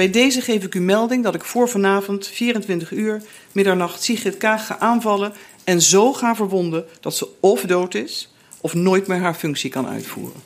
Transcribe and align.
Bij 0.00 0.10
deze 0.10 0.40
geef 0.40 0.64
ik 0.64 0.74
u 0.74 0.80
melding 0.80 1.24
dat 1.24 1.34
ik 1.34 1.44
voor 1.44 1.68
vanavond 1.68 2.26
24 2.26 2.90
uur 2.90 3.22
middernacht 3.52 4.02
Sigrid 4.02 4.36
Kaag 4.36 4.66
ga 4.66 4.78
aanvallen 4.78 5.32
en 5.64 5.82
zo 5.82 6.12
ga 6.12 6.34
verwonden 6.34 6.86
dat 7.00 7.16
ze 7.16 7.28
of 7.40 7.60
dood 7.60 7.94
is 7.94 8.32
of 8.60 8.74
nooit 8.74 9.06
meer 9.06 9.18
haar 9.18 9.34
functie 9.34 9.70
kan 9.70 9.86
uitvoeren. 9.86 10.42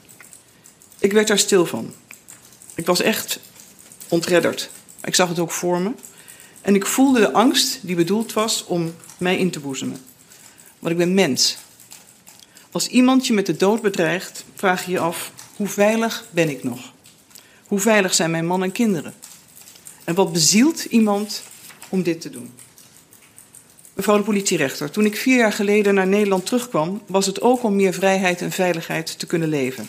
Ik 0.99 1.13
werd 1.13 1.29
daar 1.29 1.39
stil 1.39 1.67
van. 1.67 1.93
Ik 2.75 2.87
was 2.87 3.01
echt 3.01 3.41
ontredderd. 4.09 4.71
Ik 5.05 5.15
zag 5.15 5.29
het 5.29 5.39
ook 5.39 5.53
voor 5.53 5.81
me. 5.81 5.91
En 6.61 6.75
ik 6.75 6.87
voelde 6.87 7.21
de 7.21 7.33
angst 7.33 7.79
die 7.83 7.97
bedoeld 7.97 8.33
was 8.33 8.65
om 8.65 8.95
mij 9.19 9.37
in 9.39 9.51
te 9.51 9.61
boezemen. 9.61 10.05
Want 10.79 10.93
ik 10.93 10.99
ben 10.99 11.15
mens. 11.15 11.57
Als 12.71 12.87
iemand 12.87 13.27
je 13.27 13.33
met 13.33 13.47
de 13.47 13.57
dood 13.57 13.83
bedreigt, 13.83 14.45
vraag 14.55 14.85
je 14.85 14.91
je 14.91 14.99
af: 14.99 15.33
hoe 15.57 15.69
veilig 15.69 16.25
ben 16.31 16.49
ik 16.49 16.65
nog? 16.65 16.93
Hoe 17.67 17.81
veilig 17.81 18.15
zijn 18.15 18.31
mijn 18.31 18.47
man 18.47 18.63
en 18.63 18.73
kinderen? 18.73 19.15
En 20.05 20.15
wat 20.15 20.33
bezielt 20.33 20.85
iemand 20.85 21.43
om 21.89 22.03
dit 22.03 22.21
te 22.21 22.31
doen? 22.31 22.51
Mevrouw 23.95 24.17
de 24.17 24.23
politierechter, 24.23 24.91
toen 24.91 25.05
ik 25.05 25.17
vier 25.17 25.37
jaar 25.37 25.53
geleden 25.53 25.95
naar 25.95 26.07
Nederland 26.07 26.47
terugkwam, 26.47 27.03
was 27.07 27.27
het 27.27 27.41
ook 27.41 27.63
om 27.63 27.77
meer 27.77 27.93
vrijheid 27.93 28.41
en 28.41 28.51
veiligheid 28.51 29.19
te 29.19 29.27
kunnen 29.27 29.49
leven. 29.49 29.89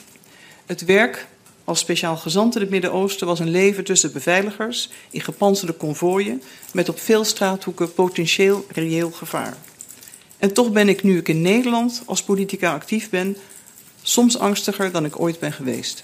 Het 0.65 0.85
werk 0.85 1.27
als 1.63 1.79
speciaal 1.79 2.17
gezant 2.17 2.55
in 2.55 2.61
het 2.61 2.69
Midden-Oosten 2.69 3.27
was 3.27 3.39
een 3.39 3.49
leven 3.49 3.83
tussen 3.83 4.11
beveiligers 4.11 4.89
in 5.09 5.21
gepantserde 5.21 5.73
konvooien 5.73 6.41
met 6.73 6.89
op 6.89 6.99
veel 6.99 7.23
straathoeken 7.23 7.93
potentieel 7.93 8.65
reëel 8.69 9.11
gevaar. 9.11 9.57
En 10.37 10.53
toch 10.53 10.71
ben 10.71 10.89
ik 10.89 11.03
nu 11.03 11.17
ik 11.17 11.27
in 11.27 11.41
Nederland 11.41 12.01
als 12.05 12.23
politica 12.23 12.73
actief 12.73 13.09
ben, 13.09 13.37
soms 14.01 14.37
angstiger 14.37 14.91
dan 14.91 15.05
ik 15.05 15.19
ooit 15.19 15.39
ben 15.39 15.53
geweest. 15.53 16.03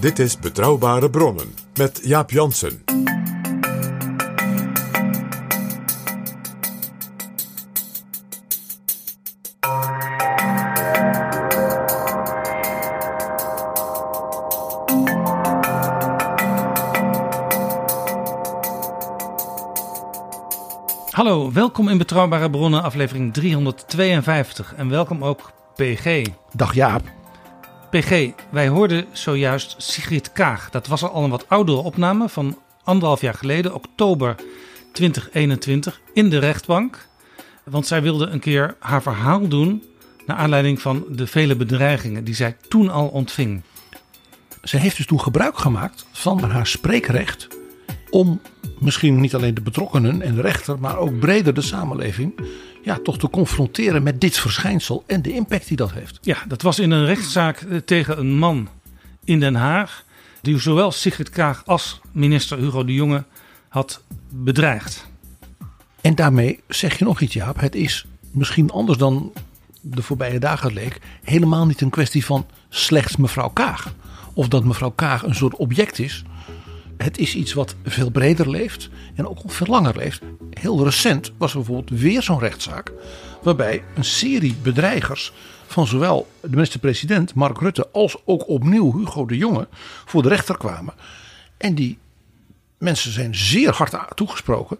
Dit 0.00 0.18
is 0.18 0.38
Betrouwbare 0.38 1.10
Bronnen 1.10 1.54
met 1.74 2.00
Jaap 2.02 2.30
Jansen. 2.30 2.84
Hallo, 21.10 21.52
welkom 21.52 21.88
in 21.88 21.98
Betrouwbare 21.98 22.50
Bronnen, 22.50 22.82
aflevering 22.82 23.32
352. 23.32 24.74
En 24.74 24.88
welkom 24.88 25.24
ook 25.24 25.50
PG. 25.74 26.26
Dag 26.52 26.74
Jaap. 26.74 27.02
PG, 27.90 28.32
wij 28.50 28.68
hoorden 28.68 29.04
zojuist 29.12 29.74
Sigrid 29.78 30.32
Kaag. 30.32 30.70
Dat 30.70 30.86
was 30.86 31.02
al 31.02 31.24
een 31.24 31.30
wat 31.30 31.48
oudere 31.48 31.78
opname 31.78 32.28
van 32.28 32.58
anderhalf 32.84 33.20
jaar 33.20 33.34
geleden, 33.34 33.74
oktober 33.74 34.34
2021, 34.92 36.00
in 36.12 36.30
de 36.30 36.38
rechtbank. 36.38 37.06
Want 37.64 37.86
zij 37.86 38.02
wilde 38.02 38.26
een 38.26 38.40
keer 38.40 38.76
haar 38.78 39.02
verhaal 39.02 39.48
doen 39.48 39.82
naar 40.26 40.36
aanleiding 40.36 40.80
van 40.80 41.04
de 41.10 41.26
vele 41.26 41.56
bedreigingen 41.56 42.24
die 42.24 42.34
zij 42.34 42.56
toen 42.68 42.90
al 42.90 43.08
ontving. 43.08 43.62
Ze 44.62 44.76
heeft 44.76 44.96
dus 44.96 45.06
toen 45.06 45.20
gebruik 45.20 45.58
gemaakt 45.58 46.06
van 46.12 46.42
haar 46.42 46.66
spreekrecht 46.66 47.48
om 48.10 48.40
misschien 48.78 49.20
niet 49.20 49.34
alleen 49.34 49.54
de 49.54 49.60
betrokkenen 49.60 50.22
en 50.22 50.34
de 50.34 50.40
rechter, 50.40 50.78
maar 50.78 50.98
ook 50.98 51.18
breder 51.18 51.54
de 51.54 51.60
samenleving, 51.60 52.34
ja, 52.86 52.98
toch 53.02 53.18
te 53.18 53.30
confronteren 53.30 54.02
met 54.02 54.20
dit 54.20 54.38
verschijnsel 54.38 55.04
en 55.06 55.22
de 55.22 55.32
impact 55.32 55.68
die 55.68 55.76
dat 55.76 55.92
heeft. 55.92 56.18
Ja, 56.22 56.36
dat 56.48 56.62
was 56.62 56.78
in 56.78 56.90
een 56.90 57.04
rechtszaak 57.04 57.60
eh, 57.60 57.76
tegen 57.76 58.18
een 58.18 58.38
man 58.38 58.68
in 59.24 59.40
Den 59.40 59.54
Haag, 59.54 60.04
die 60.40 60.58
zowel 60.58 60.92
Sigrid 60.92 61.30
Kaag 61.30 61.62
als 61.64 62.00
minister 62.12 62.58
Hugo 62.58 62.84
de 62.84 62.94
Jonge 62.94 63.24
had 63.68 64.02
bedreigd. 64.28 65.06
En 66.00 66.14
daarmee 66.14 66.60
zeg 66.68 66.98
je 66.98 67.04
nog 67.04 67.20
iets, 67.20 67.34
Jaap. 67.34 67.60
Het 67.60 67.74
is 67.74 68.06
misschien 68.30 68.70
anders 68.70 68.98
dan 68.98 69.32
de 69.80 70.02
voorbije 70.02 70.38
dagen 70.38 70.72
leek, 70.72 71.00
helemaal 71.22 71.66
niet 71.66 71.80
een 71.80 71.90
kwestie 71.90 72.24
van 72.24 72.46
slechts 72.68 73.16
mevrouw 73.16 73.48
Kaag. 73.48 73.94
Of 74.32 74.48
dat 74.48 74.64
mevrouw 74.64 74.90
Kaag 74.90 75.22
een 75.22 75.34
soort 75.34 75.56
object 75.56 75.98
is. 75.98 76.24
Het 76.96 77.18
is 77.18 77.34
iets 77.34 77.52
wat 77.52 77.74
veel 77.84 78.10
breder 78.10 78.50
leeft 78.50 78.88
en 79.14 79.28
ook 79.28 79.38
al 79.38 79.48
veel 79.48 79.66
langer 79.66 79.96
leeft. 79.96 80.22
Heel 80.50 80.84
recent 80.84 81.32
was 81.38 81.50
er 81.50 81.56
bijvoorbeeld 81.56 82.00
weer 82.00 82.22
zo'n 82.22 82.38
rechtszaak. 82.38 82.92
Waarbij 83.42 83.84
een 83.94 84.04
serie 84.04 84.56
bedreigers 84.62 85.32
van 85.66 85.86
zowel 85.86 86.28
de 86.40 86.48
minister-president 86.48 87.34
Mark 87.34 87.60
Rutte 87.60 87.88
als 87.92 88.16
ook 88.24 88.48
opnieuw 88.48 88.98
Hugo 88.98 89.26
de 89.26 89.36
Jonge 89.36 89.68
voor 90.04 90.22
de 90.22 90.28
rechter 90.28 90.56
kwamen. 90.56 90.94
En 91.56 91.74
die 91.74 91.98
mensen 92.78 93.12
zijn 93.12 93.34
zeer 93.34 93.72
hard 93.72 94.16
toegesproken. 94.16 94.78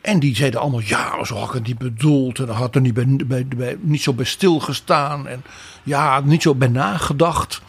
En 0.00 0.18
die 0.18 0.36
zeiden 0.36 0.60
allemaal, 0.60 0.80
ja, 0.80 1.24
zo 1.24 1.34
had 1.34 1.48
ik 1.48 1.54
het 1.54 1.66
niet 1.66 1.78
bedoeld. 1.78 2.38
En 2.38 2.48
had 2.48 2.74
er 2.74 2.80
niet, 2.80 3.26
bij, 3.28 3.76
niet 3.80 4.02
zo 4.02 4.12
bij 4.12 4.24
stilgestaan. 4.24 5.26
En 5.26 5.42
ja, 5.82 6.20
niet 6.20 6.42
zo 6.42 6.54
bij 6.54 6.68
nagedacht. 6.68 7.60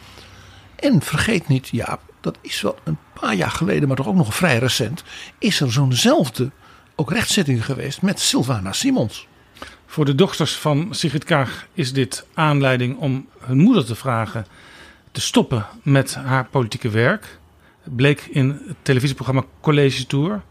En 0.76 1.02
vergeet 1.02 1.48
niet, 1.48 1.68
Jaap, 1.68 2.00
dat 2.20 2.38
is 2.40 2.60
wel 2.60 2.78
een 2.84 2.98
paar 3.20 3.34
jaar 3.34 3.50
geleden, 3.50 3.88
maar 3.88 3.96
toch 3.96 4.08
ook 4.08 4.14
nog 4.14 4.34
vrij 4.34 4.58
recent. 4.58 5.04
Is 5.38 5.60
er 5.60 5.72
zo'nzelfde 5.72 6.50
ook 6.94 7.12
rechtszitting 7.12 7.64
geweest 7.64 8.02
met 8.02 8.20
Sylvana 8.20 8.72
Simons. 8.72 9.28
Voor 9.86 10.04
de 10.04 10.14
dochters 10.14 10.56
van 10.56 10.88
Sigrid 10.90 11.24
Kaag 11.24 11.66
is 11.72 11.92
dit 11.92 12.26
aanleiding 12.34 12.98
om 12.98 13.28
hun 13.38 13.58
moeder 13.58 13.84
te 13.84 13.94
vragen 13.94 14.46
te 15.12 15.20
stoppen 15.20 15.66
met 15.82 16.14
haar 16.14 16.44
politieke 16.44 16.88
werk. 16.88 17.38
Bleek 17.84 18.20
in 18.20 18.60
het 18.66 18.76
televisieprogramma 18.82 19.44
College 19.60 20.06
Tour. 20.06 20.42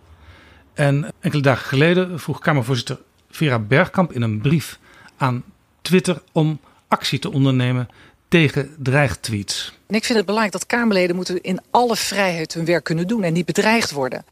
En 0.74 1.14
enkele 1.20 1.42
dagen 1.42 1.66
geleden 1.66 2.20
vroeg 2.20 2.40
Kamervoorzitter 2.40 3.00
Vera 3.30 3.60
Bergkamp 3.60 4.14
in 4.14 4.22
een 4.22 4.42
brief 4.42 4.80
aan 5.18 5.44
Twitter 5.82 6.22
om 6.32 6.60
actie 6.88 7.20
te 7.20 7.32
ondernemen 7.32 7.90
tegen 8.30 8.76
dreigtweets. 8.78 9.78
En 9.88 9.96
ik 9.96 10.04
vind 10.04 10.18
het 10.18 10.26
belangrijk 10.26 10.54
dat 10.54 10.66
Kamerleden 10.66 11.16
moeten 11.16 11.42
in 11.42 11.60
alle 11.70 11.96
vrijheid 11.96 12.54
hun 12.54 12.66
werk 12.66 12.84
kunnen 12.84 13.08
doen 13.08 13.24
en 13.24 13.34
niet 13.34 13.46
bedreigd 13.46 13.92
worden. 13.92 14.26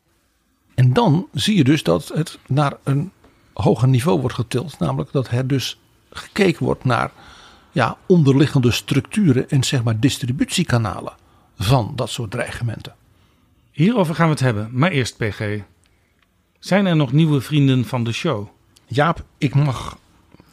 En 0.75 0.93
dan 0.93 1.27
zie 1.33 1.57
je 1.57 1.63
dus 1.63 1.83
dat 1.83 2.07
het 2.07 2.37
naar 2.47 2.73
een 2.83 3.11
hoger 3.53 3.87
niveau 3.87 4.19
wordt 4.19 4.35
getild. 4.35 4.79
Namelijk 4.79 5.11
dat 5.11 5.27
er 5.27 5.47
dus 5.47 5.79
gekeken 6.09 6.65
wordt 6.65 6.83
naar 6.83 7.11
ja, 7.71 7.97
onderliggende 8.05 8.71
structuren 8.71 9.49
en 9.49 9.63
zeg 9.63 9.83
maar 9.83 9.99
distributiekanalen 9.99 11.13
van 11.57 11.93
dat 11.95 12.09
soort 12.09 12.31
dreigementen. 12.31 12.95
Hierover 13.71 14.15
gaan 14.15 14.25
we 14.25 14.31
het 14.31 14.41
hebben, 14.41 14.69
maar 14.71 14.91
eerst 14.91 15.17
PG. 15.17 15.59
Zijn 16.59 16.85
er 16.85 16.95
nog 16.95 17.11
nieuwe 17.11 17.41
vrienden 17.41 17.85
van 17.85 18.03
de 18.03 18.11
show? 18.11 18.47
Jaap, 18.85 19.23
ik 19.37 19.55
mag 19.55 19.97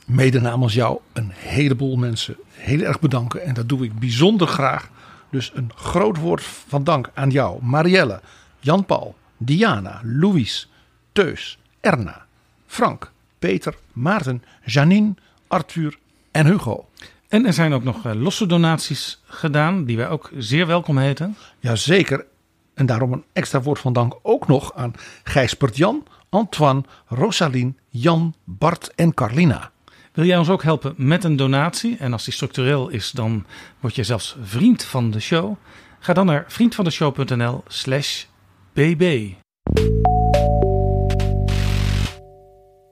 mede 0.04 0.40
namens 0.40 0.74
jou 0.74 0.98
een 1.12 1.30
heleboel 1.34 1.96
mensen 1.96 2.36
heel 2.50 2.80
erg 2.80 3.00
bedanken. 3.00 3.42
En 3.42 3.54
dat 3.54 3.68
doe 3.68 3.84
ik 3.84 3.98
bijzonder 3.98 4.46
graag. 4.46 4.90
Dus 5.30 5.50
een 5.54 5.70
groot 5.74 6.16
woord 6.16 6.42
van 6.42 6.84
dank 6.84 7.10
aan 7.14 7.30
jou, 7.30 7.64
Marielle, 7.64 8.20
Jan-Paul, 8.60 9.16
Diana, 9.36 10.00
Louise, 10.02 10.66
Teus, 11.12 11.58
Erna, 11.80 12.26
Frank, 12.66 13.12
Peter, 13.38 13.74
Maarten, 13.92 14.42
Janine, 14.64 15.14
Arthur 15.46 15.98
en 16.30 16.46
Hugo. 16.46 16.88
En 17.28 17.46
er 17.46 17.52
zijn 17.52 17.72
ook 17.72 17.84
nog 17.84 18.06
eh, 18.06 18.14
losse 18.14 18.46
donaties 18.46 19.22
gedaan, 19.24 19.84
die 19.84 19.96
wij 19.96 20.08
ook 20.08 20.30
zeer 20.38 20.66
welkom 20.66 20.98
heten. 20.98 21.36
Jazeker. 21.58 22.26
En 22.74 22.86
daarom 22.86 23.12
een 23.12 23.24
extra 23.32 23.62
woord 23.62 23.78
van 23.78 23.92
dank 23.92 24.16
ook 24.22 24.46
nog 24.46 24.74
aan 24.74 24.94
Gijsbert 25.22 25.76
Jan, 25.76 26.06
Antoine, 26.28 26.82
Rosalien, 27.06 27.78
Jan, 27.88 28.34
Bart 28.44 28.92
en 28.94 29.14
Carlina. 29.14 29.70
Wil 30.14 30.24
jij 30.24 30.38
ons 30.38 30.48
ook 30.48 30.62
helpen 30.62 30.94
met 30.96 31.24
een 31.24 31.36
donatie? 31.36 31.96
En 31.96 32.12
als 32.12 32.24
die 32.24 32.32
structureel 32.32 32.88
is, 32.88 33.10
dan 33.10 33.44
word 33.80 33.94
je 33.94 34.04
zelfs 34.04 34.36
vriend 34.42 34.84
van 34.84 35.10
de 35.10 35.20
show. 35.20 35.54
Ga 35.98 36.12
dan 36.12 36.26
naar 36.26 36.44
vriendvandeshow.nl 36.48 37.62
slash 37.66 38.24
bb. 38.72 39.32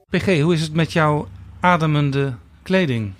PG, 0.08 0.40
hoe 0.40 0.54
is 0.54 0.60
het 0.60 0.72
met 0.72 0.92
jouw 0.92 1.28
ademende 1.60 2.34
kleding? 2.62 3.12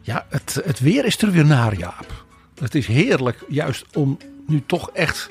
Ja, 0.00 0.26
het, 0.28 0.60
het 0.64 0.80
weer 0.80 1.04
is 1.04 1.22
er 1.22 1.30
weer 1.30 1.46
naar, 1.46 1.74
Jaap. 1.76 2.24
Het 2.60 2.74
is 2.74 2.86
heerlijk, 2.86 3.44
juist 3.48 3.96
om 3.96 4.18
nu 4.46 4.62
toch 4.66 4.90
echt 4.90 5.30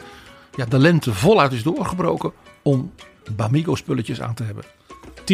ja, 0.55 0.65
de 0.65 0.79
lente 0.79 1.13
voluit 1.13 1.51
is 1.51 1.63
doorgebroken, 1.63 2.31
om 2.61 2.93
Bamigo 3.35 3.75
spulletjes 3.75 4.21
aan 4.21 4.33
te 4.33 4.43
hebben. 4.43 4.63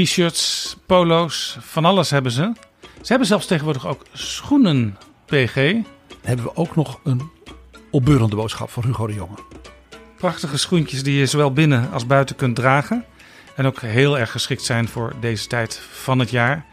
T-shirts, 0.03 0.75
polo's, 0.85 1.57
van 1.59 1.85
alles 1.85 2.09
hebben 2.09 2.31
ze. 2.31 2.53
Ze 2.81 3.07
hebben 3.07 3.27
zelfs 3.27 3.45
tegenwoordig 3.45 3.87
ook 3.87 4.05
schoenen, 4.13 4.97
PG. 5.25 5.55
Hebben 6.21 6.45
we 6.45 6.55
ook 6.55 6.75
nog 6.75 6.99
een 7.03 7.29
opbeurende 7.91 8.35
boodschap 8.35 8.69
van 8.69 8.83
Hugo 8.83 9.07
de 9.07 9.13
Jonge. 9.13 9.35
Prachtige 10.17 10.57
schoentjes 10.57 11.03
die 11.03 11.17
je 11.17 11.25
zowel 11.25 11.53
binnen 11.53 11.91
als 11.91 12.05
buiten 12.05 12.35
kunt 12.35 12.55
dragen. 12.55 13.05
En 13.55 13.65
ook 13.65 13.81
heel 13.81 14.19
erg 14.19 14.31
geschikt 14.31 14.63
zijn 14.63 14.87
voor 14.87 15.13
deze 15.19 15.47
tijd 15.47 15.81
van 15.91 16.19
het 16.19 16.29
jaar. 16.29 16.65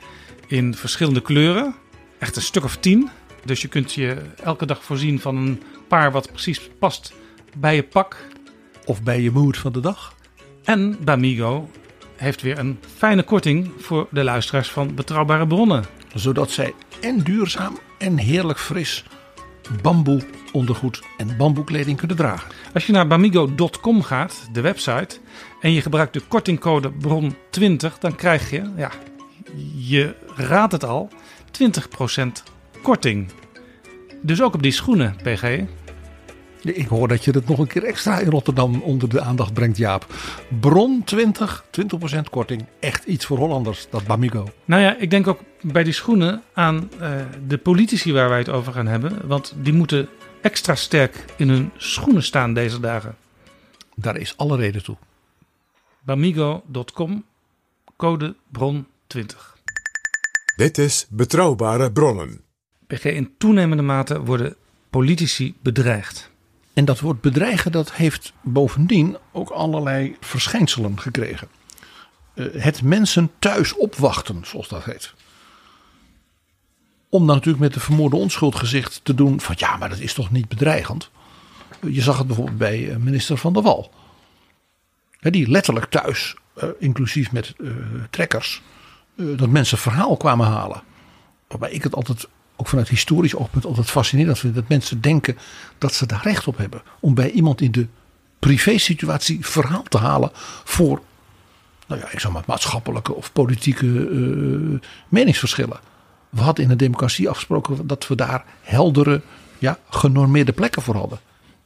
In 0.47 0.75
verschillende 0.75 1.23
kleuren. 1.23 1.75
Echt 2.19 2.37
een 2.37 2.43
stuk 2.43 2.65
of 2.65 2.77
tien. 2.77 3.11
Dus 3.45 3.63
je 3.63 3.69
kunt 3.69 3.93
je 3.93 4.17
elke 4.43 4.67
dag 4.67 4.85
voorzien 4.85 5.21
van 5.21 5.37
een 5.37 5.63
paar 5.89 6.13
wat 6.13 6.29
precies 6.29 6.71
past 6.79 7.13
bij 7.57 7.75
je 7.75 7.83
pak. 7.83 8.17
Of 8.85 9.03
bij 9.03 9.21
je 9.21 9.31
mood 9.31 9.57
van 9.57 9.73
de 9.73 9.81
dag. 9.81 10.15
En 10.65 10.99
Bamigo 11.05 11.71
heeft 12.23 12.43
weer 12.43 12.59
een 12.59 12.79
fijne 12.97 13.23
korting 13.23 13.71
voor 13.79 14.07
de 14.11 14.25
luisteraars 14.25 14.71
van 14.71 14.95
Betrouwbare 14.95 15.47
Bronnen. 15.47 15.85
Zodat 16.15 16.51
zij 16.51 16.75
en 17.01 17.19
duurzaam 17.19 17.79
en 17.99 18.17
heerlijk 18.17 18.59
fris 18.59 19.05
bamboe 19.83 20.23
ondergoed 20.53 21.03
en 21.17 21.37
bamboekleding 21.37 21.99
kunnen 21.99 22.17
dragen. 22.17 22.51
Als 22.75 22.87
je 22.87 22.93
naar 22.93 23.07
bamigo.com 23.07 24.03
gaat, 24.03 24.49
de 24.53 24.61
website, 24.61 25.19
en 25.61 25.73
je 25.73 25.81
gebruikt 25.81 26.13
de 26.13 26.21
kortingcode 26.29 26.93
BRON20, 26.93 27.99
dan 27.99 28.15
krijg 28.15 28.51
je, 28.51 28.71
ja, 28.77 28.91
je 29.77 30.15
raadt 30.37 30.73
het 30.73 30.85
al, 30.85 31.09
20% 32.21 32.27
korting. 32.83 33.31
Dus 34.21 34.43
ook 34.43 34.55
op 34.55 34.63
die 34.63 34.73
schoenen, 34.73 35.17
PG. 35.23 35.61
Ik 36.63 36.87
hoor 36.87 37.09
dat 37.09 37.25
je 37.25 37.31
het 37.31 37.49
nog 37.49 37.59
een 37.59 37.67
keer 37.67 37.85
extra 37.85 38.19
in 38.19 38.31
Rotterdam 38.31 38.83
onder 38.83 39.09
de 39.09 39.21
aandacht 39.21 39.55
brengt, 39.55 39.77
Jaap. 39.77 40.07
Bron 40.61 41.05
20, 41.05 41.65
20% 42.17 42.21
korting. 42.31 42.67
Echt 42.81 43.05
iets 43.05 43.27
voor 43.27 43.39
Hollanders, 43.39 43.87
dat 43.91 44.05
Bamigo. 44.05 44.49
Nou 44.65 44.83
ja, 44.83 44.97
ik 44.97 45.11
denk 45.11 45.27
ook 45.27 45.41
bij 45.61 45.85
die 45.85 45.93
schoenen 45.93 46.43
aan 46.53 46.91
uh, 47.01 47.11
de 47.47 47.59
politici 47.59 48.13
waar 48.13 48.29
wij 48.29 48.39
het 48.39 48.49
over 48.49 48.73
gaan 48.73 48.87
hebben. 48.87 49.27
Want 49.27 49.55
die 49.57 49.73
moeten 49.73 50.09
extra 50.41 50.75
sterk 50.75 51.25
in 51.37 51.49
hun 51.49 51.71
schoenen 51.77 52.23
staan 52.23 52.55
deze 52.55 52.81
dagen. 52.81 53.17
Daar 53.95 54.17
is 54.17 54.37
alle 54.37 54.57
reden 54.57 54.83
toe. 54.83 54.97
Bamigo.com, 56.05 57.25
code 57.97 58.35
bron 58.49 58.87
20. 59.07 59.57
Dit 60.57 60.79
is 60.79 61.07
Betrouwbare 61.11 61.93
Bronnen. 61.93 62.41
PG, 62.87 63.05
in 63.05 63.35
toenemende 63.39 63.83
mate 63.83 64.23
worden 64.23 64.57
politici 64.91 65.55
bedreigd. 65.63 66.32
En 66.75 66.85
dat 66.85 67.01
woord 67.01 67.21
bedreigen, 67.21 67.73
dat 67.73 67.93
heeft 67.93 68.33
bovendien 68.41 69.17
ook 69.33 69.51
allerlei 69.51 70.17
verschijnselen 70.21 71.01
gekregen. 71.01 71.49
Uh, 72.35 72.47
het 72.63 72.83
mensen 72.83 73.31
thuis 73.39 73.77
opwachten, 73.77 74.45
zoals 74.45 74.69
dat 74.69 74.85
heet. 74.85 75.15
Om 77.09 77.27
dan 77.27 77.35
natuurlijk 77.35 77.63
met 77.63 77.75
de 77.75 77.81
vermoorde 77.81 78.17
onschuld 78.17 78.61
te 79.03 79.15
doen 79.15 79.41
van 79.41 79.55
ja, 79.59 79.77
maar 79.77 79.89
dat 79.89 79.99
is 79.99 80.15
toch 80.15 80.31
niet 80.31 80.49
bedreigend. 80.49 81.11
Je 81.81 82.03
zag 82.03 82.19
het 82.19 82.27
bijvoorbeeld 82.27 82.59
bij 82.59 82.91
eh, 82.91 82.97
minister 82.97 83.37
Van 83.37 83.53
der 83.53 83.63
Wal. 83.63 83.93
Die 85.21 85.49
letterlijk 85.49 85.87
thuis, 85.87 86.37
inclusief 86.79 87.33
met 87.33 87.55
trekkers, 88.11 88.63
dat 89.17 89.49
mensen 89.49 89.79
verhaal 89.79 90.17
kwamen 90.17 90.47
halen. 90.47 90.83
Waarbij 91.49 91.71
ik 91.71 91.83
het 91.83 91.95
altijd 91.95 92.29
ook 92.63 92.69
vanuit 92.69 92.89
historisch 92.89 93.35
oogpunt 93.35 93.65
altijd 93.65 93.91
fascinerend 93.91 94.39
vind. 94.39 94.55
Dat 94.55 94.69
mensen 94.69 95.01
denken 95.01 95.39
dat 95.79 95.95
ze 95.95 96.07
daar 96.07 96.21
recht 96.23 96.47
op 96.47 96.57
hebben. 96.57 96.83
Om 97.01 97.15
bij 97.15 97.31
iemand 97.31 97.61
in 97.61 97.73
de 97.73 97.87
privé-situatie 98.39 99.47
verhaal 99.47 99.83
te 99.83 99.99
halen 99.99 100.31
voor, 100.65 101.03
nou 101.87 102.01
ja, 102.01 102.11
ik 102.11 102.21
zeg 102.21 102.33
maar 102.33 102.43
maatschappelijke 102.47 103.15
of 103.15 103.33
politieke 103.33 103.87
uh, 103.87 104.81
meningsverschillen. 105.09 105.81
We 106.29 106.41
hadden 106.41 106.65
in 106.65 106.71
een 106.71 106.77
democratie 106.77 107.29
afgesproken 107.29 107.87
dat 107.87 108.07
we 108.07 108.15
daar 108.15 108.45
heldere, 108.61 109.21
ja, 109.59 109.79
genormeerde 109.91 110.53
plekken 110.53 110.83
voor 110.83 110.97
hadden. 110.97 111.21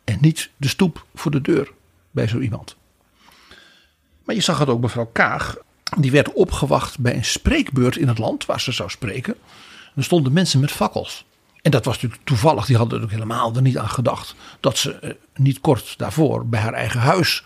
En 0.04 0.18
niet 0.20 0.50
de 0.56 0.68
stoep 0.68 1.04
voor 1.14 1.30
de 1.30 1.40
deur 1.40 1.72
bij 2.10 2.28
zo 2.28 2.38
iemand. 2.38 2.76
Maar 4.24 4.34
je 4.34 4.40
zag 4.40 4.58
het 4.58 4.68
ook 4.68 4.80
mevrouw 4.80 5.10
Kaag. 5.12 5.56
Die 5.98 6.10
werd 6.10 6.32
opgewacht 6.32 6.98
bij 6.98 7.14
een 7.14 7.24
spreekbeurt 7.24 7.96
in 7.96 8.08
het 8.08 8.18
land 8.18 8.46
waar 8.46 8.60
ze 8.60 8.72
zou 8.72 8.90
spreken. 8.90 9.36
Er 9.96 10.04
stonden 10.04 10.32
mensen 10.32 10.60
met 10.60 10.70
fakkels. 10.70 11.24
En 11.62 11.70
dat 11.70 11.84
was 11.84 11.94
natuurlijk 11.94 12.22
toevallig, 12.24 12.66
die 12.66 12.76
hadden 12.76 12.98
er 12.98 13.04
ook 13.04 13.10
helemaal 13.10 13.54
er 13.54 13.62
niet 13.62 13.78
aan 13.78 13.88
gedacht. 13.88 14.34
Dat 14.60 14.78
ze 14.78 14.92
eh, 14.92 15.10
niet 15.34 15.60
kort 15.60 15.98
daarvoor 15.98 16.46
bij 16.46 16.60
haar 16.60 16.72
eigen 16.72 17.00
huis 17.00 17.44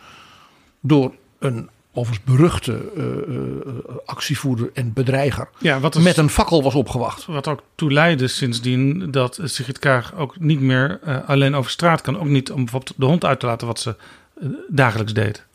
door 0.81 1.15
een 1.39 1.69
overigens 1.93 2.25
beruchte 2.25 2.93
uh, 2.97 3.37
uh, 3.37 3.97
actievoerder 4.05 4.71
en 4.75 4.93
bedreiger 4.93 5.49
ja, 5.59 5.81
wat 5.81 5.95
is, 5.95 6.03
met 6.03 6.17
een 6.17 6.29
fakkel 6.29 6.63
was 6.63 6.75
opgewacht. 6.75 7.27
Wat 7.27 7.49
ook 7.49 7.63
toe 7.75 7.93
leidde 7.93 8.29
sindsdien 8.29 9.11
dat 9.11 9.39
Sigrid 9.43 9.79
Kaag 9.79 10.15
ook 10.15 10.39
niet 10.39 10.61
meer 10.61 11.01
uh, 11.05 11.29
alleen 11.29 11.55
over 11.55 11.71
straat 11.71 12.01
kan. 12.01 12.19
Ook 12.19 12.27
niet 12.27 12.51
om 12.51 12.57
bijvoorbeeld 12.65 12.95
de 12.97 13.07
hond 13.07 13.25
uit 13.25 13.41
te 13.41 13.47
laten 13.47 13.67
wat 13.67 13.81
ze 13.81 13.97
dagelijks 14.69 15.13
deed. 15.13 15.47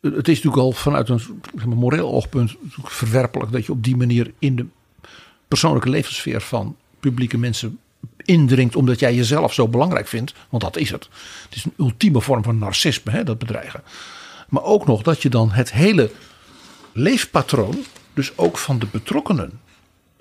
Het 0.00 0.28
is 0.28 0.36
natuurlijk 0.36 0.62
al 0.62 0.72
vanuit 0.72 1.08
een 1.08 1.18
zeg 1.18 1.66
maar, 1.66 1.76
moreel 1.76 2.12
oogpunt 2.12 2.56
verwerpelijk 2.82 3.52
dat 3.52 3.66
je 3.66 3.72
op 3.72 3.84
die 3.84 3.96
manier 3.96 4.32
in 4.38 4.56
de 4.56 4.66
persoonlijke 5.52 5.88
levenssfeer 5.88 6.40
van 6.40 6.76
publieke 7.00 7.38
mensen 7.38 7.78
indringt 8.16 8.76
omdat 8.76 8.98
jij 8.98 9.14
jezelf 9.14 9.54
zo 9.54 9.68
belangrijk 9.68 10.08
vindt. 10.08 10.34
Want 10.48 10.62
dat 10.62 10.76
is 10.76 10.90
het. 10.90 11.08
Het 11.44 11.54
is 11.54 11.64
een 11.64 11.74
ultieme 11.76 12.20
vorm 12.20 12.42
van 12.42 12.58
narcisme, 12.58 13.12
hè, 13.12 13.24
dat 13.24 13.38
bedreigen. 13.38 13.82
Maar 14.48 14.62
ook 14.62 14.86
nog 14.86 15.02
dat 15.02 15.22
je 15.22 15.28
dan 15.28 15.50
het 15.50 15.72
hele 15.72 16.10
leefpatroon, 16.92 17.84
dus 18.14 18.38
ook 18.38 18.58
van 18.58 18.78
de 18.78 18.86
betrokkenen 18.90 19.60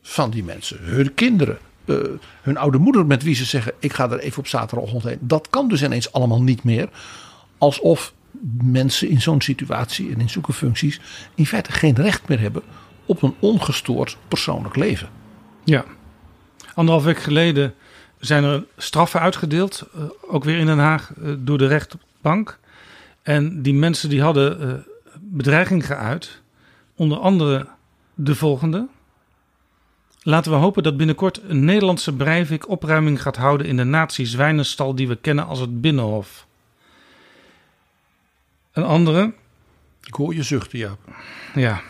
van 0.01 0.29
die 0.29 0.43
mensen, 0.43 0.77
hun 0.81 1.13
kinderen, 1.13 1.57
uh, 1.85 1.97
hun 2.41 2.57
oude 2.57 2.77
moeder 2.77 3.05
met 3.05 3.23
wie 3.23 3.35
ze 3.35 3.45
zeggen: 3.45 3.73
Ik 3.79 3.93
ga 3.93 4.09
er 4.09 4.19
even 4.19 4.39
op 4.39 4.47
zaterdagochtend 4.47 5.03
heen. 5.03 5.27
Dat 5.27 5.49
kan 5.49 5.67
dus 5.67 5.83
ineens 5.83 6.11
allemaal 6.11 6.41
niet 6.41 6.63
meer. 6.63 6.89
Alsof 7.57 8.13
mensen 8.63 9.09
in 9.09 9.21
zo'n 9.21 9.41
situatie 9.41 10.11
en 10.11 10.19
in 10.19 10.29
zulke 10.29 10.53
functies 10.53 10.99
in 11.35 11.45
feite 11.45 11.71
geen 11.71 11.95
recht 11.95 12.27
meer 12.27 12.39
hebben 12.39 12.63
op 13.05 13.21
een 13.21 13.35
ongestoord 13.39 14.17
persoonlijk 14.27 14.75
leven. 14.75 15.20
Ja, 15.63 15.85
anderhalf 16.73 17.03
week 17.05 17.19
geleden 17.19 17.73
zijn 18.19 18.43
er 18.43 18.63
straffen 18.77 19.19
uitgedeeld, 19.19 19.87
uh, 19.95 20.03
ook 20.21 20.43
weer 20.43 20.57
in 20.57 20.65
Den 20.65 20.79
Haag, 20.79 21.11
uh, 21.17 21.33
door 21.37 21.57
de 21.57 21.67
rechtbank. 21.67 22.59
En 23.21 23.61
die 23.61 23.73
mensen 23.73 24.09
die 24.09 24.21
hadden 24.21 24.67
uh, 24.67 24.73
bedreiging 25.19 25.85
geuit, 25.85 26.41
onder 26.95 27.17
andere 27.17 27.67
de 28.13 28.35
volgende. 28.35 28.87
Laten 30.23 30.51
we 30.51 30.57
hopen 30.57 30.83
dat 30.83 30.97
binnenkort 30.97 31.41
een 31.47 31.65
Nederlandse 31.65 32.13
Breivik 32.13 32.69
opruiming 32.69 33.21
gaat 33.21 33.37
houden 33.37 33.67
in 33.67 33.77
de 33.77 33.83
nazi-zwijnenstal 33.83 34.95
die 34.95 35.07
we 35.07 35.15
kennen 35.15 35.45
als 35.45 35.59
het 35.59 35.81
Binnenhof. 35.81 36.47
Een 38.71 38.83
andere. 38.83 39.33
Ik 40.03 40.13
hoor 40.13 40.33
je 40.33 40.43
zuchten, 40.43 40.79
ja. 40.79 40.95
Ja. 41.55 41.81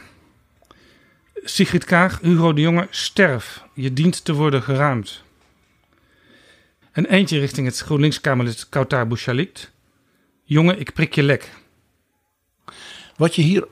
Sigrid 1.43 1.86
Kaag, 1.86 2.19
Hugo 2.21 2.53
de 2.53 2.62
Jonge, 2.62 2.88
sterf. 2.89 3.63
Je 3.74 3.93
dient 3.93 4.25
te 4.25 4.33
worden 4.33 4.63
geruimd. 4.63 5.24
En 6.91 7.05
eentje 7.05 7.39
richting 7.39 7.67
het 7.67 7.79
GroenLinks-Kamerlid 7.79 8.69
Kautar 8.69 9.07
Bouchalikt. 9.07 9.71
Jongen, 10.43 10.79
ik 10.79 10.93
prik 10.93 11.15
je 11.15 11.24
lek. 11.24 11.51
Wat 13.15 13.36
je 13.36 13.41
hier 13.41 13.67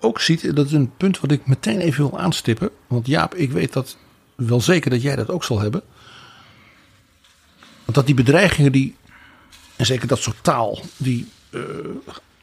ook 0.00 0.20
ziet, 0.20 0.56
dat 0.56 0.66
is 0.66 0.72
een 0.72 0.96
punt 0.96 1.20
wat 1.20 1.30
ik 1.30 1.46
meteen 1.46 1.80
even 1.80 2.08
wil 2.08 2.18
aanstippen. 2.18 2.70
Want 2.86 3.06
Jaap, 3.06 3.34
ik 3.34 3.50
weet 3.50 3.72
dat 3.72 3.96
wel 4.34 4.60
zeker 4.60 4.90
dat 4.90 5.02
jij 5.02 5.16
dat 5.16 5.30
ook 5.30 5.44
zal 5.44 5.60
hebben. 5.60 5.82
Want 7.84 7.94
dat 7.94 8.06
die 8.06 8.14
bedreigingen 8.14 8.72
die, 8.72 8.96
en 9.76 9.86
zeker 9.86 10.08
dat 10.08 10.18
soort 10.18 10.44
taal, 10.44 10.80
die 10.96 11.28
uh, 11.50 11.62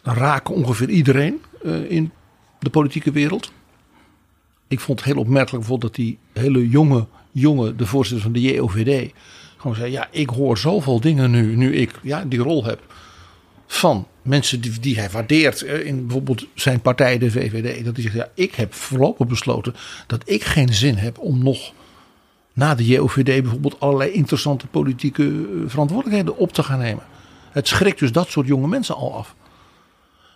raken 0.04 0.56
ongeveer 0.56 0.90
iedereen 0.90 1.42
uh, 1.64 1.92
in 1.92 2.12
de 2.60 2.70
politieke 2.70 3.12
wereld. 3.12 3.52
Ik 4.74 4.80
vond 4.80 5.00
het 5.00 5.08
heel 5.08 5.22
opmerkelijk 5.22 5.82
dat 5.82 5.96
die 5.96 6.18
hele 6.32 6.70
jonge 6.70 7.08
jongen, 7.32 7.78
de 7.78 7.86
voorzitter 7.86 8.24
van 8.24 8.34
de 8.34 8.42
JOVD, 8.42 9.12
gewoon 9.58 9.76
zei: 9.76 9.92
Ja, 9.92 10.08
ik 10.12 10.30
hoor 10.30 10.58
zoveel 10.58 11.00
dingen 11.00 11.32
nu, 11.32 11.56
nu 11.56 11.76
ik 11.76 12.00
ja, 12.02 12.26
die 12.26 12.40
rol 12.40 12.66
heb. 12.66 12.94
Van 13.68 14.08
mensen 14.22 14.62
die, 14.62 14.80
die 14.80 15.00
hij 15.00 15.10
waardeert 15.10 15.62
eh, 15.62 15.86
in 15.86 16.02
bijvoorbeeld 16.02 16.48
zijn 16.54 16.82
partij, 16.82 17.18
de 17.18 17.32
VVD. 17.32 17.86
Dat 17.86 17.94
hij 17.94 18.04
zegt: 18.04 18.16
Ja, 18.16 18.30
ik 18.34 18.56
heb 18.56 18.74
voorlopig 18.74 19.28
besloten 19.28 19.76
dat 20.08 20.22
ik 20.26 20.44
geen 20.44 20.74
zin 20.74 20.96
heb 20.96 21.20
om 21.20 21.44
nog 21.44 21.74
na 22.54 22.76
de 22.76 22.86
JOVD 22.86 23.24
bijvoorbeeld 23.24 23.80
allerlei 23.80 24.12
interessante 24.12 24.68
politieke 24.68 25.24
eh, 25.24 25.70
verantwoordelijkheden 25.70 26.38
op 26.38 26.54
te 26.54 26.64
gaan 26.64 26.80
nemen. 26.80 27.04
Het 27.52 27.68
schrikt 27.68 28.00
dus 28.00 28.12
dat 28.12 28.30
soort 28.30 28.48
jonge 28.48 28.68
mensen 28.68 28.96
al 28.96 29.16
af. 29.16 29.36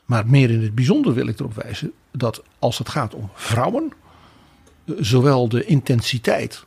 Maar 0.06 0.28
meer 0.28 0.50
in 0.50 0.62
het 0.62 0.76
bijzonder 0.76 1.14
wil 1.14 1.28
ik 1.28 1.40
erop 1.40 1.54
wijzen 1.54 1.92
dat 2.12 2.44
als 2.60 2.78
het 2.78 2.90
gaat 2.90 3.14
om 3.14 3.30
vrouwen, 3.34 3.92
zowel 5.00 5.50
de 5.50 5.66
intensiteit 5.66 6.66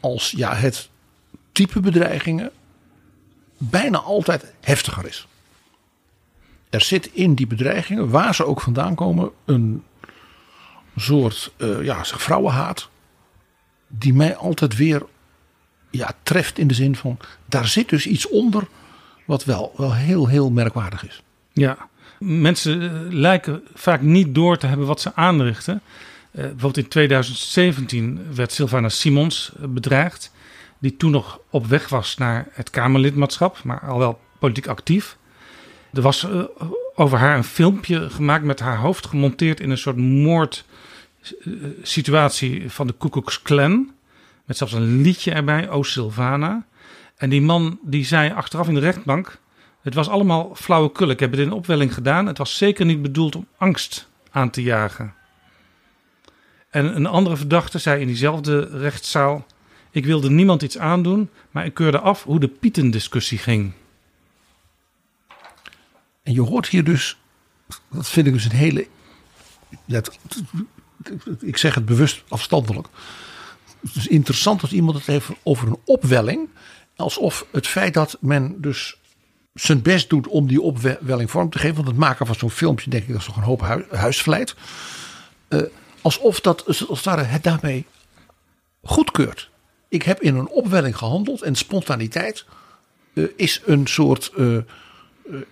als 0.00 0.30
ja, 0.30 0.54
het 0.54 0.88
type 1.52 1.80
bedreigingen 1.80 2.50
bijna 3.56 3.98
altijd 3.98 4.54
heftiger 4.60 5.06
is. 5.06 5.28
Er 6.70 6.80
zit 6.80 7.10
in 7.12 7.34
die 7.34 7.46
bedreigingen, 7.46 8.10
waar 8.10 8.34
ze 8.34 8.46
ook 8.46 8.60
vandaan 8.60 8.94
komen, 8.94 9.30
een 9.44 9.84
soort 10.96 11.52
uh, 11.56 11.84
ja, 11.84 12.04
zeg, 12.04 12.22
vrouwenhaat. 12.22 12.88
Die 13.86 14.14
mij 14.14 14.36
altijd 14.36 14.76
weer 14.76 15.02
ja, 15.90 16.12
treft 16.22 16.58
in 16.58 16.66
de 16.66 16.74
zin 16.74 16.96
van, 16.96 17.18
daar 17.46 17.66
zit 17.66 17.88
dus 17.88 18.06
iets 18.06 18.28
onder 18.28 18.68
wat 19.24 19.44
wel, 19.44 19.72
wel 19.76 19.94
heel, 19.94 20.26
heel 20.26 20.50
merkwaardig 20.50 21.06
is. 21.06 21.22
Ja, 21.52 21.88
mensen 22.18 22.82
eh, 22.82 23.12
lijken 23.12 23.62
vaak 23.74 24.00
niet 24.00 24.34
door 24.34 24.58
te 24.58 24.66
hebben 24.66 24.86
wat 24.86 25.00
ze 25.00 25.14
aanrichten. 25.14 25.82
Uh, 26.32 26.40
bijvoorbeeld 26.40 26.76
in 26.76 26.88
2017 26.88 28.34
werd 28.34 28.52
Sylvana 28.52 28.88
Simons 28.88 29.52
bedreigd 29.58 30.32
die 30.78 30.96
toen 30.96 31.10
nog 31.10 31.40
op 31.50 31.66
weg 31.66 31.88
was 31.88 32.16
naar 32.16 32.48
het 32.52 32.70
Kamerlidmaatschap, 32.70 33.62
maar 33.64 33.80
al 33.80 33.98
wel 33.98 34.20
politiek 34.38 34.66
actief. 34.66 35.16
Er 35.92 36.02
was 36.02 36.24
uh, 36.24 36.42
over 36.94 37.18
haar 37.18 37.36
een 37.36 37.44
filmpje 37.44 38.10
gemaakt 38.10 38.44
met 38.44 38.60
haar 38.60 38.76
hoofd 38.76 39.06
gemonteerd 39.06 39.60
in 39.60 39.70
een 39.70 39.78
soort 39.78 39.96
moordsituatie 39.96 42.70
van 42.70 42.86
de 42.86 42.94
Ku. 42.98 43.08
Met 44.44 44.56
zelfs 44.56 44.72
een 44.72 45.02
liedje 45.02 45.32
erbij, 45.32 45.68
O 45.68 45.82
Silvana. 45.82 46.66
En 47.16 47.30
die 47.30 47.42
man 47.42 47.78
die 47.82 48.04
zei 48.04 48.32
achteraf 48.32 48.68
in 48.68 48.74
de 48.74 48.80
rechtbank: 48.80 49.38
Het 49.82 49.94
was 49.94 50.08
allemaal 50.08 50.54
flauwekul. 50.54 51.10
Ik 51.10 51.20
heb 51.20 51.30
het 51.30 51.40
in 51.40 51.52
opwelling 51.52 51.94
gedaan. 51.94 52.26
Het 52.26 52.38
was 52.38 52.56
zeker 52.56 52.86
niet 52.86 53.02
bedoeld 53.02 53.36
om 53.36 53.46
angst 53.56 54.08
aan 54.30 54.50
te 54.50 54.62
jagen. 54.62 55.14
En 56.70 56.96
een 56.96 57.06
andere 57.06 57.36
verdachte 57.36 57.78
zei 57.78 58.00
in 58.00 58.06
diezelfde 58.06 58.68
rechtszaal: 58.78 59.46
ik 59.90 60.04
wilde 60.04 60.30
niemand 60.30 60.62
iets 60.62 60.78
aandoen, 60.78 61.30
maar 61.50 61.64
ik 61.64 61.74
keurde 61.74 61.98
af 61.98 62.24
hoe 62.24 62.40
de 62.40 62.48
Pieten-discussie 62.48 63.38
ging. 63.38 63.72
En 66.22 66.32
je 66.32 66.40
hoort 66.40 66.68
hier 66.68 66.84
dus, 66.84 67.18
dat 67.90 68.08
vind 68.08 68.26
ik 68.26 68.32
dus 68.32 68.44
een 68.44 68.50
hele. 68.50 68.86
ik 71.40 71.56
zeg 71.56 71.74
het 71.74 71.84
bewust 71.84 72.22
afstandelijk. 72.28 72.88
Het 73.80 73.96
is 73.96 74.06
interessant 74.06 74.62
als 74.62 74.72
iemand 74.72 74.96
het 74.96 75.06
heeft 75.06 75.28
over 75.42 75.68
een 75.68 75.80
opwelling. 75.84 76.48
Alsof 76.96 77.46
het 77.52 77.66
feit 77.66 77.94
dat 77.94 78.16
men 78.20 78.60
dus 78.60 78.98
zijn 79.54 79.82
best 79.82 80.08
doet 80.08 80.26
om 80.26 80.46
die 80.46 80.60
opwelling 80.60 81.30
vorm 81.30 81.50
te 81.50 81.58
geven. 81.58 81.74
Want 81.74 81.88
het 81.88 81.96
maken 81.96 82.26
van 82.26 82.34
zo'n 82.34 82.50
filmpje, 82.50 82.90
denk 82.90 83.02
ik, 83.02 83.08
dat 83.08 83.18
is 83.18 83.26
toch 83.26 83.36
een 83.36 83.42
hoop 83.42 83.60
hu 83.60 83.84
huisvleit. 83.90 84.54
Uh, 85.48 85.62
alsof 86.02 86.40
dat 86.40 86.64
het 87.26 87.42
daarmee 87.42 87.86
goedkeurt 88.82 89.50
ik 89.90 90.02
heb 90.02 90.20
in 90.20 90.36
een 90.36 90.48
opwelling 90.48 90.96
gehandeld 90.96 91.42
en 91.42 91.54
spontaniteit 91.54 92.44
uh, 93.12 93.28
is 93.36 93.62
een 93.64 93.86
soort 93.86 94.32
uh, 94.36 94.46
uh, 94.54 94.62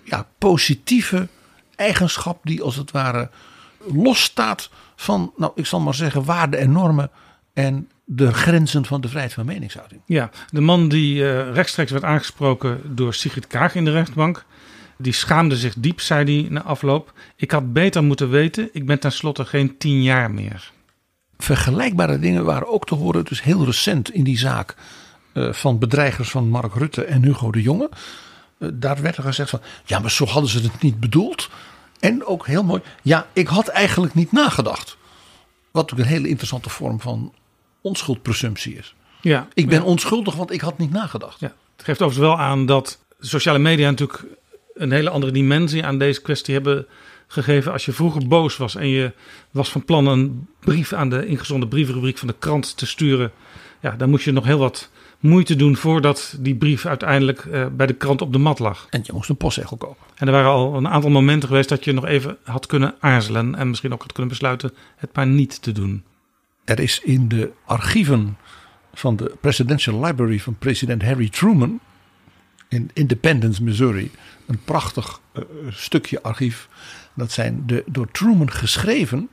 ja, 0.05 0.26
positieve 0.38 1.28
eigenschap 1.76 2.40
die 2.43 2.62
als 2.62 2.76
het 2.76 2.90
ware 2.90 3.31
losstaat 3.93 4.71
van, 4.97 5.33
nou 5.37 5.52
ik 5.55 5.67
zal 5.67 5.81
maar 5.81 5.95
zeggen, 5.95 6.25
waarden 6.25 6.61
en 6.61 6.73
normen 6.73 7.11
en 7.52 7.88
de 8.05 8.33
grenzen 8.33 8.85
van 8.85 9.00
de 9.00 9.09
vrijheid 9.09 9.35
van 9.35 9.47
meningsuiting. 9.47 10.00
Ja, 10.07 10.31
de 10.50 10.61
man 10.61 10.88
die 10.88 11.43
rechtstreeks 11.50 11.90
werd 11.90 12.05
aangesproken 12.05 12.81
door 12.85 13.14
Sigrid 13.14 13.47
Kaag 13.47 13.75
in 13.75 13.85
de 13.85 13.90
rechtbank, 13.90 14.45
die 14.99 15.12
schaamde 15.12 15.57
zich 15.57 15.75
diep, 15.78 16.00
zei 16.00 16.40
hij 16.40 16.50
na 16.50 16.62
afloop. 16.62 17.12
Ik 17.37 17.50
had 17.50 17.73
beter 17.73 18.05
moeten 18.05 18.31
weten, 18.31 18.69
ik 18.73 18.87
ben 18.87 18.99
tenslotte 19.00 19.45
geen 19.45 19.78
tien 19.78 20.02
jaar 20.02 20.31
meer. 20.31 20.73
Vergelijkbare 21.38 22.19
dingen 22.19 22.45
waren 22.45 22.69
ook 22.69 22.87
te 22.87 22.95
horen, 22.95 23.25
dus 23.25 23.43
heel 23.43 23.64
recent 23.64 24.11
in 24.11 24.25
die 24.25 24.38
zaak 24.38 24.76
uh, 25.35 25.52
van 25.52 25.78
bedreigers 25.78 26.31
van 26.31 26.49
Mark 26.49 26.75
Rutte 26.75 27.05
en 27.05 27.23
Hugo 27.23 27.50
de 27.50 27.62
Jonge. 27.62 27.90
Uh, 28.59 28.69
daar 28.75 29.02
werd 29.02 29.17
er 29.17 29.23
gezegd 29.23 29.50
van, 29.50 29.61
ja, 29.85 29.99
maar 29.99 30.11
zo 30.11 30.25
hadden 30.26 30.50
ze 30.50 30.61
het 30.61 30.83
niet 30.83 31.00
bedoeld. 31.00 31.49
En 32.00 32.25
ook 32.25 32.47
heel 32.47 32.64
mooi, 32.64 32.83
ja, 33.02 33.26
ik 33.33 33.49
had 33.49 33.69
eigenlijk 33.69 34.14
niet 34.14 34.33
nagedacht. 34.33 34.97
Wat 35.71 35.83
natuurlijk 35.83 36.11
een 36.11 36.17
hele 36.17 36.28
interessante 36.28 36.71
vorm 36.71 37.00
van 37.00 37.35
onschuldpresumptie 37.81 38.76
is. 38.76 38.95
Ja, 39.21 39.49
ik 39.55 39.69
ben 39.69 39.81
ja. 39.81 39.85
onschuldig, 39.85 40.35
want 40.35 40.50
ik 40.50 40.61
had 40.61 40.78
niet 40.78 40.90
nagedacht. 40.90 41.40
Ja, 41.40 41.52
het 41.76 41.85
geeft 41.85 42.02
overigens 42.02 42.28
wel 42.28 42.47
aan 42.47 42.67
dat 42.67 42.99
sociale 43.21 43.59
media 43.59 43.90
natuurlijk 43.90 44.25
een 44.78 44.92
hele 44.92 45.11
andere 45.11 45.32
dimensie 45.32 45.85
aan 45.85 45.99
deze 45.99 46.23
kwestie 46.23 46.54
hebben 46.54 46.87
gegeven. 47.26 47.73
Als 47.73 47.85
je 47.85 47.92
vroeger 47.92 48.28
boos 48.28 48.56
was 48.56 48.75
en 48.75 48.88
je 48.88 49.12
was 49.50 49.70
van 49.70 49.85
plan 49.85 50.06
een 50.06 50.47
brief 50.61 50.92
aan 50.92 51.11
de 51.11 51.26
ingezonden 51.26 51.68
brievenrubriek 51.68 52.18
van 52.18 52.28
de 52.28 52.35
krant 52.38 52.76
te 52.76 52.87
sturen. 52.87 53.32
Ja, 53.80 53.90
dan 53.97 54.11
moest 54.11 54.25
je 54.25 54.32
nog 54.32 54.44
heel 54.44 54.58
wat 54.58 54.90
moeite 55.20 55.56
doen 55.56 55.76
voordat 55.76 56.37
die 56.38 56.54
brief 56.54 56.87
uiteindelijk 56.87 57.44
uh, 57.44 57.66
bij 57.66 57.87
de 57.87 57.94
krant 57.94 58.23
op 58.23 58.32
de 58.32 58.38
mat 58.38 58.58
lag. 58.58 58.87
En 58.90 59.00
je 59.04 59.12
moest 59.12 59.28
een 59.28 59.37
postzegel 59.37 59.76
kopen. 59.76 60.06
En 60.14 60.26
er 60.26 60.32
waren 60.32 60.50
al 60.50 60.76
een 60.76 60.88
aantal 60.88 61.11
momenten 61.11 61.49
geweest 61.49 61.68
dat 61.68 61.85
je 61.85 61.92
nog 61.92 62.04
even 62.04 62.37
had 62.42 62.66
kunnen 62.66 62.94
aarzelen. 63.00 63.54
En 63.54 63.68
misschien 63.68 63.92
ook 63.92 64.02
had 64.02 64.12
kunnen 64.12 64.32
besluiten 64.32 64.75
het 64.97 65.11
maar 65.14 65.26
niet 65.26 65.62
te 65.62 65.73
doen. 65.73 66.04
Er 66.64 66.80
is 66.80 67.00
in 67.04 67.28
de 67.28 67.50
archieven 67.64 68.37
van 68.94 69.16
de 69.16 69.37
Presidential 69.40 70.04
Library 70.04 70.40
van 70.40 70.56
president 70.58 71.02
Harry 71.02 71.28
Truman 71.28 71.80
in 72.69 72.91
Independence, 72.93 73.63
Missouri, 73.63 74.11
een 74.47 74.65
prachtig 74.65 75.21
uh, 75.33 75.43
stukje 75.71 76.23
archief 76.23 76.69
dat 77.15 77.33
zijn 77.33 77.63
de 77.67 77.85
door 77.87 78.11
Truman 78.11 78.51
geschreven, 78.51 79.29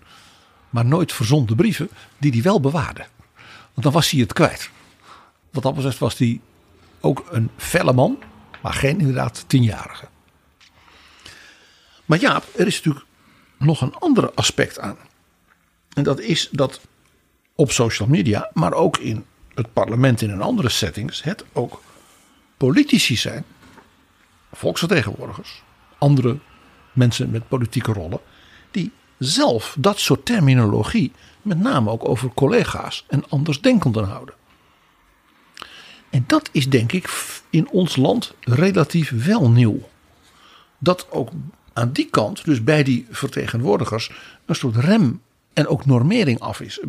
maar 0.70 0.86
nooit 0.86 1.14
verzonden 1.14 1.56
brieven, 1.56 1.90
die 2.18 2.32
hij 2.32 2.42
wel 2.42 2.60
bewaarde. 2.60 3.06
Want 3.74 3.84
dan 3.84 3.92
was 3.92 4.10
hij 4.10 4.20
het 4.20 4.34
kwijt. 4.34 4.70
Wat 5.52 5.64
dat 5.64 5.76
betreft 5.76 5.98
was 5.98 6.18
hij 6.18 6.40
ook 7.00 7.26
een 7.32 7.50
felle 7.58 7.94
man, 7.94 8.18
maar 8.62 8.74
geen 8.74 9.00
inderdaad 9.00 9.44
tienjarige. 9.48 10.08
Maar 12.06 12.20
ja, 12.20 12.42
er 12.56 12.68
is 12.68 12.76
natuurlijk 12.76 13.06
nog 13.58 13.82
een 13.82 13.96
ander 13.96 14.32
aspect 14.34 14.80
aan. 14.80 14.98
En 15.94 16.04
dat 16.04 16.20
is 16.20 16.50
dat 16.52 16.82
op 17.56 17.72
social 17.72 18.08
media, 18.08 18.50
maar 18.54 18.74
ook 18.74 18.98
in 18.98 19.26
het 19.54 19.74
parlement 19.74 20.22
in 20.22 20.30
een 20.30 20.42
andere 20.42 20.70
settings, 20.70 21.24
het 21.24 21.46
ook 21.54 21.82
politici 22.58 23.16
zijn, 23.16 23.46
volksvertegenwoordigers, 24.52 25.64
andere 25.98 26.38
mensen 26.94 27.30
met 27.30 27.48
politieke 27.48 27.94
rollen, 27.94 28.20
die 28.72 28.92
zelf 29.18 29.76
dat 29.80 30.00
soort 30.00 30.26
terminologie 30.26 31.12
met 31.42 31.60
name 31.60 31.90
ook 31.90 32.08
over 32.08 32.30
collega's 32.34 33.06
en 33.08 33.30
andersdenkenden 33.30 34.06
houden. 34.06 34.36
En 36.10 36.24
dat 36.28 36.50
is 36.52 36.70
denk 36.70 36.92
ik 36.92 37.34
in 37.50 37.70
ons 37.70 37.96
land 37.96 38.34
relatief 38.40 39.26
wel 39.26 39.50
nieuw. 39.50 39.90
Dat 40.78 41.12
ook 41.12 41.30
aan 41.74 41.92
die 41.92 42.10
kant, 42.10 42.46
dus 42.46 42.64
bij 42.64 42.84
die 42.84 43.08
vertegenwoordigers, 43.10 44.12
een 44.46 44.56
soort 44.56 44.76
rem 44.76 45.22
en 45.54 45.68
ook 45.68 45.86
normering 45.86 46.40
af 46.40 46.62
is. 46.62 46.80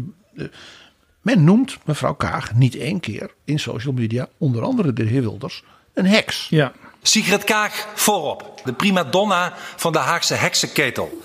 Men 1.27 1.45
noemt 1.45 1.79
mevrouw 1.85 2.15
Kaag 2.15 2.55
niet 2.55 2.77
één 2.77 3.01
keer 3.01 3.31
in 3.45 3.59
social 3.59 3.95
media, 3.95 4.29
onder 4.39 4.63
andere 4.63 4.93
de 4.93 5.03
heer 5.03 5.21
Wilders, 5.21 5.65
een 5.95 6.07
heks. 6.07 6.49
Ja. 6.49 6.73
Sigrid 7.03 7.45
Kaag 7.45 7.89
voorop, 7.95 8.61
de 8.65 8.73
prima 8.73 9.05
donna 9.05 9.53
van 9.77 9.93
de 9.93 9.99
Haagse 9.99 10.35
heksenketel. 10.35 11.21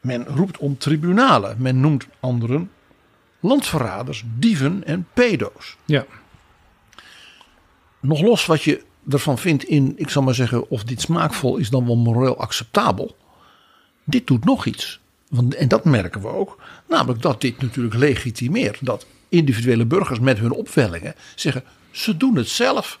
Men 0.00 0.26
roept 0.26 0.58
om 0.58 0.78
tribunalen. 0.78 1.56
Men 1.58 1.80
noemt 1.80 2.06
anderen 2.20 2.70
landverraders, 3.40 4.24
dieven 4.26 4.84
en 4.84 5.06
pedo's. 5.14 5.76
Ja. 5.84 6.06
Nog 8.00 8.20
los 8.20 8.46
wat 8.46 8.62
je 8.62 8.84
ervan 9.08 9.38
vindt 9.38 9.64
in, 9.64 9.92
ik 9.96 10.08
zal 10.08 10.22
maar 10.22 10.34
zeggen, 10.34 10.70
of 10.70 10.84
dit 10.84 11.00
smaakvol 11.00 11.56
is 11.56 11.70
dan 11.70 11.86
wel 11.86 11.96
moreel 11.96 12.38
acceptabel. 12.38 13.16
Dit 14.04 14.26
doet 14.26 14.44
nog 14.44 14.66
iets. 14.66 15.00
Want, 15.28 15.54
en 15.54 15.68
dat 15.68 15.84
merken 15.84 16.20
we 16.20 16.28
ook. 16.28 16.62
Namelijk 16.88 17.22
dat 17.22 17.40
dit 17.40 17.60
natuurlijk 17.60 17.94
legitimeert 17.94 18.86
dat 18.86 19.06
individuele 19.30 19.86
burgers 19.86 20.20
met 20.20 20.38
hun 20.38 20.52
opwellingen 20.52 21.14
zeggen: 21.34 21.64
ze 21.90 22.16
doen 22.16 22.36
het 22.36 22.48
zelf. 22.48 22.98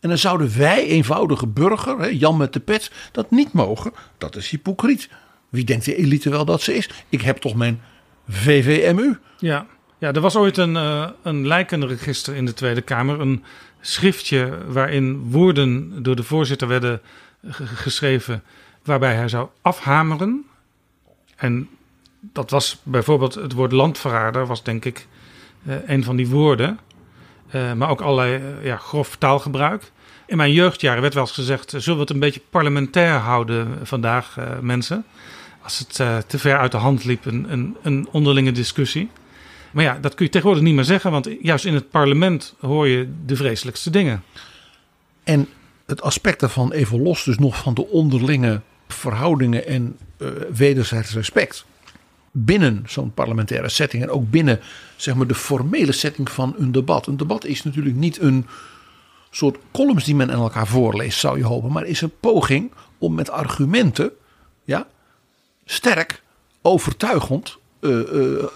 En 0.00 0.08
dan 0.08 0.18
zouden 0.18 0.58
wij, 0.58 0.86
eenvoudige 0.86 1.46
burger, 1.46 2.12
Jan 2.12 2.36
met 2.36 2.52
de 2.52 2.60
pet, 2.60 2.90
dat 3.12 3.30
niet 3.30 3.52
mogen. 3.52 3.92
Dat 4.18 4.36
is 4.36 4.50
hypocriet. 4.50 5.08
Wie 5.48 5.64
denkt 5.64 5.84
de 5.84 5.96
elite 5.96 6.30
wel 6.30 6.44
dat 6.44 6.62
ze 6.62 6.74
is? 6.74 6.90
Ik 7.08 7.20
heb 7.20 7.36
toch 7.36 7.54
mijn 7.54 7.80
VVMU. 8.28 9.18
Ja, 9.38 9.66
Ja, 9.98 10.12
er 10.12 10.20
was 10.20 10.36
ooit 10.36 10.56
een, 10.56 10.74
uh, 10.74 11.08
een 11.22 11.46
lijkenregister 11.46 12.34
in 12.34 12.44
de 12.44 12.52
Tweede 12.52 12.80
Kamer. 12.80 13.20
Een 13.20 13.44
schriftje 13.80 14.58
waarin 14.66 15.30
woorden 15.30 16.02
door 16.02 16.16
de 16.16 16.22
voorzitter 16.22 16.68
werden 16.68 17.00
geschreven 17.74 18.42
waarbij 18.82 19.14
hij 19.14 19.28
zou 19.28 19.48
afhameren. 19.62 20.44
En 21.36 21.68
dat 22.20 22.50
was 22.50 22.80
bijvoorbeeld 22.82 23.34
het 23.34 23.52
woord 23.52 23.72
landverrader, 23.72 24.46
was 24.46 24.62
denk 24.62 24.84
ik 24.84 25.06
een 25.86 26.04
van 26.04 26.16
die 26.16 26.28
woorden. 26.28 26.78
Uh, 27.54 27.72
maar 27.72 27.88
ook 27.88 28.00
allerlei 28.00 28.42
ja, 28.62 28.76
grof 28.76 29.16
taalgebruik. 29.16 29.92
In 30.26 30.36
mijn 30.36 30.52
jeugdjaren 30.52 31.02
werd 31.02 31.14
wel 31.14 31.22
eens 31.22 31.32
gezegd: 31.32 31.70
zullen 31.70 31.94
we 31.94 32.00
het 32.00 32.10
een 32.10 32.18
beetje 32.18 32.40
parlementair 32.50 33.14
houden 33.14 33.78
vandaag, 33.82 34.36
mensen? 34.60 35.04
Als 35.62 35.78
het 35.78 35.94
te 36.28 36.38
ver 36.38 36.58
uit 36.58 36.70
de 36.70 36.76
hand 36.76 37.04
liep, 37.04 37.24
een, 37.24 37.52
een, 37.52 37.76
een 37.82 38.08
onderlinge 38.10 38.52
discussie. 38.52 39.10
Maar 39.70 39.84
ja, 39.84 39.98
dat 40.00 40.14
kun 40.14 40.24
je 40.24 40.30
tegenwoordig 40.30 40.64
niet 40.64 40.74
meer 40.74 40.84
zeggen, 40.84 41.10
want 41.10 41.28
juist 41.40 41.64
in 41.64 41.74
het 41.74 41.90
parlement 41.90 42.54
hoor 42.60 42.88
je 42.88 43.08
de 43.26 43.36
vreselijkste 43.36 43.90
dingen. 43.90 44.22
En 45.22 45.48
het 45.86 46.02
aspect 46.02 46.40
daarvan 46.40 46.72
even 46.72 47.02
los, 47.02 47.24
dus 47.24 47.38
nog 47.38 47.56
van 47.56 47.74
de 47.74 47.86
onderlinge 47.86 48.60
verhoudingen 48.88 49.66
en 49.66 49.98
wederzijds 50.52 51.14
respect. 51.14 51.64
Binnen 52.36 52.84
zo'n 52.86 53.14
parlementaire 53.14 53.68
setting 53.68 54.02
en 54.02 54.10
ook 54.10 54.30
binnen 54.30 54.60
zeg 54.96 55.14
maar, 55.14 55.26
de 55.26 55.34
formele 55.34 55.92
setting 55.92 56.30
van 56.30 56.54
een 56.58 56.72
debat. 56.72 57.06
Een 57.06 57.16
debat 57.16 57.44
is 57.44 57.62
natuurlijk 57.62 57.96
niet 57.96 58.20
een 58.20 58.46
soort 59.30 59.58
columns 59.72 60.04
die 60.04 60.14
men 60.14 60.30
aan 60.30 60.40
elkaar 60.40 60.66
voorleest, 60.66 61.18
zou 61.18 61.38
je 61.38 61.44
hopen, 61.44 61.72
maar 61.72 61.86
is 61.86 62.00
een 62.00 62.18
poging 62.20 62.70
om 62.98 63.14
met 63.14 63.30
argumenten 63.30 64.10
ja, 64.64 64.86
sterk, 65.64 66.22
overtuigend 66.62 67.56
uh, 67.80 68.00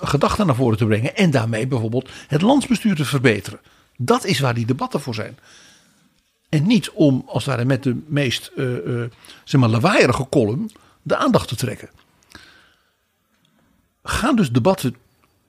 gedachten 0.03 0.47
naar 0.47 0.55
voren 0.55 0.79
te 0.79 0.87
brengen. 0.87 1.17
En 1.17 1.31
daarmee 1.31 1.67
bijvoorbeeld 1.67 2.11
het 2.29 2.43
landsbestuur 2.43 2.95
te 2.95 3.05
verbeteren. 3.05 3.61
Dat 3.97 4.25
is 4.25 4.41
waar 4.41 4.55
die 4.55 4.67
debatten 4.67 5.01
voor 5.01 5.15
zijn. 5.15 5.39
En 6.49 6.67
niet 6.67 6.91
om 6.91 7.23
als 7.27 7.45
het 7.45 7.55
ware 7.55 7.67
met 7.67 7.83
de 7.83 7.97
meest 8.07 8.51
uh, 8.57 9.05
zeg 9.45 9.61
maar, 9.61 9.71
lawaaierige 9.71 10.27
column 10.29 10.71
de 11.03 11.17
aandacht 11.17 11.49
te 11.49 11.57
trekken. 11.57 11.89
Gaan 14.09 14.37
dus 14.37 14.53
debatten 14.53 14.97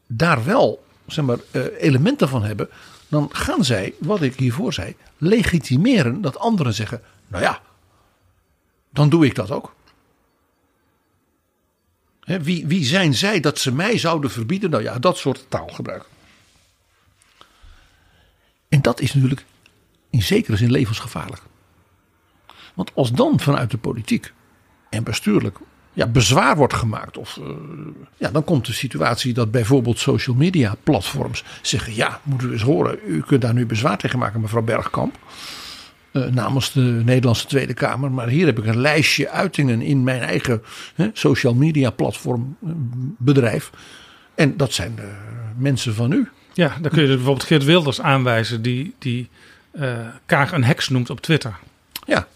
daar 0.08 0.46
wel 0.46 0.86
zeg 1.08 1.25
maar, 1.25 1.38
elementen 1.78 2.30
van 2.30 2.44
hebben. 2.44 2.70
Dan 3.08 3.30
gaan 3.32 3.66
zij, 3.66 3.94
wat 4.00 4.22
ik 4.22 4.36
hiervoor 4.36 4.74
zei, 4.74 4.96
legitimeren 5.18 6.22
dat 6.22 6.38
anderen 6.38 6.74
zeggen. 6.74 7.01
Nou 7.28 7.44
ja, 7.44 7.62
dan 8.89 9.10
doe 9.10 9.25
ik 9.25 9.36
dat 9.36 9.51
ook 9.51 9.74
wie, 12.38 12.68
wie 12.68 12.86
zijn 12.86 13.13
zij 13.13 13.39
dat 13.39 13.60
ze 13.60 13.74
mij 13.74 13.98
zouden 13.98 14.32
verbieden? 14.32 14.70
Nou 14.70 14.84
ja, 14.84 15.00
dat 15.00 15.18
soort 15.18 15.46
taalgebruik. 15.50 16.06
En 18.70 18.82
dat 18.82 19.00
is 19.00 19.13
natuurlijk 19.13 19.46
in 20.10 20.22
zekere 20.22 20.58
zin 20.58 20.72
levensgevaarlijk. 20.72 21.42
Want 22.74 22.92
als 22.96 23.12
dan 23.12 23.39
vanuit 23.39 23.72
de 23.72 23.78
politiek 23.78 24.34
en 24.89 25.04
bestuurlijk 25.04 25.58
ja, 26.00 26.08
bezwaar 26.08 26.56
wordt 26.56 26.74
gemaakt. 26.74 27.18
Of, 27.18 27.38
uh, 27.41 27.48
ja, 28.18 28.29
dan 28.29 28.44
komt 28.44 28.65
de 28.65 28.74
situatie 28.74 29.34
dat 29.34 29.51
bijvoorbeeld 29.51 30.00
social 30.00 30.36
media 30.36 30.75
platforms 30.84 31.44
zeggen: 31.62 31.96
Ja, 31.96 32.20
moeten 32.24 32.48
we 32.48 32.53
eens 32.53 32.63
horen, 32.63 33.00
u 33.08 33.22
kunt 33.22 33.41
daar 33.41 33.53
nu 33.53 33.65
bezwaar 33.65 33.98
tegen 33.98 34.20
maken, 34.20 34.41
mevrouw 34.41 34.62
Bergkamp. 34.62 35.18
Uh, 36.12 36.25
namens 36.25 36.72
de 36.72 36.82
Nederlandse 36.82 37.48
Tweede 37.48 37.74
Kamer. 37.74 38.12
Maar 38.12 38.27
hier 38.27 38.46
heb 38.46 38.58
ik 38.58 38.65
een 38.65 38.82
lijstje 38.82 39.29
uitingen 39.29 39.82
in 39.82 40.03
mijn 40.03 40.22
eigen 40.22 40.62
social 41.13 41.53
media 41.53 41.89
platform 41.89 42.58
uh, 42.63 42.72
bedrijf. 43.18 43.72
En 44.36 44.58
dat 44.58 44.74
zijn 44.74 45.00
mensen 45.58 45.96
van 45.96 46.12
u. 46.12 46.29
Ja, 46.53 46.77
dan 46.82 46.91
kun 46.91 47.01
je 47.01 47.08
bijvoorbeeld 47.08 47.44
Geert 47.44 47.63
Wilders 47.63 48.01
aanwijzen 48.01 48.62
die, 48.62 48.96
die 49.00 49.29
Kaag 50.25 50.51
een 50.51 50.63
heks 50.63 50.89
noemt 50.89 51.10
op 51.10 51.22
Twitter. 51.22 51.56
Ja, 52.06 52.27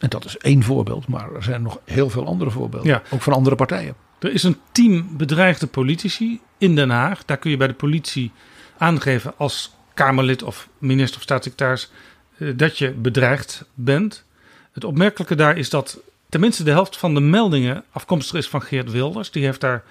en 0.00 0.08
dat 0.08 0.24
is 0.24 0.36
één 0.36 0.62
voorbeeld. 0.62 1.08
Maar 1.08 1.34
er 1.34 1.42
zijn 1.42 1.62
nog 1.62 1.80
heel 1.84 2.10
veel 2.10 2.26
andere 2.26 2.50
voorbeelden. 2.50 2.90
Ja. 2.90 3.02
Ook 3.10 3.22
van 3.22 3.32
andere 3.32 3.56
partijen. 3.56 3.94
Er 4.18 4.32
is 4.32 4.42
een 4.42 4.56
team 4.72 5.16
bedreigde 5.16 5.66
politici 5.66 6.40
in 6.58 6.74
Den 6.74 6.90
Haag. 6.90 7.24
Daar 7.24 7.36
kun 7.36 7.50
je 7.50 7.56
bij 7.56 7.66
de 7.66 7.74
politie 7.74 8.32
aangeven 8.78 9.32
als 9.36 9.74
Kamerlid 9.94 10.42
of 10.42 10.68
minister 10.78 11.16
of 11.16 11.22
staatssecretaris 11.22 11.90
eh, 12.38 12.48
dat 12.56 12.78
je 12.78 12.90
bedreigd 12.90 13.64
bent. 13.74 14.24
Het 14.72 14.84
opmerkelijke 14.84 15.34
daar 15.34 15.58
is 15.58 15.70
dat 15.70 15.98
tenminste 16.28 16.62
de 16.62 16.70
helft 16.70 16.96
van 16.96 17.14
de 17.14 17.20
meldingen 17.20 17.84
afkomstig 17.90 18.36
is 18.36 18.48
van 18.48 18.62
Geert 18.62 18.90
Wilders. 18.90 19.30
Die 19.30 19.44
heeft 19.44 19.60
daar, 19.60 19.82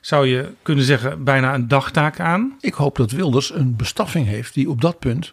zou 0.00 0.26
je 0.26 0.52
kunnen 0.62 0.84
zeggen, 0.84 1.24
bijna 1.24 1.54
een 1.54 1.68
dagtaak 1.68 2.20
aan. 2.20 2.56
Ik 2.60 2.74
hoop 2.74 2.96
dat 2.96 3.10
Wilders 3.10 3.54
een 3.54 3.76
bestaffing 3.76 4.26
heeft 4.26 4.54
die 4.54 4.70
op 4.70 4.80
dat 4.80 4.98
punt 4.98 5.32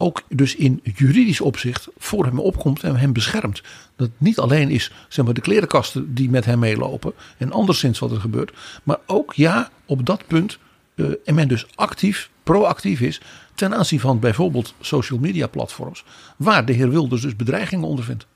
ook 0.00 0.22
dus 0.28 0.56
in 0.56 0.80
juridisch 0.82 1.40
opzicht 1.40 1.88
voor 1.98 2.24
hem 2.24 2.38
opkomt 2.38 2.82
en 2.82 2.96
hem 2.96 3.12
beschermt. 3.12 3.62
Dat 3.96 4.10
niet 4.18 4.38
alleen 4.38 4.70
is 4.70 4.92
zeg 5.08 5.24
maar, 5.24 5.34
de 5.34 5.40
klerenkasten 5.40 6.14
die 6.14 6.30
met 6.30 6.44
hem 6.44 6.58
meelopen 6.58 7.12
en 7.38 7.52
anderszins 7.52 7.98
wat 7.98 8.10
er 8.10 8.20
gebeurt. 8.20 8.52
Maar 8.82 8.98
ook 9.06 9.34
ja, 9.34 9.70
op 9.86 10.06
dat 10.06 10.26
punt 10.26 10.58
uh, 10.94 11.10
en 11.24 11.34
men 11.34 11.48
dus 11.48 11.66
actief, 11.74 12.30
proactief 12.42 13.00
is 13.00 13.20
ten 13.54 13.74
aanzien 13.74 14.00
van 14.00 14.18
bijvoorbeeld 14.18 14.74
social 14.80 15.18
media 15.18 15.46
platforms, 15.46 16.04
waar 16.36 16.64
de 16.64 16.72
heer 16.72 16.90
Wilders 16.90 17.22
dus 17.22 17.36
bedreigingen 17.36 17.88
ondervindt. 17.88 18.26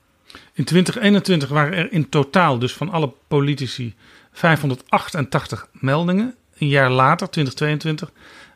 In 0.53 0.63
2021 0.63 1.49
waren 1.49 1.73
er 1.73 1.91
in 1.91 2.09
totaal 2.09 2.59
dus 2.59 2.73
van 2.73 2.89
alle 2.89 3.13
politici 3.27 3.93
588 4.31 5.67
meldingen. 5.71 6.35
Een 6.57 6.67
jaar 6.67 6.91
later, 6.91 7.29
2022, 7.29 8.11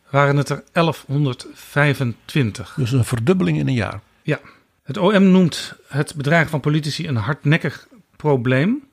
waren 0.10 0.38
het 0.38 0.50
er 0.50 0.64
1125. 0.72 2.74
Dus 2.78 2.92
een 2.92 3.06
verdubbeling 3.06 3.58
in 3.58 3.68
een 3.68 3.74
jaar. 3.74 4.02
Ja. 4.22 4.40
Het 4.84 4.98
OM 4.98 5.32
noemt 5.32 5.74
het 5.88 6.16
bedreigen 6.16 6.50
van 6.50 6.60
politici 6.60 7.08
een 7.08 7.16
hardnekkig 7.16 7.88
probleem. 8.16 8.84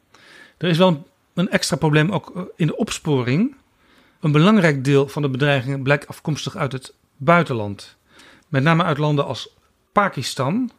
Er 0.58 0.68
is 0.68 0.78
wel 0.78 1.08
een 1.34 1.50
extra 1.50 1.76
probleem 1.76 2.10
ook 2.10 2.52
in 2.56 2.66
de 2.66 2.76
opsporing. 2.76 3.56
Een 4.20 4.32
belangrijk 4.32 4.84
deel 4.84 5.08
van 5.08 5.22
de 5.22 5.28
bedreigingen 5.28 5.82
blijkt 5.82 6.08
afkomstig 6.08 6.56
uit 6.56 6.72
het 6.72 6.94
buitenland. 7.16 7.96
Met 8.48 8.62
name 8.62 8.82
uit 8.82 8.98
landen 8.98 9.26
als 9.26 9.48
Pakistan, 9.92 10.70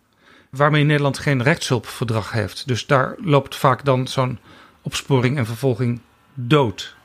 waarmee 0.50 0.84
Nederland 0.84 1.18
geen 1.18 1.44
rechtshulpverdrag 1.44 2.32
heeft. 2.32 2.68
Dus 2.68 2.86
daar 2.86 3.16
loopt 3.18 3.56
vaak 3.56 3.86
dan 3.86 4.08
zo'n 4.08 4.40
opsporing 4.82 5.38
en 5.38 5.46
vervolging 5.46 6.02
dood. 6.34 6.97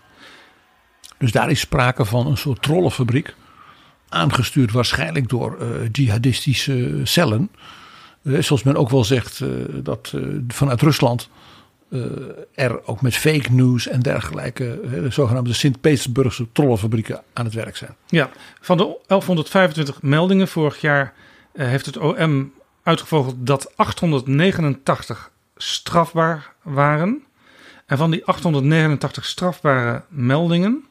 Dus 1.23 1.33
daar 1.33 1.51
is 1.51 1.61
sprake 1.61 2.05
van 2.05 2.27
een 2.27 2.37
soort 2.37 2.63
trollenfabriek. 2.63 3.35
Aangestuurd 4.09 4.73
waarschijnlijk 4.73 5.29
door 5.29 5.59
uh, 5.61 5.69
jihadistische 5.93 7.01
cellen. 7.03 7.51
Uh, 8.23 8.43
zoals 8.43 8.63
men 8.63 8.77
ook 8.77 8.91
wel 8.91 9.05
zegt 9.05 9.41
uh, 9.41 9.49
dat 9.75 10.15
vanuit 10.49 10.81
Rusland 10.81 11.29
er 12.55 12.87
ook 12.87 13.03
met 13.03 13.17
fake 13.17 13.53
news 13.53 13.89
en 13.89 14.01
dergelijke, 14.01 14.81
de 14.91 15.11
zogenaamde 15.11 15.53
Sint-Petersburgse 15.53 16.47
trollenfabrieken 16.53 17.23
aan 17.33 17.45
het 17.45 17.55
werk 17.55 17.77
zijn. 17.77 17.97
Ja, 18.07 18.31
van 18.61 18.77
de 18.77 18.83
1125 19.07 20.03
meldingen 20.03 20.49
vorig 20.49 20.81
jaar 20.81 21.15
heeft 21.53 21.87
het 21.87 21.97
OM 21.97 22.53
uitgevogeld 22.83 23.35
dat 23.39 23.77
889 23.77 25.31
strafbaar 25.57 26.53
waren. 26.63 27.23
En 27.87 27.99
van 27.99 28.11
die 28.11 28.25
889 28.25 29.25
strafbare 29.25 30.03
meldingen 30.09 30.85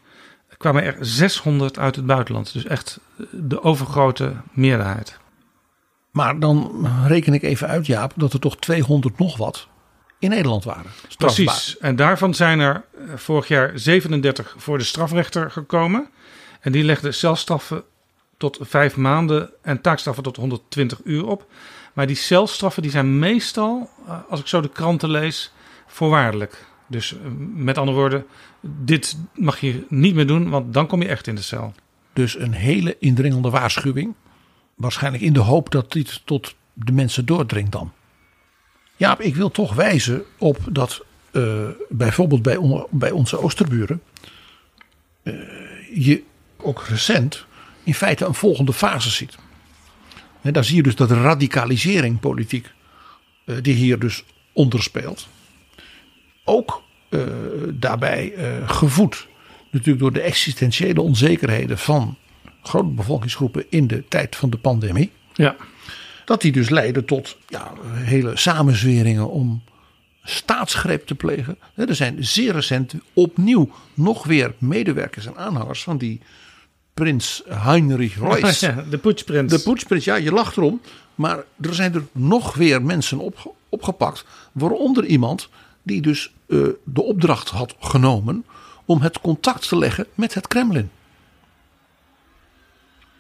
kwamen 0.61 0.83
er 0.83 0.97
600 0.99 1.79
uit 1.79 1.95
het 1.95 2.05
buitenland. 2.05 2.53
Dus 2.53 2.65
echt 2.65 2.99
de 3.31 3.63
overgrote 3.63 4.33
meerderheid. 4.51 5.19
Maar 6.11 6.39
dan 6.39 6.87
reken 7.07 7.33
ik 7.33 7.43
even 7.43 7.67
uit, 7.67 7.85
Jaap, 7.85 8.13
dat 8.15 8.33
er 8.33 8.39
toch 8.39 8.57
200 8.57 9.17
nog 9.17 9.37
wat 9.37 9.67
in 10.19 10.29
Nederland 10.29 10.63
waren. 10.63 10.91
Precies. 11.17 11.77
En 11.77 11.95
daarvan 11.95 12.33
zijn 12.33 12.59
er 12.59 12.83
eh, 12.93 13.15
vorig 13.15 13.47
jaar 13.47 13.71
37 13.75 14.55
voor 14.57 14.77
de 14.77 14.83
strafrechter 14.83 15.51
gekomen. 15.51 16.09
En 16.59 16.71
die 16.71 16.83
legden 16.83 17.13
celstraffen 17.13 17.83
tot 18.37 18.57
vijf 18.61 18.95
maanden 18.95 19.49
en 19.61 19.81
taakstraffen 19.81 20.23
tot 20.23 20.35
120 20.35 20.99
uur 21.03 21.25
op. 21.25 21.45
Maar 21.93 22.07
die 22.07 22.15
celstraffen 22.15 22.81
die 22.81 22.91
zijn 22.91 23.19
meestal, 23.19 23.89
eh, 24.07 24.17
als 24.29 24.39
ik 24.39 24.47
zo 24.47 24.61
de 24.61 24.69
kranten 24.69 25.09
lees, 25.09 25.53
voorwaardelijk. 25.87 26.65
Dus 26.91 27.13
eh, 27.13 27.19
met 27.55 27.77
andere 27.77 27.97
woorden, 27.97 28.25
dit 28.61 29.17
mag 29.35 29.59
je 29.59 29.85
niet 29.89 30.15
meer 30.15 30.27
doen, 30.27 30.49
want 30.49 30.73
dan 30.73 30.87
kom 30.87 31.01
je 31.01 31.07
echt 31.07 31.27
in 31.27 31.35
de 31.35 31.41
cel. 31.41 31.73
Dus 32.13 32.39
een 32.39 32.53
hele 32.53 32.95
indringende 32.99 33.49
waarschuwing. 33.49 34.13
Waarschijnlijk 34.75 35.23
in 35.23 35.33
de 35.33 35.39
hoop 35.39 35.71
dat 35.71 35.91
dit 35.91 36.21
tot 36.25 36.55
de 36.73 36.91
mensen 36.91 37.25
doordringt 37.25 37.71
dan. 37.71 37.91
Ja, 38.95 39.19
ik 39.19 39.35
wil 39.35 39.51
toch 39.51 39.73
wijzen 39.73 40.23
op 40.37 40.57
dat 40.71 41.05
uh, 41.31 41.67
bijvoorbeeld 41.89 42.41
bij, 42.41 42.85
bij 42.89 43.11
onze 43.11 43.39
oosterburen 43.39 44.01
uh, 45.23 45.33
je 45.93 46.23
ook 46.57 46.83
recent 46.83 47.45
in 47.83 47.93
feite 47.93 48.25
een 48.25 48.33
volgende 48.33 48.73
fase 48.73 49.09
ziet. 49.09 49.37
Daar 50.41 50.63
zie 50.63 50.75
je 50.75 50.83
dus 50.83 50.95
dat 50.95 51.11
radicalisering 51.11 52.19
politiek 52.19 52.71
die 53.61 53.73
hier 53.73 53.99
dus 53.99 54.23
onder 54.53 54.83
Ook 56.43 56.83
daarbij 57.73 58.33
gevoed 58.65 59.27
natuurlijk 59.71 59.99
door 59.99 60.13
de 60.13 60.21
existentiële 60.21 61.01
onzekerheden 61.01 61.77
van 61.77 62.17
grote 62.63 62.93
bevolkingsgroepen 62.93 63.65
in 63.69 63.87
de 63.87 64.07
tijd 64.07 64.35
van 64.35 64.49
de 64.49 64.57
pandemie. 64.57 65.11
Ja. 65.33 65.55
Dat 66.25 66.41
die 66.41 66.51
dus 66.51 66.69
leiden 66.69 67.05
tot 67.05 67.37
ja, 67.47 67.71
hele 67.91 68.37
samenzweringen 68.37 69.29
om 69.29 69.63
staatsgreep 70.23 71.07
te 71.07 71.15
plegen. 71.15 71.57
Er 71.75 71.95
zijn 71.95 72.25
zeer 72.25 72.53
recent 72.53 72.93
opnieuw 73.13 73.69
nog 73.93 74.23
weer 74.23 74.53
medewerkers 74.57 75.25
en 75.25 75.37
aanhangers 75.37 75.83
van 75.83 75.97
die 75.97 76.21
prins 76.93 77.43
Heinrich. 77.47 78.15
Ja, 78.59 78.85
de 78.89 78.97
poetsprins. 78.97 79.51
De 79.51 79.59
poetsprins, 79.59 80.05
ja, 80.05 80.15
je 80.15 80.31
lacht 80.31 80.57
erom. 80.57 80.81
Maar 81.15 81.37
er 81.61 81.73
zijn 81.73 81.93
er 81.93 82.03
nog 82.11 82.53
weer 82.53 82.81
mensen 82.81 83.19
op, 83.19 83.55
opgepakt. 83.69 84.25
Waaronder 84.51 85.05
iemand 85.05 85.49
die 85.83 86.01
dus 86.01 86.33
eh, 86.47 86.57
de 86.83 87.01
opdracht 87.01 87.49
had 87.49 87.75
genomen 87.79 88.45
om 88.85 89.01
het 89.01 89.21
contact 89.21 89.67
te 89.67 89.77
leggen 89.77 90.07
met 90.15 90.33
het 90.33 90.47
Kremlin. 90.47 90.89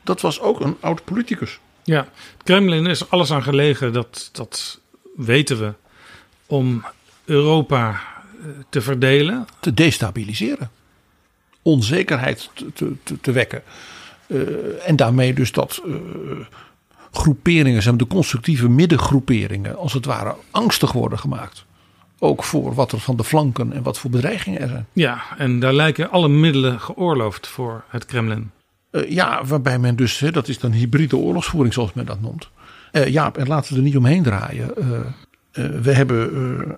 Dat 0.03 0.21
was 0.21 0.39
ook 0.39 0.59
een 0.59 0.77
oud 0.79 1.03
politicus. 1.03 1.59
Ja, 1.83 1.99
het 2.33 2.43
Kremlin 2.43 2.85
is 2.85 3.09
alles 3.09 3.31
aan 3.31 3.43
gelegen, 3.43 3.93
dat, 3.93 4.29
dat 4.31 4.79
weten 5.15 5.59
we, 5.59 5.73
om 6.45 6.85
Europa 7.25 7.89
eh, 7.89 8.47
te 8.69 8.81
verdelen. 8.81 9.47
Te 9.59 9.73
destabiliseren. 9.73 10.71
Onzekerheid 11.61 12.49
te, 12.53 12.93
te, 13.03 13.19
te, 13.21 13.31
wekken. 13.31 13.63
Uh, 14.27 14.87
en 14.87 14.95
daarmee 14.95 15.33
dus 15.33 15.51
dat 15.51 15.81
uh, 15.85 15.95
groeperingen, 17.11 17.81
zeg 17.81 17.91
maar, 17.91 18.01
de 18.01 18.07
constructieve 18.07 18.69
middengroeperingen, 18.69 19.77
als 19.77 19.93
het 19.93 20.05
ware 20.05 20.35
angstig 20.51 20.91
worden 20.91 21.19
gemaakt. 21.19 21.65
Ook 22.23 22.43
voor 22.43 22.73
wat 22.73 22.91
er 22.91 22.99
van 22.99 23.15
de 23.15 23.23
flanken 23.23 23.73
en 23.73 23.83
wat 23.83 23.99
voor 23.99 24.09
bedreigingen 24.09 24.61
er 24.61 24.67
zijn. 24.67 24.85
Ja, 24.93 25.21
en 25.37 25.59
daar 25.59 25.73
lijken 25.73 26.09
alle 26.09 26.27
middelen 26.27 26.79
geoorloofd 26.79 27.47
voor 27.47 27.83
het 27.87 28.05
Kremlin. 28.05 28.51
Uh, 28.91 29.09
ja, 29.09 29.45
waarbij 29.45 29.79
men 29.79 29.95
dus, 29.95 30.19
hè, 30.19 30.31
dat 30.31 30.47
is 30.47 30.59
dan 30.59 30.71
hybride 30.71 31.17
oorlogsvoering 31.17 31.73
zoals 31.73 31.93
men 31.93 32.05
dat 32.05 32.21
noemt. 32.21 32.49
Uh, 32.91 33.07
ja, 33.07 33.31
en 33.33 33.47
laten 33.47 33.71
we 33.73 33.77
er 33.77 33.85
niet 33.85 33.97
omheen 33.97 34.23
draaien. 34.23 34.71
Uh, 34.77 34.99
we 35.81 35.93
hebben 35.93 36.77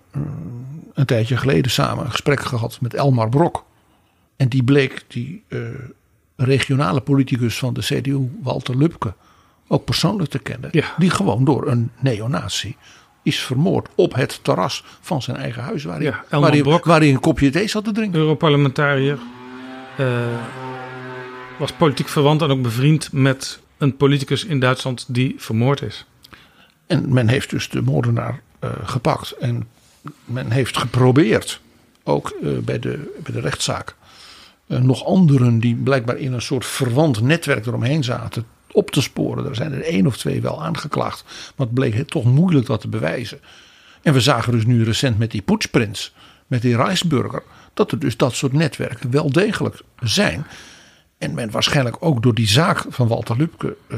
een 0.94 1.06
tijdje 1.06 1.38
geleden 1.38 1.72
samen 1.72 2.06
een 2.06 2.12
gesprek 2.12 2.42
gehad 2.42 2.78
met 2.82 2.94
Elmar 2.94 3.30
Brok. 3.30 3.66
En 4.36 4.48
die 4.48 4.64
bleek 4.64 5.06
die 5.08 5.44
regionale 6.36 7.02
politicus 7.02 7.58
van 7.58 7.74
de 7.74 7.82
CDU, 7.82 8.30
Walter 8.42 8.78
Lubke, 8.78 9.14
ook 9.68 9.86
persoonlijk 9.86 10.30
te 10.30 10.40
kennen. 10.40 10.70
Ja. 10.72 10.94
Die 10.98 11.10
gewoon 11.10 11.46
door 11.46 11.68
een 11.68 11.92
neonazi 12.00 12.76
is 13.24 13.40
vermoord 13.40 13.88
op 13.96 14.14
het 14.14 14.40
terras 14.44 14.84
van 15.02 15.22
zijn 15.22 15.38
eigen 15.38 15.62
huis. 15.64 15.84
Waar 15.84 15.96
hij, 15.96 16.04
Ja, 16.06 16.40
waar 16.40 16.52
hij, 16.52 16.62
Brok. 16.62 16.86
waar 16.86 17.00
hij 17.00 17.10
een 17.10 17.20
kopje 17.20 17.50
thee 17.50 17.68
zat 17.68 17.84
te 17.84 17.92
drinken. 17.92 18.20
Europarlementariër. 18.20 19.18
eh, 19.98 20.08
was 21.60 21.72
politiek 21.72 22.08
verwant 22.08 22.42
en 22.42 22.50
ook 22.50 22.62
bevriend 22.62 23.12
met 23.12 23.60
een 23.78 23.98
politicus 23.98 24.46
in 24.46 24.60
Duitsland 24.60 25.06
die 25.08 25.36
vermoord 25.38 25.82
is. 25.82 26.06
En 26.88 27.14
men 27.14 27.28
heeft 27.28 27.50
dus 27.50 27.70
de 27.70 27.82
moordenaar 27.82 28.42
uh, 28.64 28.70
gepakt. 28.84 29.32
En 29.32 29.68
men 30.26 30.52
heeft 30.52 30.78
geprobeerd, 30.78 31.60
ook 32.04 32.34
uh, 32.42 32.58
bij, 32.58 32.80
de, 32.80 33.14
bij 33.24 33.34
de 33.34 33.40
rechtszaak, 33.40 33.96
nog 34.68 35.06
anderen 35.06 35.60
die 35.60 35.76
blijkbaar 35.76 36.18
in 36.18 36.34
een 36.34 36.42
soort 36.42 36.66
verwant 36.66 37.22
netwerk 37.22 37.66
eromheen 37.66 38.04
zaten, 38.04 38.46
op 38.74 38.92
te 38.92 39.02
sporen. 39.02 39.46
Er 39.46 39.56
zijn 39.56 39.74
er 39.74 39.84
één 39.84 40.08
of 40.08 40.18
twee 40.18 40.42
wel 40.42 40.64
aangeklaagd. 40.64 41.24
Maar 41.56 41.68
het 41.68 41.76
bleek 41.76 42.08
toch 42.08 42.24
moeilijk 42.24 42.66
dat 42.66 42.82
te 42.82 42.88
bewijzen. 42.88 43.40
En 44.02 44.14
we 44.14 44.22
zagen 44.22 44.52
dus 44.52 44.66
nu 44.66 44.84
recent 44.84 45.18
met 45.18 45.32
die 45.32 45.42
poetsprins, 45.42 46.14
met 46.48 46.62
die 46.62 46.76
Reisburger, 46.76 47.44
dat 47.74 47.92
er 47.92 48.00
dus 48.00 48.18
dat 48.18 48.34
soort 48.34 48.54
netwerken 48.54 49.12
wel 49.12 49.32
degelijk 49.32 49.82
zijn. 50.00 50.46
En 51.18 51.34
men 51.34 51.52
waarschijnlijk 51.52 51.96
ook 52.00 52.24
door 52.24 52.34
die 52.34 52.48
zaak 52.48 52.86
van 52.90 53.08
Walter 53.08 53.38
Lubke 53.38 53.76
uh, 53.88 53.98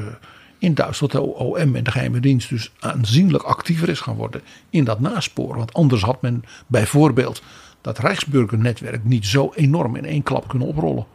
in 0.57 0.73
Duitsland, 0.73 1.11
de 1.11 1.21
OM 1.21 1.75
en 1.75 1.83
de 1.83 1.91
geheime 1.91 2.19
dienst, 2.19 2.49
dus 2.49 2.71
aanzienlijk 2.79 3.43
actiever 3.43 3.89
is 3.89 3.99
gaan 3.99 4.15
worden 4.15 4.41
in 4.69 4.83
dat 4.83 4.99
nasporen. 4.99 5.57
Want 5.57 5.73
anders 5.73 6.01
had 6.01 6.21
men 6.21 6.43
bijvoorbeeld 6.67 7.41
dat 7.81 7.99
Rijksburgernetwerk 7.99 9.03
niet 9.03 9.25
zo 9.25 9.51
enorm 9.55 9.95
in 9.95 10.05
één 10.05 10.23
klap 10.23 10.47
kunnen 10.47 10.67
oprollen. 10.67 11.05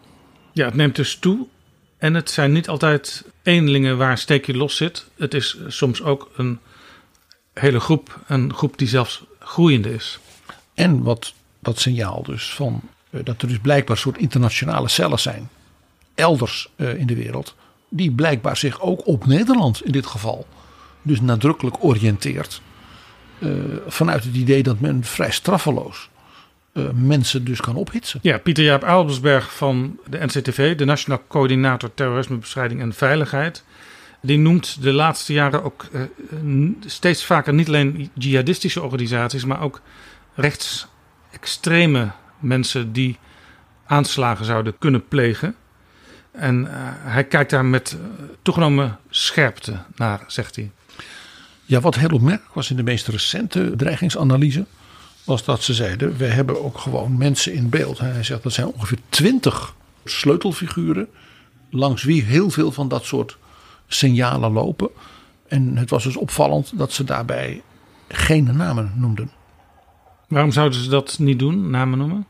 Ja, 0.52 0.64
het 0.64 0.74
neemt 0.74 0.96
dus 0.96 1.16
toe. 1.16 1.46
En 2.00 2.14
het 2.14 2.30
zijn 2.30 2.52
niet 2.52 2.68
altijd 2.68 3.24
eenlingen 3.42 3.96
waar 3.98 4.10
een 4.10 4.18
steekje 4.18 4.56
los 4.56 4.76
zit. 4.76 5.06
Het 5.16 5.34
is 5.34 5.58
soms 5.66 6.02
ook 6.02 6.30
een 6.36 6.58
hele 7.54 7.80
groep, 7.80 8.20
een 8.26 8.54
groep 8.54 8.78
die 8.78 8.88
zelfs 8.88 9.24
groeiende 9.38 9.94
is. 9.94 10.18
En 10.74 11.02
wat 11.02 11.32
dat 11.58 11.78
signaal 11.78 12.22
dus 12.22 12.54
van 12.54 12.80
uh, 13.10 13.20
dat 13.24 13.42
er 13.42 13.48
dus 13.48 13.58
blijkbaar 13.58 13.96
soort 13.96 14.18
internationale 14.18 14.88
cellen 14.88 15.18
zijn 15.18 15.48
elders 16.14 16.68
uh, 16.76 16.94
in 16.94 17.06
de 17.06 17.14
wereld, 17.14 17.54
die 17.88 18.10
blijkbaar 18.10 18.56
zich 18.56 18.80
ook 18.80 19.06
op 19.06 19.26
Nederland 19.26 19.84
in 19.84 19.92
dit 19.92 20.06
geval 20.06 20.46
dus 21.02 21.20
nadrukkelijk 21.20 21.84
oriënteert. 21.84 22.62
Uh, 23.38 23.52
vanuit 23.86 24.24
het 24.24 24.34
idee 24.34 24.62
dat 24.62 24.80
men 24.80 25.04
vrij 25.04 25.30
straffeloos 25.30 26.09
uh, 26.72 26.90
mensen 26.94 27.44
dus 27.44 27.60
kan 27.60 27.76
ophitsen. 27.76 28.20
Ja, 28.22 28.38
Pieter 28.38 28.64
Jaap 28.64 28.84
Aalbersberg 28.84 29.54
van 29.54 29.98
de 30.08 30.18
NCTV, 30.24 30.76
de 30.76 30.84
Nationaal 30.84 31.22
Coördinator 31.28 31.94
Terrorismebestrijding 31.94 32.80
en 32.80 32.92
Veiligheid. 32.92 33.64
Die 34.22 34.38
noemt 34.38 34.82
de 34.82 34.92
laatste 34.92 35.32
jaren 35.32 35.64
ook 35.64 35.86
uh, 35.92 36.70
steeds 36.86 37.24
vaker 37.24 37.54
niet 37.54 37.68
alleen 37.68 38.10
jihadistische 38.14 38.82
organisaties, 38.82 39.44
maar 39.44 39.60
ook 39.60 39.80
rechtsextreme 40.34 42.10
mensen 42.38 42.92
die 42.92 43.18
aanslagen 43.86 44.44
zouden 44.44 44.78
kunnen 44.78 45.08
plegen. 45.08 45.54
En 46.30 46.60
uh, 46.60 46.70
hij 47.12 47.24
kijkt 47.24 47.50
daar 47.50 47.64
met 47.64 47.96
toegenomen 48.42 48.98
scherpte 49.10 49.76
naar, 49.96 50.24
zegt 50.26 50.56
hij. 50.56 50.70
Ja, 51.64 51.80
wat 51.80 51.94
heel 51.94 52.08
opmerkelijk 52.08 52.54
was 52.54 52.70
in 52.70 52.76
de 52.76 52.82
meest 52.82 53.08
recente 53.08 53.72
dreigingsanalyse, 53.76 54.66
was 55.30 55.44
dat 55.44 55.62
ze 55.62 55.74
zeiden: 55.74 56.16
we 56.16 56.26
hebben 56.26 56.64
ook 56.64 56.78
gewoon 56.78 57.18
mensen 57.18 57.52
in 57.52 57.68
beeld. 57.68 57.98
Hij 57.98 58.22
zegt 58.22 58.42
dat 58.42 58.52
zijn 58.52 58.66
ongeveer 58.66 58.98
twintig 59.08 59.74
sleutelfiguren, 60.04 61.08
langs 61.70 62.02
wie 62.02 62.22
heel 62.22 62.50
veel 62.50 62.72
van 62.72 62.88
dat 62.88 63.04
soort 63.04 63.38
signalen 63.86 64.52
lopen. 64.52 64.90
En 65.48 65.76
het 65.76 65.90
was 65.90 66.04
dus 66.04 66.16
opvallend 66.16 66.78
dat 66.78 66.92
ze 66.92 67.04
daarbij 67.04 67.62
geen 68.08 68.56
namen 68.56 68.92
noemden. 68.94 69.30
Waarom 70.28 70.52
zouden 70.52 70.80
ze 70.80 70.88
dat 70.88 71.18
niet 71.18 71.38
doen, 71.38 71.70
namen 71.70 71.98
noemen? 71.98 72.26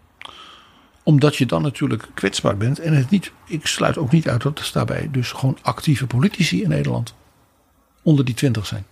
Omdat 1.03 1.37
je 1.37 1.47
dan 1.47 1.63
natuurlijk 1.63 2.09
kwetsbaar 2.15 2.57
bent. 2.57 2.79
En 2.79 2.93
het 2.93 3.11
niet, 3.11 3.33
ik 3.47 3.67
sluit 3.67 3.99
ook 3.99 4.13
niet 4.13 4.29
uit 4.29 4.43
dat 4.43 4.59
er 4.59 4.71
daarbij 4.73 5.09
dus 5.11 5.33
gewoon 5.33 5.59
actieve 5.63 6.07
politici 6.07 6.63
in 6.63 6.69
Nederland 6.69 7.15
onder 8.03 8.25
die 8.25 8.35
twintig 8.35 8.67
zijn. 8.67 8.85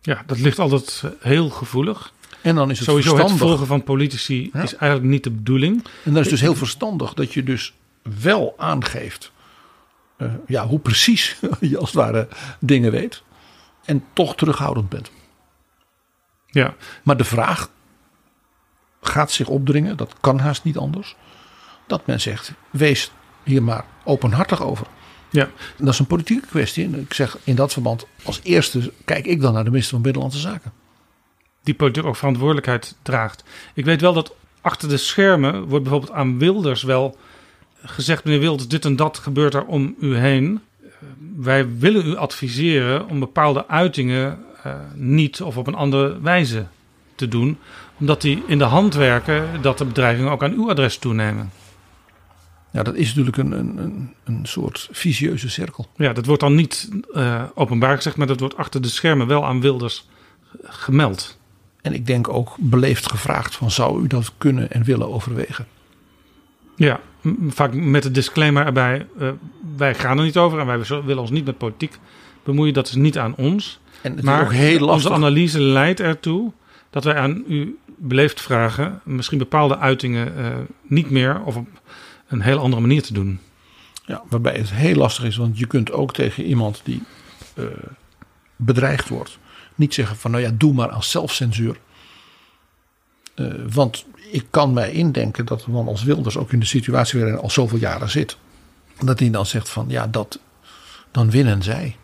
Ja, 0.00 0.22
dat 0.26 0.38
ligt 0.38 0.58
altijd 0.58 1.02
heel 1.20 1.50
gevoelig. 1.50 2.12
En 2.44 2.54
dan 2.54 2.70
is 2.70 2.78
het 2.78 2.88
Sowieso 2.88 3.08
verstandig. 3.08 3.40
het 3.40 3.48
volgen 3.48 3.66
van 3.66 3.84
politici 3.84 4.50
ja. 4.52 4.62
is 4.62 4.76
eigenlijk 4.76 5.12
niet 5.12 5.24
de 5.24 5.30
bedoeling. 5.30 5.84
En 5.84 6.12
dan 6.12 6.14
is 6.14 6.20
het 6.20 6.30
dus 6.30 6.40
heel 6.40 6.54
verstandig 6.54 7.14
dat 7.14 7.32
je 7.32 7.42
dus 7.42 7.74
wel 8.02 8.54
aangeeft 8.56 9.32
uh, 10.18 10.32
ja, 10.46 10.66
hoe 10.66 10.78
precies 10.78 11.36
je 11.60 11.78
als 11.78 11.92
het 11.92 11.98
ware 11.98 12.28
dingen 12.60 12.90
weet. 12.90 13.22
En 13.84 14.04
toch 14.12 14.36
terughoudend 14.36 14.88
bent. 14.88 15.10
Ja. 16.46 16.74
Maar 17.02 17.16
de 17.16 17.24
vraag 17.24 17.70
gaat 19.00 19.30
zich 19.30 19.48
opdringen, 19.48 19.96
dat 19.96 20.14
kan 20.20 20.38
haast 20.38 20.64
niet 20.64 20.76
anders. 20.76 21.16
Dat 21.86 22.06
men 22.06 22.20
zegt, 22.20 22.52
wees 22.70 23.10
hier 23.42 23.62
maar 23.62 23.84
openhartig 24.04 24.62
over. 24.62 24.86
Ja. 25.30 25.48
Dat 25.76 25.88
is 25.88 25.98
een 25.98 26.06
politieke 26.06 26.46
kwestie. 26.46 26.84
En 26.84 27.00
ik 27.00 27.14
zeg 27.14 27.38
in 27.44 27.54
dat 27.54 27.72
verband, 27.72 28.06
als 28.22 28.40
eerste 28.42 28.92
kijk 29.04 29.26
ik 29.26 29.40
dan 29.40 29.52
naar 29.52 29.64
de 29.64 29.70
minister 29.70 29.92
van 29.94 30.02
Binnenlandse 30.02 30.40
Zaken. 30.40 30.72
Die 31.64 31.74
politiek 31.74 32.04
ook 32.04 32.16
verantwoordelijkheid 32.16 32.96
draagt. 33.02 33.44
Ik 33.74 33.84
weet 33.84 34.00
wel 34.00 34.12
dat 34.12 34.34
achter 34.60 34.88
de 34.88 34.96
schermen 34.96 35.64
wordt 35.64 35.84
bijvoorbeeld 35.84 36.12
aan 36.12 36.38
Wilders 36.38 36.82
wel 36.82 37.16
gezegd: 37.82 38.24
meneer 38.24 38.40
Wilders, 38.40 38.68
dit 38.68 38.84
en 38.84 38.96
dat 38.96 39.18
gebeurt 39.18 39.54
er 39.54 39.64
om 39.64 39.94
u 40.00 40.16
heen. 40.16 40.60
Wij 41.36 41.78
willen 41.78 42.06
u 42.06 42.16
adviseren 42.16 43.08
om 43.08 43.18
bepaalde 43.18 43.68
uitingen 43.68 44.38
uh, 44.66 44.74
niet 44.94 45.42
of 45.42 45.56
op 45.56 45.66
een 45.66 45.74
andere 45.74 46.20
wijze 46.20 46.66
te 47.14 47.28
doen, 47.28 47.58
omdat 47.98 48.20
die 48.20 48.42
in 48.46 48.58
de 48.58 48.64
hand 48.64 48.94
werken 48.94 49.62
dat 49.62 49.78
de 49.78 49.84
bedreigingen 49.84 50.30
ook 50.30 50.42
aan 50.42 50.52
uw 50.52 50.70
adres 50.70 50.98
toenemen. 50.98 51.50
Ja, 52.70 52.82
dat 52.82 52.94
is 52.94 53.14
natuurlijk 53.14 53.36
een, 53.36 53.52
een, 53.52 54.14
een 54.24 54.46
soort 54.46 54.88
visieuze 54.92 55.50
cirkel. 55.50 55.86
Ja, 55.96 56.12
dat 56.12 56.26
wordt 56.26 56.40
dan 56.40 56.54
niet 56.54 56.90
uh, 57.12 57.42
openbaar 57.54 57.96
gezegd, 57.96 58.16
maar 58.16 58.26
dat 58.26 58.40
wordt 58.40 58.56
achter 58.56 58.82
de 58.82 58.88
schermen 58.88 59.26
wel 59.26 59.46
aan 59.46 59.60
Wilders 59.60 60.08
gemeld. 60.62 61.38
En 61.84 61.94
ik 61.94 62.06
denk 62.06 62.28
ook 62.28 62.56
beleefd 62.58 63.10
gevraagd 63.10 63.56
van 63.56 63.70
zou 63.70 64.02
u 64.02 64.06
dat 64.06 64.32
kunnen 64.38 64.70
en 64.70 64.84
willen 64.84 65.12
overwegen? 65.12 65.66
Ja, 66.76 67.00
vaak 67.48 67.74
met 67.74 68.02
de 68.02 68.10
disclaimer 68.10 68.66
erbij, 68.66 69.06
uh, 69.18 69.28
wij 69.76 69.94
gaan 69.94 70.18
er 70.18 70.24
niet 70.24 70.36
over 70.36 70.58
en 70.58 70.66
wij 70.66 70.78
willen 70.78 71.18
ons 71.18 71.30
niet 71.30 71.44
met 71.44 71.58
politiek 71.58 71.98
bemoeien. 72.42 72.74
Dat 72.74 72.88
is 72.88 72.94
niet 72.94 73.18
aan 73.18 73.34
ons. 73.36 73.80
En 74.00 74.16
het 74.16 74.24
maar 74.24 74.40
is 74.40 74.46
ook 74.46 74.52
heel 74.52 74.78
lastig. 74.78 75.10
onze 75.10 75.12
analyse 75.12 75.60
leidt 75.60 76.00
ertoe 76.00 76.52
dat 76.90 77.04
wij 77.04 77.16
aan 77.16 77.44
u 77.48 77.78
beleefd 77.96 78.40
vragen 78.40 79.00
misschien 79.04 79.38
bepaalde 79.38 79.78
uitingen 79.78 80.32
uh, 80.38 80.46
niet 80.82 81.10
meer 81.10 81.42
of 81.44 81.56
op 81.56 81.66
een 82.28 82.40
heel 82.40 82.58
andere 82.58 82.82
manier 82.82 83.02
te 83.02 83.12
doen. 83.12 83.40
Ja, 84.06 84.22
waarbij 84.28 84.54
het 84.54 84.72
heel 84.72 84.96
lastig 84.96 85.24
is, 85.24 85.36
want 85.36 85.58
je 85.58 85.66
kunt 85.66 85.92
ook 85.92 86.12
tegen 86.12 86.44
iemand 86.44 86.80
die 86.84 87.02
eh, 87.54 87.64
bedreigd 88.56 89.08
wordt, 89.08 89.38
niet 89.74 89.94
zeggen 89.94 90.16
van 90.16 90.30
nou 90.30 90.42
ja, 90.42 90.50
doe 90.54 90.72
maar 90.72 90.88
als 90.88 91.10
zelfcensuur. 91.10 91.80
Eh, 93.34 93.46
want 93.72 94.06
ik 94.30 94.46
kan 94.50 94.72
mij 94.72 94.92
indenken 94.92 95.46
dat 95.46 95.64
een 95.64 95.72
man 95.72 95.88
als 95.88 96.02
Wilders 96.02 96.36
ook 96.36 96.52
in 96.52 96.60
de 96.60 96.66
situatie 96.66 97.20
waarin 97.20 97.38
al 97.38 97.50
zoveel 97.50 97.78
jaren 97.78 98.10
zit, 98.10 98.36
dat 98.98 99.18
hij 99.18 99.30
dan 99.30 99.46
zegt 99.46 99.68
van 99.68 99.84
ja, 99.88 100.06
dat, 100.06 100.38
dan 101.10 101.30
winnen 101.30 101.62
zij. 101.62 101.96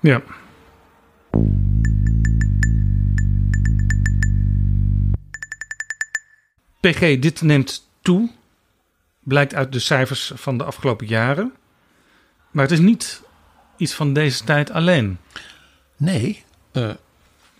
Ja. 0.00 0.22
PG, 6.80 7.18
dit 7.18 7.42
neemt 7.42 7.88
toe. 8.02 8.30
Blijkt 9.20 9.54
uit 9.54 9.72
de 9.72 9.78
cijfers 9.78 10.32
van 10.34 10.58
de 10.58 10.64
afgelopen 10.64 11.06
jaren. 11.06 11.52
Maar 12.50 12.64
het 12.64 12.72
is 12.72 12.78
niet 12.78 13.22
iets 13.76 13.94
van 13.94 14.12
deze 14.12 14.44
tijd 14.44 14.70
alleen. 14.70 15.18
Nee. 15.96 16.44
eh, 16.72 16.90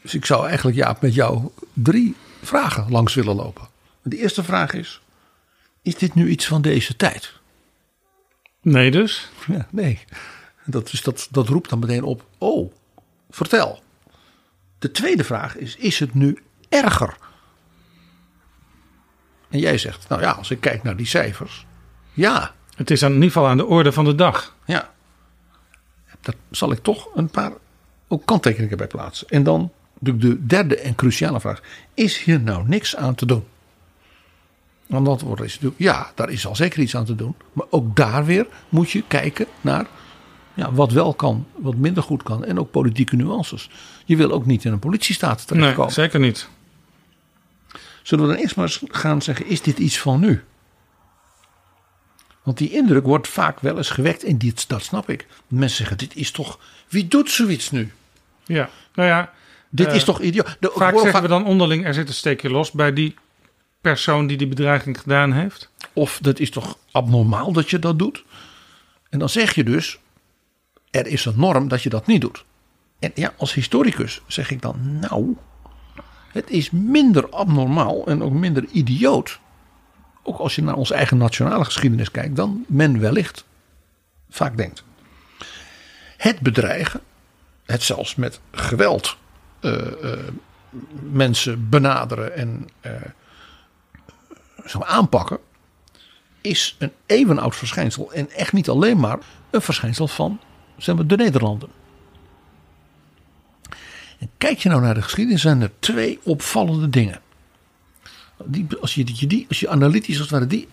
dus 0.02 0.14
ik 0.14 0.24
zou 0.24 0.46
eigenlijk 0.46 0.76
Jaap 0.76 1.00
met 1.00 1.14
jou 1.14 1.50
drie 1.72 2.16
vragen 2.42 2.90
langs 2.90 3.14
willen 3.14 3.34
lopen. 3.34 3.68
De 4.02 4.16
eerste 4.16 4.44
vraag 4.44 4.72
is: 4.72 5.00
is 5.82 5.96
dit 5.96 6.14
nu 6.14 6.28
iets 6.28 6.46
van 6.46 6.62
deze 6.62 6.96
tijd? 6.96 7.32
Nee, 8.60 8.90
dus? 8.90 9.30
Ja, 9.46 9.66
nee. 9.70 10.04
Dat, 10.64 10.90
dus 10.90 11.02
dat, 11.02 11.28
dat 11.30 11.48
roept 11.48 11.70
dan 11.70 11.78
meteen 11.78 12.02
op: 12.02 12.26
oh, 12.38 12.72
vertel. 13.30 13.82
De 14.78 14.90
tweede 14.90 15.24
vraag 15.24 15.56
is: 15.56 15.76
is 15.76 15.98
het 15.98 16.14
nu 16.14 16.42
erger? 16.68 17.16
En 19.48 19.58
jij 19.58 19.78
zegt: 19.78 20.08
nou 20.08 20.20
ja, 20.22 20.30
als 20.30 20.50
ik 20.50 20.60
kijk 20.60 20.82
naar 20.82 20.96
die 20.96 21.06
cijfers, 21.06 21.66
ja. 22.12 22.54
Het 22.76 22.90
is 22.90 23.02
in 23.02 23.12
ieder 23.12 23.26
geval 23.26 23.46
aan 23.46 23.56
de 23.56 23.66
orde 23.66 23.92
van 23.92 24.04
de 24.04 24.14
dag. 24.14 24.56
Ja. 24.64 24.94
Daar 26.26 26.34
zal 26.50 26.72
ik 26.72 26.78
toch 26.78 27.08
een 27.14 27.28
paar 27.28 27.52
ook 28.08 28.26
kanttekeningen 28.26 28.76
bij 28.76 28.86
plaatsen. 28.86 29.28
En 29.28 29.42
dan 29.42 29.72
de, 29.98 30.16
de 30.16 30.46
derde 30.46 30.76
en 30.76 30.94
cruciale 30.94 31.40
vraag: 31.40 31.62
is 31.94 32.22
hier 32.22 32.40
nou 32.40 32.68
niks 32.68 32.96
aan 32.96 33.14
te 33.14 33.26
doen? 33.26 33.44
Want 34.86 35.06
het 35.06 35.10
antwoord 35.10 35.40
is 35.40 35.52
natuurlijk: 35.52 35.80
ja, 35.80 36.10
daar 36.14 36.30
is 36.30 36.46
al 36.46 36.56
zeker 36.56 36.80
iets 36.80 36.96
aan 36.96 37.04
te 37.04 37.14
doen. 37.14 37.34
Maar 37.52 37.66
ook 37.70 37.96
daar 37.96 38.24
weer 38.24 38.46
moet 38.68 38.90
je 38.90 39.04
kijken 39.08 39.46
naar 39.60 39.86
ja, 40.54 40.72
wat 40.72 40.92
wel 40.92 41.14
kan, 41.14 41.46
wat 41.56 41.74
minder 41.74 42.02
goed 42.02 42.22
kan. 42.22 42.44
En 42.44 42.58
ook 42.58 42.70
politieke 42.70 43.16
nuances. 43.16 43.70
Je 44.04 44.16
wil 44.16 44.30
ook 44.30 44.46
niet 44.46 44.64
in 44.64 44.72
een 44.72 44.78
politiestaat 44.78 45.46
terechtkomen. 45.46 45.84
Nee, 45.84 45.94
zeker 45.94 46.20
niet. 46.20 46.48
Zullen 48.02 48.26
we 48.26 48.32
dan 48.32 48.42
eerst 48.42 48.56
maar 48.56 48.64
eens 48.64 48.82
gaan 48.88 49.22
zeggen: 49.22 49.46
is 49.46 49.62
dit 49.62 49.78
iets 49.78 49.98
van 49.98 50.20
nu? 50.20 50.44
Want 52.46 52.58
die 52.58 52.70
indruk 52.70 53.04
wordt 53.04 53.28
vaak 53.28 53.60
wel 53.60 53.76
eens 53.76 53.90
gewekt 53.90 54.24
en 54.24 54.38
dit, 54.38 54.68
dat 54.68 54.82
snap 54.82 55.10
ik. 55.10 55.26
Mensen 55.46 55.76
zeggen: 55.76 55.98
dit 55.98 56.16
is 56.16 56.30
toch. 56.30 56.58
Wie 56.88 57.08
doet 57.08 57.30
zoiets 57.30 57.70
nu? 57.70 57.92
Ja, 58.44 58.68
nou 58.94 59.08
ja. 59.08 59.32
Dit 59.68 59.86
eh, 59.86 59.94
is 59.94 60.04
toch 60.04 60.20
idioot? 60.20 60.56
De, 60.60 60.70
Vaak 60.74 60.92
zeggen 60.92 61.12
vaak- 61.12 61.22
we 61.22 61.28
dan 61.28 61.44
onderling, 61.44 61.86
er 61.86 61.94
zit 61.94 62.08
een 62.08 62.14
steekje 62.14 62.50
los 62.50 62.70
bij 62.70 62.92
die 62.92 63.14
persoon 63.80 64.26
die 64.26 64.36
die 64.36 64.46
bedreiging 64.46 65.00
gedaan 65.00 65.32
heeft. 65.32 65.70
Of 65.92 66.18
dat 66.22 66.38
is 66.38 66.50
toch 66.50 66.78
abnormaal 66.90 67.52
dat 67.52 67.70
je 67.70 67.78
dat 67.78 67.98
doet? 67.98 68.24
En 69.10 69.18
dan 69.18 69.28
zeg 69.28 69.54
je 69.54 69.64
dus: 69.64 69.98
er 70.90 71.06
is 71.06 71.24
een 71.24 71.34
norm 71.36 71.68
dat 71.68 71.82
je 71.82 71.88
dat 71.88 72.06
niet 72.06 72.20
doet. 72.20 72.44
En 72.98 73.10
ja, 73.14 73.34
als 73.36 73.54
historicus 73.54 74.20
zeg 74.26 74.50
ik 74.50 74.62
dan: 74.62 74.98
nou, 75.00 75.36
het 76.32 76.50
is 76.50 76.70
minder 76.70 77.30
abnormaal 77.30 78.06
en 78.06 78.22
ook 78.22 78.32
minder 78.32 78.64
idioot. 78.72 79.40
Ook 80.28 80.38
als 80.38 80.54
je 80.54 80.62
naar 80.62 80.74
onze 80.74 80.94
eigen 80.94 81.16
nationale 81.16 81.64
geschiedenis 81.64 82.10
kijkt, 82.10 82.36
dan 82.36 82.64
men 82.68 83.00
wellicht 83.00 83.44
vaak 84.30 84.56
denkt. 84.56 84.84
Het 86.16 86.40
bedreigen, 86.40 87.00
het 87.64 87.82
zelfs 87.82 88.14
met 88.14 88.40
geweld 88.50 89.16
eh, 89.60 90.12
eh, 90.12 90.18
mensen 91.10 91.68
benaderen 91.68 92.34
en 92.34 92.68
zo 94.66 94.82
aanpakken, 94.82 95.38
is 96.40 96.76
een 96.78 96.92
eeuwenoud 97.06 97.56
verschijnsel. 97.56 98.12
En 98.12 98.30
echt 98.30 98.52
niet 98.52 98.68
alleen 98.68 99.00
maar 99.00 99.18
een 99.50 99.62
verschijnsel 99.62 100.08
van 100.08 100.40
zeg 100.76 100.94
maar, 100.94 101.06
de 101.06 101.16
Nederlanden. 101.16 101.68
En 104.18 104.30
kijk 104.38 104.58
je 104.58 104.68
nou 104.68 104.80
naar 104.80 104.94
de 104.94 105.02
geschiedenis, 105.02 105.40
zijn 105.40 105.60
er 105.60 105.70
twee 105.78 106.18
opvallende 106.22 106.90
dingen. 106.90 107.20
Die, 108.44 108.66
als, 108.80 108.94
je, 108.94 109.04
die- 109.04 109.46
als 109.48 109.60
je 109.60 109.68
analytisch 109.68 110.14
als 110.14 110.22
het 110.22 110.30
ware 110.30 110.46
die 110.46 110.68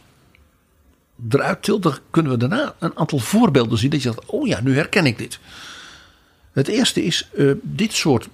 eruit 1.30 1.64
tilt, 1.64 1.84
dan 1.84 1.98
kunnen 2.10 2.32
we 2.32 2.38
daarna 2.38 2.76
een 2.80 2.98
aantal 2.98 3.20
voorbeelden 3.20 3.78
zien. 3.78 3.90
Dat 3.90 4.02
je 4.04 4.12
zegt, 4.12 4.26
oh 4.26 4.48
ja, 4.48 4.62
nu 4.62 4.76
herken 4.76 5.06
ik 5.06 5.18
dit. 5.18 5.40
Het 6.52 6.68
eerste 6.68 7.04
is 7.04 7.30
eh, 7.38 7.52
dit 7.62 7.94
soort 7.94 8.28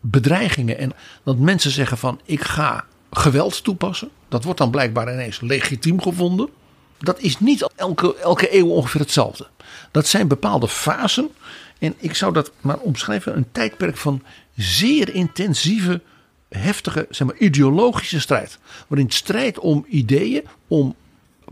bedreigingen. 0.00 0.78
En 0.78 0.92
dat 1.22 1.38
mensen 1.38 1.70
zeggen 1.70 1.98
van 1.98 2.20
ik 2.24 2.42
ga 2.44 2.84
geweld 3.10 3.64
toepassen. 3.64 4.10
Dat 4.28 4.44
wordt 4.44 4.58
dan 4.58 4.70
blijkbaar 4.70 5.12
ineens 5.12 5.40
legitiem 5.40 6.02
gevonden. 6.02 6.48
Dat 6.98 7.20
is 7.20 7.38
niet 7.38 7.68
elke, 7.76 8.16
elke 8.16 8.56
eeuw 8.56 8.66
ongeveer 8.68 9.00
hetzelfde. 9.00 9.46
Dat 9.90 10.06
zijn 10.06 10.28
bepaalde 10.28 10.68
fasen. 10.68 11.28
En 11.78 11.94
ik 11.98 12.14
zou 12.14 12.32
dat 12.32 12.52
maar 12.60 12.78
omschrijven 12.78 13.36
een 13.36 13.46
tijdperk 13.52 13.96
van 13.96 14.22
zeer 14.56 15.14
intensieve, 15.14 16.00
heftige, 16.58 17.06
zeg 17.10 17.26
maar, 17.26 17.36
ideologische 17.36 18.20
strijd. 18.20 18.58
Waarin 18.88 19.06
het 19.06 19.16
strijd 19.16 19.58
om 19.58 19.84
ideeën, 19.88 20.42
om 20.68 20.94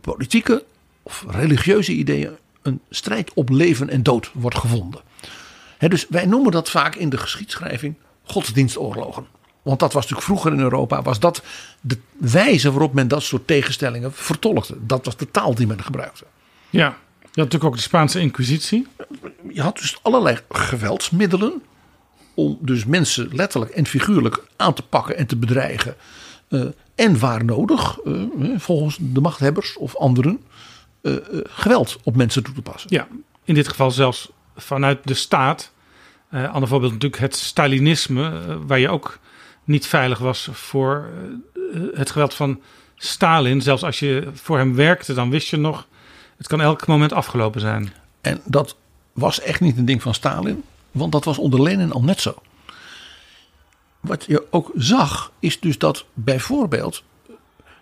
politieke 0.01 0.65
of 1.03 1.25
religieuze 1.29 1.93
ideeën, 1.93 2.37
een 2.63 2.81
strijd 2.91 3.33
op 3.35 3.49
leven 3.49 3.89
en 3.89 4.03
dood 4.03 4.31
wordt 4.33 4.59
gevonden. 4.59 5.01
Dus 5.79 6.07
wij 6.09 6.27
noemen 6.27 6.53
dat 6.53 6.71
vaak 6.71 6.95
in 6.95 7.09
de 7.09 7.17
geschiedschrijving 7.17 7.95
godsdienstoorlogen. 8.23 9.27
Want 9.63 9.81
dat 9.81 9.93
was 9.93 10.03
natuurlijk 10.03 10.27
vroeger 10.27 10.53
in 10.53 10.61
Europa, 10.61 11.03
was 11.03 11.21
dat 11.21 11.43
de 11.81 11.99
wijze 12.17 12.71
waarop 12.71 12.93
men 12.93 13.09
dat 13.09 13.23
soort 13.23 13.47
tegenstellingen 13.47 14.13
vertolkte. 14.13 14.77
Dat 14.81 15.05
was 15.05 15.17
de 15.17 15.31
taal 15.31 15.55
die 15.55 15.67
men 15.67 15.83
gebruikte. 15.83 16.25
Ja, 16.71 16.87
je 17.21 17.25
had 17.25 17.37
natuurlijk 17.37 17.65
ook 17.65 17.77
de 17.77 17.83
Spaanse 17.83 18.21
Inquisitie. 18.21 18.87
Je 19.53 19.63
had 19.63 19.79
dus 19.79 19.99
allerlei 20.03 20.39
geweldsmiddelen 20.49 21.63
om 22.39 22.59
dus 22.61 22.85
mensen 22.85 23.29
letterlijk 23.33 23.73
en 23.73 23.87
figuurlijk 23.87 24.45
aan 24.57 24.75
te 24.75 24.83
pakken 24.83 25.17
en 25.17 25.27
te 25.27 25.37
bedreigen. 25.37 25.95
Eh, 26.49 26.65
en 26.95 27.19
waar 27.19 27.45
nodig, 27.45 27.99
eh, 27.99 28.13
volgens 28.57 28.99
de 29.01 29.21
machthebbers 29.21 29.77
of 29.77 29.97
anderen, 29.97 30.41
eh, 31.03 31.17
eh, 31.17 31.21
geweld 31.45 31.99
op 32.03 32.17
mensen 32.17 32.43
toe 32.43 32.55
te 32.55 32.63
passen. 32.63 32.91
Ja, 32.93 33.07
in 33.45 33.55
dit 33.55 33.69
geval 33.69 33.91
zelfs 33.91 34.31
vanuit 34.57 34.99
de 35.05 35.15
staat. 35.15 35.73
Eh 36.31 36.53
ander 36.53 36.69
voorbeeld 36.69 36.93
natuurlijk 36.93 37.23
het 37.23 37.37
Stalinisme, 37.37 38.25
eh, 38.25 38.57
waar 38.67 38.79
je 38.79 38.89
ook 38.89 39.19
niet 39.65 39.87
veilig 39.87 40.19
was 40.19 40.49
voor 40.53 41.09
eh, 41.55 41.81
het 41.95 42.11
geweld 42.11 42.35
van 42.35 42.61
Stalin. 42.97 43.63
Zelfs 43.63 43.83
als 43.83 43.99
je 43.99 44.29
voor 44.35 44.59
hem 44.59 44.75
werkte, 44.75 45.15
dan 45.15 45.31
wist 45.31 45.49
je 45.49 45.57
nog, 45.57 45.87
het 46.37 46.47
kan 46.47 46.61
elk 46.61 46.87
moment 46.87 47.13
afgelopen 47.13 47.61
zijn. 47.61 47.93
En 48.21 48.41
dat 48.45 48.77
was 49.13 49.41
echt 49.41 49.61
niet 49.61 49.77
een 49.77 49.85
ding 49.85 50.03
van 50.03 50.15
Stalin, 50.15 50.63
want 50.91 51.13
dat 51.13 51.25
was 51.25 51.39
onder 51.39 51.63
Lenin 51.63 51.93
al 51.93 52.03
net 52.03 52.21
zo. 52.21 52.35
Wat 54.01 54.25
je 54.25 54.47
ook 54.51 54.71
zag, 54.75 55.33
is 55.39 55.61
dus 55.61 55.79
dat 55.79 56.05
bijvoorbeeld 56.15 57.03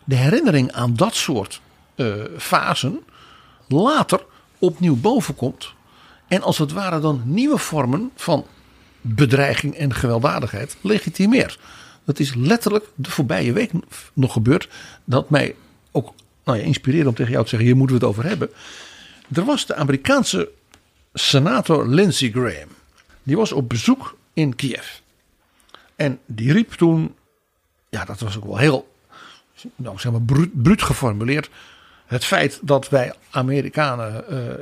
de 0.05 0.15
herinnering 0.15 0.73
aan 0.73 0.95
dat 0.95 1.15
soort 1.15 1.61
eh, 1.95 2.15
fasen 2.39 3.01
later 3.69 4.25
opnieuw 4.59 4.97
bovenkomt. 4.97 5.73
En 6.29 6.43
als 6.43 6.59
het 6.59 6.73
ware 6.73 7.01
dan 7.01 7.23
nieuwe 7.25 7.59
vormen 7.59 8.11
van 8.15 8.47
bedreiging 9.01 9.75
en 9.75 9.95
gewelddadigheid 9.95 10.77
legitimeert. 10.81 11.59
Dat 12.05 12.19
is 12.19 12.35
letterlijk 12.35 12.89
de 12.95 13.11
voorbije 13.11 13.53
week 13.53 13.71
nog 14.13 14.33
gebeurd. 14.33 14.69
Dat 15.05 15.31
mij 15.31 15.55
ook 15.93 16.13
nou 16.45 16.59
ja, 16.59 16.65
inspireerde 16.65 17.09
om 17.09 17.15
tegen 17.15 17.33
jou 17.33 17.45
te 17.45 17.49
zeggen: 17.49 17.69
hier 17.69 17.77
moeten 17.77 17.99
we 17.99 18.05
het 18.05 18.13
over 18.13 18.29
hebben. 18.29 18.51
Er 19.35 19.45
was 19.45 19.67
de 19.67 19.75
Amerikaanse 19.75 20.49
senator 21.15 21.89
Lindsey 21.89 22.31
Graham. 22.31 22.69
Die 23.27 23.37
was 23.37 23.53
op 23.53 23.69
bezoek 23.69 24.17
in 24.33 24.55
Kiev. 24.55 24.87
En 25.97 26.19
die 26.27 26.53
riep 26.53 26.73
toen, 26.73 27.15
ja, 27.89 28.05
dat 28.05 28.21
was 28.21 28.37
ook 28.37 28.45
wel 28.45 28.57
heel, 28.57 28.93
nou 29.77 29.99
zeg 29.99 30.13
maar, 30.13 30.49
bruut, 30.53 30.83
geformuleerd. 30.83 31.51
Het 32.07 32.25
feit 32.25 32.59
dat 32.63 32.89
wij 32.89 33.13
Amerikanen, 33.31 34.29
eh, 34.29 34.51
eh, 34.51 34.59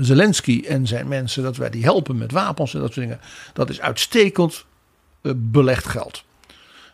Zelensky 0.00 0.64
en 0.68 0.86
zijn 0.86 1.08
mensen, 1.08 1.42
dat 1.42 1.56
wij 1.56 1.70
die 1.70 1.82
helpen 1.82 2.16
met 2.16 2.32
wapens 2.32 2.74
en 2.74 2.80
dat 2.80 2.92
soort 2.92 3.06
dingen, 3.06 3.20
dat 3.52 3.70
is 3.70 3.80
uitstekend 3.80 4.64
eh, 5.22 5.32
belegd 5.36 5.86
geld. 5.86 6.24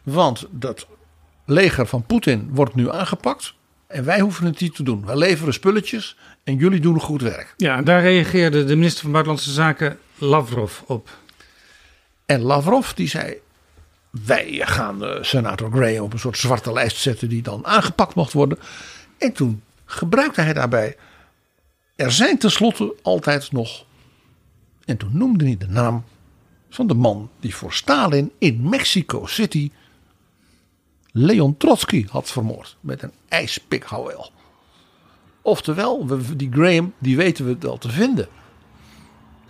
Want 0.03 0.47
dat 0.51 0.87
leger 1.45 1.87
van 1.87 2.07
Poetin 2.07 2.49
wordt 2.53 2.75
nu 2.75 2.91
aangepakt 2.91 3.55
en 3.87 4.05
wij 4.05 4.21
hoeven 4.21 4.47
het 4.47 4.61
niet 4.61 4.75
te 4.75 4.83
doen. 4.83 5.07
Wij 5.07 5.17
leveren 5.17 5.53
spulletjes 5.53 6.17
en 6.45 6.57
jullie 6.57 6.81
doen 6.81 7.01
goed 7.01 7.23
werk. 7.23 7.55
Ja, 7.57 7.83
daar 7.83 8.03
reageerde 8.03 8.65
de 8.65 8.77
minister 8.77 9.03
van 9.03 9.13
Buitenlandse 9.13 9.53
Zaken 9.53 9.99
Lavrov 10.21 10.81
op. 10.87 11.19
En 12.27 12.41
Lavrov 12.41 12.91
die 12.91 13.09
zei, 13.09 13.35
wij 14.11 14.61
gaan 14.65 15.05
uh, 15.05 15.23
senator 15.23 15.71
Graham 15.71 16.05
op 16.05 16.13
een 16.13 16.19
soort 16.19 16.39
zwarte 16.39 16.73
lijst 16.73 16.97
zetten 16.97 17.29
die 17.29 17.43
dan 17.43 17.67
aangepakt 17.67 18.15
mocht 18.15 18.33
worden. 18.33 18.59
En 19.19 19.33
toen 19.33 19.63
gebruikte 19.85 20.41
hij 20.41 20.53
daarbij. 20.53 20.97
Er 21.97 22.13
zijn 22.13 22.39
tenslotte 22.39 22.95
altijd 23.03 23.53
nog. 23.53 23.85
En 24.85 24.97
toen 24.97 25.11
noemde 25.13 25.45
hij 25.45 25.57
de 25.57 25.69
naam 25.69 26.05
van 26.71 26.87
de 26.87 26.95
man 26.95 27.31
die 27.41 27.55
voor 27.55 27.73
Stalin 27.73 28.33
in 28.39 28.69
Mexico 28.69 29.27
City 29.27 29.71
Leon 31.13 31.57
Trotsky 31.57 32.07
had 32.09 32.31
vermoord 32.31 32.77
met 32.81 33.03
een 33.03 33.13
ijspikhouwel. 33.29 34.31
Oftewel, 35.43 36.07
we, 36.07 36.37
die 36.37 36.51
Graham, 36.53 36.93
die 36.99 37.17
weten 37.17 37.47
we 37.47 37.57
wel 37.61 37.79
te 37.79 37.91
vinden. 37.91 38.29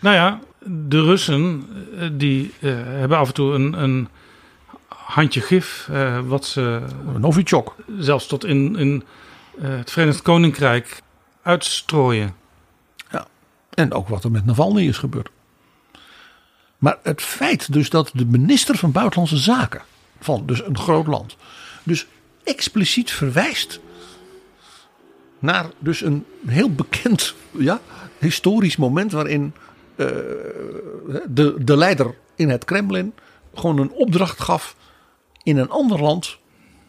Nou 0.01 0.15
ja, 0.15 0.41
de 0.65 1.03
Russen 1.03 1.67
eh, 1.99 2.09
die 2.13 2.55
uh, 2.61 2.73
hebben 2.85 3.19
af 3.19 3.29
en 3.29 3.35
toe 3.35 3.55
een, 3.55 3.83
een 3.83 4.09
handje 4.89 5.41
gif. 5.41 5.89
Uh, 5.91 6.21
wat 6.21 6.47
ze. 6.47 6.83
Novichok. 7.19 7.75
Zelfs 7.99 8.27
tot 8.27 8.45
in, 8.45 8.77
in 8.77 9.05
het 9.61 9.91
Verenigd 9.91 10.23
Koninkrijk 10.23 11.03
uitstrooien. 11.43 12.35
Ja, 13.11 13.27
en 13.71 13.93
ook 13.93 14.09
wat 14.09 14.25
er 14.25 14.31
met 14.31 14.45
Navalny 14.45 14.87
is 14.87 14.99
gebeurd. 14.99 15.31
Maar 16.79 16.99
het 17.03 17.23
feit 17.23 17.73
dus 17.73 17.91
dat 17.91 18.11
de 18.15 18.25
minister 18.25 18.77
van 18.77 18.93
Buitenlandse 18.93 19.37
Zaken 19.37 19.83
van 20.21 20.47
dus 20.47 20.65
een 20.65 20.79
groot 20.79 21.07
land, 21.07 21.37
dus 21.83 22.07
expliciet 22.45 23.11
verwijst 23.11 23.81
naar 25.39 25.67
dus 25.79 26.01
een 26.01 26.25
heel 26.47 26.71
bekend 26.71 27.35
ja, 27.51 27.81
historisch 28.19 28.77
moment 28.77 29.13
waarin 29.13 29.55
de, 31.29 31.55
de 31.65 31.77
leider 31.77 32.15
in 32.35 32.49
het 32.49 32.65
Kremlin 32.65 33.13
gewoon 33.55 33.79
een 33.79 33.93
opdracht 33.93 34.41
gaf 34.41 34.77
in 35.43 35.57
een 35.57 35.71
ander 35.71 36.01
land, 36.01 36.39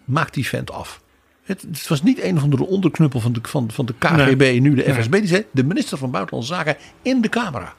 maak 0.05 0.33
die 0.33 0.47
vent 0.47 0.71
af. 0.71 1.01
Het, 1.43 1.61
het, 1.61 1.87
was 1.87 2.03
niet 2.03 2.23
een 2.23 2.37
of 2.37 2.43
andere 2.43 2.65
onderknuppel 2.65 3.19
van 3.19 3.33
de, 3.33 3.39
van, 3.43 3.71
van 3.71 3.85
de 3.85 3.93
KGB, 3.97 4.39
nee. 4.39 4.59
nu 4.59 4.75
de 4.75 4.93
FSB. 4.93 5.11
Die 5.11 5.27
zei 5.27 5.45
de 5.51 5.63
minister 5.63 5.97
van 5.97 6.11
Buitenlandse 6.11 6.53
Zaken 6.53 6.77
in 7.01 7.21
de 7.21 7.29
camera. 7.29 7.75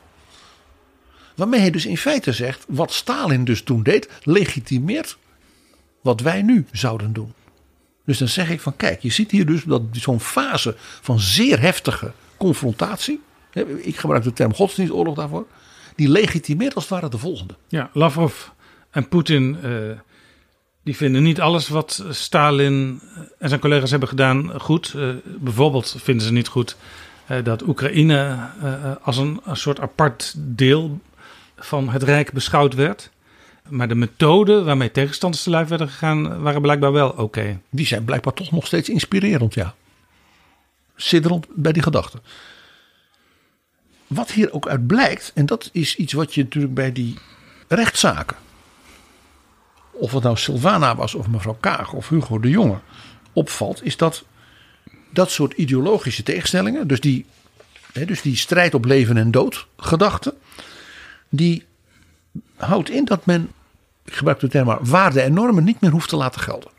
Waarmee 1.37 1.61
hij 1.61 1.71
dus 1.71 1.87
in 1.87 1.97
feite 1.97 2.33
zegt, 2.33 2.65
wat 2.69 2.93
Stalin 2.93 3.45
dus 3.45 3.63
toen 3.63 3.83
deed, 3.83 4.09
legitimeert 4.23 5.19
wat 6.01 6.21
wij 6.21 6.43
nu 6.43 6.67
zouden 6.73 7.13
doen. 7.13 7.33
Dus 8.05 8.19
dan 8.19 8.29
zeg 8.29 8.51
ik 8.51 8.61
van 8.61 8.77
kijk, 8.77 9.03
je 9.03 9.11
ziet 9.11 9.31
hier 9.31 9.47
dus 9.47 9.63
dat 9.63 9.83
zo'n 9.93 10.21
fase 10.21 10.77
van 10.79 11.21
zeer 11.21 11.61
heftige 11.61 12.13
confrontatie. 12.37 13.21
Ik 13.77 13.97
gebruik 13.97 14.23
de 14.23 14.33
term 14.33 14.55
godsdienstoorlog 14.55 15.15
daarvoor. 15.15 15.47
Die 15.97 16.09
legitimeert 16.09 16.75
als 16.75 16.85
het 16.85 16.93
ware 16.93 17.09
de 17.09 17.19
volgende. 17.19 17.55
Ja, 17.69 17.91
Lavrov 17.93 18.49
en 18.91 19.09
Poetin 19.09 19.57
uh, 19.65 19.71
die 20.83 20.97
vinden 20.97 21.23
niet 21.23 21.41
alles 21.41 21.69
wat 21.69 22.05
Stalin 22.11 23.01
en 23.39 23.49
zijn 23.49 23.61
collega's 23.61 23.91
hebben 23.91 24.09
gedaan 24.09 24.61
goed. 24.61 24.93
Uh, 24.97 25.15
bijvoorbeeld 25.25 25.97
vinden 25.99 26.27
ze 26.27 26.33
niet 26.33 26.49
goed 26.49 26.77
uh, 27.31 27.45
dat 27.45 27.63
Oekraïne 27.63 28.49
als 29.03 29.17
een, 29.17 29.41
een 29.45 29.57
soort 29.57 29.81
apart 29.81 30.35
deel 30.37 31.01
van 31.57 31.89
het 31.89 32.03
Rijk 32.03 32.33
beschouwd 32.33 32.75
werd. 32.75 33.11
Maar 33.69 33.89
de 33.89 33.95
methoden 33.95 34.65
waarmee 34.65 34.91
tegenstanders 34.91 35.43
te 35.43 35.51
lijf 35.51 35.69
werden 35.69 35.89
gegaan, 35.89 36.43
waren 36.43 36.63
blijkbaar 36.63 36.93
wel 36.93 37.11
oké. 37.11 37.61
Die 37.71 37.87
zijn 37.87 38.05
blijkbaar 38.05 38.33
toch 38.33 38.51
nog 38.51 38.67
steeds 38.67 38.89
inspirerend, 38.89 39.55
ja. 39.55 39.75
Sidderend 40.97 41.47
bij 41.55 41.73
die 41.73 41.83
gedachten. 41.83 42.21
Wat 44.15 44.31
hier 44.31 44.53
ook 44.53 44.69
uit 44.69 44.87
blijkt, 44.87 45.31
en 45.35 45.47
dat 45.47 45.69
is 45.73 45.97
iets 45.97 46.13
wat 46.13 46.35
je 46.35 46.43
natuurlijk 46.43 46.75
bij 46.75 46.93
die 46.93 47.19
rechtszaken. 47.69 48.37
Of 49.91 50.13
het 50.13 50.23
nou 50.23 50.37
Sylvana 50.37 50.97
was, 50.97 51.15
of 51.15 51.29
mevrouw 51.29 51.57
Kaag, 51.61 51.93
of 51.93 52.09
Hugo 52.09 52.41
de 52.41 52.51
Jonge, 52.51 52.79
opvalt, 53.33 53.85
is 53.85 53.97
dat 53.97 54.25
dat 55.11 55.31
soort 55.31 55.53
ideologische 55.53 56.23
tegenstellingen, 56.23 56.87
dus 56.89 57.01
die, 57.01 57.27
dus 58.07 58.23
die 58.23 58.37
strijd 58.37 58.75
op 58.75 58.85
leven 58.85 59.17
en 59.17 59.31
dood 59.31 59.67
gedachten, 59.77 60.33
die 61.29 61.65
houdt 62.57 62.91
in 62.91 63.05
dat 63.05 63.27
men, 63.27 63.51
ik 64.05 64.15
gebruik 64.15 64.41
de 64.41 64.49
term 64.49 64.67
maar, 64.67 64.85
waarden 64.85 65.23
en 65.23 65.33
normen 65.33 65.65
niet 65.65 65.81
meer 65.81 65.91
hoeft 65.91 66.09
te 66.09 66.17
laten 66.17 66.41
gelden. 66.41 66.72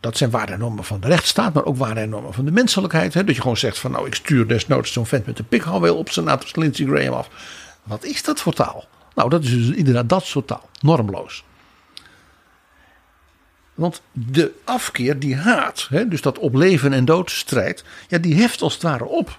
Dat 0.00 0.16
zijn 0.16 0.30
waarden 0.30 0.54
en 0.54 0.60
normen 0.60 0.84
van 0.84 1.00
de 1.00 1.06
rechtsstaat, 1.06 1.54
maar 1.54 1.64
ook 1.64 1.76
waarden 1.76 2.02
en 2.02 2.08
normen 2.08 2.34
van 2.34 2.44
de 2.44 2.50
menselijkheid. 2.50 3.14
Hè? 3.14 3.24
Dat 3.24 3.34
je 3.34 3.40
gewoon 3.40 3.56
zegt 3.56 3.78
van 3.78 3.90
nou 3.90 4.06
ik 4.06 4.14
stuur 4.14 4.46
desnoods 4.46 4.92
zo'n 4.92 5.06
vent 5.06 5.26
met 5.26 5.38
een 5.38 5.48
pikhouweel 5.48 5.96
op 5.96 6.10
senator 6.10 6.50
Lindsey 6.52 6.86
Graham 6.86 7.12
af. 7.12 7.28
Wat 7.82 8.04
is 8.04 8.22
dat 8.22 8.40
voor 8.40 8.52
taal? 8.52 8.84
Nou 9.14 9.28
dat 9.28 9.44
is 9.44 9.50
dus 9.50 9.76
inderdaad 9.76 10.08
dat 10.08 10.24
soort 10.24 10.46
taal, 10.46 10.68
normloos. 10.80 11.44
Want 13.74 14.02
de 14.12 14.52
afkeer, 14.64 15.18
die 15.18 15.36
haat, 15.36 15.86
hè, 15.90 16.08
dus 16.08 16.22
dat 16.22 16.38
op 16.38 16.54
leven 16.54 16.92
en 16.92 17.04
dood 17.04 17.30
strijd, 17.30 17.84
ja, 18.08 18.18
die 18.18 18.34
heft 18.34 18.62
als 18.62 18.72
het 18.72 18.82
ware 18.82 19.04
op 19.04 19.38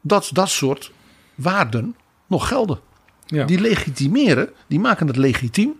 dat 0.00 0.30
dat 0.32 0.48
soort 0.48 0.92
waarden 1.34 1.96
nog 2.26 2.48
gelden. 2.48 2.80
Ja. 3.26 3.44
Die 3.44 3.60
legitimeren, 3.60 4.50
die 4.66 4.80
maken 4.80 5.06
het 5.06 5.16
legitiem 5.16 5.72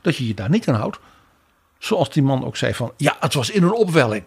dat 0.00 0.16
je 0.16 0.26
je 0.26 0.34
daar 0.34 0.50
niet 0.50 0.68
aan 0.68 0.74
houdt. 0.74 0.98
Zoals 1.84 2.10
die 2.10 2.22
man 2.22 2.44
ook 2.44 2.56
zei 2.56 2.74
van, 2.74 2.92
ja, 2.96 3.16
het 3.20 3.34
was 3.34 3.50
in 3.50 3.62
een 3.62 3.72
opwelling. 3.72 4.24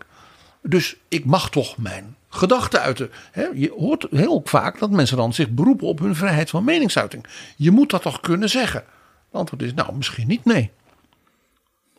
Dus 0.62 0.96
ik 1.08 1.26
mag 1.26 1.50
toch 1.50 1.78
mijn 1.78 2.16
gedachten 2.30 2.82
uiten. 2.82 3.12
je 3.54 3.74
hoort 3.78 4.08
heel 4.12 4.42
vaak 4.46 4.80
dat 4.80 4.90
mensen 4.90 5.18
dan 5.18 5.34
zich 5.34 5.50
beroepen 5.50 5.88
op 5.88 6.00
hun 6.00 6.16
vrijheid 6.16 6.50
van 6.50 6.64
meningsuiting. 6.64 7.26
Je 7.56 7.72
moet 7.72 7.90
dat 7.90 8.02
toch 8.02 8.20
kunnen 8.20 8.50
zeggen? 8.50 8.80
Het 9.26 9.40
antwoord 9.40 9.62
is, 9.62 9.74
nou, 9.74 9.96
misschien 9.96 10.28
niet 10.28 10.46
nee. 10.46 10.72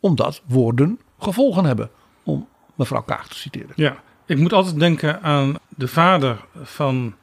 Omdat 0.00 0.42
woorden 0.46 1.00
gevolgen 1.18 1.64
hebben, 1.64 1.90
om 2.22 2.48
mevrouw 2.74 3.02
Kaag 3.02 3.28
te 3.28 3.36
citeren. 3.36 3.72
Ja, 3.74 4.02
ik 4.26 4.38
moet 4.38 4.52
altijd 4.52 4.78
denken 4.78 5.22
aan 5.22 5.54
de 5.68 5.88
vader 5.88 6.44
van 6.62 7.14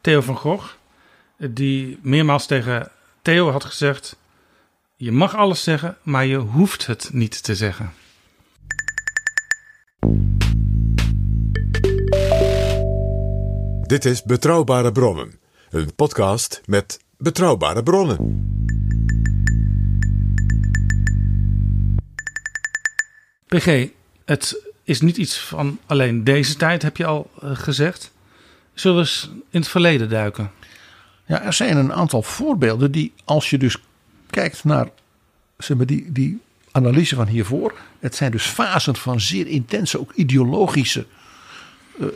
Theo 0.00 0.20
van 0.20 0.36
Gogh. 0.36 0.74
Die 1.36 1.98
meermaals 2.02 2.46
tegen 2.46 2.90
Theo 3.22 3.50
had 3.50 3.64
gezegd: 3.64 4.16
Je 5.02 5.12
mag 5.12 5.36
alles 5.36 5.62
zeggen, 5.62 5.96
maar 6.02 6.26
je 6.26 6.36
hoeft 6.36 6.86
het 6.86 7.10
niet 7.12 7.42
te 7.42 7.54
zeggen. 7.54 7.92
Dit 13.86 14.04
is 14.04 14.22
Betrouwbare 14.22 14.92
Bronnen, 14.92 15.34
een 15.70 15.94
podcast 15.94 16.60
met 16.64 17.00
betrouwbare 17.16 17.82
bronnen. 17.82 18.16
PG, 23.46 23.88
het 24.24 24.62
is 24.82 25.00
niet 25.00 25.16
iets 25.16 25.40
van 25.40 25.78
alleen 25.86 26.24
deze 26.24 26.56
tijd, 26.56 26.82
heb 26.82 26.96
je 26.96 27.06
al 27.06 27.30
eh, 27.40 27.50
gezegd. 27.56 28.12
Zullen 28.74 28.96
we 28.96 29.02
eens 29.02 29.30
in 29.50 29.60
het 29.60 29.68
verleden 29.68 30.08
duiken? 30.08 30.50
Ja, 31.26 31.42
er 31.42 31.52
zijn 31.52 31.76
een 31.76 31.92
aantal 31.92 32.22
voorbeelden 32.22 32.92
die, 32.92 33.12
als 33.24 33.50
je 33.50 33.58
dus 33.58 33.76
kijkt 34.32 34.64
naar 34.64 34.88
zeg 35.58 35.76
maar, 35.76 35.86
die, 35.86 36.12
die 36.12 36.40
analyse 36.72 37.14
van 37.14 37.26
hiervoor. 37.26 37.78
Het 38.00 38.14
zijn 38.14 38.30
dus 38.30 38.46
fasen 38.46 38.96
van 38.96 39.20
zeer 39.20 39.46
intense, 39.46 40.00
ook 40.00 40.12
ideologische 40.12 41.06
uh, 41.98 42.06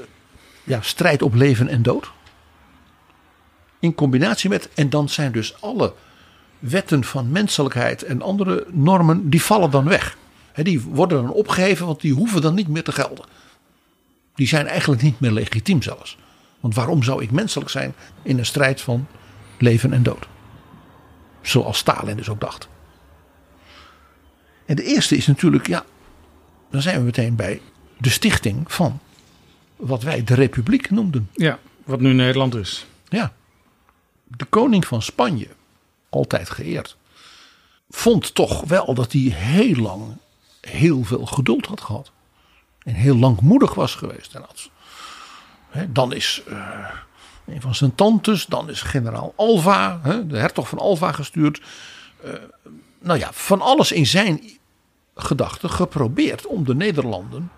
ja, 0.64 0.81
strijd 0.83 1.22
op 1.22 1.35
leven 1.35 1.68
en 1.68 1.83
dood. 1.83 2.11
In 3.79 3.94
combinatie 3.94 4.50
met, 4.50 4.68
en 4.74 4.90
dan 4.90 5.09
zijn 5.09 5.33
dus 5.33 5.61
alle 5.61 5.94
wetten 6.59 7.05
van 7.05 7.31
menselijkheid 7.31 8.02
en 8.02 8.22
andere 8.22 8.66
normen, 8.70 9.31
die 9.31 9.42
vallen 9.42 9.70
dan 9.70 9.85
weg. 9.85 10.16
Die 10.55 10.81
worden 10.81 11.22
dan 11.22 11.33
opgeheven, 11.33 11.87
want 11.87 12.00
die 12.00 12.12
hoeven 12.12 12.40
dan 12.40 12.55
niet 12.55 12.68
meer 12.68 12.85
te 12.85 12.92
gelden. 12.92 13.24
Die 14.35 14.46
zijn 14.46 14.66
eigenlijk 14.66 15.02
niet 15.02 15.20
meer 15.20 15.33
legitiem 15.33 15.83
zelfs. 15.83 16.16
Want 16.61 16.74
waarom 16.74 17.02
zou 17.02 17.22
ik 17.22 17.31
menselijk 17.31 17.70
zijn 17.70 17.94
in 18.22 18.38
een 18.38 18.46
strijd 18.46 18.81
van 18.81 19.07
leven 19.59 19.92
en 19.92 20.02
dood? 20.02 20.26
Zoals 21.46 21.78
Stalin 21.78 22.16
dus 22.16 22.28
ook 22.28 22.40
dacht. 22.40 22.68
En 24.66 24.76
de 24.76 24.82
eerste 24.82 25.16
is 25.16 25.26
natuurlijk, 25.26 25.66
ja, 25.66 25.85
dan 26.70 26.82
zijn 26.82 26.98
we 26.98 27.04
meteen 27.04 27.37
bij 27.37 27.61
de 27.98 28.11
stichting 28.11 28.72
van 28.72 29.01
wat 29.76 30.03
wij 30.03 30.24
de 30.24 30.34
Republiek 30.34 30.90
noemden. 30.90 31.30
Ja, 31.32 31.59
wat 31.84 32.01
nu 32.01 32.12
Nederland 32.12 32.55
is. 32.55 32.86
Ja. 33.09 33.32
De 34.24 34.44
koning 34.44 34.86
van 34.86 35.03
Spanje, 35.03 35.49
altijd 36.09 36.51
geëerd, 36.51 36.97
vond 37.90 38.34
toch 38.34 38.64
wel 38.64 38.94
dat 38.94 39.12
hij 39.12 39.20
heel 39.20 39.76
lang 39.76 40.16
heel 40.61 41.05
veel 41.05 41.26
geduld 41.26 41.66
had 41.66 41.80
gehad. 41.80 42.11
En 42.82 42.94
heel 42.94 43.16
langmoedig 43.16 43.74
was 43.74 43.94
geweest. 43.94 44.34
En 44.34 44.40
had 44.40 44.70
dan 45.88 46.12
is 46.12 46.42
uh, 46.49 46.90
een 47.47 47.61
van 47.61 47.74
zijn 47.74 47.94
tantes, 47.94 48.47
dan 48.47 48.70
is 48.70 48.82
generaal 48.82 49.32
Alva, 49.36 50.01
de 50.26 50.38
hertog 50.38 50.68
van 50.68 50.78
Alva 50.78 51.12
gestuurd. 51.12 51.61
Uh, 52.24 52.32
nou 52.99 53.18
ja, 53.18 53.28
van 53.32 53.61
alles 53.61 53.92
in 53.92 54.07
zijn 54.07 54.40
gedachten 55.14 55.70
geprobeerd 55.70 56.47
om 56.47 56.64
de 56.64 56.74
Nederlanden 56.74 57.51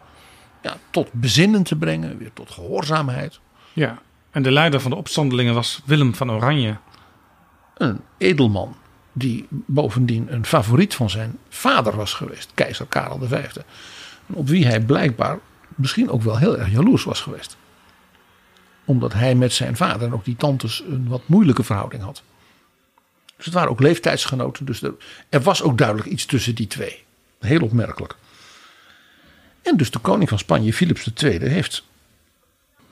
ja, 0.62 0.76
tot 0.90 1.12
bezinnen 1.12 1.62
te 1.62 1.76
brengen, 1.76 2.18
weer 2.18 2.32
tot 2.32 2.50
gehoorzaamheid. 2.50 3.40
Ja, 3.72 3.98
en 4.30 4.42
de 4.42 4.50
leider 4.50 4.80
van 4.80 4.90
de 4.90 4.96
opstandelingen 4.96 5.54
was 5.54 5.82
Willem 5.84 6.14
van 6.14 6.30
Oranje. 6.30 6.76
Een 7.74 8.00
edelman 8.18 8.76
die 9.12 9.46
bovendien 9.50 10.32
een 10.32 10.44
favoriet 10.44 10.94
van 10.94 11.10
zijn 11.10 11.38
vader 11.48 11.96
was 11.96 12.12
geweest, 12.12 12.50
keizer 12.54 12.86
Karel 12.86 13.20
V. 13.22 13.46
Op 14.26 14.48
wie 14.48 14.66
hij 14.66 14.80
blijkbaar 14.80 15.38
misschien 15.74 16.10
ook 16.10 16.22
wel 16.22 16.38
heel 16.38 16.58
erg 16.58 16.70
jaloers 16.70 17.04
was 17.04 17.20
geweest. 17.20 17.56
Omdat 18.88 19.12
hij 19.12 19.34
met 19.34 19.52
zijn 19.52 19.76
vader 19.76 20.06
en 20.06 20.14
ook 20.14 20.24
die 20.24 20.36
tantes 20.36 20.82
een 20.88 21.08
wat 21.08 21.22
moeilijke 21.26 21.62
verhouding 21.62 22.02
had. 22.02 22.22
Dus 23.36 23.44
het 23.44 23.54
waren 23.54 23.70
ook 23.70 23.80
leeftijdsgenoten. 23.80 24.64
Dus 24.64 24.82
er, 25.28 25.42
was 25.42 25.62
ook 25.62 25.78
duidelijk 25.78 26.08
iets 26.08 26.26
tussen 26.26 26.54
die 26.54 26.66
twee. 26.66 27.04
Heel 27.40 27.60
opmerkelijk. 27.60 28.16
En 29.62 29.76
dus 29.76 29.90
de 29.90 29.98
koning 29.98 30.28
van 30.28 30.38
Spanje, 30.38 30.72
Philips 30.72 31.10
II, 31.14 31.38
heeft. 31.38 31.84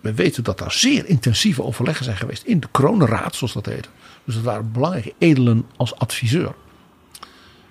We 0.01 0.15
weten 0.15 0.45
dat 0.45 0.59
daar 0.59 0.73
zeer 0.73 1.07
intensieve 1.07 1.63
overleggen 1.63 2.05
zijn 2.05 2.17
geweest 2.17 2.43
in 2.43 2.61
de 2.61 2.69
Kronenraad, 2.71 3.35
zoals 3.35 3.53
dat 3.53 3.67
heette. 3.67 3.89
Dus 4.25 4.35
dat 4.35 4.45
waren 4.45 4.73
belangrijke 4.73 5.15
edelen 5.19 5.67
als 5.77 5.99
adviseur. 5.99 6.55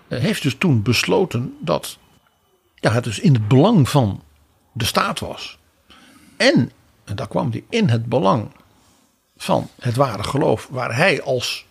Heeft 0.07 0.43
dus 0.43 0.55
toen 0.57 0.81
besloten 0.81 1.55
dat 1.59 1.97
ja, 2.75 2.91
het 2.91 3.03
dus 3.03 3.19
in 3.19 3.33
het 3.33 3.47
belang 3.47 3.89
van 3.89 4.23
de 4.73 4.85
staat 4.85 5.19
was. 5.19 5.57
En, 6.37 6.71
en 7.05 7.15
daar 7.15 7.27
kwam 7.27 7.51
hij 7.51 7.63
in 7.69 7.89
het 7.89 8.05
belang 8.05 8.51
van 9.37 9.69
het 9.79 9.95
ware 9.95 10.23
geloof, 10.23 10.67
waar 10.71 10.95
hij 10.95 11.21
als 11.21 11.65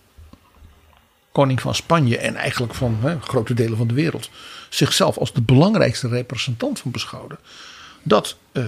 koning 1.32 1.60
van 1.60 1.74
Spanje 1.74 2.18
en 2.18 2.36
eigenlijk 2.36 2.74
van 2.74 2.96
hè, 3.00 3.20
grote 3.20 3.54
delen 3.54 3.76
van 3.76 3.86
de 3.86 3.94
wereld 3.94 4.30
zichzelf 4.68 5.18
als 5.18 5.32
de 5.32 5.42
belangrijkste 5.42 6.08
representant 6.08 6.80
van 6.80 6.90
beschouwde, 6.90 7.38
dat 8.02 8.36
uh, 8.52 8.64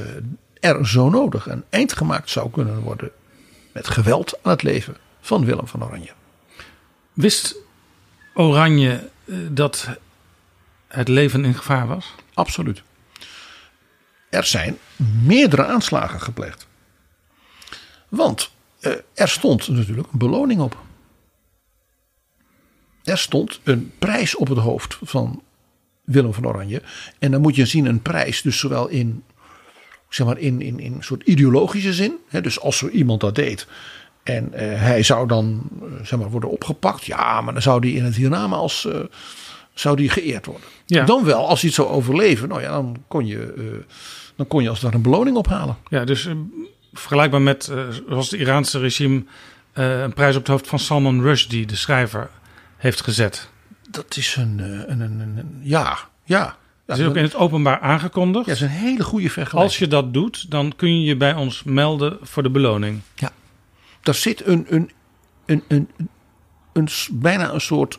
er 0.61 0.89
zo 0.89 1.11
nodig 1.11 1.47
een 1.47 1.65
eind 1.71 1.93
gemaakt 1.93 2.31
zou 2.31 2.51
kunnen 2.51 2.81
worden 2.81 3.11
met 3.73 3.89
geweld 3.89 4.39
aan 4.43 4.51
het 4.51 4.63
leven 4.63 4.97
van 5.21 5.45
Willem 5.45 5.67
van 5.67 5.85
Oranje. 5.85 6.13
Wist 7.13 7.57
Oranje 8.35 9.09
uh, 9.25 9.39
dat 9.51 9.89
het 10.89 11.09
leven 11.09 11.45
in 11.45 11.55
gevaar 11.55 11.87
was? 11.87 12.15
Absoluut. 12.35 12.83
Er 14.29 14.45
zijn 14.45 14.79
meerdere 15.23 15.65
aanslagen 15.65 16.21
gepleegd. 16.21 16.67
Want 18.09 18.51
uh, 18.81 18.93
er 19.15 19.29
stond 19.29 19.69
natuurlijk 19.69 20.13
een 20.13 20.19
beloning 20.19 20.61
op. 20.61 20.85
Er 23.05 23.19
stond 23.19 23.61
een 23.65 23.93
prijs 23.99 24.37
op 24.37 24.49
het 24.49 24.59
hoofd 24.59 24.99
van 25.03 25.43
Willem 26.05 26.35
van 26.35 26.47
Oranje. 26.47 26.83
En 27.19 27.31
dan 27.31 27.41
moet 27.41 27.57
je 27.57 27.67
zien 27.67 27.87
een 27.87 28.03
prijs, 28.03 28.43
dus 28.43 28.59
zowel 28.59 28.89
in, 28.89 29.25
zeg 30.09 30.27
maar 30.27 30.39
in, 30.39 30.61
in, 30.61 30.81
in 30.81 30.93
een 30.93 31.05
soort 31.05 31.23
ideologische 31.23 31.93
zin. 31.93 32.17
Hè, 32.29 32.41
dus 32.41 32.61
als 32.61 32.83
er 32.83 32.91
iemand 32.91 33.21
dat 33.21 33.35
deed 33.35 33.67
en 34.27 34.51
uh, 34.55 34.61
hij 34.61 35.03
zou 35.03 35.29
dan 35.29 35.63
uh, 35.83 35.89
zeg 36.03 36.19
maar, 36.19 36.31
worden 36.31 36.51
opgepakt. 36.51 37.05
Ja, 37.05 37.41
maar 37.41 37.53
dan 37.53 37.63
zou 37.63 37.81
die 37.81 37.97
in 37.97 38.05
het 38.05 38.17
hiernamaals 38.17 38.85
uh, 38.85 39.01
zou 39.79 39.97
die 39.97 40.09
geëerd 40.09 40.47
worden. 40.47 40.69
Ja. 40.87 41.05
Dan 41.05 41.25
wel, 41.25 41.49
als 41.49 41.61
hij 41.61 41.69
het 41.69 41.79
zou 41.79 41.89
overleven, 41.89 42.49
nou 42.49 42.61
ja, 42.61 42.71
dan 42.71 42.97
kon 43.09 43.27
je, 43.27 43.83
dan 44.37 44.47
kon 44.47 44.63
je 44.63 44.69
als 44.69 44.81
daar 44.81 44.95
een 44.95 45.03
beloning 45.03 45.37
ophalen. 45.37 45.77
Ja, 45.89 46.05
dus 46.05 46.29
vergelijkbaar 46.93 47.43
met 47.43 47.65
zoals 48.09 48.31
het 48.31 48.41
Iraanse 48.41 48.79
regime 48.79 49.25
een 49.73 50.13
prijs 50.13 50.35
op 50.35 50.41
het 50.41 50.51
hoofd 50.51 50.69
van 50.69 50.79
Salman 50.79 51.23
Rushdie, 51.23 51.67
de 51.67 51.77
schrijver, 51.77 52.31
heeft 52.77 53.01
gezet. 53.01 53.49
Dat 53.91 54.17
is 54.17 54.37
een, 54.37 54.59
een, 54.91 55.01
een, 55.01 55.21
een 55.21 55.61
ja, 55.63 55.99
ja. 56.25 56.57
Dat 56.87 56.99
is 56.99 57.07
ook 57.07 57.17
in 57.17 57.23
het 57.23 57.35
openbaar 57.35 57.81
aangekondigd. 57.81 58.47
Ja, 58.47 58.53
dat 58.53 58.63
is 58.63 58.69
een 58.69 58.81
hele 58.81 59.05
goede 59.05 59.31
vergelijking. 59.31 59.63
Als 59.63 59.79
je 59.79 59.89
dat 59.89 60.13
doet, 60.15 60.51
dan 60.51 60.73
kun 60.77 61.01
je 61.01 61.07
je 61.07 61.17
bij 61.17 61.35
ons 61.35 61.63
melden 61.63 62.19
voor 62.23 62.43
de 62.43 62.51
beloning. 62.51 63.01
Ja. 63.15 63.33
Daar 64.03 64.15
zit 64.15 64.47
een, 64.47 64.67
een, 64.69 64.91
een, 65.47 65.63
een, 65.69 65.89
een, 66.73 66.89
bijna 67.13 67.53
een 67.53 67.61
soort 67.61 67.99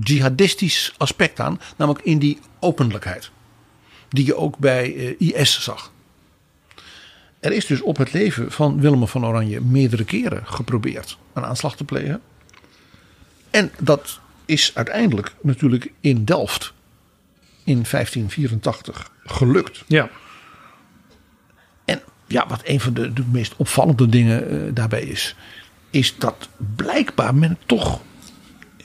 jihadistisch 0.00 0.94
aspect 0.96 1.40
aan. 1.40 1.60
Namelijk 1.76 2.04
in 2.04 2.18
die 2.18 2.38
openlijkheid. 2.60 3.30
Die 4.08 4.26
je 4.26 4.36
ook 4.36 4.58
bij 4.58 4.94
uh, 4.94 5.14
IS 5.18 5.62
zag. 5.62 5.92
Er 7.40 7.52
is 7.52 7.66
dus 7.66 7.80
op 7.80 7.96
het 7.96 8.12
leven 8.12 8.52
van 8.52 8.80
Willem 8.80 9.08
van 9.08 9.26
Oranje 9.26 9.60
meerdere 9.60 10.04
keren 10.04 10.46
geprobeerd 10.46 11.18
een 11.32 11.44
aanslag 11.44 11.76
te 11.76 11.84
plegen. 11.84 12.20
En 13.50 13.70
dat 13.78 14.20
is 14.44 14.70
uiteindelijk 14.74 15.34
natuurlijk 15.40 15.92
in 16.00 16.24
Delft 16.24 16.72
in 17.64 17.84
1584 17.90 19.10
gelukt. 19.24 19.84
Ja. 19.86 20.10
En 21.84 22.02
ja, 22.26 22.46
wat 22.48 22.60
een 22.64 22.80
van 22.80 22.94
de, 22.94 23.12
de 23.12 23.24
meest 23.32 23.54
opvallende 23.56 24.08
dingen 24.08 24.54
uh, 24.54 24.74
daarbij 24.74 25.02
is, 25.02 25.36
is 25.90 26.16
dat 26.18 26.48
blijkbaar 26.76 27.34
men 27.34 27.58
toch 27.66 28.00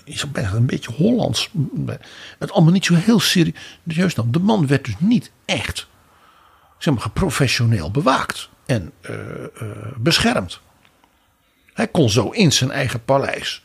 is 0.08 0.32
bijna 0.32 0.53
een 0.53 0.66
beetje 0.66 0.91
Hollands. 0.91 1.49
Het 2.39 2.51
allemaal 2.51 2.74
niet 2.74 2.86
zo 2.86 2.93
heel 2.93 3.20
serieus 3.20 4.16
nam. 4.16 4.32
De 4.32 4.39
man 4.39 4.68
werd 4.68 4.86
dus 4.86 4.95
niet 4.99 5.32
echt 5.45 5.88
zeg 6.78 6.93
maar, 6.93 7.10
professioneel 7.10 7.91
bewaakt 7.91 8.49
en 8.66 8.91
uh, 9.10 9.16
uh, 9.62 9.70
beschermd. 9.97 10.60
Hij 11.74 11.88
kon 11.88 12.10
zo 12.10 12.30
in 12.30 12.51
zijn 12.51 12.72
eigen 12.72 13.03
paleis 13.03 13.62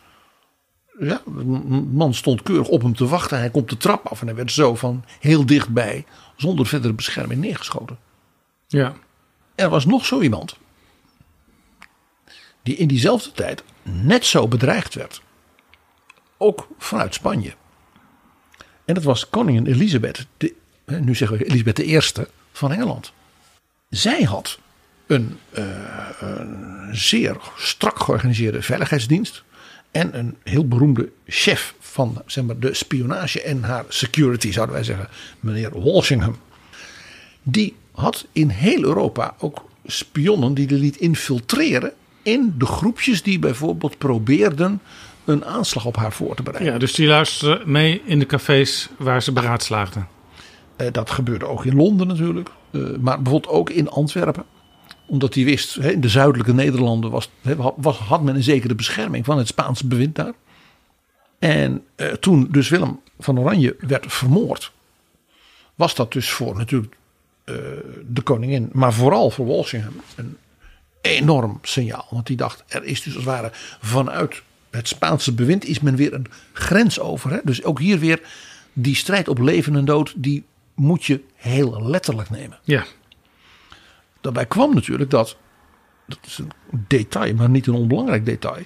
ja, 0.99 1.22
de 1.24 1.45
man 1.93 2.14
stond 2.14 2.43
keurig 2.43 2.68
op 2.68 2.82
hem 2.82 2.97
te 2.97 3.07
wachten. 3.07 3.38
Hij 3.38 3.51
komt 3.51 3.68
de 3.68 3.76
trap 3.76 4.07
af 4.07 4.20
en 4.20 4.26
hij 4.26 4.36
werd 4.36 4.53
zo 4.53 4.74
van 4.74 5.05
heel 5.20 5.47
dichtbij, 5.47 6.05
zonder 6.36 6.66
verdere 6.66 6.93
bescherming, 6.93 7.40
neergeschoten. 7.40 7.99
Ja. 8.66 8.95
Er 9.55 9.68
was 9.68 9.86
nog 9.86 10.07
zo 10.07 10.20
iemand 10.20 10.57
die 12.62 12.76
in 12.76 12.88
diezelfde 12.88 13.32
tijd 13.32 13.62
net 13.82 14.24
zo 14.24 14.49
bedreigd 14.49 14.95
werd. 14.95 15.22
Ook 16.43 16.68
vanuit 16.78 17.14
Spanje. 17.14 17.55
En 18.84 18.95
dat 18.95 19.03
was 19.03 19.28
koningin 19.28 19.66
Elisabeth, 19.66 20.26
de, 20.36 20.55
nu 21.01 21.14
zeggen 21.14 21.38
we 21.38 21.45
Elisabeth 21.45 21.78
I 21.78 22.01
van 22.53 22.72
Engeland. 22.72 23.12
Zij 23.88 24.22
had 24.22 24.59
een, 25.07 25.38
uh, 25.59 25.64
een 26.20 26.88
zeer 26.97 27.36
strak 27.57 28.01
georganiseerde 28.01 28.62
veiligheidsdienst 28.62 29.43
en 29.90 30.18
een 30.18 30.36
heel 30.43 30.68
beroemde 30.68 31.12
chef 31.26 31.74
van 31.80 32.22
zeg 32.26 32.45
maar, 32.45 32.59
de 32.59 32.74
spionage 32.74 33.43
en 33.43 33.62
haar 33.62 33.84
security, 33.88 34.53
zouden 34.53 34.74
wij 34.74 34.84
zeggen, 34.84 35.09
meneer 35.40 35.80
Walsingham. 35.82 36.36
Die 37.43 37.76
had 37.90 38.26
in 38.32 38.49
heel 38.49 38.82
Europa 38.82 39.34
ook 39.38 39.68
spionnen 39.86 40.55
die 40.55 40.66
de 40.66 40.74
liet 40.74 40.97
infiltreren 40.97 41.93
in 42.22 42.55
de 42.59 42.66
groepjes 42.66 43.22
die 43.22 43.38
bijvoorbeeld 43.38 43.99
probeerden 43.99 44.80
een 45.24 45.44
aanslag 45.44 45.84
op 45.84 45.96
haar 45.96 46.12
voor 46.12 46.34
te 46.34 46.42
bereiden. 46.42 46.72
Ja, 46.72 46.78
dus 46.78 46.94
die 46.94 47.06
luisterden 47.06 47.70
mee 47.70 48.02
in 48.04 48.18
de 48.18 48.26
cafés 48.26 48.88
waar 48.98 49.22
ze 49.22 49.32
beraadslaagden. 49.32 50.08
Uh, 50.76 50.86
dat 50.92 51.10
gebeurde 51.10 51.46
ook 51.46 51.64
in 51.64 51.76
Londen 51.76 52.06
natuurlijk, 52.06 52.48
uh, 52.70 52.96
maar 52.98 53.22
bijvoorbeeld 53.22 53.52
ook 53.52 53.70
in 53.70 53.88
Antwerpen 53.88 54.44
omdat 55.06 55.34
hij 55.34 55.44
wist, 55.44 55.76
in 55.76 56.00
de 56.00 56.08
zuidelijke 56.08 56.54
Nederlanden 56.54 57.10
was, 57.10 57.30
was, 57.76 57.96
had 57.96 58.22
men 58.22 58.34
een 58.34 58.42
zekere 58.42 58.74
bescherming 58.74 59.24
van 59.24 59.38
het 59.38 59.46
Spaanse 59.46 59.86
bewind 59.86 60.14
daar. 60.14 60.32
En 61.38 61.84
eh, 61.94 62.08
toen 62.08 62.48
dus 62.50 62.68
Willem 62.68 63.00
van 63.18 63.38
Oranje 63.38 63.76
werd 63.78 64.12
vermoord, 64.12 64.72
was 65.74 65.94
dat 65.94 66.12
dus 66.12 66.30
voor 66.30 66.56
natuurlijk 66.56 66.96
de 68.06 68.22
koningin, 68.22 68.70
maar 68.72 68.92
vooral 68.92 69.30
voor 69.30 69.46
Walsingham, 69.46 69.94
een 70.16 70.36
enorm 71.00 71.58
signaal. 71.62 72.06
Want 72.10 72.26
die 72.26 72.36
dacht, 72.36 72.64
er 72.66 72.84
is 72.84 73.02
dus 73.02 73.14
als 73.14 73.24
het 73.24 73.32
ware 73.32 73.50
vanuit 73.80 74.42
het 74.72 74.88
Spaanse 74.88 75.34
bewind 75.34 75.64
is 75.64 75.80
men 75.80 75.96
weer 75.96 76.14
een 76.14 76.26
grens 76.52 77.00
over. 77.00 77.30
Hè? 77.30 77.38
Dus 77.44 77.64
ook 77.64 77.78
hier 77.78 77.98
weer 77.98 78.20
die 78.72 78.96
strijd 78.96 79.28
op 79.28 79.38
leven 79.38 79.76
en 79.76 79.84
dood, 79.84 80.14
die 80.16 80.44
moet 80.74 81.04
je 81.04 81.22
heel 81.34 81.88
letterlijk 81.88 82.30
nemen. 82.30 82.58
Ja. 82.62 82.84
Daarbij 84.20 84.46
kwam 84.46 84.74
natuurlijk 84.74 85.10
dat, 85.10 85.36
dat 86.06 86.18
is 86.26 86.38
een 86.38 86.52
detail, 86.70 87.34
maar 87.34 87.50
niet 87.50 87.66
een 87.66 87.74
onbelangrijk 87.74 88.24
detail. 88.24 88.64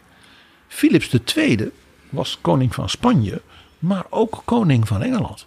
Philips 0.69 1.19
II 1.37 1.71
was 2.09 2.39
koning 2.41 2.75
van 2.75 2.89
Spanje, 2.89 3.43
maar 3.79 4.05
ook 4.11 4.43
koning 4.45 4.89
van 4.89 5.03
Engeland. 5.03 5.47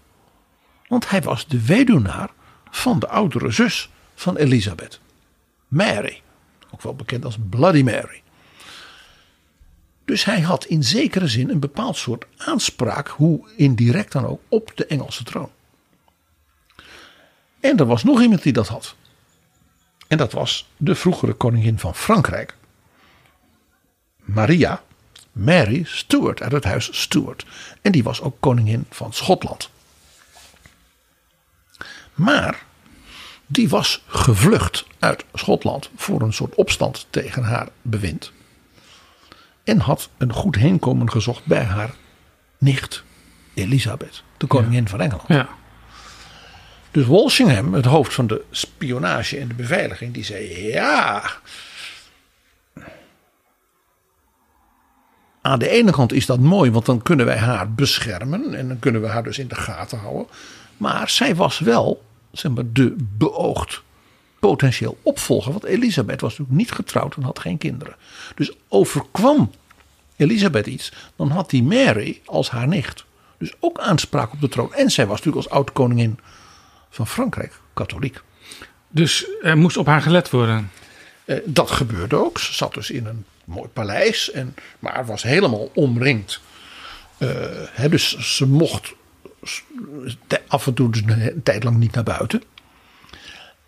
Want 0.87 1.09
hij 1.09 1.21
was 1.21 1.47
de 1.47 1.65
weduwnaar 1.65 2.29
van 2.69 2.99
de 2.99 3.07
oudere 3.07 3.51
zus 3.51 3.89
van 4.15 4.35
Elisabeth, 4.35 4.99
Mary. 5.67 6.21
Ook 6.71 6.81
wel 6.81 6.95
bekend 6.95 7.25
als 7.25 7.37
Bloody 7.49 7.81
Mary. 7.81 8.21
Dus 10.09 10.25
hij 10.25 10.41
had 10.41 10.65
in 10.65 10.83
zekere 10.83 11.27
zin 11.27 11.49
een 11.49 11.59
bepaald 11.59 11.97
soort 11.97 12.25
aanspraak, 12.37 13.07
hoe 13.07 13.49
indirect 13.55 14.11
dan 14.11 14.25
ook, 14.25 14.41
op 14.47 14.71
de 14.75 14.85
Engelse 14.85 15.23
troon. 15.23 15.49
En 17.59 17.77
er 17.77 17.85
was 17.85 18.03
nog 18.03 18.21
iemand 18.21 18.43
die 18.43 18.53
dat 18.53 18.67
had. 18.67 18.95
En 20.07 20.17
dat 20.17 20.31
was 20.31 20.69
de 20.77 20.95
vroegere 20.95 21.33
koningin 21.33 21.79
van 21.79 21.95
Frankrijk. 21.95 22.55
Maria, 24.15 24.83
Mary 25.31 25.83
Stuart 25.83 26.41
uit 26.41 26.51
het 26.51 26.63
huis 26.63 27.01
Stuart. 27.01 27.45
En 27.81 27.91
die 27.91 28.03
was 28.03 28.21
ook 28.21 28.35
koningin 28.39 28.85
van 28.89 29.13
Schotland. 29.13 29.69
Maar 32.13 32.65
die 33.45 33.69
was 33.69 34.03
gevlucht 34.07 34.85
uit 34.99 35.25
Schotland 35.33 35.89
voor 35.95 36.21
een 36.21 36.33
soort 36.33 36.55
opstand 36.55 37.07
tegen 37.09 37.43
haar 37.43 37.69
bewind. 37.81 38.31
En 39.69 39.79
had 39.79 40.09
een 40.17 40.33
goed 40.33 40.55
heenkomen 40.55 41.11
gezocht 41.11 41.45
bij 41.45 41.63
haar 41.63 41.89
nicht 42.57 43.03
Elisabeth, 43.53 44.23
de 44.37 44.47
koningin 44.47 44.87
van 44.87 45.01
Engeland. 45.01 45.27
Ja. 45.27 45.49
Dus 46.91 47.05
Walsingham, 47.05 47.73
het 47.73 47.85
hoofd 47.85 48.13
van 48.13 48.27
de 48.27 48.43
spionage 48.51 49.37
en 49.37 49.47
de 49.47 49.53
beveiliging, 49.53 50.13
die 50.13 50.23
zei: 50.23 50.71
Ja. 50.71 51.31
Aan 55.41 55.59
de 55.59 55.69
ene 55.69 55.91
kant 55.91 56.13
is 56.13 56.25
dat 56.25 56.39
mooi, 56.39 56.71
want 56.71 56.85
dan 56.85 57.01
kunnen 57.01 57.25
wij 57.25 57.37
haar 57.37 57.71
beschermen 57.71 58.53
en 58.53 58.67
dan 58.67 58.79
kunnen 58.79 59.01
we 59.01 59.07
haar 59.07 59.23
dus 59.23 59.39
in 59.39 59.47
de 59.47 59.55
gaten 59.55 59.99
houden. 59.99 60.27
Maar 60.77 61.09
zij 61.09 61.35
was 61.35 61.59
wel, 61.59 62.03
zeg 62.31 62.51
maar, 62.51 62.71
de 62.73 62.95
beoogd 62.97 63.81
potentieel 64.39 64.97
opvolger. 65.01 65.51
Want 65.51 65.63
Elisabeth 65.63 66.21
was 66.21 66.29
natuurlijk 66.29 66.57
niet 66.57 66.71
getrouwd 66.71 67.15
en 67.15 67.23
had 67.23 67.39
geen 67.39 67.57
kinderen. 67.57 67.95
Dus 68.35 68.51
overkwam 68.67 69.51
Elisabeth 70.15 70.67
iets, 70.67 70.93
dan 71.15 71.29
had 71.29 71.49
die 71.49 71.63
Mary 71.63 72.21
als 72.25 72.49
haar 72.49 72.67
nicht 72.67 73.05
dus 73.39 73.53
ook 73.59 73.79
aanspraak 73.79 74.33
op 74.33 74.41
de 74.41 74.49
troon. 74.49 74.73
En 74.73 74.89
zij 74.89 75.07
was 75.07 75.17
natuurlijk 75.17 75.45
als 75.45 75.55
oud-koningin 75.55 76.19
van 76.89 77.07
Frankrijk 77.07 77.59
katholiek. 77.73 78.21
Dus 78.87 79.27
er 79.41 79.57
moest 79.57 79.77
op 79.77 79.85
haar 79.85 80.01
gelet 80.01 80.29
worden. 80.29 80.71
Eh, 81.25 81.37
dat 81.45 81.71
gebeurde 81.71 82.15
ook. 82.15 82.39
Ze 82.39 82.53
zat 82.53 82.73
dus 82.73 82.89
in 82.89 83.05
een 83.05 83.25
mooi 83.43 83.67
paleis, 83.67 84.31
en, 84.31 84.55
maar 84.79 85.05
was 85.05 85.23
helemaal 85.23 85.71
omringd. 85.73 86.41
Eh, 87.17 87.29
hè, 87.71 87.89
dus 87.89 88.35
ze 88.35 88.47
mocht 88.47 88.93
af 90.47 90.67
en 90.67 90.73
toe 90.73 90.91
dus 90.91 91.01
een 91.05 91.43
tijd 91.43 91.63
lang 91.63 91.77
niet 91.77 91.91
naar 91.91 92.03
buiten. 92.03 92.43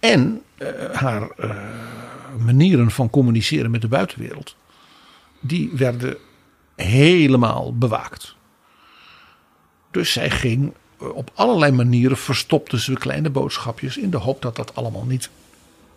En 0.01 0.41
eh, 0.57 0.67
haar 0.91 1.29
eh, 1.29 1.55
manieren 2.37 2.91
van 2.91 3.09
communiceren 3.09 3.71
met 3.71 3.81
de 3.81 3.87
buitenwereld, 3.87 4.55
die 5.39 5.71
werden 5.73 6.17
helemaal 6.75 7.77
bewaakt. 7.77 8.35
Dus 9.91 10.11
zij 10.11 10.29
ging 10.29 10.73
eh, 10.99 11.15
op 11.15 11.31
allerlei 11.33 11.71
manieren 11.71 12.17
verstopte 12.17 12.79
ze 12.79 12.93
kleine 12.93 13.29
boodschapjes 13.29 13.97
in 13.97 14.09
de 14.09 14.17
hoop 14.17 14.41
dat 14.41 14.55
dat 14.55 14.75
allemaal 14.75 15.05
niet 15.05 15.29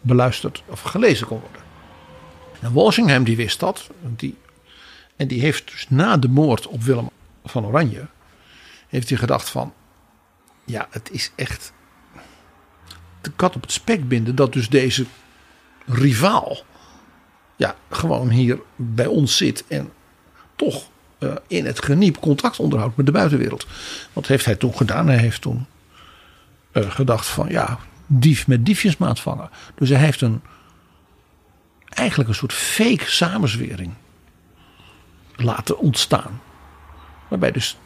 beluisterd 0.01 0.63
of 0.67 0.81
gelezen 0.81 1.27
kon 1.27 1.41
worden. 1.41 1.63
En 2.61 2.73
Walsingham 2.73 3.25
die 3.25 3.37
wist 3.37 3.61
dat. 3.61 3.91
Die, 4.17 4.37
en 5.17 5.29
die 5.29 5.41
heeft 5.41 5.71
dus 5.71 5.87
na 5.89 6.17
de 6.17 6.29
moord 6.29 6.67
op 6.67 6.83
Willem 6.83 7.11
van 7.45 7.67
Oranje. 7.67 8.07
Heeft 8.89 9.09
hij 9.09 9.19
gedacht 9.19 9.49
van. 9.49 9.73
Ja, 10.65 10.87
het 10.91 11.11
is 11.11 11.33
echt. 11.35 11.73
De 13.25 13.31
kat 13.37 13.57
op 13.57 13.63
het 13.63 13.73
spek 13.73 14.09
binden 14.09 14.35
dat 14.35 14.53
dus 14.53 14.69
deze 14.69 15.05
rivaal. 15.87 16.59
Ja, 17.57 17.77
gewoon 17.91 18.31
hier 18.31 18.61
bij 18.77 19.07
ons 19.07 19.37
zit. 19.37 19.65
En 19.69 19.93
toch 20.57 20.89
eh, 21.19 21.35
in 21.47 21.67
het 21.67 21.85
geniep 21.85 22.21
contact 22.21 22.59
onderhoudt 22.59 22.97
met 22.97 23.07
de 23.07 23.13
buitenwereld. 23.13 23.67
Wat 24.13 24.27
heeft 24.27 24.45
hij 24.45 24.57
toen 24.57 24.77
gedaan? 24.77 25.07
Hij 25.07 25.19
heeft 25.19 25.41
toen 25.41 25.67
eh, 26.73 26.91
gedacht 26.91 27.27
van 27.27 27.49
ja, 27.49 27.79
dief 28.07 28.47
met 28.47 28.67
diefjesmaat 28.67 29.21
vangen. 29.21 29.51
Dus 29.75 29.89
hij 29.89 29.99
heeft 29.99 30.21
een 30.21 30.43
eigenlijk 31.89 32.29
een 32.29 32.35
soort 32.35 32.53
fake 32.53 33.11
samenzwering 33.11 33.93
laten 35.37 35.79
ontstaan. 35.79 36.41
Waarbij 37.29 37.53
dus 37.53 37.77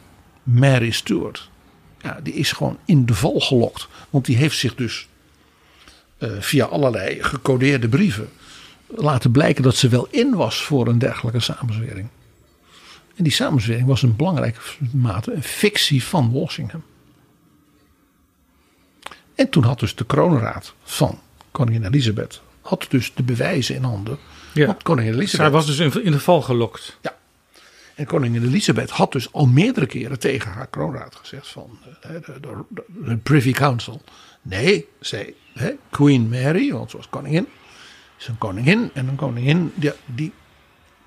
Mary 0.43 0.91
Stuart, 0.91 1.49
ja, 2.01 2.19
die 2.23 2.33
is 2.33 2.51
gewoon 2.51 2.77
in 2.85 3.05
de 3.05 3.13
val 3.13 3.39
gelokt. 3.39 3.87
Want 4.09 4.25
die 4.25 4.37
heeft 4.37 4.57
zich 4.57 4.75
dus 4.75 5.07
via 6.19 6.65
allerlei 6.65 7.23
gecodeerde 7.23 7.87
brieven 7.87 8.29
laten 8.95 9.31
blijken 9.31 9.63
dat 9.63 9.75
ze 9.75 9.87
wel 9.87 10.07
in 10.11 10.35
was 10.35 10.63
voor 10.63 10.87
een 10.87 10.99
dergelijke 10.99 11.39
samenzwering. 11.39 12.07
En 13.15 13.23
die 13.23 13.33
samenzwering 13.33 13.87
was 13.87 14.03
in 14.03 14.15
belangrijke 14.15 14.59
mate 14.91 15.33
een 15.33 15.43
fictie 15.43 16.03
van 16.03 16.31
Walsingham. 16.31 16.83
En 19.35 19.49
toen 19.49 19.63
had 19.63 19.79
dus 19.79 19.95
de 19.95 20.05
kroonraad 20.05 20.73
van 20.83 21.19
koningin 21.51 21.85
Elisabeth 21.85 22.41
had 22.61 22.85
dus 22.89 23.13
de 23.13 23.23
bewijzen 23.23 23.75
in 23.75 23.83
handen. 23.83 24.17
Ja. 24.53 24.65
Want 24.65 24.83
koningin 24.83 25.13
Elisabeth 25.13 25.39
Zij 25.39 25.49
was 25.49 25.65
dus 25.65 25.79
in, 25.79 26.03
in 26.03 26.11
de 26.11 26.19
val 26.19 26.41
gelokt. 26.41 26.97
Ja. 27.01 27.17
En 27.95 28.05
koningin 28.05 28.43
Elisabeth 28.43 28.89
had 28.89 29.11
dus 29.11 29.33
al 29.33 29.45
meerdere 29.45 29.85
keren 29.85 30.19
tegen 30.19 30.51
haar 30.51 30.67
kroonraad 30.67 31.15
gezegd 31.15 31.47
van 31.47 31.79
eh, 32.01 32.11
de, 32.11 32.39
de, 32.39 32.63
de, 32.69 32.83
de 33.05 33.17
Privy 33.17 33.51
Council. 33.51 34.01
Nee, 34.41 34.87
zei 34.99 35.35
hè, 35.59 35.71
Queen 35.89 36.29
Mary, 36.29 36.73
want 36.73 36.89
ze 36.91 36.97
was 36.97 37.09
koningin, 37.09 37.47
is 38.19 38.27
een 38.27 38.37
koningin. 38.37 38.89
En 38.93 39.07
een 39.07 39.15
koningin, 39.15 39.71
die, 39.75 39.91
die, 40.05 40.33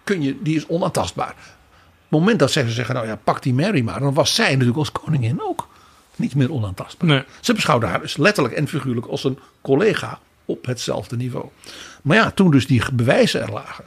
kun 0.04 0.22
je, 0.22 0.42
die 0.42 0.56
is 0.56 0.66
onaantastbaar. 0.66 1.30
Op 1.30 2.18
het 2.18 2.20
moment 2.20 2.38
dat 2.38 2.50
zij 2.50 2.70
zeggen, 2.70 2.94
nou 2.94 3.06
ja, 3.06 3.16
pak 3.16 3.42
die 3.42 3.54
Mary 3.54 3.80
maar. 3.80 4.00
Dan 4.00 4.14
was 4.14 4.34
zij 4.34 4.50
natuurlijk 4.50 4.78
als 4.78 4.92
koningin 4.92 5.42
ook 5.42 5.68
niet 6.16 6.34
meer 6.34 6.52
onaantastbaar. 6.52 7.08
Nee. 7.08 7.24
Ze 7.40 7.54
beschouwde 7.54 7.86
haar 7.86 8.00
dus 8.00 8.16
letterlijk 8.16 8.54
en 8.54 8.68
figuurlijk 8.68 9.06
als 9.06 9.24
een 9.24 9.38
collega 9.60 10.18
op 10.44 10.66
hetzelfde 10.66 11.16
niveau. 11.16 11.46
Maar 12.02 12.16
ja, 12.16 12.30
toen 12.30 12.50
dus 12.50 12.66
die 12.66 12.82
bewijzen 12.92 13.42
er 13.42 13.52
lagen. 13.52 13.84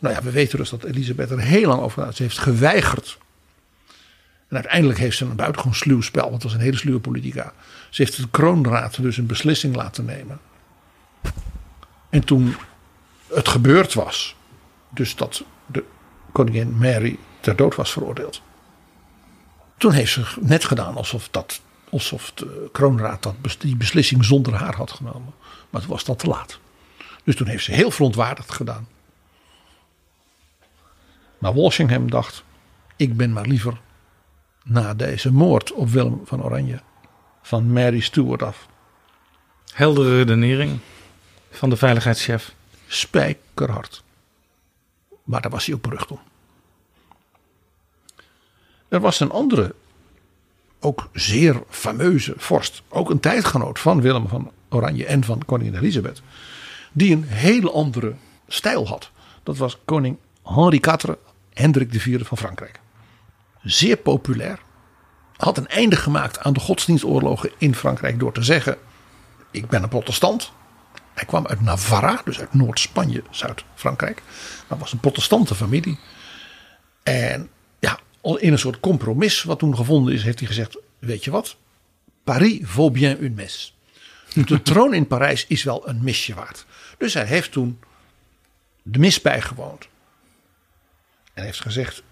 Nou 0.00 0.14
ja, 0.14 0.22
we 0.22 0.30
weten 0.30 0.58
dus 0.58 0.70
dat 0.70 0.84
Elisabeth 0.84 1.30
er 1.30 1.40
heel 1.40 1.68
lang 1.68 1.80
over. 1.80 2.14
Ze 2.14 2.22
heeft 2.22 2.38
geweigerd. 2.38 3.18
En 4.52 4.58
uiteindelijk 4.58 4.98
heeft 4.98 5.16
ze 5.16 5.24
een 5.24 5.36
buitengewoon 5.36 5.74
sluw 5.74 6.00
spel. 6.00 6.22
Want 6.22 6.34
het 6.34 6.42
was 6.42 6.52
een 6.52 6.60
hele 6.60 6.76
sluwe 6.76 7.00
politica. 7.00 7.52
Ze 7.90 8.02
heeft 8.02 8.16
de 8.16 8.28
kroonraad 8.30 9.02
dus 9.02 9.16
een 9.16 9.26
beslissing 9.26 9.76
laten 9.76 10.04
nemen. 10.04 10.40
En 12.10 12.24
toen 12.24 12.56
het 13.34 13.48
gebeurd 13.48 13.94
was. 13.94 14.36
Dus 14.90 15.16
dat 15.16 15.44
de 15.66 15.84
koningin 16.32 16.78
Mary 16.78 17.18
ter 17.40 17.56
dood 17.56 17.74
was 17.74 17.92
veroordeeld. 17.92 18.42
Toen 19.76 19.92
heeft 19.92 20.12
ze 20.12 20.24
net 20.40 20.64
gedaan 20.64 20.96
alsof, 20.96 21.28
dat, 21.30 21.60
alsof 21.90 22.32
de 22.34 22.68
kroonraad 22.72 23.22
dat, 23.22 23.56
die 23.58 23.76
beslissing 23.76 24.24
zonder 24.24 24.54
haar 24.54 24.74
had 24.74 24.90
genomen. 24.90 25.34
Maar 25.70 25.80
toen 25.80 25.90
was 25.90 26.04
dat 26.04 26.18
te 26.18 26.26
laat. 26.26 26.58
Dus 27.24 27.36
toen 27.36 27.46
heeft 27.46 27.64
ze 27.64 27.72
heel 27.72 27.90
verontwaardigd 27.90 28.52
gedaan. 28.52 28.88
Maar 31.38 31.54
Walsingham 31.54 32.10
dacht: 32.10 32.44
ik 32.96 33.16
ben 33.16 33.32
maar 33.32 33.46
liever 33.46 33.80
na 34.64 34.94
deze 34.94 35.32
moord 35.32 35.72
op 35.72 35.88
Willem 35.88 36.20
van 36.24 36.42
Oranje 36.42 36.80
van 37.42 37.72
Mary 37.72 38.00
Stuart 38.00 38.42
af. 38.42 38.68
Heldere 39.72 40.16
redenering 40.16 40.78
van 41.50 41.70
de 41.70 41.76
veiligheidschef. 41.76 42.54
Spijkerhard. 42.86 44.02
Maar 45.24 45.40
daar 45.40 45.50
was 45.50 45.66
hij 45.66 45.74
ook 45.74 45.82
berucht 45.82 46.10
om. 46.10 46.20
Er 48.88 49.00
was 49.00 49.20
een 49.20 49.30
andere, 49.30 49.74
ook 50.80 51.08
zeer 51.12 51.62
fameuze 51.68 52.34
vorst, 52.36 52.82
ook 52.88 53.10
een 53.10 53.20
tijdgenoot 53.20 53.78
van 53.78 54.00
Willem 54.00 54.28
van 54.28 54.50
Oranje 54.68 55.06
en 55.06 55.24
van 55.24 55.44
koningin 55.44 55.74
Elisabeth, 55.74 56.22
die 56.92 57.12
een 57.12 57.24
hele 57.24 57.70
andere 57.70 58.14
stijl 58.48 58.88
had. 58.88 59.10
Dat 59.42 59.56
was 59.56 59.78
koning 59.84 60.16
Henri 60.42 60.76
IV, 60.76 61.04
Hendrik 61.52 61.94
IV 61.94 62.26
van 62.26 62.38
Frankrijk. 62.38 62.81
Zeer 63.62 63.96
populair. 63.96 64.58
Had 65.36 65.58
een 65.58 65.68
einde 65.68 65.96
gemaakt 65.96 66.38
aan 66.38 66.52
de 66.52 66.60
godsdienstoorlogen 66.60 67.50
in 67.58 67.74
Frankrijk 67.74 68.18
door 68.18 68.32
te 68.32 68.42
zeggen: 68.42 68.76
Ik 69.50 69.68
ben 69.68 69.82
een 69.82 69.88
protestant. 69.88 70.52
Hij 71.14 71.24
kwam 71.24 71.46
uit 71.46 71.60
Navarra, 71.60 72.20
dus 72.24 72.40
uit 72.40 72.54
Noord-Spanje, 72.54 73.22
Zuid-Frankrijk. 73.30 74.22
Dat 74.68 74.78
was 74.78 74.92
een 74.92 75.00
protestante 75.00 75.54
familie. 75.54 75.98
En 77.02 77.50
ja, 77.78 77.98
in 78.22 78.52
een 78.52 78.58
soort 78.58 78.80
compromis 78.80 79.42
wat 79.42 79.58
toen 79.58 79.76
gevonden 79.76 80.14
is, 80.14 80.22
heeft 80.22 80.38
hij 80.38 80.48
gezegd: 80.48 80.78
Weet 80.98 81.24
je 81.24 81.30
wat? 81.30 81.56
Paris 82.24 82.58
vaut 82.62 82.92
bien 82.92 83.24
une 83.24 83.34
messe. 83.34 83.70
De 84.46 84.62
troon 84.62 84.94
in 84.94 85.06
Parijs 85.06 85.46
is 85.46 85.62
wel 85.62 85.88
een 85.88 86.02
misje 86.02 86.34
waard. 86.34 86.66
Dus 86.98 87.14
hij 87.14 87.24
heeft 87.24 87.52
toen 87.52 87.80
de 88.82 88.98
mis 88.98 89.20
bijgewoond. 89.20 89.88
En 91.34 91.44
heeft 91.44 91.60
gezegd: 91.60 92.02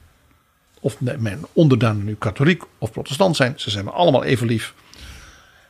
Of 0.81 1.01
mijn 1.01 1.41
onderdanen 1.53 2.05
nu 2.05 2.15
katholiek 2.15 2.63
of 2.79 2.93
protestant 2.93 3.37
zijn, 3.37 3.53
ze 3.57 3.71
zijn 3.71 3.85
me 3.85 3.91
allemaal 3.91 4.25
even 4.25 4.47
lief. 4.47 4.75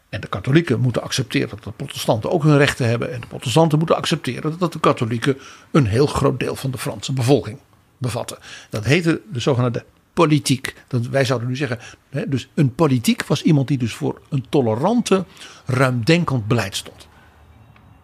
En 0.08 0.20
de 0.20 0.26
katholieken 0.26 0.80
moeten 0.80 1.02
accepteren 1.02 1.48
dat 1.48 1.64
de 1.64 1.70
protestanten 1.70 2.30
ook 2.30 2.42
hun 2.42 2.56
rechten 2.56 2.88
hebben. 2.88 3.12
En 3.12 3.20
de 3.20 3.26
protestanten 3.26 3.78
moeten 3.78 3.96
accepteren 3.96 4.58
dat 4.58 4.72
de 4.72 4.80
katholieken 4.80 5.38
een 5.70 5.86
heel 5.86 6.06
groot 6.06 6.40
deel 6.40 6.56
van 6.56 6.70
de 6.70 6.78
Franse 6.78 7.12
bevolking 7.12 7.58
bevatten. 7.98 8.38
Dat 8.70 8.84
heette 8.84 9.20
de 9.32 9.40
zogenaamde 9.40 9.84
politiek. 10.12 10.74
Dat, 10.88 11.06
wij 11.06 11.24
zouden 11.24 11.48
nu 11.48 11.56
zeggen, 11.56 11.78
hè, 12.08 12.28
dus 12.28 12.48
een 12.54 12.74
politiek 12.74 13.26
was 13.26 13.42
iemand 13.42 13.68
die 13.68 13.78
dus 13.78 13.92
voor 13.92 14.20
een 14.28 14.46
tolerante, 14.48 15.24
ruimdenkend 15.66 16.46
beleid 16.46 16.76
stond. 16.76 17.08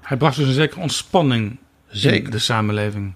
Hij 0.01 0.17
bracht 0.17 0.37
dus 0.37 0.47
een 0.47 0.53
zekere 0.53 0.81
ontspanning 0.81 1.59
Zeker. 1.89 2.25
in 2.25 2.31
de 2.31 2.39
samenleving. 2.39 3.15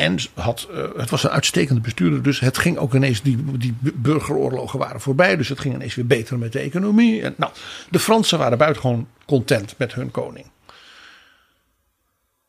En 0.00 0.18
had, 0.34 0.68
eh, 0.74 0.84
het 0.96 1.10
was 1.10 1.24
een 1.24 1.30
uitstekende 1.30 1.80
bestuurder, 1.80 2.22
dus 2.22 2.40
het 2.40 2.58
ging 2.58 2.78
ook 2.78 2.94
ineens, 2.94 3.22
die, 3.22 3.58
die 3.58 3.74
burgeroorlogen 3.94 4.78
waren 4.78 5.00
voorbij, 5.00 5.36
dus 5.36 5.48
het 5.48 5.60
ging 5.60 5.74
ineens 5.74 5.94
weer 5.94 6.06
beter 6.06 6.38
met 6.38 6.52
de 6.52 6.58
economie. 6.58 7.22
En, 7.22 7.34
nou, 7.36 7.52
de 7.90 7.98
Fransen 7.98 8.38
waren 8.38 8.58
buitengewoon 8.58 9.08
content 9.26 9.74
met 9.78 9.94
hun 9.94 10.10
koning. 10.10 10.46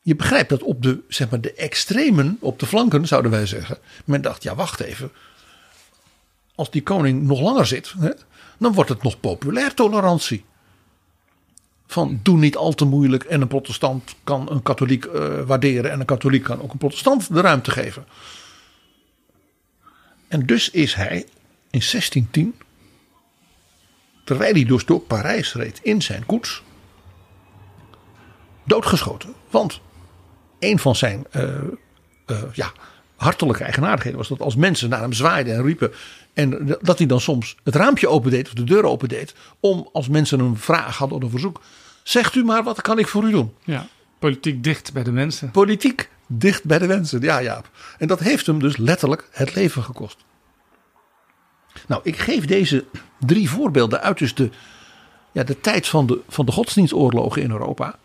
Je 0.00 0.16
begrijpt 0.16 0.48
dat 0.48 0.62
op 0.62 0.82
de, 0.82 1.00
zeg 1.08 1.30
maar, 1.30 1.40
de 1.40 1.52
extremen, 1.52 2.36
op 2.40 2.58
de 2.58 2.66
flanken 2.66 3.06
zouden 3.06 3.30
wij 3.30 3.46
zeggen, 3.46 3.78
men 4.04 4.22
dacht, 4.22 4.42
ja 4.42 4.54
wacht 4.54 4.80
even. 4.80 5.12
als 6.54 6.70
die 6.70 6.82
koning 6.82 7.22
nog 7.22 7.40
langer 7.40 7.66
zit, 7.66 7.94
hè, 7.98 8.10
dan 8.58 8.72
wordt 8.72 8.90
het 8.90 9.02
nog 9.02 9.20
populair 9.20 9.74
tolerantie. 9.74 10.44
Van 11.92 12.20
doe 12.22 12.38
niet 12.38 12.56
al 12.56 12.72
te 12.72 12.84
moeilijk 12.84 13.24
en 13.24 13.40
een 13.40 13.48
protestant 13.48 14.14
kan 14.24 14.50
een 14.50 14.62
katholiek 14.62 15.04
eh, 15.04 15.40
waarderen 15.40 15.90
en 15.90 16.00
een 16.00 16.06
katholiek 16.06 16.42
kan 16.42 16.62
ook 16.62 16.72
een 16.72 16.78
protestant 16.78 17.34
de 17.34 17.40
ruimte 17.40 17.70
geven. 17.70 18.06
En 20.28 20.46
dus 20.46 20.70
is 20.70 20.94
hij 20.94 21.16
in 21.70 21.82
1610, 21.90 22.54
terwijl 24.24 24.54
hij 24.54 24.64
dus 24.64 24.84
door 24.84 25.00
Parijs 25.00 25.54
reed 25.54 25.80
in 25.82 26.02
zijn 26.02 26.26
koets, 26.26 26.62
doodgeschoten. 28.64 29.34
Want 29.50 29.80
een 30.58 30.78
van 30.78 30.96
zijn 30.96 31.26
eh, 31.30 31.54
eh, 32.26 32.42
ja, 32.52 32.72
hartelijke 33.16 33.64
eigenaardigheden 33.64 34.18
was 34.18 34.28
dat 34.28 34.40
als 34.40 34.56
mensen 34.56 34.88
naar 34.88 35.00
hem 35.00 35.12
zwaaiden 35.12 35.54
en 35.54 35.62
riepen. 35.62 35.92
En 36.32 36.76
dat 36.80 36.98
hij 36.98 37.06
dan 37.06 37.20
soms 37.20 37.56
het 37.64 37.74
raampje 37.74 38.08
opendeed 38.08 38.46
of 38.46 38.54
de 38.54 38.64
deur 38.64 38.84
opendeed. 38.84 39.34
Om 39.60 39.88
als 39.92 40.08
mensen 40.08 40.40
een 40.40 40.56
vraag 40.56 40.96
hadden 40.96 41.16
of 41.16 41.24
een 41.24 41.30
verzoek. 41.30 41.60
Zegt 42.02 42.34
u 42.34 42.44
maar, 42.44 42.62
wat 42.62 42.80
kan 42.80 42.98
ik 42.98 43.08
voor 43.08 43.24
u 43.24 43.30
doen? 43.30 43.54
Ja, 43.64 43.86
politiek 44.18 44.64
dicht 44.64 44.92
bij 44.92 45.02
de 45.02 45.12
mensen. 45.12 45.50
Politiek 45.50 46.10
dicht 46.26 46.64
bij 46.64 46.78
de 46.78 46.86
mensen, 46.86 47.20
ja 47.20 47.42
Jaap. 47.42 47.70
En 47.98 48.08
dat 48.08 48.20
heeft 48.20 48.46
hem 48.46 48.58
dus 48.58 48.76
letterlijk 48.76 49.28
het 49.30 49.54
leven 49.54 49.82
gekost. 49.82 50.24
Nou, 51.86 52.00
ik 52.04 52.18
geef 52.18 52.44
deze 52.44 52.84
drie 53.18 53.50
voorbeelden 53.50 54.00
uit 54.00 54.18
dus 54.18 54.34
de, 54.34 54.50
ja, 55.32 55.42
de 55.42 55.60
tijd 55.60 55.88
van 55.88 56.06
de, 56.06 56.20
van 56.28 56.46
de 56.46 56.52
godsdienstoorlogen 56.52 57.42
in 57.42 57.50
Europa. 57.50 57.98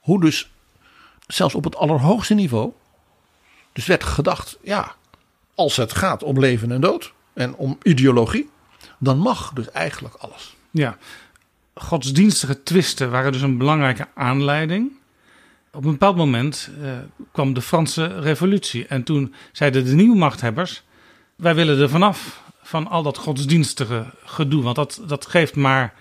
Hoe 0.00 0.20
dus 0.20 0.50
zelfs 1.26 1.54
op 1.54 1.64
het 1.64 1.76
allerhoogste 1.76 2.34
niveau. 2.34 2.72
Dus 3.72 3.86
werd 3.86 4.04
gedacht, 4.04 4.58
ja, 4.62 4.94
als 5.54 5.76
het 5.76 5.92
gaat 5.92 6.22
om 6.22 6.38
leven 6.38 6.72
en 6.72 6.80
dood 6.80 7.12
en 7.32 7.54
om 7.54 7.78
ideologie, 7.82 8.50
dan 8.98 9.18
mag 9.18 9.52
dus 9.52 9.70
eigenlijk 9.70 10.14
alles. 10.14 10.56
Ja, 10.70 10.96
godsdienstige 11.74 12.62
twisten 12.62 13.10
waren 13.10 13.32
dus 13.32 13.42
een 13.42 13.58
belangrijke 13.58 14.08
aanleiding. 14.14 14.92
Op 15.72 15.84
een 15.84 15.90
bepaald 15.90 16.16
moment 16.16 16.70
eh, 16.82 16.90
kwam 17.32 17.54
de 17.54 17.62
Franse 17.62 18.20
Revolutie. 18.20 18.86
En 18.86 19.02
toen 19.02 19.34
zeiden 19.52 19.84
de 19.84 19.94
nieuwe 19.94 20.16
machthebbers: 20.16 20.82
wij 21.36 21.54
willen 21.54 21.80
er 21.80 21.88
vanaf 21.88 22.42
van 22.62 22.88
al 22.88 23.02
dat 23.02 23.18
godsdienstige 23.18 24.04
gedoe. 24.24 24.62
Want 24.62 24.76
dat, 24.76 25.02
dat 25.06 25.26
geeft 25.26 25.56
maar 25.56 25.94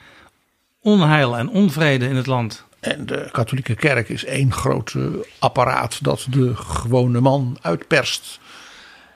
onheil 0.80 1.38
en 1.38 1.50
onvrede 1.50 2.08
in 2.08 2.16
het 2.16 2.28
land. 2.28 2.66
En 2.80 3.06
de 3.06 3.30
katholieke 3.32 3.76
kerk 3.76 4.10
is 4.10 4.26
één 4.26 4.54
groot 4.54 4.94
eh, 4.94 5.04
apparaat 5.40 6.04
dat 6.04 6.28
de 6.30 6.56
gewone 6.56 7.20
man 7.20 7.58
uitperst. 7.62 8.40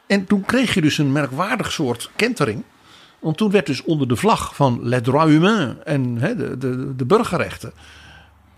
En 0.07 0.25
toen 0.25 0.45
kreeg 0.45 0.73
je 0.73 0.81
dus 0.81 0.97
een 0.97 1.11
merkwaardig 1.11 1.71
soort 1.71 2.09
kentering. 2.15 2.63
Want 3.25 3.37
toen 3.37 3.51
werd 3.51 3.65
dus 3.65 3.83
onder 3.83 4.07
de 4.07 4.15
vlag 4.15 4.55
van 4.55 4.79
les 4.83 5.01
droits 5.01 5.31
humains 5.31 5.75
en 5.83 6.15
de, 6.15 6.57
de, 6.57 6.95
de 6.95 7.05
burgerrechten. 7.05 7.73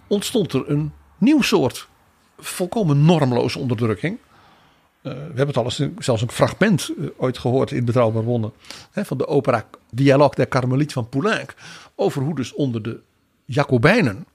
ontstond 0.07 0.53
er 0.53 0.70
een 0.70 0.91
nieuw 1.18 1.41
soort 1.41 1.88
volkomen 2.38 3.05
normloze 3.05 3.59
onderdrukking. 3.59 4.18
Uh, 4.18 5.13
we 5.13 5.20
hebben 5.20 5.47
het 5.47 5.57
al 5.57 5.63
eens 5.63 5.82
zelfs 5.99 6.22
een 6.22 6.32
fragment 6.32 6.91
uh, 6.97 7.07
ooit 7.18 7.38
gehoord 7.38 7.72
in 7.72 7.86
Betrouwbaar 7.86 8.24
Wonnen. 8.24 8.51
Van 8.91 9.18
de 9.18 9.28
opera 9.28 9.65
Dialogue 9.91 10.36
der 10.36 10.47
Carmeliet 10.47 10.93
van 10.93 11.09
Poulenc. 11.09 11.53
Over 11.95 12.22
hoe 12.22 12.36
dus 12.36 12.53
onder 12.53 12.84
de 12.84 12.99
Jacobijnen 13.45 14.26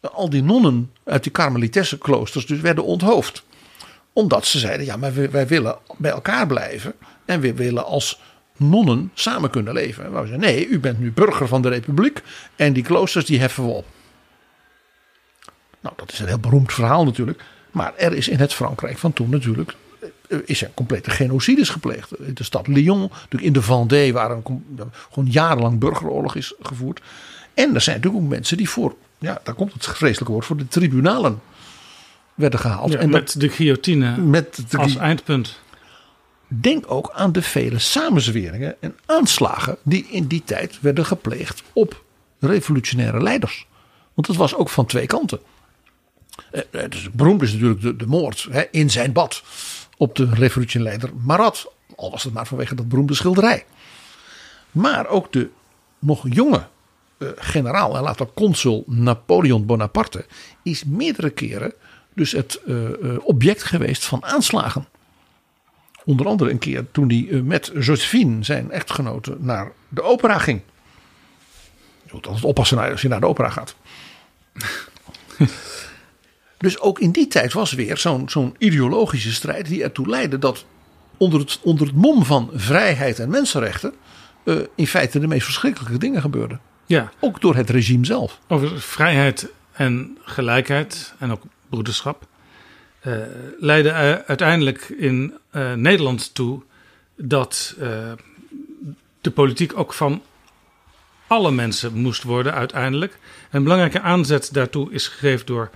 al 0.00 0.30
die 0.30 0.42
nonnen 0.42 0.92
uit 1.04 1.22
die 1.22 1.32
Karmelitesse 1.32 1.98
kloosters 1.98 2.46
dus 2.46 2.60
werden 2.60 2.84
onthoofd. 2.84 3.42
Omdat 4.12 4.46
ze 4.46 4.58
zeiden, 4.58 4.86
ja 4.86 4.96
maar 4.96 5.30
wij 5.30 5.46
willen 5.46 5.78
bij 5.98 6.10
elkaar 6.10 6.46
blijven. 6.46 6.94
En 7.24 7.40
we 7.40 7.54
willen 7.54 7.84
als 7.84 8.20
nonnen 8.58 9.10
samen 9.14 9.50
kunnen 9.50 9.72
leven. 9.72 10.04
En 10.04 10.12
wij 10.12 10.26
zeiden, 10.26 10.48
nee 10.48 10.68
u 10.68 10.78
bent 10.78 10.98
nu 10.98 11.12
burger 11.12 11.48
van 11.48 11.62
de 11.62 11.68
republiek. 11.68 12.22
En 12.56 12.72
die 12.72 12.82
kloosters 12.82 13.24
die 13.24 13.40
heffen 13.40 13.64
we 13.64 13.70
op. 13.70 13.86
Nou 15.80 15.94
dat 15.96 16.12
is 16.12 16.18
een 16.18 16.26
heel 16.26 16.38
beroemd 16.38 16.72
verhaal 16.72 17.04
natuurlijk. 17.04 17.42
Maar 17.70 17.92
er 17.96 18.12
is 18.12 18.28
in 18.28 18.38
het 18.38 18.54
Frankrijk 18.54 18.98
van 18.98 19.12
toen 19.12 19.30
natuurlijk 19.30 19.74
eh, 20.28 20.38
is 20.44 20.62
er 20.62 20.70
complete 20.74 21.10
genocides 21.10 21.68
gepleegd. 21.68 22.18
In 22.18 22.34
de 22.34 22.44
stad 22.44 22.66
Lyon, 22.66 23.00
natuurlijk 23.00 23.42
in 23.42 23.52
de 23.52 23.62
Vendée, 23.62 24.12
waar 24.12 24.30
een, 24.30 24.42
gewoon 25.12 25.30
jarenlang 25.30 25.78
burgeroorlog 25.78 26.34
is 26.34 26.54
gevoerd. 26.60 27.00
En 27.54 27.74
er 27.74 27.80
zijn 27.80 27.96
natuurlijk 27.96 28.24
ook 28.24 28.30
mensen 28.30 28.56
die 28.56 28.68
voor, 28.68 28.94
ja, 29.18 29.40
daar 29.44 29.54
komt 29.54 29.72
het 29.72 29.86
vreselijke 29.86 30.32
woord, 30.32 30.44
voor 30.44 30.56
de 30.56 30.68
tribunalen 30.68 31.40
werden 32.34 32.60
gehaald. 32.60 32.92
Ja, 32.92 32.98
en 32.98 33.10
met 33.10 33.32
dat, 33.32 33.40
de 33.40 33.48
guillotine 33.48 34.16
met 34.16 34.64
de, 34.70 34.78
als 34.78 34.96
eindpunt. 34.96 35.60
Denk 36.48 36.90
ook 36.90 37.10
aan 37.14 37.32
de 37.32 37.42
vele 37.42 37.78
samenzweringen 37.78 38.76
en 38.82 38.96
aanslagen 39.06 39.76
die 39.82 40.06
in 40.10 40.26
die 40.26 40.42
tijd 40.44 40.80
werden 40.80 41.06
gepleegd 41.06 41.62
op 41.72 42.04
revolutionaire 42.38 43.22
leiders. 43.22 43.66
Want 44.14 44.26
het 44.26 44.36
was 44.36 44.54
ook 44.54 44.68
van 44.68 44.86
twee 44.86 45.06
kanten. 45.06 45.40
Eh, 46.50 46.62
Het 46.70 46.94
is, 46.94 47.10
beroemd 47.10 47.42
is 47.42 47.52
natuurlijk 47.52 47.98
de, 47.98 48.06
moord 48.06 48.46
hè, 48.50 48.62
in 48.70 48.90
zijn 48.90 49.12
bad 49.12 49.42
op 49.96 50.16
de 50.16 50.28
revolutionaire 50.32 50.98
leider 50.98 51.22
Marat. 51.26 51.72
Al 51.96 52.10
was 52.10 52.22
het 52.22 52.32
maar 52.32 52.46
vanwege 52.46 52.74
dat 52.74 52.88
beroemde 52.88 53.14
schilderij. 53.14 53.64
Maar 54.70 55.06
ook 55.06 55.32
de 55.32 55.50
nog 55.98 56.24
jonge 56.30 56.66
eh, 57.18 57.28
generaal 57.36 57.96
en 57.96 58.02
later 58.02 58.28
consul 58.34 58.84
Napoleon 58.86 59.66
Bonaparte 59.66 60.26
is 60.62 60.84
meerdere 60.84 61.30
keren 61.30 61.74
dus 62.14 62.32
het 62.32 62.60
eh, 62.66 62.86
eh, 62.86 63.18
object 63.22 63.62
geweest 63.62 64.04
van 64.04 64.24
aanslagen. 64.24 64.86
Onder 66.08 66.26
andere 66.26 66.50
een 66.50 66.58
keer 66.58 66.84
toen 66.90 67.08
hij 67.08 67.28
eh, 67.30 67.40
met 67.40 67.70
Josephine, 67.74 68.44
zijn 68.44 68.70
echtgenote, 68.70 69.36
naar 69.38 69.72
de 69.88 70.02
opera 70.02 70.38
ging. 70.38 70.60
Je 72.02 72.10
moet 72.12 72.26
altijd 72.26 72.44
oppassen 72.44 72.90
als 72.90 73.02
je 73.02 73.08
naar 73.08 73.20
de 73.20 73.26
opera 73.26 73.48
gaat. 73.48 73.74
Dus 76.58 76.80
ook 76.80 76.98
in 76.98 77.10
die 77.10 77.26
tijd 77.26 77.52
was 77.52 77.72
weer 77.72 77.96
zo'n 77.96 78.28
zo'n 78.28 78.54
ideologische 78.58 79.32
strijd 79.32 79.66
die 79.66 79.82
ertoe 79.82 80.08
leidde 80.08 80.38
dat 80.38 80.64
onder 81.16 81.40
het, 81.40 81.60
onder 81.62 81.86
het 81.86 81.96
mom 81.96 82.24
van 82.24 82.50
vrijheid 82.54 83.18
en 83.18 83.30
mensenrechten 83.30 83.94
eh, 84.44 84.56
in 84.74 84.86
feite 84.86 85.18
de 85.18 85.26
meest 85.26 85.44
verschrikkelijke 85.44 85.98
dingen 85.98 86.20
gebeurden. 86.20 86.60
Ja, 86.86 87.12
Ook 87.20 87.40
door 87.40 87.54
het 87.54 87.70
regime 87.70 88.06
zelf. 88.06 88.38
over 88.48 88.80
vrijheid 88.80 89.48
en 89.72 90.18
gelijkheid 90.22 91.14
en 91.18 91.30
ook 91.32 91.42
broederschap. 91.68 92.26
Eh 93.00 93.16
leidde 93.58 93.90
eh, 93.90 94.12
uiteindelijk 94.26 94.88
in 94.88 95.34
eh, 95.50 95.72
Nederland 95.72 96.34
toe 96.34 96.62
dat 97.16 97.74
de 99.20 99.30
politiek 99.34 99.78
ook 99.78 99.92
van 99.92 100.22
alle 101.26 101.50
mensen 101.50 101.94
moest 101.94 102.22
worden 102.22 102.54
uiteindelijk. 102.54 103.18
Een 103.50 103.62
belangrijke 103.62 104.00
aanzet 104.00 104.52
daartoe 104.52 104.92
is 104.92 105.08
gegeven 105.08 105.46
door 105.46 105.70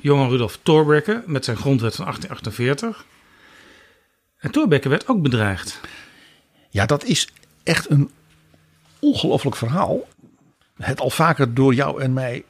Johan 0.00 0.28
Rudolf 0.28 0.58
Thorbecke 0.62 1.22
met 1.26 1.44
zijn 1.44 1.56
grondwet 1.56 1.94
van 1.94 2.04
1848. 2.04 3.04
En 4.38 4.50
Thorbecke 4.50 4.88
werd 4.88 5.08
ook 5.08 5.22
bedreigd. 5.22 5.80
Ja, 6.70 6.86
dat 6.86 7.04
is 7.04 7.28
echt 7.62 7.90
een 7.90 8.10
ongelooflijk 8.98 9.56
verhaal. 9.56 10.08
Het 10.76 11.00
al 11.00 11.10
vaker 11.10 11.54
door 11.54 11.74
jou 11.74 12.02
en 12.02 12.12
mij 12.12 12.44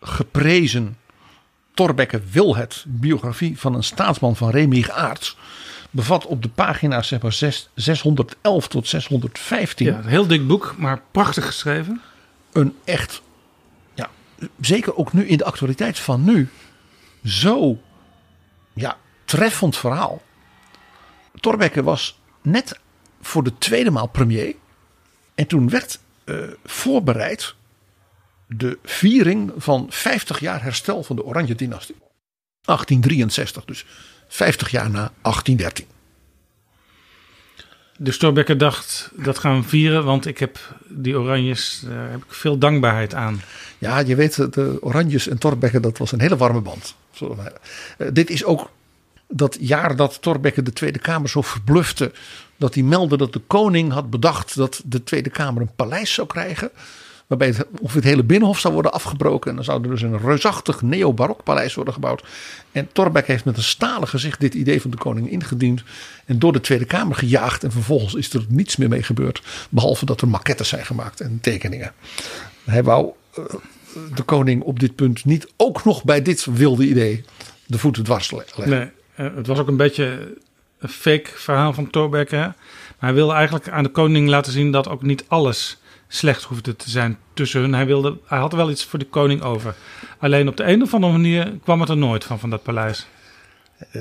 geprezen 0.00 0.96
Thorbecke 1.78 2.20
wil 2.30 2.56
het 2.56 2.84
biografie 2.86 3.58
van 3.58 3.74
een 3.74 3.82
staatsman 3.84 4.36
van 4.36 4.50
Remig 4.50 4.90
Aarts 4.90 5.36
bevat 5.90 6.26
op 6.26 6.42
de 6.42 6.48
pagina's 6.48 7.08
zeg 7.08 7.20
maar, 7.22 7.32
zes- 7.32 7.68
611 7.74 8.68
tot 8.68 8.88
615 8.88 9.86
Ja, 9.86 9.98
een 9.98 10.06
heel 10.06 10.26
dik 10.26 10.46
boek, 10.46 10.74
maar 10.78 11.02
prachtig 11.10 11.46
geschreven. 11.46 12.00
een 12.52 12.76
echt, 12.84 13.22
ja, 13.94 14.08
zeker 14.60 14.96
ook 14.96 15.12
nu 15.12 15.26
in 15.26 15.36
de 15.36 15.44
actualiteit 15.44 15.98
van 15.98 16.24
nu, 16.24 16.48
zo 17.24 17.78
ja, 18.72 18.96
treffend 19.24 19.76
verhaal. 19.76 20.22
Thorbecke 21.40 21.82
was 21.82 22.18
net 22.42 22.80
voor 23.20 23.42
de 23.44 23.58
tweede 23.58 23.90
maal 23.90 24.06
premier. 24.06 24.54
En 25.34 25.46
toen 25.46 25.68
werd 25.68 25.98
eh, 26.24 26.36
voorbereid 26.64 27.54
de 28.48 28.78
viering 28.82 29.52
van 29.56 29.86
50 29.88 30.40
jaar 30.40 30.62
herstel 30.62 31.02
van 31.02 31.16
de 31.16 31.24
Oranje 31.24 31.54
dynastie. 31.54 31.96
1863, 32.62 33.64
dus 33.64 33.84
50 34.28 34.70
jaar 34.70 34.90
na 34.90 35.12
1813. 35.22 35.86
De 38.00 38.16
Thorbecke 38.16 38.56
dacht, 38.56 39.10
dat 39.16 39.38
gaan 39.38 39.60
we 39.60 39.68
vieren, 39.68 40.04
want 40.04 40.26
ik 40.26 40.38
heb 40.38 40.58
die 40.88 41.18
oranjes, 41.18 41.82
daar 41.88 42.10
heb 42.10 42.24
ik 42.24 42.32
veel 42.32 42.58
dankbaarheid 42.58 43.14
aan. 43.14 43.40
Ja, 43.78 43.98
je 43.98 44.14
weet, 44.14 44.52
de 44.54 44.78
Oranjes 44.80 45.28
en 45.28 45.38
Thorbecke, 45.38 45.80
dat 45.80 45.98
was 45.98 46.12
een 46.12 46.20
hele 46.20 46.36
warme 46.36 46.60
band. 46.60 46.94
Eh, 47.18 48.06
dit 48.12 48.30
is 48.30 48.44
ook 48.44 48.70
dat 49.28 49.56
jaar 49.60 49.96
dat 49.96 50.22
Thorbecke 50.22 50.62
de 50.62 50.72
Tweede 50.72 50.98
Kamer 50.98 51.28
zo 51.28 51.42
verblufte. 51.42 52.12
dat 52.56 52.74
hij 52.74 52.82
meldde 52.82 53.16
dat 53.16 53.32
de 53.32 53.42
koning 53.46 53.92
had 53.92 54.10
bedacht 54.10 54.56
dat 54.56 54.82
de 54.84 55.04
Tweede 55.04 55.30
Kamer 55.30 55.62
een 55.62 55.74
paleis 55.74 56.14
zou 56.14 56.26
krijgen. 56.26 56.70
Waarbij 57.28 57.48
het, 57.48 57.66
het 57.92 58.04
hele 58.04 58.24
binnenhof 58.24 58.58
zou 58.58 58.74
worden 58.74 58.92
afgebroken. 58.92 59.50
En 59.50 59.56
dan 59.56 59.64
zou 59.64 59.82
er 59.82 59.88
dus 59.88 60.02
een 60.02 60.18
reusachtig 60.18 60.82
neo-barok 60.82 61.42
paleis 61.42 61.74
worden 61.74 61.94
gebouwd. 61.94 62.24
En 62.72 62.88
Thorbecke 62.92 63.32
heeft 63.32 63.44
met 63.44 63.56
een 63.56 63.62
stalen 63.62 64.08
gezicht 64.08 64.40
dit 64.40 64.54
idee 64.54 64.80
van 64.80 64.90
de 64.90 64.96
koning 64.96 65.30
ingediend. 65.30 65.82
En 66.24 66.38
door 66.38 66.52
de 66.52 66.60
Tweede 66.60 66.84
Kamer 66.84 67.16
gejaagd. 67.16 67.64
En 67.64 67.72
vervolgens 67.72 68.14
is 68.14 68.32
er 68.32 68.44
niets 68.48 68.76
meer 68.76 68.88
mee 68.88 69.02
gebeurd. 69.02 69.42
Behalve 69.68 70.04
dat 70.04 70.20
er 70.20 70.28
maquettes 70.28 70.68
zijn 70.68 70.86
gemaakt 70.86 71.20
en 71.20 71.38
tekeningen. 71.40 71.92
Hij 72.64 72.82
wou 72.82 73.10
eh, 73.34 73.44
de 74.14 74.22
koning 74.22 74.62
op 74.62 74.80
dit 74.80 74.94
punt 74.94 75.24
niet 75.24 75.48
ook 75.56 75.84
nog 75.84 76.04
bij 76.04 76.22
dit 76.22 76.44
wilde 76.44 76.86
idee 76.88 77.24
de 77.66 77.78
voeten 77.78 78.04
dwars 78.04 78.30
leggen. 78.30 78.68
Nee, 78.68 78.90
eh, 79.14 79.26
het 79.34 79.46
was 79.46 79.58
ook 79.58 79.68
een 79.68 79.76
beetje 79.76 80.36
een 80.78 80.88
fake 80.88 81.30
verhaal 81.34 81.72
van 81.72 81.90
Thorbecke. 81.90 82.36
hè. 82.36 82.46
Maar 82.98 83.08
hij 83.08 83.14
wilde 83.14 83.32
eigenlijk 83.32 83.68
aan 83.68 83.82
de 83.82 83.90
koning 83.90 84.28
laten 84.28 84.52
zien 84.52 84.72
dat 84.72 84.88
ook 84.88 85.02
niet 85.02 85.24
alles 85.28 85.77
slecht 86.08 86.42
hoefde 86.42 86.76
te 86.76 86.90
zijn 86.90 87.18
tussen 87.34 87.60
hun. 87.60 87.74
Hij, 87.74 87.86
wilde, 87.86 88.18
hij 88.26 88.38
had 88.38 88.52
wel 88.52 88.70
iets 88.70 88.84
voor 88.84 88.98
de 88.98 89.04
koning 89.04 89.42
over. 89.42 89.74
Alleen 90.18 90.48
op 90.48 90.56
de 90.56 90.64
een 90.64 90.82
of 90.82 90.94
andere 90.94 91.12
manier 91.12 91.58
kwam 91.62 91.80
het 91.80 91.88
er 91.88 91.96
nooit 91.96 92.24
van, 92.24 92.38
van 92.38 92.50
dat 92.50 92.62
paleis. 92.62 93.06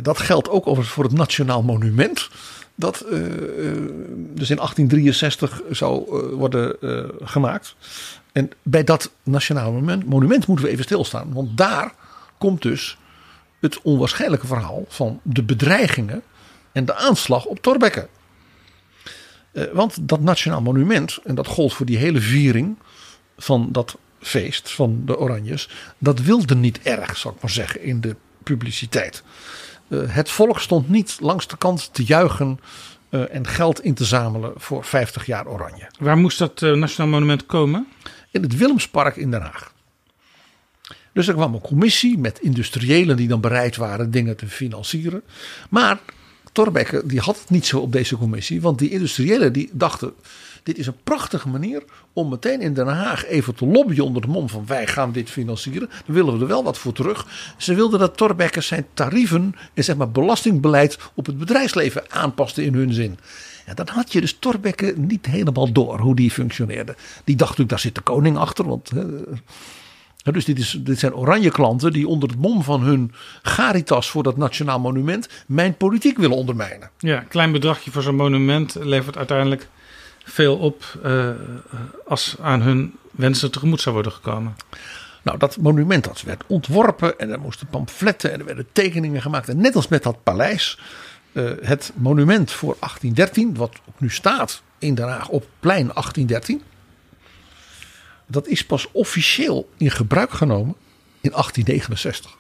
Dat 0.02 0.20
geldt 0.20 0.50
ook 0.50 0.68
overigens 0.68 0.94
voor 0.94 1.04
het 1.04 1.14
Nationaal 1.14 1.64
Monument. 1.64 2.30
Dat 2.76 3.00
eh, 3.00 3.18
eh, 3.18 3.26
dus 4.34 4.50
in 4.50 4.56
1863 4.56 5.62
zou 5.70 5.98
eh, 5.98 6.34
worden 6.34 6.76
gemaakt. 7.24 7.76
En 8.32 8.52
bij 8.64 8.84
dat 8.84 9.12
Nationaal 9.24 9.72
Monument, 9.72 10.06
monument 10.06 10.48
moeten 10.48 10.66
we 10.66 10.72
even 10.72 10.84
stilstaan. 10.84 11.34
Want 11.34 11.58
daar 11.58 11.94
komt 12.38 12.62
dus 12.62 12.98
het 13.60 13.82
onwaarschijnlijke 13.82 14.48
verhaal 14.48 14.86
van 14.88 15.20
de 15.24 15.44
bedreigingen 15.44 16.22
en 16.72 16.86
de 16.86 16.96
aanslag 16.96 17.46
op 17.46 17.62
Thorbecke. 17.62 18.08
Eh, 19.58 19.64
want 19.74 19.98
dat 20.08 20.20
Nationaal 20.20 20.62
Monument, 20.62 21.20
en 21.24 21.36
dat 21.36 21.48
gold 21.48 21.74
voor 21.74 21.86
die 21.86 21.98
hele 21.98 22.22
viering 22.22 22.78
van 23.38 23.72
dat 23.72 23.98
feest 24.20 24.72
van 24.72 25.02
de 25.06 25.18
Oranjes, 25.18 25.70
dat 25.98 26.20
wilde 26.20 26.56
niet 26.56 26.80
erg, 26.82 27.18
zou 27.18 27.34
ik 27.36 27.42
maar 27.42 27.52
zeggen, 27.52 27.84
in 27.84 28.02
de 28.02 28.16
publiciteit. 28.44 29.24
Eh, 29.88 30.00
het 30.08 30.30
volk 30.30 30.60
stond 30.60 30.90
niet 30.90 31.18
langs 31.20 31.48
de 31.48 31.58
kant 31.58 31.94
te 31.94 32.04
juichen 32.04 32.60
eh, 33.10 33.36
en 33.36 33.48
geld 33.48 33.84
in 33.84 33.94
te 33.94 34.06
zamelen 34.06 34.54
voor 34.56 34.84
50 34.84 35.26
jaar 35.26 35.48
Oranje. 35.48 35.90
Waar 36.00 36.18
moest 36.18 36.38
dat 36.38 36.62
Nationaal 36.62 37.12
Monument 37.12 37.46
komen? 37.46 37.88
In 38.32 38.42
het 38.42 38.58
Willemspark 38.58 39.16
in 39.16 39.32
Den 39.32 39.42
Haag. 39.42 39.74
Dus 41.14 41.28
er 41.28 41.34
kwam 41.34 41.54
een 41.54 41.62
commissie 41.62 42.18
met 42.18 42.40
industriëlen 42.40 43.18
die 43.18 43.28
dan 43.28 43.42
bereid 43.42 43.76
waren 43.76 44.12
dingen 44.12 44.38
te 44.38 44.48
financieren. 44.48 45.24
Maar 45.70 46.00
Thorbecke 46.58 47.02
die 47.06 47.20
had 47.20 47.40
het 47.40 47.50
niet 47.50 47.66
zo 47.66 47.80
op 47.80 47.92
deze 47.92 48.18
commissie. 48.18 48.62
Want 48.62 48.80
die 48.80 48.90
industriëlen 48.90 49.54
die 49.54 49.70
dachten, 49.74 50.14
dit 50.64 50.78
is 50.78 50.88
een 50.88 51.04
prachtige 51.04 51.48
manier 51.48 51.84
om 52.14 52.30
meteen 52.30 52.62
in 52.62 52.74
Den 52.74 52.88
Haag 52.88 53.26
even 53.26 53.56
te 53.56 53.66
lobbyen 53.66 54.04
onder 54.04 54.22
de 54.22 54.28
mom 54.28 54.50
van 54.50 54.66
wij 54.66 54.88
gaan 54.88 55.12
dit 55.12 55.30
financieren. 55.30 55.90
Dan 56.06 56.16
willen 56.16 56.34
we 56.34 56.40
er 56.40 56.48
wel 56.48 56.64
wat 56.64 56.78
voor 56.78 56.94
terug. 56.94 57.28
Ze 57.58 57.74
wilden 57.74 58.00
dat 58.00 58.18
Thorbecke 58.18 58.62
zijn 58.62 58.86
tarieven 58.94 59.56
en 59.74 59.84
zeg 59.84 59.96
maar 59.96 60.12
belastingbeleid 60.12 60.98
op 61.14 61.26
het 61.26 61.38
bedrijfsleven 61.38 62.12
aanpaste 62.12 62.66
in 62.66 62.74
hun 62.74 62.94
zin. 62.94 63.18
Ja, 63.66 63.74
dan 63.74 63.88
had 63.88 64.12
je 64.12 64.22
dus 64.22 64.38
Thorbecke 64.40 64.94
niet 64.98 65.26
helemaal 65.26 65.72
door 65.72 66.00
hoe 66.00 66.16
die 66.16 66.32
functioneerde. 66.32 66.96
Die 67.24 67.36
dacht 67.36 67.50
natuurlijk, 67.50 67.70
daar 67.70 67.80
zit 67.80 67.96
de 67.96 68.02
koning 68.02 68.38
achter. 68.38 68.68
Want 68.68 68.90
hè, 68.90 69.04
ja, 70.28 70.34
dus 70.34 70.46
dit, 70.46 70.60
is, 70.60 70.78
dit 70.80 71.00
zijn 71.00 71.16
oranje 71.16 71.52
klanten 71.52 71.94
die 71.94 72.08
onder 72.08 72.30
het 72.30 72.38
mom 72.40 72.64
van 72.64 72.82
hun 72.82 73.12
garitas 73.42 74.10
voor 74.10 74.24
dat 74.24 74.38
nationaal 74.38 74.80
monument 74.80 75.30
mijn 75.46 75.78
politiek 75.78 76.18
willen 76.18 76.38
ondermijnen. 76.38 76.90
Ja, 76.98 77.20
een 77.20 77.28
klein 77.28 77.52
bedragje 77.52 77.92
voor 77.92 78.02
zo'n 78.02 78.16
monument 78.16 78.76
levert 78.80 79.18
uiteindelijk 79.18 79.68
veel 80.24 80.58
op 80.58 80.84
eh, 81.04 81.30
als 82.08 82.36
aan 82.42 82.62
hun 82.62 82.96
wensen 83.12 83.52
tegemoet 83.52 83.82
zou 83.82 83.96
worden 83.96 84.12
gekomen. 84.12 84.56
Nou, 85.24 85.38
dat 85.38 85.58
monument 85.58 86.04
dat 86.04 86.22
werd 86.22 86.44
ontworpen 86.48 87.20
en 87.20 87.32
er 87.32 87.40
moesten 87.40 87.68
pamfletten 87.68 88.32
en 88.34 88.40
er 88.40 88.46
werden 88.46 88.68
tekeningen 88.72 89.22
gemaakt. 89.22 89.50
En 89.50 89.62
net 89.62 89.76
als 89.76 89.88
met 89.88 90.04
dat 90.04 90.24
paleis, 90.24 90.80
eh, 91.32 91.52
het 91.62 91.92
monument 91.96 92.52
voor 92.52 92.76
1813, 92.80 93.56
wat 93.56 93.72
ook 93.90 94.00
nu 94.00 94.10
staat 94.10 94.62
in 94.78 94.96
Den 94.96 95.08
Haag 95.08 95.30
op 95.30 95.48
plein 95.60 95.92
1813. 95.94 96.62
Dat 98.28 98.48
is 98.48 98.66
pas 98.66 98.92
officieel 98.92 99.70
in 99.78 99.92
gebruik 99.92 100.32
genomen 100.32 100.76
in 101.22 101.32
1869. 101.32 102.38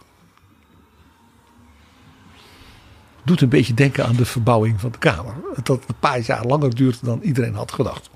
Doet 3.24 3.42
een 3.42 3.50
beetje 3.50 3.74
denken 3.74 4.06
aan 4.06 4.16
de 4.16 4.26
verbouwing 4.26 4.80
van 4.80 4.92
de 4.92 4.98
Kamer. 4.98 5.36
Dat 5.64 5.84
een 5.88 6.00
paar 6.00 6.20
jaar 6.20 6.46
langer 6.46 6.76
duurt 6.76 7.06
dan 7.06 7.22
iedereen 7.22 7.56
had 7.56 7.72
gedacht. 7.72 8.10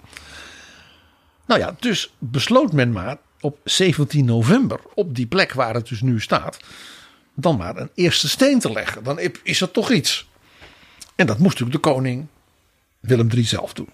Nou 1.46 1.60
ja, 1.60 1.76
dus 1.80 2.14
besloot 2.18 2.74
men 2.74 2.92
maar 2.92 3.18
op 3.40 3.60
17 3.64 4.26
november, 4.26 4.80
op 4.94 5.16
die 5.16 5.28
plek 5.28 5.54
waar 5.54 5.74
het 5.74 5.88
dus 5.88 6.02
nu 6.02 6.22
staat, 6.22 6.60
dan 7.34 7.58
maar 7.58 7.78
een 7.78 7.90
eerste 7.96 8.30
steen 8.30 8.60
te 8.60 8.72
leggen. 8.72 9.04
Dan 9.04 9.20
is 9.44 9.62
er 9.62 9.72
toch 9.72 9.92
iets. 9.92 10.30
En 11.16 11.28
dat 11.28 11.38
moest 11.38 11.60
natuurlijk 11.60 11.84
de 11.84 11.90
koning 11.92 12.28
Willem 13.00 13.30
III 13.32 13.44
zelf 13.44 13.74
doen. 13.74 13.90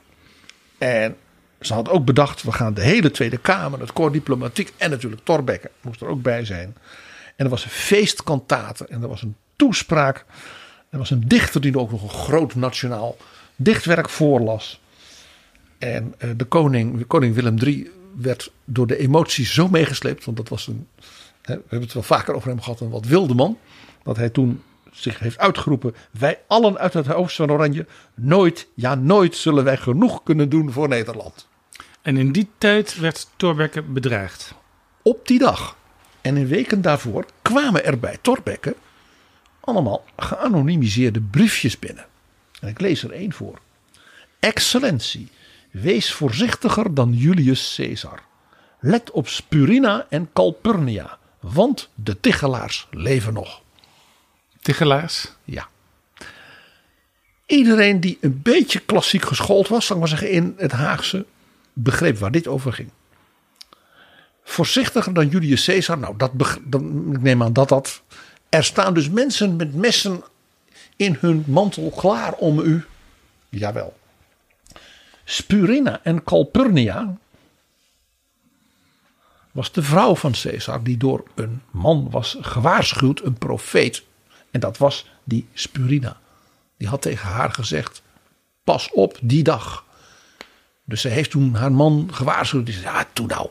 En 0.77 1.17
ze 1.59 1.73
had 1.73 1.89
ook 1.89 2.05
bedacht, 2.05 2.43
we 2.43 2.51
gaan 2.51 2.73
de 2.73 2.81
hele 2.81 3.11
Tweede 3.11 3.37
Kamer, 3.37 3.79
het 3.79 3.93
corps 3.93 4.13
diplomatiek 4.13 4.73
en 4.77 4.89
natuurlijk 4.89 5.23
Thorbecke 5.23 5.71
moest 5.81 6.01
er 6.01 6.07
ook 6.07 6.21
bij 6.21 6.45
zijn. 6.45 6.75
En 7.35 7.45
er 7.45 7.49
was 7.49 7.63
een 7.63 7.69
feestkantate 7.69 8.87
en 8.87 9.01
er 9.01 9.07
was 9.07 9.21
een 9.21 9.35
toespraak. 9.55 10.25
Er 10.89 10.97
was 10.97 11.09
een 11.09 11.27
dichter 11.27 11.61
die 11.61 11.79
ook 11.79 11.91
nog 11.91 12.03
een 12.03 12.09
groot 12.09 12.55
nationaal 12.55 13.17
dichtwerk 13.55 14.09
voorlas. 14.09 14.81
En 15.77 16.13
eh, 16.17 16.29
de 16.37 16.45
koning, 16.45 17.07
koning 17.07 17.35
Willem 17.35 17.57
III 17.57 17.91
werd 18.15 18.51
door 18.65 18.87
de 18.87 18.97
emoties 18.97 19.53
zo 19.53 19.67
meegesleept. 19.67 20.25
Want 20.25 20.37
dat 20.37 20.49
was 20.49 20.67
een, 20.67 20.87
we 21.41 21.51
hebben 21.51 21.81
het 21.81 21.93
wel 21.93 22.03
vaker 22.03 22.33
over 22.33 22.49
hem 22.49 22.61
gehad, 22.61 22.79
een 22.79 22.89
wat 22.89 23.05
wilde 23.05 23.33
man. 23.33 23.57
Dat 24.03 24.17
hij 24.17 24.29
toen 24.29 24.63
zich 24.97 25.19
heeft 25.19 25.37
uitgeroepen. 25.37 25.95
Wij 26.11 26.39
allen 26.47 26.77
uit 26.77 26.93
het 26.93 27.07
hoofd 27.07 27.35
van 27.35 27.51
Oranje. 27.51 27.85
Nooit, 28.15 28.67
ja 28.73 28.95
nooit 28.95 29.35
zullen 29.35 29.63
wij 29.63 29.77
genoeg 29.77 30.23
kunnen 30.23 30.49
doen 30.49 30.71
voor 30.71 30.87
Nederland. 30.87 31.47
En 32.01 32.17
in 32.17 32.31
die 32.31 32.49
tijd 32.57 32.99
werd 32.99 33.29
Thorbecke 33.35 33.81
bedreigd. 33.81 34.53
Op 35.01 35.27
die 35.27 35.39
dag 35.39 35.75
en 36.21 36.37
in 36.37 36.47
weken 36.47 36.81
daarvoor 36.81 37.25
kwamen 37.41 37.85
er 37.85 37.99
bij 37.99 38.17
Thorbecke 38.21 38.75
allemaal 39.59 40.05
geanonimiseerde 40.17 41.21
briefjes 41.21 41.79
binnen. 41.79 42.05
En 42.61 42.67
ik 42.67 42.79
lees 42.79 43.03
er 43.03 43.11
één 43.11 43.33
voor. 43.33 43.59
Excellentie, 44.39 45.29
wees 45.71 46.13
voorzichtiger 46.13 46.93
dan 46.93 47.13
Julius 47.13 47.73
Caesar. 47.75 48.19
Let 48.79 49.11
op 49.11 49.27
Spurina 49.27 50.05
en 50.09 50.29
Calpurnia, 50.33 51.17
want 51.39 51.89
de 51.95 52.19
Tichelaars 52.19 52.87
leven 52.91 53.33
nog. 53.33 53.61
Ja. 55.43 55.67
Iedereen 57.45 57.99
die 57.99 58.17
een 58.21 58.41
beetje 58.41 58.79
klassiek 58.79 59.25
geschoold 59.25 59.67
was, 59.67 59.85
zal 59.85 59.95
ik 59.95 60.01
maar 60.01 60.11
zeggen, 60.11 60.31
in 60.31 60.55
het 60.57 60.71
Haagse, 60.71 61.25
begreep 61.73 62.17
waar 62.17 62.31
dit 62.31 62.47
over 62.47 62.73
ging. 62.73 62.89
Voorzichtiger 64.43 65.13
dan 65.13 65.27
Julius 65.27 65.65
Caesar, 65.65 65.97
nou, 65.97 66.17
dat 66.17 66.31
ik 66.33 66.81
neem 67.21 67.43
aan 67.43 67.53
dat 67.53 67.69
dat. 67.69 68.01
Er 68.49 68.63
staan 68.63 68.93
dus 68.93 69.09
mensen 69.09 69.55
met 69.55 69.75
messen 69.75 70.23
in 70.95 71.17
hun 71.19 71.43
mantel 71.47 71.89
klaar 71.89 72.33
om 72.33 72.59
u. 72.59 72.85
Jawel. 73.49 73.97
Spurina 75.23 75.99
en 76.03 76.23
Calpurnia 76.23 77.17
was 79.51 79.71
de 79.71 79.83
vrouw 79.83 80.15
van 80.15 80.31
Caesar 80.31 80.83
die 80.83 80.97
door 80.97 81.23
een 81.35 81.61
man 81.71 82.07
was 82.09 82.37
gewaarschuwd, 82.41 83.23
een 83.23 83.37
profeet. 83.37 84.03
En 84.57 84.63
dat 84.63 84.77
was 84.77 85.05
die 85.23 85.47
Spurina. 85.53 86.17
Die 86.77 86.87
had 86.87 87.01
tegen 87.01 87.29
haar 87.29 87.51
gezegd: 87.51 88.01
Pas 88.63 88.91
op 88.91 89.17
die 89.21 89.43
dag. 89.43 89.85
Dus 90.83 91.01
ze 91.01 91.07
heeft 91.07 91.29
toen 91.29 91.55
haar 91.55 91.71
man 91.71 92.09
gewaarschuwd. 92.11 92.65
Die 92.65 92.75
zei: 92.75 92.85
Ja, 92.85 93.05
toen 93.13 93.27
nou. 93.27 93.49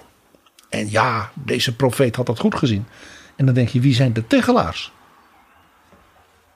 En 0.68 0.90
ja, 0.90 1.30
deze 1.34 1.76
profeet 1.76 2.16
had 2.16 2.26
dat 2.26 2.38
goed 2.38 2.54
gezien. 2.54 2.86
En 3.36 3.46
dan 3.46 3.54
denk 3.54 3.68
je: 3.68 3.80
wie 3.80 3.94
zijn 3.94 4.12
de 4.12 4.26
tegelaars? 4.26 4.92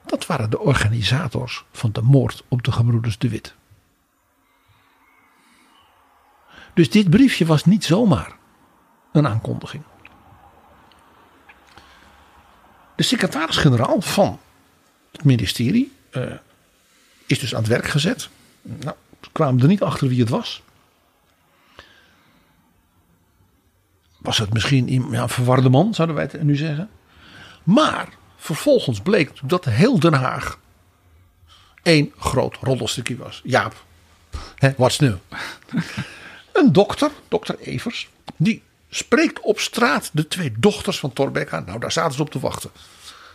Dat 0.05 0.25
waren 0.25 0.49
de 0.49 0.59
organisators 0.59 1.65
van 1.71 1.91
de 1.91 2.01
moord 2.01 2.43
op 2.47 2.63
de 2.63 2.71
gebroeders 2.71 3.17
De 3.17 3.29
Wit. 3.29 3.55
Dus 6.73 6.89
dit 6.89 7.09
briefje 7.09 7.45
was 7.45 7.65
niet 7.65 7.83
zomaar 7.83 8.37
een 9.11 9.27
aankondiging. 9.27 9.83
De 13.01 13.07
secretaris-generaal 13.07 14.01
van 14.01 14.39
het 15.11 15.23
ministerie 15.23 15.91
eh, 16.09 16.23
is 17.25 17.39
dus 17.39 17.55
aan 17.55 17.61
het 17.61 17.69
werk 17.69 17.87
gezet. 17.87 18.29
Nou, 18.61 18.95
ze 19.21 19.29
kwamen 19.31 19.61
er 19.61 19.67
niet 19.67 19.81
achter 19.81 20.07
wie 20.07 20.19
het 20.19 20.29
was. 20.29 20.61
Was 24.17 24.37
het 24.37 24.53
misschien 24.53 24.93
een 24.93 25.07
ja, 25.11 25.27
verwarde 25.27 25.69
man, 25.69 25.93
zouden 25.93 26.15
wij 26.15 26.29
het 26.31 26.43
nu 26.43 26.55
zeggen. 26.55 26.89
Maar 27.63 28.09
vervolgens 28.37 28.99
bleek 29.01 29.31
dat 29.43 29.65
heel 29.65 29.99
Den 29.99 30.13
Haag 30.13 30.59
één 31.83 32.13
groot 32.17 32.55
roddelstukje 32.61 33.17
was. 33.17 33.41
Jaap, 33.43 33.83
hè, 34.55 34.73
what's 34.77 34.99
new? 34.99 35.15
Een 36.53 36.71
dokter, 36.71 37.11
dokter 37.27 37.59
Evers, 37.59 38.09
Die 38.37 38.63
spreekt 38.93 39.39
op 39.39 39.59
straat 39.59 40.09
de 40.13 40.27
twee 40.27 40.53
dochters 40.57 40.99
van 40.99 41.13
Thorbecke 41.13 41.55
aan. 41.55 41.65
Nou, 41.65 41.79
daar 41.79 41.91
zaten 41.91 42.13
ze 42.13 42.21
op 42.21 42.31
te 42.31 42.39
wachten. 42.39 42.71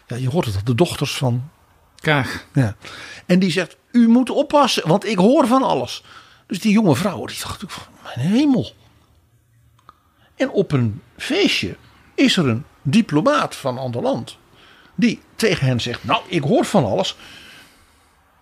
Ja, 0.06 0.16
je 0.16 0.28
hoort 0.28 0.46
het 0.46 0.66
de 0.66 0.74
dochters 0.74 1.16
van 1.16 1.50
Kaag. 2.00 2.46
Ja. 2.52 2.76
En 3.26 3.38
die 3.38 3.50
zegt, 3.50 3.76
u 3.92 4.08
moet 4.08 4.30
oppassen, 4.30 4.88
want 4.88 5.04
ik 5.06 5.18
hoor 5.18 5.46
van 5.46 5.62
alles. 5.62 6.02
Dus 6.46 6.60
die 6.60 6.72
jonge 6.72 6.96
vrouw, 6.96 7.24
die 7.24 7.38
dacht, 7.40 7.64
mijn 8.02 8.28
hemel. 8.28 8.72
En 10.34 10.50
op 10.50 10.72
een 10.72 11.02
feestje 11.16 11.76
is 12.14 12.36
er 12.36 12.48
een 12.48 12.64
diplomaat 12.82 13.56
van 13.56 13.76
een 13.76 13.82
ander 13.82 14.02
land. 14.02 14.36
Die 14.94 15.20
tegen 15.36 15.66
hen 15.66 15.80
zegt, 15.80 16.04
nou, 16.04 16.22
ik 16.28 16.42
hoor 16.42 16.64
van 16.64 16.84
alles. 16.84 17.16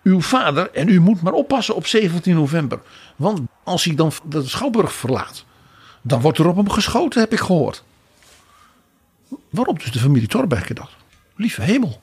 Uw 0.03 0.21
vader, 0.21 0.71
en 0.71 0.87
u 0.87 0.99
moet 0.99 1.21
maar 1.21 1.33
oppassen 1.33 1.75
op 1.75 1.87
17 1.87 2.35
november. 2.35 2.81
Want 3.15 3.39
als 3.63 3.83
hij 3.83 3.95
dan 3.95 4.11
de 4.23 4.47
Schouwburg 4.47 4.93
verlaat, 4.93 5.45
dan 6.07 6.21
wordt 6.21 6.37
er 6.37 6.47
op 6.47 6.55
hem 6.55 6.69
geschoten, 6.69 7.19
heb 7.21 7.31
ik 7.31 7.39
gehoord. 7.39 7.83
Waarop 9.49 9.79
dus 9.79 9.91
de 9.91 9.99
familie 9.99 10.27
Thorbecke 10.27 10.73
dacht, 10.73 10.95
lieve 11.35 11.61
hemel. 11.61 12.01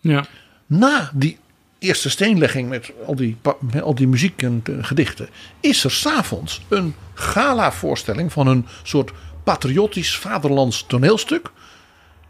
Ja. 0.00 0.26
Na 0.66 1.10
die 1.14 1.38
eerste 1.78 2.10
steenlegging 2.10 2.68
met 2.68 2.92
al 3.06 3.14
die, 3.14 3.36
met 3.60 3.82
al 3.82 3.94
die 3.94 4.08
muziek 4.08 4.42
en 4.42 4.62
eh, 4.64 4.74
gedichten, 4.80 5.28
is 5.60 5.84
er 5.84 5.90
s'avonds 5.90 6.62
een 6.68 6.94
gala-voorstelling 7.14 8.32
van 8.32 8.46
een 8.46 8.66
soort 8.82 9.12
patriotisch 9.44 10.18
vaderlands 10.18 10.84
toneelstuk. 10.86 11.50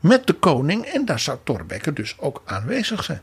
Met 0.00 0.26
de 0.26 0.32
koning 0.32 0.84
en 0.84 1.04
daar 1.04 1.20
zou 1.20 1.38
Thorbecke 1.44 1.92
dus 1.92 2.14
ook 2.18 2.42
aanwezig 2.44 3.04
zijn. 3.04 3.20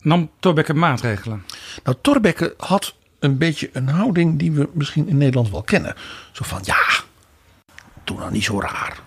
Nam 0.00 0.30
Thorbecke 0.40 0.74
maatregelen? 0.74 1.44
Nou, 1.84 1.96
Thorbecke 2.00 2.54
had 2.56 2.94
een 3.26 3.38
beetje 3.38 3.70
een 3.72 3.88
houding 3.88 4.38
die 4.38 4.52
we 4.52 4.68
misschien 4.72 5.08
in 5.08 5.16
Nederland 5.16 5.50
wel 5.50 5.62
kennen. 5.62 5.94
Zo 6.32 6.44
van, 6.44 6.60
ja, 6.64 6.76
doe 8.04 8.18
nou 8.18 8.32
niet 8.32 8.44
zo 8.44 8.60
raar. 8.60 8.98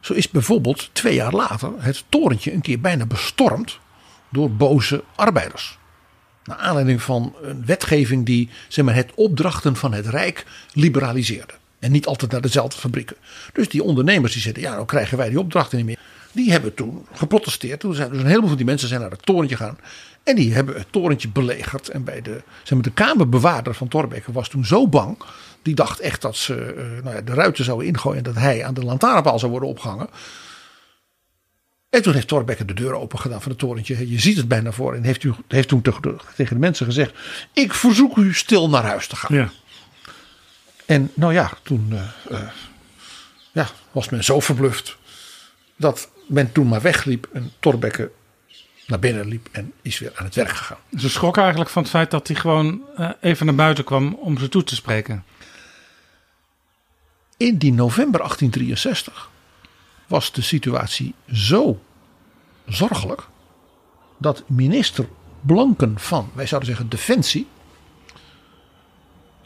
Zo 0.00 0.12
is 0.12 0.30
bijvoorbeeld 0.30 0.90
twee 0.92 1.14
jaar 1.14 1.32
later 1.32 1.72
het 1.78 2.04
torentje 2.08 2.52
een 2.52 2.60
keer 2.60 2.80
bijna 2.80 3.06
bestormd 3.06 3.78
door 4.28 4.50
boze 4.50 5.04
arbeiders. 5.14 5.78
Naar 6.44 6.56
aanleiding 6.56 7.02
van 7.02 7.34
een 7.42 7.66
wetgeving 7.66 8.26
die 8.26 8.50
zeg 8.68 8.84
maar, 8.84 8.94
het 8.94 9.12
opdrachten 9.14 9.76
van 9.76 9.92
het 9.92 10.06
Rijk 10.06 10.46
liberaliseerde. 10.72 11.54
En 11.78 11.92
niet 11.92 12.06
altijd 12.06 12.30
naar 12.30 12.40
dezelfde 12.40 12.78
fabrieken. 12.78 13.16
Dus 13.52 13.68
die 13.68 13.82
ondernemers 13.82 14.32
die 14.32 14.42
zeiden, 14.42 14.62
ja, 14.62 14.72
nou 14.72 14.84
krijgen 14.84 15.18
wij 15.18 15.28
die 15.28 15.38
opdrachten 15.38 15.76
niet 15.76 15.86
meer. 15.86 15.98
Die 16.32 16.50
hebben 16.50 16.74
toen 16.74 17.06
geprotesteerd. 17.12 17.80
Toen 17.80 17.94
zijn 17.94 18.10
dus 18.10 18.20
een 18.20 18.26
heleboel 18.26 18.48
van 18.48 18.56
die 18.56 18.66
mensen 18.66 18.88
zijn 18.88 19.00
naar 19.00 19.10
het 19.10 19.26
torentje 19.26 19.56
gegaan. 19.56 19.78
En 20.26 20.36
die 20.36 20.54
hebben 20.54 20.74
het 20.74 20.92
torentje 20.92 21.28
belegerd. 21.28 21.88
En 21.88 22.04
bij 22.04 22.22
de, 22.22 22.42
zeg 22.62 22.72
maar, 22.72 22.82
de 22.82 22.90
kamerbewaarder 22.90 23.74
van 23.74 23.88
Thorbecke 23.88 24.32
was 24.32 24.48
toen 24.48 24.64
zo 24.64 24.88
bang. 24.88 25.18
Die 25.62 25.74
dacht 25.74 26.00
echt 26.00 26.22
dat 26.22 26.36
ze 26.36 26.54
eh, 26.54 27.04
nou 27.04 27.16
ja, 27.16 27.22
de 27.22 27.34
ruiten 27.34 27.64
zouden 27.64 27.86
ingooien. 27.86 28.18
En 28.18 28.24
dat 28.24 28.34
hij 28.34 28.64
aan 28.64 28.74
de 28.74 28.84
lantaarnpaal 28.84 29.38
zou 29.38 29.50
worden 29.50 29.68
opgehangen. 29.68 30.08
En 31.90 32.02
toen 32.02 32.12
heeft 32.12 32.28
Thorbecke 32.28 32.64
de 32.64 32.74
deur 32.74 32.92
open 32.92 33.18
gedaan 33.18 33.42
van 33.42 33.50
het 33.50 33.60
torentje. 33.60 34.10
Je 34.10 34.20
ziet 34.20 34.36
het 34.36 34.48
bijna 34.48 34.72
voor. 34.72 34.94
En 34.94 35.02
heeft, 35.02 35.22
u, 35.22 35.32
heeft 35.48 35.68
toen 35.68 35.82
tegen 35.82 36.02
de, 36.36 36.54
mensen 36.58 36.86
gezegd. 36.86 37.14
Ik 37.52 37.74
verzoek 37.74 38.16
u 38.16 38.34
stil 38.34 38.68
naar 38.68 38.84
huis 38.84 39.06
te 39.06 39.16
gaan. 39.16 39.36
Ja. 39.36 39.50
En 40.86 41.10
nou 41.14 41.32
ja, 41.32 41.50
toen 41.62 41.88
eh, 41.92 42.38
eh, 42.38 42.48
ja, 43.52 43.68
was 43.92 44.08
men 44.08 44.24
zo 44.24 44.40
verbluft. 44.40 44.96
Dat 45.76 46.10
men 46.28 46.52
toen 46.52 46.68
maar 46.68 46.82
wegliep. 46.82 47.28
En 47.32 47.52
Thorbecke 47.60 48.10
naar 48.86 48.98
binnen 48.98 49.28
liep. 49.28 49.48
En 49.52 49.72
is 49.82 49.98
weer 49.98 50.12
aan 50.14 50.24
het 50.24 50.34
werk 50.34 50.48
gegaan. 50.48 50.78
Ze 50.96 51.10
schrok 51.10 51.36
eigenlijk 51.36 51.70
van 51.70 51.82
het 51.82 51.90
feit 51.90 52.10
dat 52.10 52.26
hij 52.26 52.36
gewoon 52.36 52.80
eh, 52.96 53.10
even 53.20 53.46
naar 53.46 53.54
buiten 53.54 53.84
kwam 53.84 54.14
om 54.14 54.38
ze 54.38 54.48
toe 54.48 54.64
te 54.64 54.74
spreken. 54.74 55.24
In 57.36 57.56
die 57.58 57.72
november 57.72 58.20
1863 58.20 59.30
was 60.06 60.32
de 60.32 60.42
situatie 60.42 61.14
zo 61.32 61.82
zorgelijk 62.66 63.28
dat 64.18 64.44
minister 64.46 65.08
Blanken 65.40 65.98
van, 65.98 66.30
wij 66.34 66.46
zouden 66.46 66.70
zeggen 66.70 66.88
Defensie, 66.88 67.46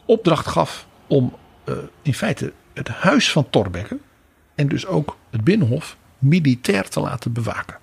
opdracht 0.05 0.47
gaf 0.47 0.86
om 1.07 1.36
eh, 1.64 1.74
in 2.03 2.14
feite 2.14 2.53
het 2.72 2.88
huis 2.88 3.32
van 3.32 3.51
Thorbecke 3.51 3.99
en 4.55 4.68
dus 4.68 4.86
ook 4.86 5.16
het 5.30 5.45
binnenhof 5.45 5.97
militair 6.18 6.88
te 6.88 7.01
laten 7.01 7.32
bewaken. 7.32 7.80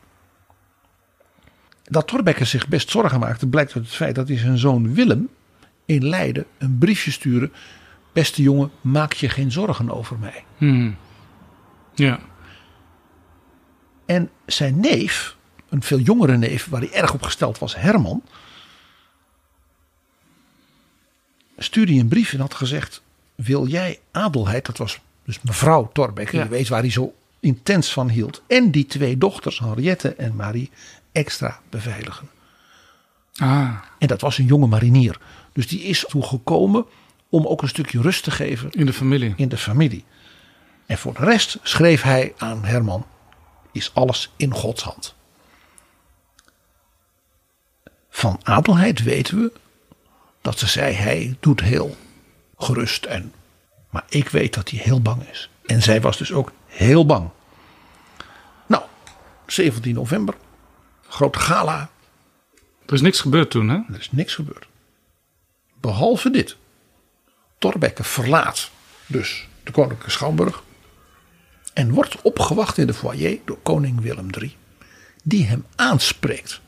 Dat 1.90 2.08
Thorbecke 2.08 2.46
zich 2.46 2.68
best 2.68 2.90
zorgen 2.90 3.20
maakte 3.20 3.48
blijkt 3.48 3.76
uit 3.76 3.86
het 3.86 3.94
feit 3.96 4.16
dat 4.16 4.28
hij 4.28 4.38
zijn 4.38 4.58
zoon 4.58 4.94
Willem 4.94 5.30
in 5.86 6.08
Leiden 6.08 6.46
een 6.58 6.78
briefje 6.78 7.12
stuurde. 7.12 7.50
Beste 8.14 8.42
jongen, 8.42 8.72
maak 8.82 9.14
je 9.14 9.30
geen 9.30 9.52
zorgen 9.52 9.90
over 9.92 10.18
mij. 10.20 10.44
Hmm. 10.58 10.96
Ja. 11.96 12.20
En 14.06 14.30
zijn 14.46 14.80
neef, 14.80 15.36
een 15.70 15.84
veel 15.84 16.00
jongere 16.00 16.38
neef 16.38 16.68
waar 16.70 16.82
hij 16.82 16.92
erg 16.94 17.14
op 17.14 17.22
gesteld 17.22 17.60
was, 17.60 17.76
Herman, 17.76 18.24
stuurde 21.58 21.92
hij 21.92 22.02
een 22.02 22.08
brief 22.08 22.34
en 22.34 22.40
had 22.40 22.54
gezegd: 22.54 23.02
Wil 23.36 23.68
jij 23.68 24.00
Adelheid, 24.12 24.66
dat 24.66 24.78
was 24.78 25.00
dus 25.24 25.42
mevrouw 25.42 25.90
Thorbecke, 25.94 26.36
Ja. 26.38 26.44
je 26.44 26.50
weet 26.50 26.68
waar 26.68 26.82
hij 26.82 26.92
zo 26.92 27.14
intens 27.40 27.94
van 27.94 28.10
hield, 28.10 28.42
en 28.48 28.72
die 28.72 28.86
twee 28.86 29.18
dochters, 29.18 29.60
Henriette 29.60 30.14
en 30.14 30.36
Marie, 30.36 30.70
extra 31.18 31.60
beveiligen? 31.70 32.30
Ah, 33.36 33.74
En 34.00 34.08
dat 34.08 34.22
was 34.22 34.38
een 34.38 34.46
jonge 34.46 34.68
marinier. 34.68 35.20
Dus 35.54 35.68
die 35.68 35.82
is 35.82 36.06
toe 36.08 36.24
gekomen 36.24 36.86
om 37.30 37.48
ook 37.48 37.62
een 37.62 37.68
stukje 37.68 38.02
rust 38.02 38.24
te 38.24 38.32
geven 38.32 38.72
in 38.72 38.86
de 38.86 38.94
familie. 38.94 39.34
in 39.36 39.50
de 39.50 39.58
familie. 39.58 40.06
En 40.86 40.98
voor 40.98 41.14
de 41.14 41.26
rest 41.26 41.58
schreef 41.64 42.02
hij 42.02 42.34
aan 42.38 42.66
Herman: 42.66 43.06
is 43.72 43.94
alles 43.94 44.32
in 44.36 44.54
Gods 44.54 44.84
hand. 44.84 45.16
Van 48.10 48.40
Adelheid 48.44 49.04
weten 49.04 49.38
we 49.38 49.52
dat 50.42 50.60
ze 50.60 50.68
zei: 50.68 50.94
hij 50.94 51.38
doet 51.40 51.62
heel 51.62 51.96
gerust 52.58 53.06
en. 53.06 53.34
Maar 53.90 54.06
ik 54.10 54.30
weet 54.30 54.54
dat 54.54 54.70
hij 54.70 54.80
heel 54.80 55.02
bang 55.02 55.30
is. 55.30 55.50
En 55.66 55.82
zij 55.82 56.02
was 56.02 56.18
dus 56.18 56.32
ook 56.32 56.52
heel 56.66 57.06
bang. 57.06 57.30
Nou, 58.68 58.84
17 59.46 59.94
november, 59.94 60.36
grote 61.08 61.40
gala. 61.40 61.90
Er 62.86 62.94
is 62.94 63.02
niks 63.02 63.22
gebeurd 63.22 63.52
toen, 63.52 63.70
hè? 63.70 63.76
Er 63.76 64.00
is 64.00 64.12
niks 64.12 64.36
gebeurd. 64.36 64.68
Behalve 65.80 66.30
dit. 66.30 66.56
Thorbecke 67.58 68.04
verlaat 68.04 68.72
dus 69.06 69.48
de 69.64 69.72
Koninklijke 69.72 70.12
Schouwburg. 70.12 70.64
En 71.74 71.92
wordt 71.92 72.22
opgewacht 72.22 72.78
in 72.78 72.88
de 72.88 72.94
foyer 72.94 73.40
door 73.46 73.58
koning 73.64 74.02
Willem 74.02 74.30
III. 74.40 74.56
Die 75.24 75.46
hem 75.46 75.66
aanspreekt. 75.76 76.62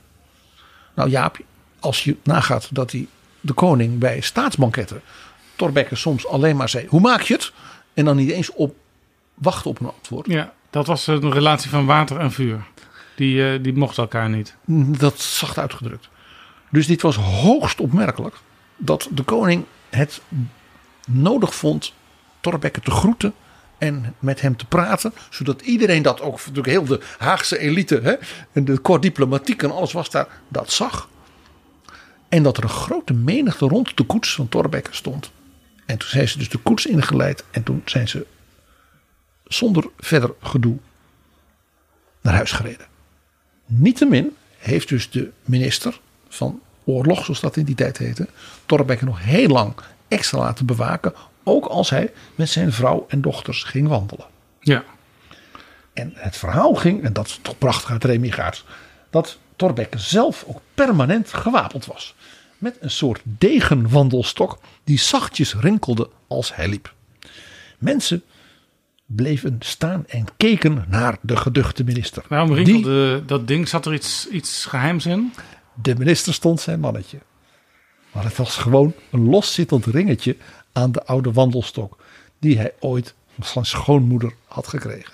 Nou 0.96 1.10
Jaap, 1.10 1.40
als 1.80 2.04
je 2.04 2.18
nagaat 2.24 2.76
dat 2.76 2.92
hij 2.92 3.08
de 3.42 3.54
koning 3.54 3.98
bij 3.98 4.22
staatsbanketten. 4.22 5.02
Thorbecke 5.56 5.96
soms 5.96 6.28
alleen 6.28 6.56
maar 6.56 6.70
zei, 6.70 6.88
hoe 6.88 7.00
maak 7.00 7.22
je 7.22 7.34
het? 7.34 7.52
En 7.94 8.06
dan 8.06 8.16
niet 8.16 8.30
eens 8.30 8.52
op 8.52 8.76
wachten 9.34 9.70
op 9.70 9.80
een 9.80 9.92
antwoord. 9.92 10.28
Ja, 10.28 10.54
dat 10.70 10.88
was 10.88 11.08
een 11.08 11.32
relatie 11.32 11.70
van 11.70 11.86
water 11.86 12.20
en 12.20 12.32
vuur. 12.32 12.66
Die, 13.20 13.54
eh, 13.54 13.64
die 13.64 13.74
mochten 13.74 14.04
elkaar 14.04 14.30
niet. 14.30 14.56
Dat 14.98 15.20
zacht 15.20 15.58
uitgedrukt. 15.58 16.10
Dus 16.72 16.88
dit 16.88 17.02
was 17.02 17.16
hoogst 17.16 17.80
opmerkelijk 17.80 18.36
dat 18.78 19.08
de 19.12 19.24
koning 19.24 19.66
het 19.90 20.22
nodig 21.08 21.56
vond 21.56 21.94
Thorbecke 22.40 22.82
te 22.82 22.92
groeten 22.92 23.34
en 23.78 24.16
met 24.20 24.42
hem 24.42 24.58
te 24.58 24.66
praten. 24.66 25.14
Zodat 25.30 25.62
iedereen 25.62 26.02
dat 26.02 26.22
ook, 26.22 26.38
natuurlijk 26.38 26.68
heel 26.68 26.86
de 26.86 27.02
Haagse 27.18 27.58
elite 27.58 28.00
hè, 28.04 28.16
en 28.52 28.66
de 28.66 28.82
corps 28.82 29.02
diplomatiek 29.02 29.64
en 29.64 29.72
alles 29.72 29.92
was 29.92 30.10
daar, 30.10 30.28
dat 30.48 30.72
zag. 30.72 31.10
En 32.30 32.44
dat 32.44 32.58
er 32.58 32.64
een 32.64 32.70
grote 32.70 33.14
menigte 33.14 33.66
rond 33.66 33.98
de 33.98 34.04
koets 34.04 34.36
van 34.36 34.50
Thorbecke 34.50 34.96
stond. 34.96 35.32
En 35.86 35.98
toen 35.98 36.10
zijn 36.10 36.28
ze 36.28 36.38
dus 36.38 36.50
de 36.50 36.58
koets 36.58 36.86
ingeleid 36.86 37.44
en 37.52 37.64
toen 37.64 37.82
zijn 37.86 38.08
ze 38.08 38.26
zonder 39.44 39.90
verder 39.98 40.34
gedoe 40.42 40.78
naar 42.22 42.34
huis 42.34 42.52
gereden. 42.52 42.89
Niettemin 43.72 44.36
heeft 44.58 44.90
dus 44.90 45.10
de 45.10 45.32
minister 45.46 46.00
van 46.30 46.62
oorlog, 46.84 47.26
zoals 47.26 47.40
dat 47.40 47.58
in 47.58 47.66
die 47.66 47.76
tijd 47.76 47.98
heette, 47.98 48.28
Thorbecke 48.66 49.06
nog 49.06 49.24
heel 49.24 49.48
lang 49.48 49.74
extra 50.08 50.38
laten 50.38 50.66
bewaken. 50.66 51.14
Ook 51.44 51.66
als 51.66 51.90
hij 51.90 52.12
met 52.36 52.50
zijn 52.50 52.72
vrouw 52.72 53.06
en 53.10 53.22
dochters 53.22 53.64
ging 53.64 53.88
wandelen. 53.88 54.26
Ja. 54.60 54.84
En 55.94 56.12
het 56.16 56.38
verhaal 56.38 56.76
ging, 56.76 57.04
en 57.04 57.14
dat 57.14 57.26
is 57.26 57.40
toch 57.42 57.58
prachtig 57.58 57.92
uit 57.92 58.04
Remy 58.04 58.34
dat 59.10 59.38
Thorbecke 59.56 60.00
zelf 60.00 60.44
ook 60.48 60.60
permanent 60.74 61.34
gewapend 61.34 61.86
was. 61.86 62.16
Met 62.58 62.78
een 62.80 62.92
soort 62.92 63.22
degenwandelstok 63.24 64.60
die 64.84 65.00
zachtjes 65.00 65.56
rinkelde 65.56 66.10
als 66.28 66.56
hij 66.56 66.68
liep. 66.68 66.94
Mensen 67.78 68.24
bleven 69.16 69.56
staan 69.60 70.04
en 70.08 70.26
keken 70.38 70.86
naar 70.88 71.18
de 71.22 71.36
geduchte 71.38 71.84
minister. 71.84 72.24
Waarom 72.28 72.48
Die- 72.56 72.64
rinkelde 72.64 73.24
dat 73.26 73.48
ding? 73.48 73.68
Zat 73.68 73.86
er 73.86 73.94
iets, 73.94 74.28
iets 74.32 74.66
geheims 74.66 75.06
in? 75.06 75.34
De 75.82 75.96
minister 75.98 76.34
stond 76.34 76.60
zijn 76.62 76.80
mannetje. 76.80 77.18
Maar 78.12 78.24
het 78.24 78.36
was 78.38 78.56
gewoon 78.58 78.94
een 79.12 79.30
loszittend 79.30 79.86
ringetje 79.86 80.36
aan 80.74 80.92
de 80.92 81.06
oude 81.06 81.32
wandelstok. 81.32 81.98
die 82.40 82.58
hij 82.58 82.74
ooit 82.80 83.14
van 83.40 83.66
schoonmoeder 83.66 84.34
had 84.48 84.68
gekregen. 84.68 85.14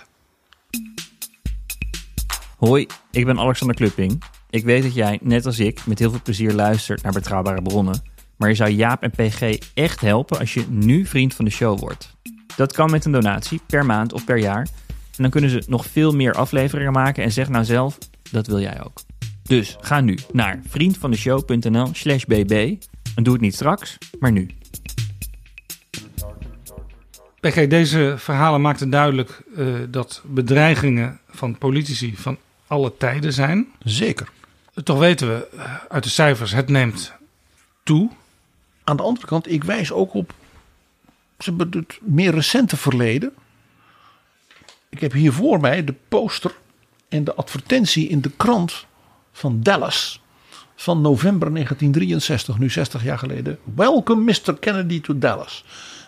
Hoi, 2.58 2.88
ik 3.12 3.26
ben 3.26 3.40
Alexander 3.40 3.76
Klupping. 3.76 4.24
Ik 4.50 4.64
weet 4.64 4.84
dat 4.84 4.94
jij, 4.94 5.20
net 5.22 5.46
als 5.46 5.60
ik, 5.60 5.86
met 5.86 6.00
heel 6.00 6.10
veel 6.12 6.22
plezier 6.24 6.54
luistert 6.54 7.02
naar 7.02 7.12
betrouwbare 7.12 7.62
bronnen. 7.62 8.02
Maar 8.36 8.50
je 8.50 8.56
zou 8.56 8.70
Jaap 8.70 9.02
en 9.04 9.12
PG 9.12 9.58
echt 9.74 10.02
helpen 10.02 10.40
als 10.40 10.54
je 10.54 10.66
nu 10.70 11.06
vriend 11.06 11.34
van 11.34 11.46
de 11.46 11.52
show 11.52 11.80
wordt. 11.80 12.15
Dat 12.56 12.74
kan 12.74 12.92
met 12.92 13.06
een 13.06 13.12
donatie, 13.12 13.62
per 13.66 13.86
maand 13.86 14.14
of 14.14 14.26
per 14.26 14.38
jaar. 14.38 14.68
En 14.88 15.22
dan 15.24 15.30
kunnen 15.30 15.50
ze 15.50 15.64
nog 15.68 15.86
veel 15.86 16.12
meer 16.12 16.34
afleveringen 16.34 16.92
maken 16.92 17.24
en 17.24 17.32
zeg 17.32 17.50
nou 17.50 17.66
zelf, 17.66 17.98
dat 18.32 18.48
wil 18.48 18.60
jij 18.60 18.84
ook. 18.84 19.02
Dus 19.44 19.78
ga 19.80 20.02
nu 20.02 20.18
naar 20.32 20.60
vriendvandeshow.nl 20.68 21.90
slash 21.94 22.24
bb 22.24 22.76
en 23.16 23.24
doe 23.24 23.34
het 23.34 23.42
niet 23.42 23.54
straks, 23.54 23.98
maar 24.20 24.32
nu. 24.32 24.50
PG, 27.40 27.68
deze 27.68 28.16
verhalen 28.18 28.62
maakten 28.62 28.90
duidelijk 28.90 29.44
eh, 29.56 29.66
dat 29.90 30.22
bedreigingen 30.26 31.20
van 31.30 31.58
politici 31.58 32.16
van 32.18 32.38
alle 32.68 32.98
tijden 32.98 33.34
zijn. 33.34 33.68
Zeker. 33.80 34.30
Toch 34.84 35.00
weten 35.00 35.28
we 35.28 35.48
eh, 35.58 35.74
uit 35.90 36.04
de 36.04 36.10
cijfers, 36.10 36.52
het 36.52 36.70
neemt 36.70 37.14
toe. 37.84 38.10
Aan 38.84 38.98
de 38.98 39.04
andere 39.04 39.28
kant, 39.28 39.52
ik 39.52 39.64
wijs 39.64 39.92
ook 39.92 40.14
op 40.14 40.34
maar, 41.52 41.68
het 41.70 42.00
meer 42.02 42.34
recente 42.34 42.78
verleden. 42.78 43.34
Ik 44.90 45.00
heb 45.00 45.12
hier 45.12 45.34
voor 45.34 45.60
mij 45.60 45.84
de 45.84 45.96
poster 46.08 46.56
en 47.10 47.24
de 47.24 47.36
advertentie 47.36 48.08
in 48.08 48.22
de 48.22 48.32
krant 48.38 48.86
van 49.32 49.62
Dallas 49.62 50.22
van 50.76 51.02
november 51.02 51.54
1963, 51.54 52.58
nu 52.58 52.70
60 52.70 53.04
jaar 53.04 53.18
geleden. 53.18 53.58
Welcome 53.76 54.22
Mr. 54.24 54.58
Kennedy 54.60 55.02
to 55.02 55.18
Dallas. 55.18 55.64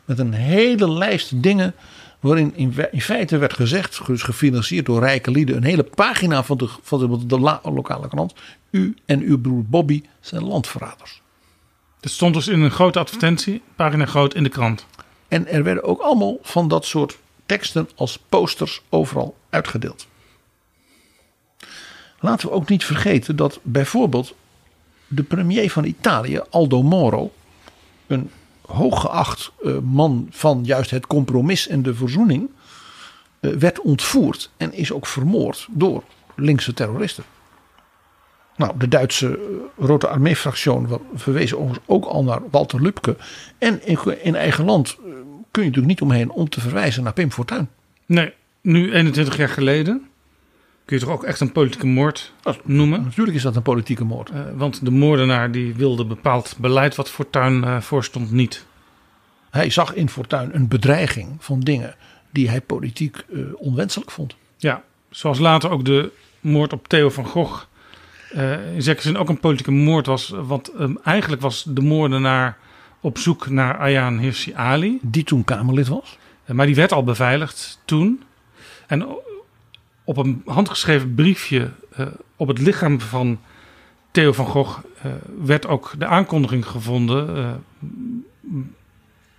Met 0.05 0.19
een 0.19 0.33
hele 0.33 0.91
lijst 0.91 1.43
dingen 1.43 1.75
waarin 2.19 2.55
in, 2.55 3.01
feite 3.01 3.37
werd 3.37 3.53
gezegd, 3.53 4.05
dus 4.05 4.23
gefinancierd 4.23 4.85
door 4.85 4.99
rijke 4.99 5.31
lieden, 5.31 5.55
een 5.55 5.63
hele 5.63 5.83
pagina 5.83 6.43
van 6.43 6.57
de, 6.57 7.25
de, 7.25 7.39
lokale 7.39 8.07
krant. 8.07 8.33
U 8.71 8.95
en 9.05 9.21
uw 9.21 9.41
broer 9.41 9.63
Bobby 9.65 10.03
zijn 10.19 10.43
landverraders. 10.43 11.21
Het 12.01 12.11
stond 12.11 12.33
dus 12.33 12.47
in 12.47 12.61
een 12.61 12.71
grote 12.71 12.99
advertentie, 12.99 13.61
pagina 13.75 14.05
groot 14.05 14.33
in 14.33 14.43
de 14.43 14.49
krant. 14.49 14.85
En 15.27 15.47
er 15.47 15.63
werden 15.63 15.83
ook 15.83 15.99
allemaal 16.01 16.37
van 16.41 16.67
dat 16.67 16.85
soort 16.85 17.17
teksten 17.45 17.89
als 17.95 18.19
posters 18.29 18.81
overal 18.89 19.35
uitgedeeld. 19.49 20.07
Laten 22.19 22.47
we 22.47 22.53
ook 22.53 22.69
niet 22.69 22.85
vergeten 22.85 23.35
dat 23.35 23.59
bijvoorbeeld 23.61 24.35
de 25.07 25.23
premier 25.23 25.71
van 25.71 25.83
Italië, 25.83 26.41
Aldo 26.49 26.83
Moro, 26.83 27.31
een 28.07 28.31
hooggeacht 28.65 29.51
uh, 29.61 29.77
man 29.79 30.27
van 30.29 30.63
juist 30.63 30.89
het 30.89 31.07
compromis 31.07 31.67
en 31.67 31.81
de 31.81 31.95
verzoening, 31.95 32.49
uh, 33.39 33.53
werd 33.53 33.81
ontvoerd 33.81 34.49
en 34.57 34.73
is 34.73 34.91
ook 34.91 35.07
vermoord 35.07 35.67
door 35.69 36.03
linkse 36.35 36.73
terroristen. 36.73 37.23
Nou, 38.55 38.77
de 38.77 38.87
Duitse 38.87 39.27
uh, 39.27 39.85
Rote 39.85 40.07
Armee-fractie 40.07 40.71
verwezen 41.15 41.57
overigens 41.57 41.85
ook 41.87 42.05
al 42.05 42.23
naar 42.23 42.41
Walter 42.51 42.81
Lübke. 42.81 43.15
En 43.57 43.81
in 44.23 44.35
eigen 44.35 44.65
land 44.65 44.97
kun 45.51 45.63
je 45.63 45.69
natuurlijk 45.69 45.87
niet 45.87 46.01
omheen 46.01 46.31
om 46.31 46.49
te 46.49 46.61
verwijzen 46.61 47.03
naar 47.03 47.13
Pim 47.13 47.31
Fortuyn. 47.31 47.69
Nee, 48.05 48.33
nu 48.61 48.93
21 48.93 49.37
jaar 49.37 49.49
geleden 49.49 50.07
kun 50.87 50.97
je 50.97 51.03
toch 51.03 51.13
ook 51.13 51.23
echt 51.23 51.39
een 51.39 51.51
politieke 51.51 51.85
moord 51.85 52.33
noemen? 52.63 53.03
Natuurlijk 53.03 53.37
is 53.37 53.43
dat 53.43 53.55
een 53.55 53.61
politieke 53.61 54.03
moord. 54.03 54.29
Uh, 54.29 54.39
want 54.55 54.85
de 54.85 54.91
moordenaar 54.91 55.51
die 55.51 55.75
wilde 55.75 56.05
bepaald 56.05 56.55
beleid 56.59 56.95
wat 56.95 57.09
Fortuyn 57.09 57.63
uh, 57.63 57.81
voorstond 57.81 58.31
niet. 58.31 58.65
Hij 59.49 59.69
zag 59.69 59.93
in 59.93 60.09
Fortuyn 60.09 60.55
een 60.55 60.67
bedreiging 60.67 61.35
van 61.39 61.59
dingen 61.59 61.95
die 62.29 62.49
hij 62.49 62.61
politiek 62.61 63.23
uh, 63.29 63.45
onwenselijk 63.55 64.11
vond. 64.11 64.35
Ja, 64.57 64.83
zoals 65.09 65.39
later 65.39 65.69
ook 65.69 65.85
de 65.85 66.11
moord 66.39 66.73
op 66.73 66.87
Theo 66.87 67.09
van 67.09 67.25
Gogh 67.25 67.63
in 68.73 68.81
zekere 68.81 69.01
zin 69.01 69.17
ook 69.17 69.29
een 69.29 69.39
politieke 69.39 69.71
moord 69.71 70.05
was. 70.05 70.33
Want 70.35 70.71
um, 70.79 70.99
eigenlijk 71.03 71.41
was 71.41 71.65
de 71.67 71.81
moordenaar 71.81 72.57
op 73.01 73.17
zoek 73.17 73.49
naar 73.49 73.77
Ayaan 73.77 74.19
Hirsi 74.19 74.53
Ali. 74.53 74.99
Die 75.01 75.23
toen 75.23 75.43
Kamerlid 75.43 75.87
was. 75.87 76.17
maar 76.45 76.65
die 76.65 76.75
werd 76.75 76.91
al 76.91 77.03
beveiligd 77.03 77.81
toen. 77.85 78.23
En 78.87 79.07
op 80.07 80.17
een 80.17 80.41
handgeschreven 80.45 81.15
briefje 81.15 81.71
uh, 81.99 82.07
op 82.35 82.47
het 82.47 82.59
lichaam 82.59 82.99
van 83.01 83.39
Theo 84.11 84.31
van 84.31 84.45
Gogh 84.45 84.79
uh, 85.05 85.11
werd 85.43 85.67
ook 85.67 85.93
de 85.97 86.05
aankondiging 86.05 86.67
gevonden. 86.67 87.37
Uh, 87.37 87.51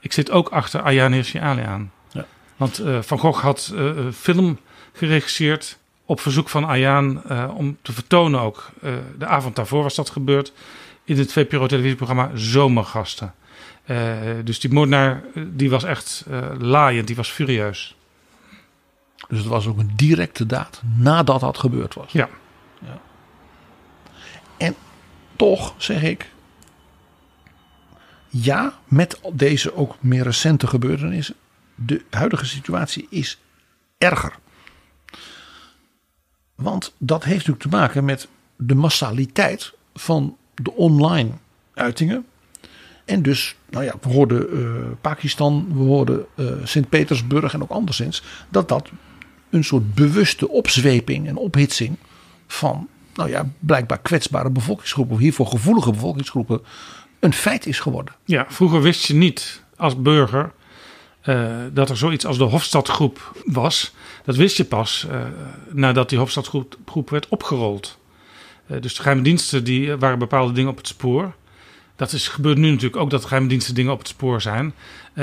ik 0.01 0.13
zit 0.13 0.31
ook 0.31 0.49
achter 0.49 0.83
Ayaan 0.83 1.13
Hirsi 1.13 1.39
Ali 1.39 1.63
aan. 1.63 1.93
Ja. 2.11 2.27
Want 2.57 2.83
Van 3.01 3.19
Gogh 3.19 3.43
had 3.43 3.75
film 4.13 4.59
geregisseerd 4.93 5.79
op 6.05 6.21
verzoek 6.21 6.49
van 6.49 6.65
Ayaan 6.65 7.23
om 7.51 7.77
te 7.83 7.93
vertonen 7.93 8.41
ook. 8.41 8.71
de 9.19 9.27
avond 9.27 9.57
daarvoor 9.57 9.83
was 9.83 9.95
dat 9.95 10.11
gebeurd 10.11 10.53
in 11.05 11.19
het 11.19 11.33
VPRO 11.33 11.67
televisieprogramma 11.67 12.31
Zomergasten. 12.35 13.35
Dus 14.45 14.61
die 14.61 14.73
moordenaar 14.73 15.23
die 15.35 15.71
was 15.71 15.85
echt 15.85 16.25
laaiend, 16.59 17.07
die 17.07 17.17
was 17.17 17.31
furieus. 17.31 17.97
Dus 19.29 19.39
het 19.39 19.47
was 19.47 19.67
ook 19.67 19.79
een 19.79 19.93
directe 19.97 20.47
daad 20.47 20.83
nadat 20.97 21.41
dat 21.41 21.59
gebeurd 21.59 21.95
was. 21.95 22.13
Ja. 22.13 22.29
ja. 22.81 23.01
En 24.57 24.75
toch 25.37 25.75
zeg 25.77 26.03
ik. 26.03 26.31
Ja, 28.29 28.79
met 28.85 29.21
deze 29.33 29.75
ook 29.75 29.97
meer 30.01 30.23
recente 30.23 30.67
gebeurtenissen. 30.67 31.35
De 31.75 32.05
huidige 32.11 32.47
situatie 32.47 33.07
is 33.11 33.41
erger. 33.99 34.35
Want 36.55 36.95
dat 36.99 37.25
heeft 37.25 37.47
natuurlijk 37.47 37.63
te 37.63 37.77
maken 37.77 38.05
met 38.05 38.29
de 38.57 38.75
massaliteit 38.75 39.73
van 39.95 40.37
de 40.55 40.73
online 40.73 41.31
uitingen. 41.75 42.27
En 43.09 43.23
dus, 43.23 43.57
nou 43.71 43.85
ja, 43.85 43.95
we 44.01 44.09
hoorden 44.09 44.47
uh, 44.53 44.71
Pakistan, 45.01 45.67
we 45.73 45.83
hoorden 45.83 46.27
uh, 46.35 46.53
Sint-Petersburg 46.65 47.55
en 47.55 47.63
ook 47.63 47.71
anderszins. 47.71 48.23
Dat 48.49 48.69
dat 48.69 48.89
een 49.51 49.65
soort 49.65 49.95
bewuste 49.95 50.49
opzweping 50.49 51.27
en 51.27 51.37
ophitsing 51.37 51.97
van, 52.47 52.89
nou 53.15 53.31
ja, 53.31 53.49
blijkbaar 53.59 53.99
kwetsbare 54.01 54.51
bevolkingsgroepen, 54.51 55.15
of 55.15 55.21
hiervoor 55.21 55.47
gevoelige 55.47 55.91
bevolkingsgroepen, 55.91 56.61
een 57.21 57.33
feit 57.33 57.67
is 57.67 57.81
geworden. 57.81 58.15
Ja, 58.25 58.47
vroeger 58.49 58.83
wist 58.83 59.07
je 59.07 59.15
niet 59.15 59.63
als 59.77 60.03
burger 60.03 60.53
uh, 61.25 61.51
dat 61.73 61.91
er 61.91 61.97
zoiets 61.97 62.27
als 62.27 62.39
de 62.39 62.45
Hofstadgroep 62.45 63.43
was. 63.45 63.95
Dat 64.25 64.37
wist 64.37 64.57
je 64.57 64.65
pas 64.65 65.07
nadat 65.71 66.09
die 66.09 66.19
Hofstadgroep 66.19 67.11
werd 67.11 67.29
opgerold. 67.29 67.99
Dus 68.81 68.95
de 68.95 69.03
geheime 69.03 69.23
diensten 69.23 69.65
die 69.65 69.97
waren 69.97 70.19
bepaalde 70.19 70.53
dingen 70.53 70.71
op 70.71 70.77
het 70.77 70.87
spoor. 70.87 71.35
Dat 71.99 72.13
is, 72.13 72.29
gebeurt 72.29 72.59
nu 72.59 72.71
natuurlijk 72.71 73.03
ook 73.03 73.11
dat 73.11 73.21
de 73.21 73.27
geheime 73.27 73.49
diensten 73.49 73.75
dingen 73.75 73.93
op 73.93 73.99
het 73.99 74.09
spoor 74.09 74.41
zijn. 74.41 74.75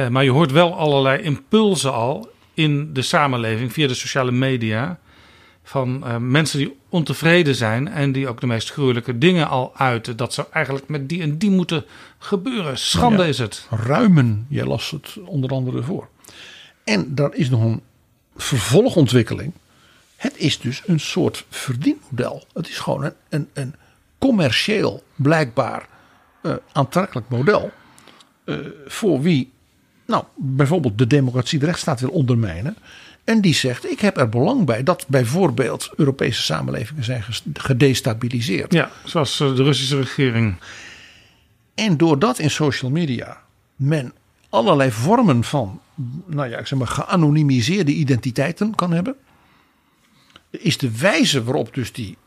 maar 0.09 0.23
je 0.23 0.31
hoort 0.31 0.51
wel 0.51 0.75
allerlei 0.77 1.21
impulsen 1.21 1.93
al 1.93 2.33
in 2.53 2.93
de 2.93 3.01
samenleving 3.01 3.73
via 3.73 3.87
de 3.87 3.93
sociale 3.93 4.31
media. 4.31 4.99
Van 5.63 6.03
uh, 6.03 6.17
mensen 6.17 6.59
die 6.59 6.77
ontevreden 6.89 7.55
zijn 7.55 7.87
en 7.87 8.11
die 8.11 8.27
ook 8.27 8.41
de 8.41 8.47
meest 8.47 8.71
gruwelijke 8.71 9.17
dingen 9.17 9.47
al 9.47 9.71
uiten. 9.75 10.17
Dat 10.17 10.33
zou 10.33 10.47
eigenlijk 10.51 10.87
met 10.87 11.09
die 11.09 11.21
en 11.21 11.37
die 11.37 11.49
moeten 11.49 11.85
gebeuren. 12.17 12.77
Schande 12.77 13.23
ja, 13.23 13.29
is 13.29 13.37
het. 13.37 13.67
Ruimen, 13.69 14.45
jij 14.49 14.65
las 14.65 14.91
het 14.91 15.17
onder 15.25 15.49
andere 15.49 15.83
voor. 15.83 16.07
En 16.83 17.15
daar 17.15 17.33
is 17.33 17.49
nog 17.49 17.63
een 17.63 17.81
vervolgontwikkeling. 18.35 19.53
Het 20.15 20.37
is 20.37 20.59
dus 20.59 20.81
een 20.85 20.99
soort 20.99 21.45
verdienmodel. 21.49 22.43
Het 22.53 22.69
is 22.69 22.77
gewoon 22.77 23.03
een, 23.03 23.13
een, 23.29 23.49
een 23.53 23.75
commercieel, 24.17 25.03
blijkbaar 25.15 25.87
aantrekkelijk 26.71 27.29
model. 27.29 27.71
Uh, 28.45 28.57
voor 28.87 29.21
wie 29.21 29.51
nou, 30.05 30.23
bijvoorbeeld 30.35 30.97
de 30.97 31.07
democratie, 31.07 31.59
de 31.59 31.65
rechtsstaat 31.65 31.99
wil 31.99 32.09
ondermijnen. 32.09 32.77
En 33.23 33.41
die 33.41 33.53
zegt: 33.53 33.91
Ik 33.91 33.99
heb 33.99 34.17
er 34.17 34.29
belang 34.29 34.65
bij 34.65 34.83
dat 34.83 35.05
bijvoorbeeld 35.07 35.89
Europese 35.95 36.41
samenlevingen 36.41 37.03
zijn 37.03 37.23
gedestabiliseerd. 37.53 38.73
Ja, 38.73 38.91
zoals 39.03 39.37
de 39.37 39.53
Russische 39.53 39.99
regering. 39.99 40.55
En 41.75 41.97
doordat 41.97 42.39
in 42.39 42.49
social 42.49 42.91
media 42.91 43.41
men 43.75 44.13
allerlei 44.49 44.91
vormen 44.91 45.43
van, 45.43 45.81
nou 46.25 46.49
ja, 46.49 46.57
ik 46.57 46.67
zeg 46.67 46.79
maar, 46.79 46.87
geanonimiseerde 46.87 47.91
identiteiten 47.91 48.75
kan 48.75 48.91
hebben, 48.91 49.15
is 50.49 50.77
de 50.77 50.97
wijze 50.97 51.43
waarop 51.43 51.73
dus 51.73 51.91
die 51.91 52.17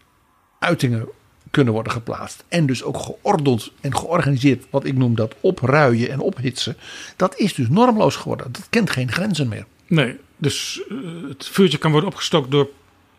uitingen 0.58 1.08
kunnen 1.50 1.72
worden 1.72 1.92
geplaatst. 1.92 2.44
En 2.48 2.66
dus 2.66 2.82
ook 2.82 2.98
geordeld 2.98 3.72
en 3.80 3.96
georganiseerd, 3.96 4.64
wat 4.70 4.84
ik 4.84 4.96
noem 4.96 5.14
dat 5.14 5.34
opruien 5.40 6.10
en 6.10 6.20
ophitsen. 6.20 6.76
Dat 7.16 7.36
is 7.36 7.54
dus 7.54 7.68
normloos 7.68 8.16
geworden. 8.16 8.52
Dat 8.52 8.66
kent 8.70 8.90
geen 8.90 9.12
grenzen 9.12 9.48
meer. 9.48 9.66
Nee, 9.86 10.16
dus 10.36 10.80
uh, 10.88 10.98
het 11.28 11.46
vuurtje 11.46 11.78
kan 11.78 11.90
worden 11.90 12.10
opgestookt 12.10 12.50
door 12.50 12.68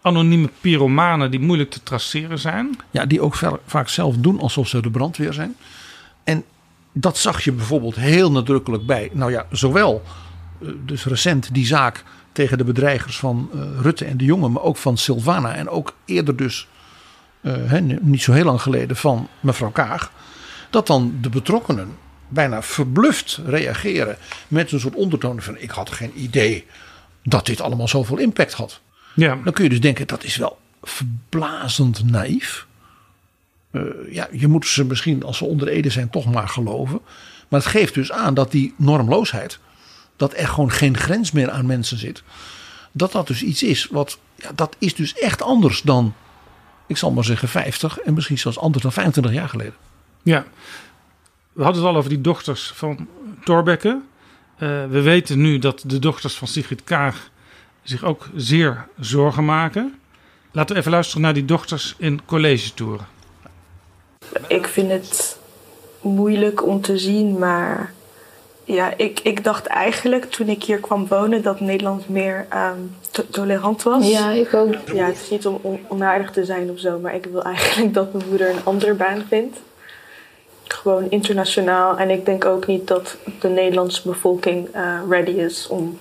anonieme 0.01 0.49
pyromanen 0.61 1.31
die 1.31 1.39
moeilijk 1.39 1.69
te 1.69 1.83
traceren 1.83 2.39
zijn. 2.39 2.77
Ja, 2.91 3.05
die 3.05 3.21
ook 3.21 3.35
vaak 3.65 3.89
zelf 3.89 4.15
doen 4.17 4.39
alsof 4.39 4.67
ze 4.67 4.81
de 4.81 4.91
brandweer 4.91 5.33
zijn. 5.33 5.55
En 6.23 6.43
dat 6.93 7.17
zag 7.17 7.43
je 7.43 7.51
bijvoorbeeld 7.51 7.95
heel 7.95 8.31
nadrukkelijk 8.31 8.85
bij, 8.85 9.09
nou 9.13 9.31
ja, 9.31 9.45
zowel 9.51 10.01
eh, 10.61 10.67
dus 10.85 11.05
recent 11.05 11.53
die 11.53 11.65
zaak 11.65 12.03
tegen 12.31 12.57
de 12.57 12.63
bedreigers 12.63 13.19
van 13.19 13.49
eh, 13.53 13.59
Rutte 13.81 14.05
en 14.05 14.17
de 14.17 14.25
Jonge, 14.25 14.49
maar 14.49 14.63
ook 14.63 14.77
van 14.77 14.97
Silvana 14.97 15.55
en 15.55 15.69
ook 15.69 15.95
eerder 16.05 16.35
dus, 16.35 16.67
eh, 16.71 16.78
hè, 17.41 17.79
niet 17.81 18.21
zo 18.21 18.31
heel 18.31 18.45
lang 18.45 18.61
geleden, 18.61 18.95
van 18.95 19.27
mevrouw 19.39 19.71
Kaag. 19.71 20.11
Dat 20.69 20.87
dan 20.87 21.17
de 21.21 21.29
betrokkenen 21.29 21.97
bijna 22.27 22.61
verbluft 22.61 23.39
reageren 23.45 24.17
met 24.47 24.71
een 24.71 24.79
soort 24.79 24.95
ondertoon 24.95 25.41
van 25.41 25.57
ik 25.57 25.69
had 25.69 25.91
geen 25.91 26.11
idee 26.15 26.65
dat 27.23 27.45
dit 27.45 27.61
allemaal 27.61 27.87
zoveel 27.87 28.17
impact 28.17 28.53
had. 28.53 28.79
Ja. 29.15 29.37
Dan 29.43 29.53
kun 29.53 29.63
je 29.63 29.69
dus 29.69 29.81
denken 29.81 30.07
dat 30.07 30.23
is 30.23 30.35
wel 30.35 30.59
verblazend 30.83 32.11
naïef. 32.11 32.67
Eh, 33.71 33.81
ja, 34.09 34.27
je 34.31 34.47
moet 34.47 34.67
ze 34.67 34.85
misschien 34.85 35.23
als 35.23 35.37
ze 35.37 35.45
onder 35.45 35.67
Ede 35.67 35.89
zijn 35.89 36.09
toch 36.09 36.25
maar 36.25 36.47
geloven. 36.47 37.01
Maar 37.47 37.59
het 37.59 37.69
geeft 37.69 37.93
dus 37.93 38.11
aan 38.11 38.33
dat 38.33 38.51
die 38.51 38.73
normloosheid, 38.77 39.59
dat 40.15 40.33
er 40.37 40.47
gewoon 40.47 40.71
geen 40.71 40.97
grens 40.97 41.31
meer 41.31 41.49
aan 41.51 41.65
mensen 41.65 41.97
zit. 41.97 42.23
Dat 42.91 43.11
dat 43.11 43.27
dus 43.27 43.43
iets 43.43 43.63
is 43.63 43.87
wat, 43.91 44.17
ja, 44.35 44.51
dat 44.55 44.75
is 44.79 44.95
dus 44.95 45.13
echt 45.13 45.41
anders 45.41 45.81
dan, 45.81 46.13
ik 46.89 46.97
zal 46.97 47.11
maar 47.11 47.23
zeggen 47.23 47.47
50 47.47 47.99
en 47.99 48.13
misschien 48.13 48.37
zelfs 48.37 48.59
anders 48.59 48.83
dan 48.83 48.91
25 48.91 49.33
jaar 49.33 49.49
geleden. 49.49 49.73
Ja, 50.23 50.45
we 51.53 51.63
hadden 51.63 51.81
het 51.81 51.91
al 51.91 51.97
over 51.97 52.09
die 52.09 52.21
dochters 52.21 52.71
van 52.75 53.07
Thorbecke. 53.43 54.01
Eh, 54.57 54.67
we 54.89 55.01
weten 55.01 55.41
nu 55.41 55.59
dat 55.59 55.83
de 55.85 55.99
dochters 55.99 56.35
van 56.35 56.47
Sigrid 56.47 56.83
Kaag 56.83 57.29
zich 57.83 58.03
ook 58.03 58.29
zeer 58.35 58.87
zorgen 58.99 59.45
maken. 59.45 59.99
Laten 60.51 60.73
we 60.73 60.79
even 60.79 60.91
luisteren 60.91 61.21
naar 61.21 61.33
die 61.33 61.45
dochters 61.45 61.95
in 61.97 62.25
college 62.25 62.73
toeren. 62.73 63.07
Ik 64.47 64.67
vind 64.67 64.91
het 64.91 65.39
moeilijk 66.01 66.65
om 66.65 66.81
te 66.81 66.97
zien, 66.97 67.37
maar 67.37 67.93
ja, 68.63 68.93
ik, 68.97 69.19
ik 69.19 69.43
dacht 69.43 69.65
eigenlijk 69.65 70.25
toen 70.25 70.47
ik 70.47 70.63
hier 70.63 70.79
kwam 70.79 71.07
wonen 71.07 71.41
dat 71.41 71.59
Nederland 71.59 72.09
meer 72.09 72.45
ehm, 72.49 72.79
to- 73.11 73.25
tolerant 73.31 73.83
was. 73.83 74.07
Ja, 74.07 74.29
ik 74.29 74.53
ook. 74.53 74.73
Ja, 74.93 75.05
het 75.05 75.15
is 75.15 75.29
niet 75.29 75.45
om 75.47 75.59
on- 75.61 75.85
onaardig 75.87 76.31
te 76.31 76.45
zijn 76.45 76.71
of 76.71 76.79
zo, 76.79 76.99
maar 76.99 77.15
ik 77.15 77.25
wil 77.25 77.43
eigenlijk 77.53 77.93
dat 77.93 78.13
mijn 78.13 78.25
moeder 78.29 78.49
een 78.49 78.63
andere 78.65 78.93
baan 78.93 79.23
vindt. 79.27 79.57
Gewoon 80.67 81.09
internationaal. 81.09 81.97
En 81.97 82.09
ik 82.09 82.25
denk 82.25 82.45
ook 82.45 82.67
niet 82.67 82.87
dat 82.87 83.15
de 83.39 83.47
Nederlandse 83.47 84.01
bevolking 84.07 84.67
eh, 84.71 84.99
ready 85.09 85.31
is 85.31 85.67
om 85.67 85.97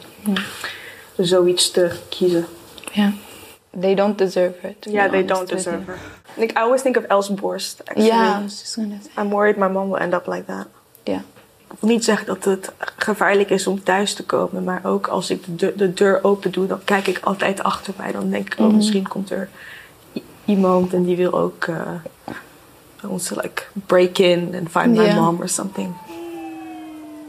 zoiets 1.16 1.70
te 1.70 1.90
kiezen. 2.09 2.46
Ja. 2.92 3.12
They 3.80 3.94
don't 3.94 4.18
deserve 4.18 4.68
it. 4.68 4.80
be 4.80 4.90
they 4.90 5.00
honest 5.06 5.28
don't 5.28 5.48
deserve 5.48 5.84
her. 5.86 5.98
Like, 6.36 6.52
I 6.52 6.61
always 6.62 6.82
think 6.82 6.96
of 6.96 7.04
Els 7.04 7.34
Borst, 7.34 7.80
actually. 7.84 8.06
Ja, 8.09 8.38
I 8.38 8.42
was 8.42 8.61
just 8.61 8.74
gonna 8.74 8.96
say. 9.02 9.22
I'm 9.24 9.30
worried 9.30 9.56
my 9.56 9.68
mom 9.68 9.88
will 9.90 10.00
end 10.00 10.14
up 10.14 10.26
like 10.26 10.44
that. 10.44 10.66
Ja. 11.04 11.22
Ik 11.70 11.76
wil 11.80 11.90
niet 11.90 12.04
zeggen 12.04 12.26
dat 12.26 12.44
het 12.44 12.72
gevaarlijk 12.96 13.50
is 13.50 13.66
om 13.66 13.82
thuis 13.82 14.14
te 14.14 14.24
komen, 14.24 14.64
maar 14.64 14.80
ook 14.84 15.06
als 15.06 15.30
ik 15.30 15.44
de 15.44 15.54
deur, 15.54 15.76
de 15.76 15.92
deur 15.94 16.24
open 16.24 16.52
doe, 16.52 16.66
dan 16.66 16.84
kijk 16.84 17.06
ik 17.06 17.18
altijd 17.22 17.62
achter 17.62 17.94
mij. 17.96 18.12
Dan 18.12 18.30
denk 18.30 18.52
ik, 18.52 18.58
oh, 18.60 18.66
Mhm. 18.66 18.76
misschien 18.76 19.08
komt 19.08 19.30
er 19.30 19.48
iemand 20.44 20.92
en 20.92 21.02
die 21.04 21.16
wil 21.16 21.32
ook 21.32 21.66
uh, 21.66 21.76
ons 23.10 23.30
like 23.30 23.62
break 23.86 24.18
in 24.18 24.54
and 24.58 24.70
find 24.70 24.96
my 24.96 25.04
Ja. 25.04 25.14
mom 25.20 25.40
or 25.40 25.48
something. 25.48 25.92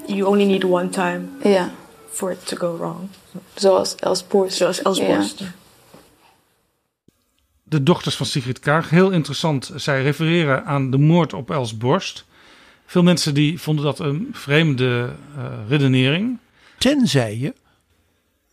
You 0.06 0.24
only 0.24 0.46
need 0.46 0.64
one 0.64 0.90
time 0.90 1.22
Ja. 1.44 1.70
for 2.12 2.32
it 2.32 2.48
to 2.48 2.58
go 2.58 2.78
wrong. 2.78 2.98
Zoals 3.56 3.96
Els 3.96 4.28
Borst. 4.28 4.58
Zoals 4.58 4.82
Els. 4.82 5.06
Borst. 5.06 5.42
De 7.64 7.84
dochters 7.84 8.16
van 8.16 8.26
Sigrid 8.26 8.60
Kaag, 8.60 8.90
heel 8.90 9.10
interessant. 9.12 9.72
Zij 9.76 10.02
refereren 10.02 10.66
aan 10.66 10.92
de 10.92 10.98
moord 10.98 11.34
op 11.34 11.50
Els 11.52 11.78
Borst. 11.78 12.26
Veel 12.90 13.04
mensen 13.04 13.34
die 13.34 13.60
vonden 13.60 13.86
dat 13.86 14.00
een 14.00 14.30
vreemde 14.32 15.16
eh, 15.38 15.44
redenering. 15.68 16.38
Tenzij 16.78 17.38
je 17.38 17.54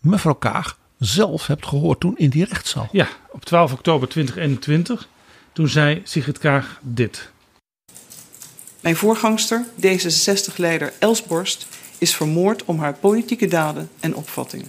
mevrouw 0.00 0.34
Kaag 0.34 0.78
zelf 0.98 1.46
hebt 1.46 1.66
gehoord 1.66 2.00
toen 2.00 2.16
in 2.16 2.30
die 2.30 2.44
rechtszaal. 2.44 2.88
Ja, 2.92 3.08
op 3.30 3.44
12 3.44 3.72
oktober 3.72 4.08
2021. 4.08 5.08
Toen 5.52 5.68
zei 5.68 6.00
Sigrid 6.04 6.38
Kaag 6.38 6.80
dit. 6.82 7.30
Mijn 8.80 8.96
voorgangster, 8.96 9.64
D66-leider 9.80 10.92
Els 10.98 11.22
Borst, 11.22 11.66
is 11.98 12.14
vermoord 12.16 12.64
om 12.64 12.78
haar 12.78 12.94
politieke 12.94 13.46
daden 13.46 13.90
en 14.00 14.14
opvattingen. 14.14 14.68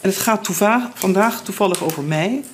En 0.00 0.08
het 0.08 0.18
gaat 0.18 0.44
toeva- 0.44 0.92
vandaag 0.94 1.42
toevallig 1.42 1.82
over 1.82 2.02
mij 2.02 2.44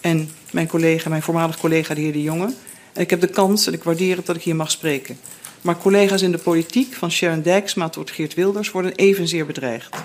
en 0.00 0.30
mijn 0.50 0.66
collega, 0.66 1.08
mijn 1.08 1.22
voormalig 1.22 1.58
collega, 1.58 1.94
de 1.94 2.00
heer 2.00 2.12
De 2.12 2.22
Jonge. 2.22 2.54
En 3.00 3.06
ik 3.06 3.12
heb 3.12 3.20
de 3.20 3.34
kans 3.34 3.66
en 3.66 3.72
ik 3.72 3.84
waardeer 3.84 4.16
het 4.16 4.26
dat 4.26 4.36
ik 4.36 4.42
hier 4.42 4.56
mag 4.56 4.70
spreken. 4.70 5.18
Maar 5.60 5.78
collega's 5.78 6.22
in 6.22 6.32
de 6.32 6.38
politiek, 6.38 6.94
van 6.94 7.10
Sharon 7.10 7.42
Dijksma 7.42 7.88
tot 7.88 8.10
Geert 8.10 8.34
Wilders, 8.34 8.70
worden 8.70 8.94
evenzeer 8.94 9.46
bedreigd. 9.46 9.96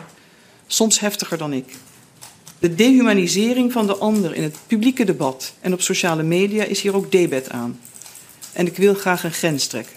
Soms 0.68 1.00
heftiger 1.00 1.38
dan 1.38 1.54
ik. 1.54 1.76
De 2.60 2.76
dehumanisering 2.76 3.72
van 3.72 3.88
de 3.88 3.98
ander 3.98 4.36
in 4.36 4.44
het 4.44 4.58
publieke 4.68 5.06
debat 5.06 5.54
en 5.62 5.74
op 5.74 5.82
sociale 5.82 6.24
media 6.24 6.64
is 6.64 6.82
hier 6.82 6.96
ook 6.96 7.12
debet 7.12 7.50
aan. 7.50 7.80
En 8.54 8.66
ik 8.66 8.78
wil 8.78 8.94
graag 8.94 9.24
een 9.24 9.34
grens 9.34 9.68
trekken. 9.68 9.96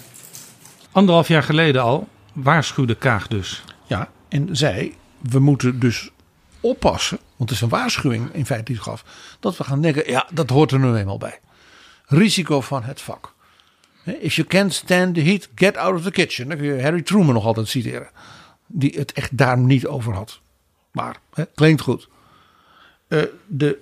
Anderhalf 0.93 1.29
jaar 1.29 1.43
geleden 1.43 1.83
al 1.83 2.09
waarschuwde 2.33 2.95
Kaag 2.95 3.27
dus. 3.27 3.65
Ja, 3.87 4.11
en 4.29 4.49
zei, 4.57 4.95
we 5.31 5.39
moeten 5.39 5.81
dus 5.81 6.11
oppassen, 6.61 7.19
want 7.37 7.51
het 7.51 7.59
is 7.59 7.61
een 7.61 7.69
waarschuwing 7.69 8.35
in 8.35 8.47
feite 8.47 8.65
die 8.65 8.77
ze 8.77 8.83
gaf, 8.83 9.05
dat 9.41 9.57
we 9.57 9.65
gaan 9.65 9.83
denken, 9.83 10.11
ja, 10.11 10.27
dat 10.33 10.51
hoort 10.51 10.73
er 10.73 10.79
nu 10.79 10.95
eenmaal 10.95 11.19
bij. 11.19 11.39
Risico 12.09 12.61
van 12.61 12.83
het 12.83 13.01
vak. 13.01 13.35
If 14.05 14.35
you 14.35 14.49
can't 14.49 14.75
stand 14.75 15.15
the 15.15 15.21
heat, 15.21 15.49
get 15.55 15.77
out 15.77 15.95
of 15.95 16.03
the 16.03 16.11
kitchen. 16.11 16.49
Dan 16.49 16.57
kun 16.57 16.67
je 16.67 16.83
Harry 16.83 17.03
Truman 17.03 17.35
nog 17.35 17.45
altijd 17.45 17.69
citeren. 17.69 18.09
Die 18.67 18.93
het 18.97 19.13
echt 19.13 19.37
daar 19.37 19.59
niet 19.59 19.87
over 19.87 20.15
had. 20.15 20.41
Maar, 20.93 21.17
hè, 21.35 21.45
klinkt 21.55 21.81
goed. 21.81 22.09
Eh, 23.09 23.23
de 23.47 23.79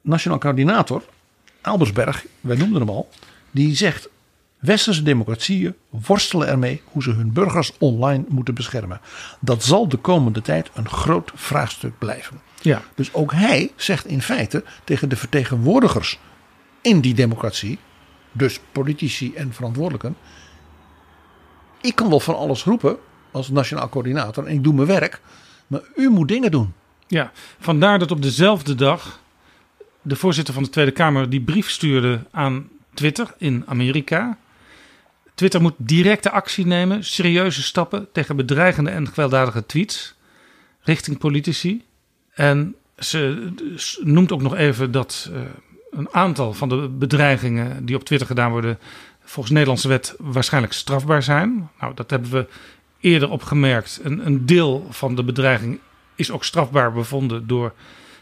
nationaal 0.00 0.38
coördinator, 0.38 1.02
Albersberg, 1.60 2.24
wij 2.40 2.56
noemden 2.56 2.80
hem 2.80 2.88
al, 2.88 3.08
die 3.50 3.76
zegt 3.76 4.08
Westerse 4.58 5.02
democratieën 5.02 5.74
worstelen 5.88 6.48
ermee 6.48 6.82
hoe 6.84 7.02
ze 7.02 7.10
hun 7.10 7.32
burgers 7.32 7.72
online 7.78 8.24
moeten 8.28 8.54
beschermen. 8.54 9.00
Dat 9.40 9.64
zal 9.64 9.88
de 9.88 9.96
komende 9.96 10.42
tijd 10.42 10.70
een 10.74 10.88
groot 10.88 11.30
vraagstuk 11.34 11.98
blijven. 11.98 12.40
Ja. 12.60 12.82
Dus 12.94 13.14
ook 13.14 13.32
hij 13.32 13.72
zegt 13.76 14.06
in 14.06 14.22
feite 14.22 14.64
tegen 14.84 15.08
de 15.08 15.16
vertegenwoordigers 15.16 16.18
in 16.84 17.00
die 17.00 17.14
democratie, 17.14 17.78
dus 18.32 18.60
politici 18.72 19.34
en 19.34 19.52
verantwoordelijken. 19.52 20.16
Ik 21.80 21.94
kan 21.94 22.08
wel 22.08 22.20
van 22.20 22.36
alles 22.36 22.64
roepen 22.64 22.98
als 23.30 23.48
nationaal 23.48 23.88
coördinator 23.88 24.46
en 24.46 24.54
ik 24.54 24.64
doe 24.64 24.74
mijn 24.74 24.86
werk, 24.86 25.20
maar 25.66 25.80
u 25.96 26.08
moet 26.08 26.28
dingen 26.28 26.50
doen. 26.50 26.72
Ja, 27.06 27.32
vandaar 27.58 27.98
dat 27.98 28.10
op 28.10 28.22
dezelfde 28.22 28.74
dag 28.74 29.20
de 30.02 30.16
voorzitter 30.16 30.54
van 30.54 30.62
de 30.62 30.68
Tweede 30.68 30.90
Kamer 30.90 31.30
die 31.30 31.40
brief 31.40 31.70
stuurde 31.70 32.26
aan 32.30 32.68
Twitter 32.94 33.34
in 33.38 33.62
Amerika. 33.66 34.38
Twitter 35.34 35.60
moet 35.60 35.74
directe 35.76 36.30
actie 36.30 36.66
nemen, 36.66 37.04
serieuze 37.04 37.62
stappen 37.62 38.08
tegen 38.12 38.36
bedreigende 38.36 38.90
en 38.90 39.08
gewelddadige 39.08 39.66
tweets 39.66 40.14
richting 40.80 41.18
politici. 41.18 41.84
En 42.30 42.74
ze 42.98 43.48
noemt 44.02 44.32
ook 44.32 44.42
nog 44.42 44.54
even 44.54 44.90
dat 44.90 45.30
eh, 45.32 45.40
een 45.96 46.08
aantal 46.12 46.54
van 46.54 46.68
de 46.68 46.88
bedreigingen 46.88 47.86
die 47.86 47.96
op 47.96 48.04
Twitter 48.04 48.26
gedaan 48.26 48.50
worden, 48.50 48.78
volgens 49.24 49.54
Nederlandse 49.54 49.88
wet 49.88 50.14
waarschijnlijk 50.18 50.72
strafbaar 50.72 51.22
zijn. 51.22 51.70
Nou, 51.80 51.94
dat 51.94 52.10
hebben 52.10 52.30
we 52.30 52.46
eerder 53.00 53.30
opgemerkt. 53.30 54.00
Een, 54.02 54.26
een 54.26 54.46
deel 54.46 54.86
van 54.90 55.14
de 55.14 55.24
bedreiging 55.24 55.78
is 56.14 56.30
ook 56.30 56.44
strafbaar 56.44 56.92
bevonden 56.92 57.46
door 57.46 57.72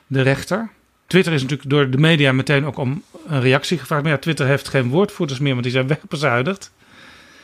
de 0.07 0.23
rechter. 0.23 0.71
Twitter 1.07 1.33
is 1.33 1.43
natuurlijk 1.43 1.71
door 1.71 1.91
de 1.91 1.99
media 1.99 2.33
meteen 2.33 2.65
ook 2.65 2.77
om 2.77 3.03
een 3.27 3.41
reactie 3.41 3.79
gevraagd. 3.79 4.03
Maar 4.03 4.13
ja, 4.13 4.19
Twitter 4.19 4.47
heeft 4.47 4.69
geen 4.69 4.89
woordvoerders 4.89 5.39
meer, 5.39 5.53
want 5.53 5.63
die 5.63 5.73
zijn 5.73 5.87
wegbezuinigd. 5.95 6.73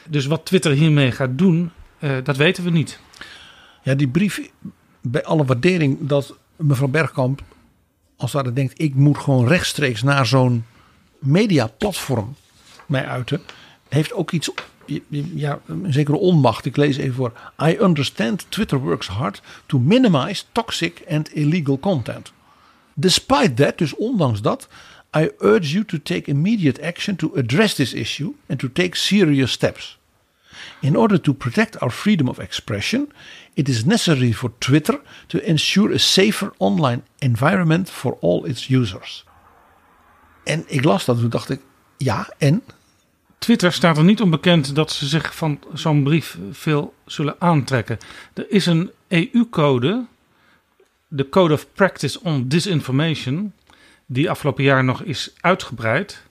Dus 0.08 0.26
wat 0.26 0.46
Twitter 0.46 0.72
hiermee 0.72 1.12
gaat 1.12 1.38
doen, 1.38 1.70
eh, 1.98 2.10
dat 2.22 2.36
weten 2.36 2.64
we 2.64 2.70
niet. 2.70 3.00
Ja, 3.82 3.94
die 3.94 4.08
brief, 4.08 4.50
bij 5.00 5.24
alle 5.24 5.44
waardering 5.44 5.96
dat 6.00 6.36
mevrouw 6.56 6.88
Bergkamp 6.88 7.42
als 8.18 8.32
het 8.32 8.54
denkt, 8.54 8.80
ik 8.80 8.94
moet 8.94 9.18
gewoon 9.18 9.48
rechtstreeks 9.48 10.02
naar 10.02 10.26
zo'n 10.26 10.64
mediaplatform 11.18 12.34
mij 12.86 13.06
uiten, 13.06 13.40
heeft 13.88 14.12
ook 14.12 14.30
iets, 14.30 14.50
ja, 15.34 15.60
een 15.66 15.92
zekere 15.92 16.16
onmacht. 16.16 16.64
Ik 16.64 16.76
lees 16.76 16.96
even 16.96 17.14
voor. 17.14 17.32
I 17.62 17.76
understand 17.80 18.46
Twitter 18.48 18.78
works 18.78 19.06
hard 19.06 19.42
to 19.66 19.78
minimize 19.78 20.44
toxic 20.52 21.02
and 21.10 21.32
illegal 21.32 21.78
content. 21.78 22.32
Despite 22.94 23.54
that, 23.54 23.78
dus 23.78 23.94
ondanks 23.94 24.42
dat, 24.42 24.68
I 25.16 25.30
urge 25.38 25.68
you 25.68 25.84
to 25.84 25.98
take 26.02 26.30
immediate 26.30 26.82
action 26.82 27.16
to 27.16 27.32
address 27.36 27.74
this 27.74 27.92
issue 27.92 28.32
and 28.48 28.58
to 28.58 28.68
take 28.72 28.96
serious 28.96 29.50
steps. 29.52 29.97
In 30.80 30.96
order 30.96 31.20
to 31.20 31.32
protect 31.32 31.80
our 31.80 31.90
freedom 31.90 32.28
of 32.28 32.38
expression, 32.38 33.12
it 33.54 33.68
is 33.68 33.84
necessary 33.84 34.32
for 34.32 34.52
Twitter 34.58 35.00
to 35.26 35.38
ensure 35.38 35.94
a 35.94 35.98
safer 35.98 36.52
online 36.56 37.02
environment 37.18 37.90
for 37.90 38.16
all 38.20 38.46
its 38.46 38.68
users. 38.68 39.24
En 40.44 40.64
ik 40.66 40.84
las 40.84 41.04
dat 41.04 41.14
en 41.14 41.20
toen 41.20 41.30
dacht 41.30 41.50
ik, 41.50 41.60
ja, 41.96 42.32
en? 42.38 42.62
Twitter 43.38 43.72
staat 43.72 43.96
er 43.96 44.04
niet 44.04 44.20
onbekend 44.20 44.74
dat 44.74 44.92
ze 44.92 45.06
zich 45.06 45.36
van 45.36 45.60
zo'n 45.72 46.02
brief 46.02 46.38
veel 46.50 46.94
zullen 47.06 47.36
aantrekken. 47.38 47.98
Er 48.34 48.50
is 48.50 48.66
een 48.66 48.90
EU-code, 49.08 50.06
de 51.08 51.28
Code 51.28 51.54
of 51.54 51.66
Practice 51.72 52.20
on 52.22 52.48
Disinformation, 52.48 53.52
die 54.06 54.30
afgelopen 54.30 54.64
jaar 54.64 54.84
nog 54.84 55.02
is 55.02 55.30
uitgebreid. 55.40 56.22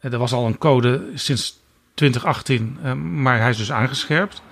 Er 0.00 0.18
was 0.18 0.32
al 0.32 0.46
een 0.46 0.58
code 0.58 1.10
sinds 1.14 1.62
2018, 1.94 2.78
eh, 2.82 2.92
maar 2.92 3.40
hij 3.40 3.50
is 3.50 3.56
dus 3.56 3.72
aangescherpt. 3.72 4.42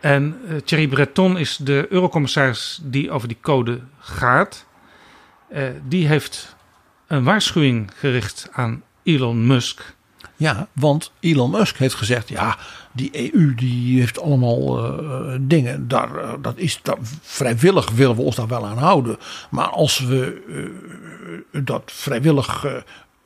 En 0.00 0.40
eh, 0.48 0.56
Thierry 0.56 0.88
Breton 0.88 1.38
is 1.38 1.56
de 1.56 1.86
eurocommissaris 1.90 2.80
die 2.82 3.10
over 3.10 3.28
die 3.28 3.38
code 3.40 3.80
gaat. 3.98 4.66
Eh, 5.48 5.62
die 5.88 6.06
heeft 6.06 6.56
een 7.06 7.24
waarschuwing 7.24 7.90
gericht 7.96 8.48
aan 8.52 8.82
Elon 9.02 9.46
Musk. 9.46 9.94
Ja, 10.36 10.68
want 10.72 11.12
Elon 11.20 11.50
Musk 11.50 11.76
heeft 11.76 11.94
gezegd: 11.94 12.28
ja, 12.28 12.56
die 12.92 13.32
EU 13.32 13.54
die 13.54 13.98
heeft 13.98 14.20
allemaal 14.20 14.80
dingen. 15.40 15.88
Daar, 15.88 16.40
dat 16.42 16.56
is, 16.56 16.80
daar, 16.82 16.96
vrijwillig 17.22 17.90
willen 17.90 18.16
we 18.16 18.22
ons 18.22 18.36
daar 18.36 18.48
wel 18.48 18.66
aan 18.66 18.78
houden. 18.78 19.18
Maar 19.50 19.68
als 19.68 19.98
we 19.98 20.42
dat 21.52 21.82
vrijwillig 21.94 22.64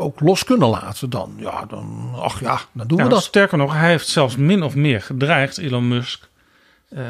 ook 0.01 0.21
los 0.21 0.45
kunnen 0.45 0.69
laten, 0.69 1.11
dan, 1.11 1.35
ja, 1.37 1.65
dan, 1.67 2.13
ach 2.17 2.41
ja, 2.41 2.61
dan 2.73 2.87
doen 2.87 2.99
Ja, 2.99 3.05
we 3.05 3.11
dat. 3.11 3.23
Sterker 3.23 3.59
nog, 3.59 3.73
hij 3.73 3.91
heeft 3.91 4.09
zelfs 4.09 4.37
min 4.37 4.63
of 4.63 4.75
meer 4.75 5.03
gedreigd, 5.03 5.59
Elon 5.59 5.89
Musk, 5.89 6.29
eh, 6.89 7.05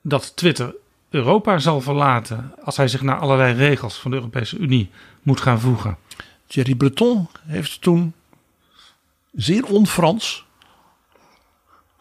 dat 0.00 0.36
Twitter 0.36 0.74
Europa 1.10 1.58
zal 1.58 1.80
verlaten 1.80 2.54
als 2.64 2.76
hij 2.76 2.88
zich 2.88 3.02
naar 3.02 3.18
allerlei 3.18 3.54
regels 3.54 3.98
van 3.98 4.10
de 4.10 4.16
Europese 4.16 4.56
Unie 4.58 4.90
moet 5.22 5.40
gaan 5.40 5.60
voegen. 5.60 5.96
Thierry 6.46 6.74
Breton 6.74 7.28
heeft 7.46 7.80
toen 7.80 8.14
zeer 9.32 9.64
on-Frans, 9.66 10.44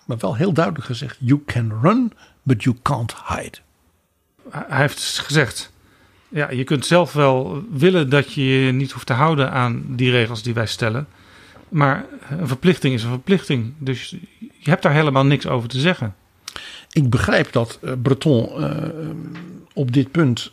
maar 0.05 0.17
wel 0.17 0.35
heel 0.35 0.53
duidelijk 0.53 0.85
gezegd: 0.85 1.17
You 1.19 1.43
can 1.45 1.79
run, 1.81 2.13
but 2.43 2.63
you 2.63 2.77
can't 2.81 3.15
hide. 3.27 3.57
Hij 4.49 4.81
heeft 4.81 5.19
gezegd, 5.19 5.71
ja, 6.31 6.51
je 6.51 6.63
kunt 6.63 6.85
zelf 6.85 7.13
wel 7.13 7.63
willen 7.71 8.09
dat 8.09 8.33
je 8.33 8.43
je 8.43 8.71
niet 8.71 8.91
hoeft 8.91 9.05
te 9.05 9.13
houden 9.13 9.51
aan 9.51 9.83
die 9.87 10.11
regels 10.11 10.43
die 10.43 10.53
wij 10.53 10.65
stellen. 10.65 11.07
Maar 11.69 12.05
een 12.29 12.47
verplichting 12.47 12.93
is 12.93 13.03
een 13.03 13.09
verplichting. 13.09 13.73
Dus 13.77 14.15
je 14.37 14.69
hebt 14.69 14.83
daar 14.83 14.93
helemaal 14.93 15.25
niks 15.25 15.47
over 15.47 15.69
te 15.69 15.79
zeggen. 15.79 16.15
Ik 16.91 17.09
begrijp 17.09 17.51
dat 17.51 17.79
eh, 17.81 17.91
Breton 18.01 18.63
eh, 18.63 18.87
op 19.73 19.91
dit 19.91 20.11
punt 20.11 20.51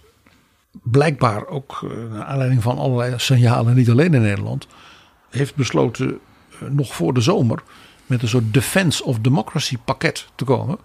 blijkbaar 0.82 1.46
ook 1.46 1.80
eh, 1.82 2.12
naar 2.12 2.24
aanleiding 2.24 2.62
van 2.62 2.78
allerlei 2.78 3.14
signalen, 3.16 3.74
niet 3.74 3.90
alleen 3.90 4.14
in 4.14 4.22
Nederland, 4.22 4.66
heeft 5.30 5.54
besloten 5.54 6.18
nog 6.70 6.94
voor 6.94 7.14
de 7.14 7.20
zomer 7.20 7.62
met 8.06 8.22
een 8.22 8.28
soort 8.28 8.54
Defense 8.54 9.04
of 9.04 9.18
Democracy 9.18 9.76
pakket 9.84 10.26
te 10.34 10.44
komen. 10.44 10.78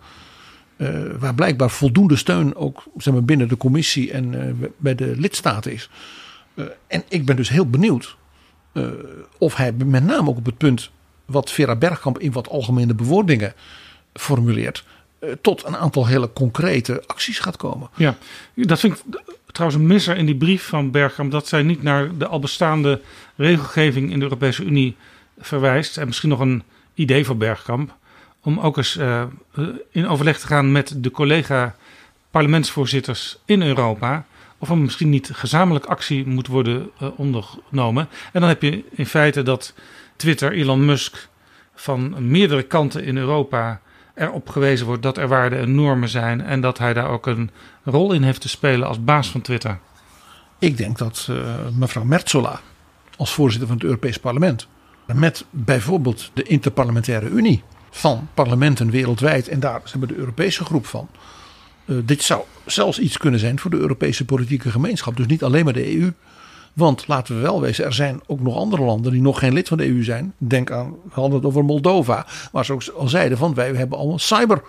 Eh, 0.84 1.19
waar 1.19 1.35
blijkbaar 1.35 1.69
voldoende 1.69 2.15
steun 2.15 2.55
ook 2.55 2.84
zeg 2.97 3.14
maar, 3.14 3.23
binnen 3.23 3.47
de 3.47 3.57
commissie 3.57 4.11
en 4.11 4.47
eh, 4.47 4.68
bij 4.77 4.95
de 4.95 5.14
lidstaten 5.18 5.72
is. 5.72 5.89
Eh, 6.53 6.65
en 6.88 7.03
ik 7.07 7.26
ben 7.26 7.35
dus 7.35 7.49
heel 7.49 7.69
benieuwd 7.69 8.15
of 9.38 9.55
hij 9.55 9.72
met 9.72 10.03
name 10.03 10.30
ook 10.30 10.38
op 10.38 10.45
het 10.45 10.57
punt 10.57 10.91
wat 11.26 11.51
Vera 11.51 11.76
Bergkamp 11.76 12.19
in 12.19 12.31
wat 12.31 12.49
algemene 12.49 12.93
bewoordingen 12.93 13.53
formuleert, 14.14 14.85
tot 15.41 15.65
een 15.65 15.77
aantal 15.77 16.07
hele 16.07 16.34
concrete 16.34 17.03
acties 17.07 17.39
gaat 17.39 17.57
komen. 17.57 17.89
Ja, 17.95 18.18
dat 18.55 18.80
vind 18.80 18.93
ik 18.97 19.22
trouwens 19.45 19.81
een 19.81 19.88
misser 19.88 20.18
in 20.18 20.26
die 20.26 20.35
brief 20.35 20.64
van 20.68 20.91
Bergkamp. 20.91 21.31
Dat 21.31 21.47
zij 21.47 21.64
niet 21.64 21.84
naar 21.84 22.18
de 22.18 22.27
al 22.27 22.39
bestaande 22.39 23.01
regelgeving 23.35 24.11
in 24.11 24.18
de 24.18 24.23
Europese 24.23 24.64
Unie 24.64 24.95
verwijst. 25.38 25.97
En 25.97 26.07
misschien 26.07 26.30
nog 26.30 26.39
een 26.39 26.64
idee 26.93 27.26
voor 27.26 27.38
Bergkamp. 27.38 27.95
Om 28.44 28.60
ook 28.60 28.78
eens 28.78 28.98
eh, 28.98 29.24
in 29.91 30.07
overleg 30.07 30.40
te 30.40 30.48
gaan 30.48 30.72
met 30.72 30.94
de 30.98 31.11
collega 31.11 31.76
parlementsvoorzitters 32.32 33.38
in 33.45 33.61
Europa. 33.61 34.26
Of 34.57 34.70
er 34.70 34.78
misschien 34.78 35.10
niet 35.10 35.30
gezamenlijk 35.34 35.86
actie 35.86 36.28
moet 36.28 36.48
worden 36.48 36.90
eh, 36.99 37.07
ondernomen. 37.15 38.07
En 38.34 38.40
dan 38.40 38.49
heb 38.49 38.61
je 38.61 38.84
in 38.91 39.06
feite 39.06 39.44
dat 39.44 39.74
Twitter, 40.15 40.52
Elon 40.52 40.86
Musk, 40.86 41.28
van 41.76 42.30
meerdere 42.30 42.64
kanten 42.64 43.03
in 43.03 43.18
Europa 43.18 43.82
erop 44.15 44.49
gewezen 44.49 44.86
wordt 44.86 45.03
dat 45.03 45.18
er 45.18 45.28
waarden 45.28 45.60
en 45.60 45.76
normen 45.76 46.10
zijn. 46.10 46.41
En 46.41 46.61
dat 46.61 46.78
hij 46.78 46.94
daar 46.94 47.10
ook 47.10 47.26
een 47.26 47.49
rol 47.84 48.14
in 48.14 48.24
heeft 48.24 48.41
te 48.41 48.49
spelen 48.49 48.88
als 48.88 49.03
baas 49.03 49.30
van 49.30 49.41
Twitter. 49.41 49.80
Ik 50.60 50.78
denk 50.78 50.98
dat 50.98 51.28
eh, 51.30 51.36
mevrouw 51.78 52.03
Merzola 52.03 52.60
als 53.18 53.34
voorzitter 53.34 53.68
van 53.68 53.78
het 53.78 53.86
Europees 53.86 54.18
Parlement 54.18 54.68
met 55.06 55.45
bijvoorbeeld 55.49 56.32
de 56.34 56.44
Interparlementaire 56.44 57.30
Unie 57.30 57.64
van 57.95 58.28
parlementen 58.34 58.90
wereldwijd 58.90 59.48
en 59.48 59.60
daar 59.60 59.82
hebben 59.84 59.99
we 59.99 60.14
de 60.14 60.20
Europese 60.20 60.65
groep 60.65 60.86
van. 60.86 61.07
eh, 61.86 61.95
dit 62.06 62.22
zou 62.24 62.41
zelfs 62.65 62.99
iets 62.99 63.18
kunnen 63.18 63.40
zijn 63.40 63.60
voor 63.60 63.72
de 63.72 63.78
Europese 63.78 64.26
politieke 64.26 64.72
gemeenschap. 64.72 65.18
Dus 65.18 65.26
niet 65.26 65.44
alleen 65.44 65.64
maar 65.64 65.74
de 65.74 65.98
EU. 65.99 66.14
Want 66.74 67.07
laten 67.07 67.36
we 67.36 67.41
wel 67.41 67.61
wezen, 67.61 67.86
er 67.86 67.94
zijn 67.94 68.22
ook 68.26 68.40
nog 68.40 68.56
andere 68.56 68.84
landen 68.84 69.11
die 69.11 69.22
nog 69.22 69.40
geen 69.40 69.53
lid 69.53 69.68
van 69.68 69.78
de 69.78 69.88
EU 69.88 70.03
zijn. 70.03 70.34
Denk 70.38 70.72
aan, 70.72 70.91
we 70.91 71.10
hadden 71.10 71.34
het 71.34 71.45
over 71.45 71.65
Moldova. 71.65 72.26
Waar 72.52 72.65
ze 72.65 72.74
ook 72.74 72.84
al 72.98 73.07
zeiden 73.07 73.38
van 73.38 73.53
wij 73.53 73.74
hebben 73.74 73.98
allemaal 73.98 74.20
cyber 74.20 74.61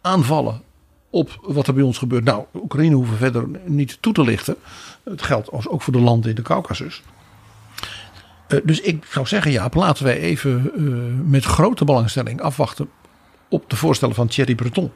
aanvallen 0.00 0.62
op 1.10 1.38
wat 1.42 1.66
er 1.66 1.74
bij 1.74 1.82
ons 1.82 1.98
gebeurt. 1.98 2.24
Nou, 2.24 2.44
Oekraïne 2.54 2.94
hoeven 2.94 3.16
verder 3.16 3.48
niet 3.64 3.98
toe 4.00 4.12
te 4.12 4.22
lichten. 4.22 4.56
Het 5.04 5.22
geldt 5.22 5.68
ook 5.68 5.82
voor 5.82 5.92
de 5.92 6.00
landen 6.00 6.30
in 6.30 6.36
de 6.36 6.42
Caucasus. 6.42 7.02
Eh, 8.54 8.60
dus 8.64 8.80
ik 8.80 9.04
zou 9.10 9.26
zeggen, 9.26 9.50
ja, 9.50 9.68
laten 9.72 10.04
wij 10.04 10.18
even 10.18 10.70
eh, 10.76 11.30
met 11.30 11.44
grote 11.44 11.84
belangstelling 11.84 12.40
afwachten 12.40 12.88
op 13.48 13.70
de 13.70 13.76
voorstellen 13.76 14.14
van 14.14 14.26
Thierry 14.26 14.54
Breton. 14.54 14.92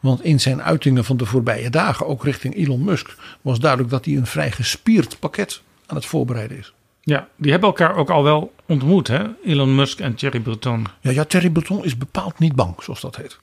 Want 0.00 0.24
in 0.24 0.40
zijn 0.40 0.62
uitingen 0.62 1.04
van 1.04 1.16
de 1.16 1.26
voorbije 1.26 1.70
dagen, 1.70 2.06
ook 2.06 2.24
richting 2.24 2.56
Elon 2.56 2.84
Musk, 2.84 3.16
was 3.42 3.58
duidelijk 3.58 3.90
dat 3.90 4.04
hij 4.04 4.16
een 4.16 4.26
vrij 4.26 4.50
gespierd 4.50 5.18
pakket 5.18 5.62
aan 5.86 5.96
het 5.96 6.06
voorbereiden 6.06 6.58
is. 6.58 6.72
Ja, 7.00 7.28
die 7.36 7.50
hebben 7.50 7.68
elkaar 7.68 7.96
ook 7.96 8.10
al 8.10 8.22
wel 8.22 8.52
ontmoet, 8.66 9.08
hè? 9.08 9.24
Elon 9.44 9.74
Musk 9.74 10.00
en 10.00 10.14
Thierry 10.14 10.40
Breton. 10.40 10.86
Ja, 11.00 11.10
ja, 11.10 11.24
Thierry 11.24 11.50
Breton 11.50 11.84
is 11.84 11.98
bepaald 11.98 12.38
niet 12.38 12.54
bang, 12.54 12.74
zoals 12.82 13.00
dat 13.00 13.16
heet. 13.16 13.38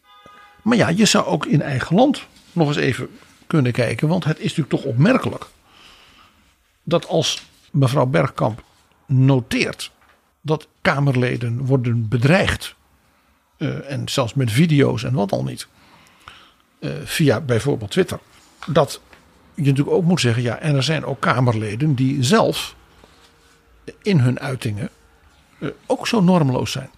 Maar 0.62 0.78
ja, 0.78 0.90
je 0.90 1.06
zou 1.06 1.26
ook 1.26 1.46
in 1.46 1.62
eigen 1.62 1.96
land 1.96 2.28
nog 2.52 2.68
eens 2.68 2.78
even 2.78 3.10
kunnen 3.48 3.72
kijken. 3.72 4.08
Want 4.08 4.24
het 4.24 4.38
is 4.38 4.56
natuurlijk 4.56 4.70
toch 4.70 4.84
opmerkelijk 4.84 5.46
dat 6.84 7.08
als 7.08 7.44
mevrouw 7.72 8.06
Bergkamp 8.06 8.64
noteert 9.06 9.92
dat 10.42 10.68
Kamerleden 10.82 11.66
worden 11.66 12.08
bedreigd. 12.08 12.76
eh, 13.58 13.92
en 13.92 14.10
zelfs 14.10 14.34
met 14.34 14.52
video's 14.52 15.04
en 15.04 15.14
wat 15.14 15.32
al 15.32 15.44
niet. 15.44 15.68
eh, 16.80 16.92
via 17.04 17.42
bijvoorbeeld 17.42 17.92
Twitter. 17.92 18.20
Dat 18.68 19.02
je 19.56 19.62
natuurlijk 19.64 19.96
ook 19.98 20.04
moet 20.04 20.20
zeggen, 20.20 20.44
ja, 20.44 20.58
en 20.60 20.76
er 20.76 20.84
zijn 20.84 21.06
ook 21.06 21.20
Kamerleden 21.20 21.96
die 21.96 22.24
zelf 22.24 22.76
in 24.02 24.20
hun 24.20 24.40
uitingen 24.40 24.90
eh, 25.60 25.70
ook 25.86 26.08
zo 26.08 26.22
normeloos 26.22 26.72
zijn. 26.72 26.90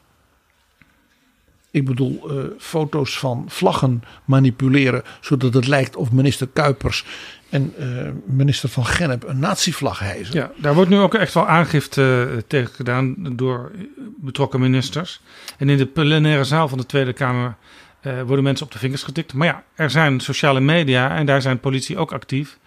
Ik 1.71 1.85
bedoel, 1.85 2.31
foto's 2.59 3.19
van 3.19 3.45
vlaggen 3.47 4.03
manipuleren 4.25 5.03
zodat 5.21 5.53
het 5.53 5.67
lijkt 5.67 5.95
of 5.95 6.11
minister 6.11 6.47
Kuipers 6.47 7.05
en 7.53 7.73
eh, 7.77 8.09
minister 8.25 8.69
van 8.69 8.85
Gennep 8.85 9.27
een 9.27 9.39
natievlag 9.39 9.99
hijzen. 9.99 10.35
Ja, 10.35 10.51
daar 10.55 10.73
wordt 10.73 10.89
nu 10.89 10.97
ook 10.97 11.13
echt 11.13 11.34
wel 11.34 11.47
aangifte 11.47 12.30
eh, 12.31 12.38
tegen 12.47 12.73
gedaan 12.73 13.15
door 13.35 13.71
betrokken 14.17 14.59
ministers. 14.59 15.21
En 15.57 15.69
in 15.69 15.77
de 15.77 15.85
plenaire 15.85 16.43
zaal 16.43 16.67
van 16.67 16.77
de 16.77 16.85
Tweede 16.85 17.13
Kamer 17.13 17.55
eh, 18.01 18.21
worden 18.21 18.43
mensen 18.43 18.65
op 18.65 18.71
de 18.71 18.80
vingers 18.80 19.03
getikt. 19.03 19.34
Maar 19.34 19.47
ja, 19.47 19.63
er 19.75 19.89
zijn 19.89 20.19
sociale 20.19 20.59
media 20.59 21.15
en 21.15 21.25
daar 21.25 21.41
zijn 21.41 21.59
politie 21.59 21.97
ook 21.97 22.11
actief. 22.11 22.57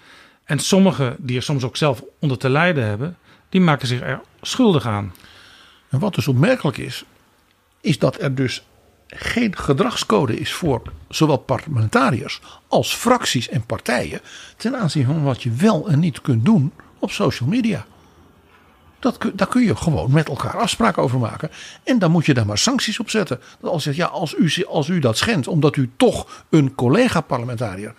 En 0.45 0.59
sommigen 0.59 1.17
die 1.19 1.37
er 1.37 1.43
soms 1.43 1.65
ook 1.65 1.77
zelf 1.77 2.03
onder 2.21 2.39
te 2.39 2.49
lijden 2.49 2.85
hebben, 2.85 3.17
die 3.49 3.61
maken 3.61 3.89
zich 3.89 4.01
er 4.01 4.21
schuldig 4.41 4.87
aan. 4.87 5.15
En 5.89 5.99
wat 5.99 6.15
dus 6.15 6.29
opmerkelijk 6.29 6.77
is, 6.77 7.05
is 7.81 7.99
dat 7.99 8.21
er 8.21 8.35
dus 8.35 8.67
geen 9.07 9.57
gedragscode 9.57 10.39
is 10.39 10.53
voor 10.53 10.83
zowel 11.09 11.37
parlementariërs 11.37 12.41
als 12.69 12.95
fracties 12.95 13.49
en 13.49 13.67
partijen 13.67 14.21
ten 14.57 14.77
aanzien 14.77 15.07
van 15.07 15.23
wat 15.23 15.43
je 15.43 15.53
wel 15.53 15.89
en 15.89 15.99
niet 15.99 16.21
kunt 16.21 16.45
doen 16.45 16.73
op 16.99 17.11
social 17.11 17.49
media. 17.49 17.87
Dat, 18.99 19.19
daar 19.35 19.47
kun 19.47 19.63
je 19.63 19.77
gewoon 19.77 20.13
met 20.13 20.29
elkaar 20.29 20.57
afspraken 20.57 21.03
over 21.03 21.19
maken. 21.19 21.51
En 21.83 21.99
dan 21.99 22.11
moet 22.11 22.27
je 22.27 22.35
daar 22.35 22.47
maar 22.47 22.59
sancties 22.59 23.01
op 23.01 23.11
zetten. 23.11 23.41
Dat 23.61 23.71
als, 23.71 23.85
ja, 23.85 24.07
als, 24.07 24.35
u, 24.35 24.65
als 24.65 24.89
u 24.89 24.99
dat 24.99 25.17
schendt, 25.17 25.49
omdat 25.49 25.77
u 25.77 25.91
toch 25.97 26.45
een 26.51 26.75
collega-parlementariër 26.75 27.95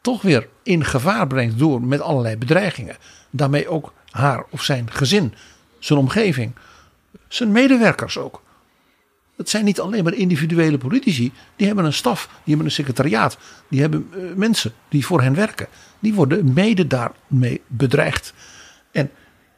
toch 0.00 0.22
weer 0.22 0.48
in 0.62 0.84
gevaar 0.84 1.26
brengt 1.26 1.58
door 1.58 1.82
met 1.82 2.00
allerlei 2.00 2.36
bedreigingen. 2.36 2.96
Daarmee 3.30 3.68
ook 3.68 3.92
haar 4.10 4.44
of 4.50 4.62
zijn 4.62 4.90
gezin, 4.90 5.34
zijn 5.78 5.98
omgeving, 5.98 6.52
zijn 7.28 7.52
medewerkers 7.52 8.18
ook. 8.18 8.42
Het 9.40 9.48
zijn 9.48 9.64
niet 9.64 9.80
alleen 9.80 10.04
maar 10.04 10.14
individuele 10.14 10.78
politici. 10.78 11.32
Die 11.56 11.66
hebben 11.66 11.84
een 11.84 11.92
staf, 11.92 12.26
die 12.26 12.40
hebben 12.44 12.64
een 12.64 12.72
secretariaat. 12.72 13.38
Die 13.68 13.80
hebben 13.80 14.08
eh, 14.12 14.20
mensen 14.34 14.72
die 14.88 15.06
voor 15.06 15.22
hen 15.22 15.34
werken. 15.34 15.66
Die 15.98 16.14
worden 16.14 16.52
mede 16.52 16.86
daarmee 16.86 17.60
bedreigd. 17.66 18.34
En 18.90 19.10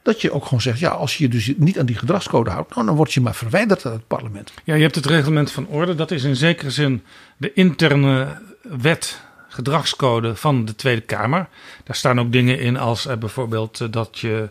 dat 0.02 0.20
je 0.20 0.32
ook 0.32 0.44
gewoon 0.44 0.60
zegt, 0.60 0.78
ja, 0.78 0.90
als 0.90 1.16
je 1.16 1.24
je 1.24 1.30
dus 1.30 1.52
niet 1.56 1.78
aan 1.78 1.86
die 1.86 1.98
gedragscode 1.98 2.50
houdt, 2.50 2.74
nou, 2.74 2.86
dan 2.86 2.96
word 2.96 3.12
je 3.12 3.20
maar 3.20 3.34
verwijderd 3.34 3.84
uit 3.84 3.94
het 3.94 4.06
parlement. 4.06 4.52
Ja, 4.64 4.74
je 4.74 4.82
hebt 4.82 4.94
het 4.94 5.06
reglement 5.06 5.50
van 5.50 5.66
orde. 5.66 5.94
Dat 5.94 6.10
is 6.10 6.24
in 6.24 6.36
zekere 6.36 6.70
zin 6.70 7.02
de 7.36 7.52
interne 7.52 8.40
wet 8.62 9.20
gedragscode 9.48 10.36
van 10.36 10.64
de 10.64 10.74
Tweede 10.74 11.00
Kamer. 11.00 11.48
Daar 11.84 11.96
staan 11.96 12.20
ook 12.20 12.32
dingen 12.32 12.60
in 12.60 12.76
als 12.76 13.06
eh, 13.06 13.16
bijvoorbeeld 13.16 13.80
eh, 13.80 13.88
dat 13.90 14.18
je 14.18 14.48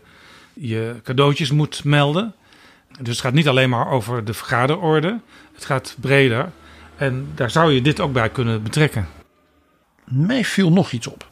je 0.54 0.96
cadeautjes 1.04 1.52
moet 1.52 1.84
melden. 1.84 2.34
Dus 3.02 3.16
het 3.16 3.26
gaat 3.26 3.34
niet 3.34 3.48
alleen 3.48 3.70
maar 3.70 3.92
over 3.92 4.26
de 4.26 4.34
vergaderorde. 4.34 5.20
Het 5.54 5.66
gaat 5.66 5.96
breder. 6.00 6.52
En 6.96 7.28
daar 7.36 7.52
zou 7.52 7.72
je 7.72 7.82
dit 7.82 8.00
ook 8.00 8.14
bij 8.14 8.30
kunnen 8.30 8.64
betrekken. 8.64 9.08
Mij 10.04 10.46
viel 10.46 10.72
nog 10.72 10.92
iets 10.92 11.08
op. 11.08 11.30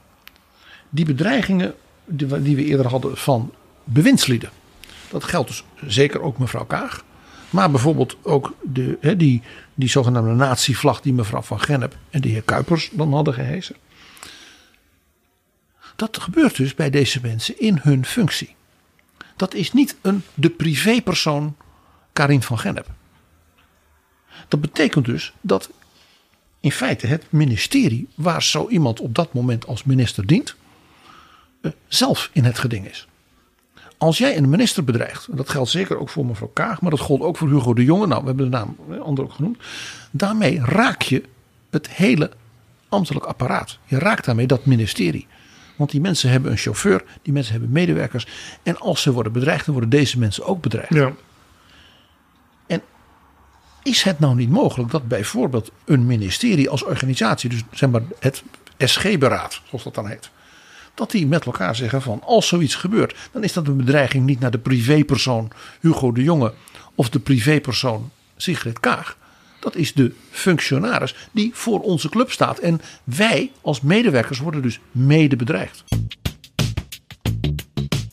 Die 0.89 1.05
bedreigingen 1.05 1.73
die 2.05 2.55
we 2.55 2.63
eerder 2.63 2.87
hadden 2.87 3.17
van 3.17 3.53
bewindslieden. 3.83 4.49
Dat 5.09 5.23
geldt 5.23 5.47
dus 5.47 5.63
zeker 5.85 6.21
ook 6.21 6.37
mevrouw 6.37 6.65
Kaag. 6.65 7.03
Maar 7.49 7.71
bijvoorbeeld 7.71 8.17
ook 8.21 8.53
de, 8.61 9.15
die, 9.17 9.41
die 9.73 9.89
zogenaamde 9.89 10.33
natievlag 10.33 11.01
die 11.01 11.13
mevrouw 11.13 11.41
Van 11.41 11.61
Gennep 11.61 11.97
en 12.09 12.21
de 12.21 12.29
heer 12.29 12.41
Kuipers 12.41 12.89
dan 12.91 13.13
hadden 13.13 13.33
gehesen. 13.33 13.75
Dat 15.95 16.21
gebeurt 16.21 16.55
dus 16.55 16.75
bij 16.75 16.89
deze 16.89 17.19
mensen 17.21 17.59
in 17.59 17.79
hun 17.81 18.05
functie. 18.05 18.55
Dat 19.39 19.53
is 19.53 19.73
niet 19.73 19.95
een, 20.01 20.23
de 20.33 20.49
privépersoon 20.49 21.55
Karin 22.13 22.41
van 22.41 22.59
Gennep. 22.59 22.87
Dat 24.47 24.61
betekent 24.61 25.05
dus 25.05 25.33
dat 25.41 25.69
in 26.59 26.71
feite 26.71 27.07
het 27.07 27.25
ministerie 27.29 28.07
waar 28.15 28.43
zo 28.43 28.67
iemand 28.67 28.99
op 28.99 29.15
dat 29.15 29.33
moment 29.33 29.67
als 29.67 29.83
minister 29.83 30.25
dient, 30.25 30.55
eh, 31.61 31.71
zelf 31.87 32.29
in 32.33 32.43
het 32.43 32.59
geding 32.59 32.87
is. 32.87 33.07
Als 33.97 34.17
jij 34.17 34.37
een 34.37 34.49
minister 34.49 34.83
bedreigt, 34.83 35.27
en 35.27 35.37
dat 35.37 35.49
geldt 35.49 35.69
zeker 35.69 35.99
ook 35.99 36.09
voor 36.09 36.25
mevrouw 36.25 36.51
Kaag, 36.53 36.81
maar 36.81 36.91
dat 36.91 36.99
gold 36.99 37.21
ook 37.21 37.37
voor 37.37 37.49
Hugo 37.49 37.73
de 37.73 37.83
Jonge, 37.83 38.07
nou 38.07 38.21
we 38.21 38.27
hebben 38.27 38.51
de 38.51 38.57
naam 38.57 38.75
ander 39.01 39.23
ook 39.23 39.33
genoemd, 39.33 39.57
daarmee 40.11 40.59
raak 40.63 41.01
je 41.01 41.23
het 41.69 41.89
hele 41.89 42.31
ambtelijk 42.89 43.25
apparaat. 43.25 43.77
Je 43.85 43.99
raakt 43.99 44.25
daarmee 44.25 44.47
dat 44.47 44.65
ministerie. 44.65 45.27
Want 45.79 45.91
die 45.91 46.01
mensen 46.01 46.29
hebben 46.29 46.51
een 46.51 46.57
chauffeur, 46.57 47.03
die 47.21 47.33
mensen 47.33 47.51
hebben 47.51 47.71
medewerkers. 47.71 48.27
En 48.63 48.77
als 48.77 49.01
ze 49.01 49.11
worden 49.11 49.31
bedreigd, 49.31 49.65
dan 49.65 49.73
worden 49.73 49.89
deze 49.89 50.19
mensen 50.19 50.45
ook 50.45 50.61
bedreigd. 50.61 50.93
Ja. 50.93 51.13
En 52.67 52.81
is 53.83 54.03
het 54.03 54.19
nou 54.19 54.35
niet 54.35 54.49
mogelijk 54.49 54.91
dat 54.91 55.07
bijvoorbeeld 55.07 55.71
een 55.85 56.05
ministerie 56.05 56.69
als 56.69 56.83
organisatie, 56.83 57.49
dus 57.49 57.63
zeg 57.71 57.89
maar 57.89 58.01
het 58.19 58.43
SG-beraad, 58.77 59.61
zoals 59.67 59.83
dat 59.83 59.95
dan 59.95 60.07
heet, 60.07 60.29
dat 60.93 61.11
die 61.11 61.27
met 61.27 61.45
elkaar 61.45 61.75
zeggen 61.75 62.01
van 62.01 62.21
als 62.23 62.47
zoiets 62.47 62.75
gebeurt, 62.75 63.15
dan 63.31 63.43
is 63.43 63.53
dat 63.53 63.67
een 63.67 63.77
bedreiging 63.77 64.25
niet 64.25 64.39
naar 64.39 64.51
de 64.51 64.57
privépersoon 64.57 65.51
Hugo 65.79 66.11
de 66.11 66.23
Jonge 66.23 66.53
of 66.95 67.09
de 67.09 67.19
privépersoon 67.19 68.11
Sigrid 68.37 68.79
Kaag. 68.79 69.17
Dat 69.59 69.75
is 69.75 69.93
de 69.93 70.13
functionaris 70.29 71.15
die 71.31 71.51
voor 71.53 71.79
onze 71.79 72.09
club 72.09 72.31
staat. 72.31 72.59
En 72.59 72.81
wij 73.03 73.51
als 73.61 73.81
medewerkers 73.81 74.39
worden 74.39 74.61
dus 74.61 74.79
mede 74.91 75.35
bedreigd. 75.35 75.83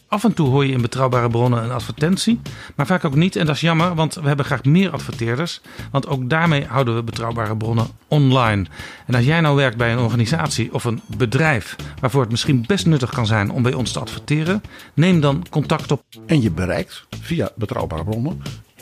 Af 0.09 0.25
en 0.25 0.35
toe 0.35 0.49
hoor 0.49 0.67
je 0.67 0.73
in 0.73 0.81
betrouwbare 0.81 1.29
bronnen 1.29 1.65
een 1.65 1.71
advertentie, 1.71 2.41
maar 2.75 2.87
vaak 2.87 3.05
ook 3.05 3.15
niet. 3.15 3.37
En 3.37 3.47
dat 3.47 3.55
is 3.55 3.61
jammer, 3.61 3.95
want 3.95 4.15
we 4.15 4.27
hebben 4.27 4.45
graag 4.45 4.65
meer 4.65 4.91
adverteerders. 4.91 5.61
Want 5.91 6.07
ook 6.07 6.31
daarmee 6.31 6.65
houden 6.65 6.95
we 6.95 7.03
betrouwbare 7.03 7.57
bronnen 7.57 7.87
online. 8.09 8.67
En 9.07 9.15
als 9.15 9.25
jij 9.25 9.41
nou 9.41 9.57
werkt 9.57 9.77
bij 9.77 9.93
een 9.93 9.99
organisatie 9.99 10.75
of 10.75 10.85
een 10.85 11.01
bedrijf 11.17 11.77
waarvoor 12.01 12.21
het 12.21 12.31
misschien 12.31 12.65
best 12.67 12.87
nuttig 12.87 13.11
kan 13.11 13.27
zijn 13.27 13.51
om 13.51 13.63
bij 13.63 13.75
ons 13.75 13.93
te 13.93 14.01
adverteren, 14.01 14.63
neem 14.95 15.21
dan 15.21 15.47
contact 15.51 15.93
op. 15.93 16.05
En 16.27 16.43
je 16.43 16.51
bereikt 16.51 17.07
via 17.21 17.51
betrouwbare 17.57 18.05
bronnen 18.05 18.43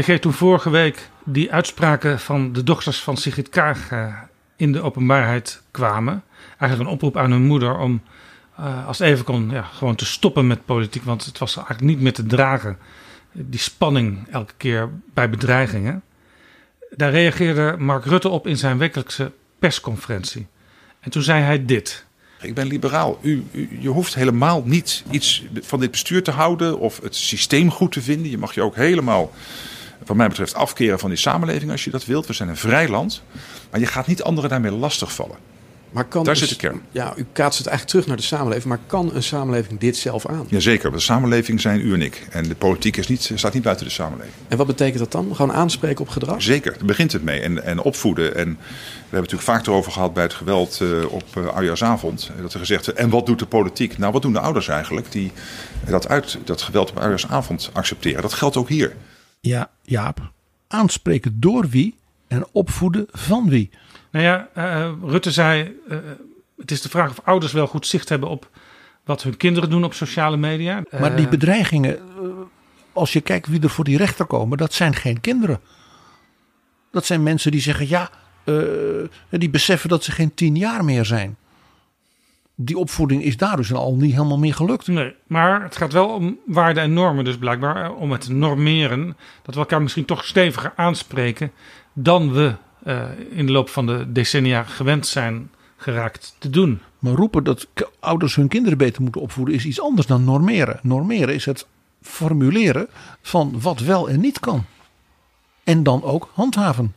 PG, 0.00 0.18
toen 0.18 0.32
vorige 0.32 0.70
week 0.70 1.08
die 1.24 1.52
uitspraken 1.52 2.18
van 2.18 2.52
de 2.52 2.62
dochters 2.62 3.00
van 3.00 3.16
Sigrid 3.16 3.48
Kaag 3.48 3.90
eh, 3.90 4.14
in 4.56 4.72
de 4.72 4.80
openbaarheid 4.80 5.62
kwamen. 5.70 6.22
Eigenlijk 6.48 6.80
een 6.80 6.94
oproep 6.94 7.16
aan 7.16 7.30
hun 7.30 7.42
moeder 7.42 7.78
om, 7.78 8.02
uh, 8.60 8.86
als 8.86 8.98
even 8.98 9.24
kon, 9.24 9.50
ja, 9.50 9.62
gewoon 9.62 9.94
te 9.94 10.04
stoppen 10.04 10.46
met 10.46 10.64
politiek. 10.64 11.02
Want 11.02 11.24
het 11.24 11.38
was 11.38 11.56
eigenlijk 11.56 11.86
niet 11.86 12.00
meer 12.00 12.12
te 12.12 12.26
dragen, 12.26 12.78
die 13.32 13.60
spanning 13.60 14.28
elke 14.30 14.52
keer 14.56 14.90
bij 15.14 15.30
bedreigingen. 15.30 16.02
Daar 16.90 17.10
reageerde 17.10 17.76
Mark 17.78 18.04
Rutte 18.04 18.28
op 18.28 18.46
in 18.46 18.56
zijn 18.56 18.78
wekelijkse 18.78 19.32
persconferentie. 19.58 20.46
En 21.00 21.10
toen 21.10 21.22
zei 21.22 21.42
hij 21.42 21.64
dit. 21.64 22.04
Ik 22.40 22.54
ben 22.54 22.66
liberaal. 22.66 23.18
U, 23.22 23.44
u, 23.52 23.78
je 23.80 23.88
hoeft 23.88 24.14
helemaal 24.14 24.62
niet 24.66 25.04
iets 25.10 25.44
van 25.60 25.80
dit 25.80 25.90
bestuur 25.90 26.22
te 26.22 26.30
houden 26.30 26.78
of 26.78 27.00
het 27.02 27.16
systeem 27.16 27.70
goed 27.70 27.92
te 27.92 28.02
vinden. 28.02 28.30
Je 28.30 28.38
mag 28.38 28.54
je 28.54 28.62
ook 28.62 28.76
helemaal, 28.76 29.30
wat 30.06 30.16
mij 30.16 30.28
betreft, 30.28 30.54
afkeren 30.54 30.98
van 30.98 31.08
die 31.08 31.18
samenleving 31.18 31.70
als 31.70 31.84
je 31.84 31.90
dat 31.90 32.04
wilt. 32.04 32.26
We 32.26 32.32
zijn 32.32 32.48
een 32.48 32.56
vrij 32.56 32.88
land. 32.88 33.22
Maar 33.70 33.80
je 33.80 33.86
gaat 33.86 34.06
niet 34.06 34.22
anderen 34.22 34.50
daarmee 34.50 34.72
lastigvallen. 34.72 35.36
Maar 35.90 36.04
kan 36.04 36.24
Daar 36.24 36.34
dus- 36.34 36.48
zit 36.48 36.60
de 36.60 36.66
kern. 36.66 36.82
Ja, 36.90 37.12
u 37.16 37.26
kaatst 37.32 37.58
het 37.58 37.66
eigenlijk 37.66 37.88
terug 37.88 38.06
naar 38.06 38.16
de 38.16 38.22
samenleving. 38.22 38.64
Maar 38.68 38.78
kan 38.86 39.14
een 39.14 39.22
samenleving 39.22 39.80
dit 39.80 39.96
zelf 39.96 40.26
aan? 40.26 40.46
Jazeker, 40.48 40.92
de 40.92 41.00
samenleving 41.00 41.60
zijn 41.60 41.80
u 41.80 41.92
en 41.94 42.02
ik. 42.02 42.26
En 42.30 42.48
de 42.48 42.54
politiek 42.54 42.96
is 42.96 43.06
niet, 43.06 43.30
staat 43.34 43.52
niet 43.54 43.62
buiten 43.62 43.86
de 43.86 43.92
samenleving. 43.92 44.34
En 44.48 44.56
wat 44.56 44.66
betekent 44.66 44.98
dat 44.98 45.12
dan? 45.12 45.36
Gewoon 45.36 45.52
aanspreken 45.52 46.00
op 46.00 46.08
gedrag? 46.08 46.42
Zeker, 46.42 46.72
daar 46.72 46.86
begint 46.86 47.12
het 47.12 47.22
mee. 47.22 47.40
En, 47.40 47.64
en 47.64 47.80
opvoeden. 47.80 48.34
En 48.34 48.48
we 48.48 48.56
hebben 48.56 49.08
het 49.08 49.10
natuurlijk 49.10 49.42
vaak 49.42 49.66
erover 49.66 49.92
gehad 49.92 50.14
bij 50.14 50.22
het 50.22 50.34
geweld 50.34 50.80
eh, 50.80 51.12
op 51.12 51.24
uh. 51.36 52.30
Dat 52.42 52.52
er 52.52 52.58
gezegd 52.58 52.86
werd, 52.86 52.98
en 52.98 53.10
wat 53.10 53.26
doet 53.26 53.38
de 53.38 53.46
politiek? 53.46 53.98
Nou, 53.98 54.12
wat 54.12 54.22
doen 54.22 54.32
de 54.32 54.40
ouders 54.40 54.68
eigenlijk 54.68 55.12
die 55.12 55.32
dat, 55.88 56.08
uit, 56.08 56.38
dat 56.44 56.62
geweld 56.62 56.90
op 56.90 56.96
oudejaarsavond 56.96 57.70
accepteren? 57.72 58.22
Dat 58.22 58.32
geldt 58.32 58.56
ook 58.56 58.68
hier. 58.68 58.96
Ja, 59.40 59.70
Jaap. 59.82 60.32
Aanspreken 60.68 61.40
door 61.40 61.68
wie 61.68 61.94
en 62.28 62.46
opvoeden 62.52 63.06
van 63.10 63.48
wie? 63.48 63.70
Nou 64.10 64.24
ja, 64.24 64.48
uh, 64.56 64.92
Rutte 65.02 65.30
zei, 65.30 65.76
uh, 65.88 65.98
het 66.56 66.70
is 66.70 66.82
de 66.82 66.88
vraag 66.88 67.10
of 67.10 67.20
ouders 67.24 67.52
wel 67.52 67.66
goed 67.66 67.86
zicht 67.86 68.08
hebben 68.08 68.28
op 68.28 68.50
wat 69.04 69.22
hun 69.22 69.36
kinderen 69.36 69.70
doen 69.70 69.84
op 69.84 69.94
sociale 69.94 70.36
media. 70.36 70.82
Maar 71.00 71.16
die 71.16 71.28
bedreigingen, 71.28 71.98
als 72.92 73.12
je 73.12 73.20
kijkt 73.20 73.46
wie 73.46 73.60
er 73.60 73.70
voor 73.70 73.84
die 73.84 73.96
rechter 73.96 74.26
komen, 74.26 74.58
dat 74.58 74.72
zijn 74.72 74.94
geen 74.94 75.20
kinderen. 75.20 75.60
Dat 76.90 77.06
zijn 77.06 77.22
mensen 77.22 77.50
die 77.50 77.60
zeggen, 77.60 77.88
ja, 77.88 78.10
uh, 78.44 79.08
die 79.30 79.50
beseffen 79.50 79.88
dat 79.88 80.04
ze 80.04 80.12
geen 80.12 80.34
tien 80.34 80.56
jaar 80.56 80.84
meer 80.84 81.04
zijn. 81.04 81.36
Die 82.62 82.78
opvoeding 82.78 83.22
is 83.22 83.36
daar 83.36 83.56
dus 83.56 83.72
al 83.72 83.94
niet 83.94 84.12
helemaal 84.12 84.38
meer 84.38 84.54
gelukt. 84.54 84.86
Nee, 84.86 85.14
maar 85.26 85.62
het 85.62 85.76
gaat 85.76 85.92
wel 85.92 86.08
om 86.08 86.38
waarden 86.46 86.82
en 86.82 86.92
normen 86.92 87.24
dus 87.24 87.38
blijkbaar. 87.38 87.92
Om 87.94 88.12
het 88.12 88.28
normeren, 88.28 89.16
dat 89.42 89.54
we 89.54 89.60
elkaar 89.60 89.82
misschien 89.82 90.04
toch 90.04 90.24
steviger 90.24 90.72
aanspreken 90.76 91.52
dan 91.92 92.32
we 92.32 92.54
uh, 92.86 93.02
in 93.30 93.46
de 93.46 93.52
loop 93.52 93.68
van 93.68 93.86
de 93.86 94.12
decennia 94.12 94.62
gewend 94.62 95.06
zijn 95.06 95.50
geraakt 95.76 96.36
te 96.38 96.50
doen. 96.50 96.80
Maar 96.98 97.12
roepen 97.12 97.44
dat 97.44 97.68
ouders 98.00 98.34
hun 98.34 98.48
kinderen 98.48 98.78
beter 98.78 99.02
moeten 99.02 99.20
opvoeden 99.20 99.54
is 99.54 99.64
iets 99.64 99.80
anders 99.80 100.06
dan 100.06 100.24
normeren. 100.24 100.80
Normeren 100.82 101.34
is 101.34 101.44
het 101.44 101.66
formuleren 102.02 102.88
van 103.22 103.60
wat 103.60 103.80
wel 103.80 104.08
en 104.08 104.20
niet 104.20 104.40
kan. 104.40 104.64
En 105.64 105.82
dan 105.82 106.02
ook 106.02 106.30
handhaven. 106.34 106.94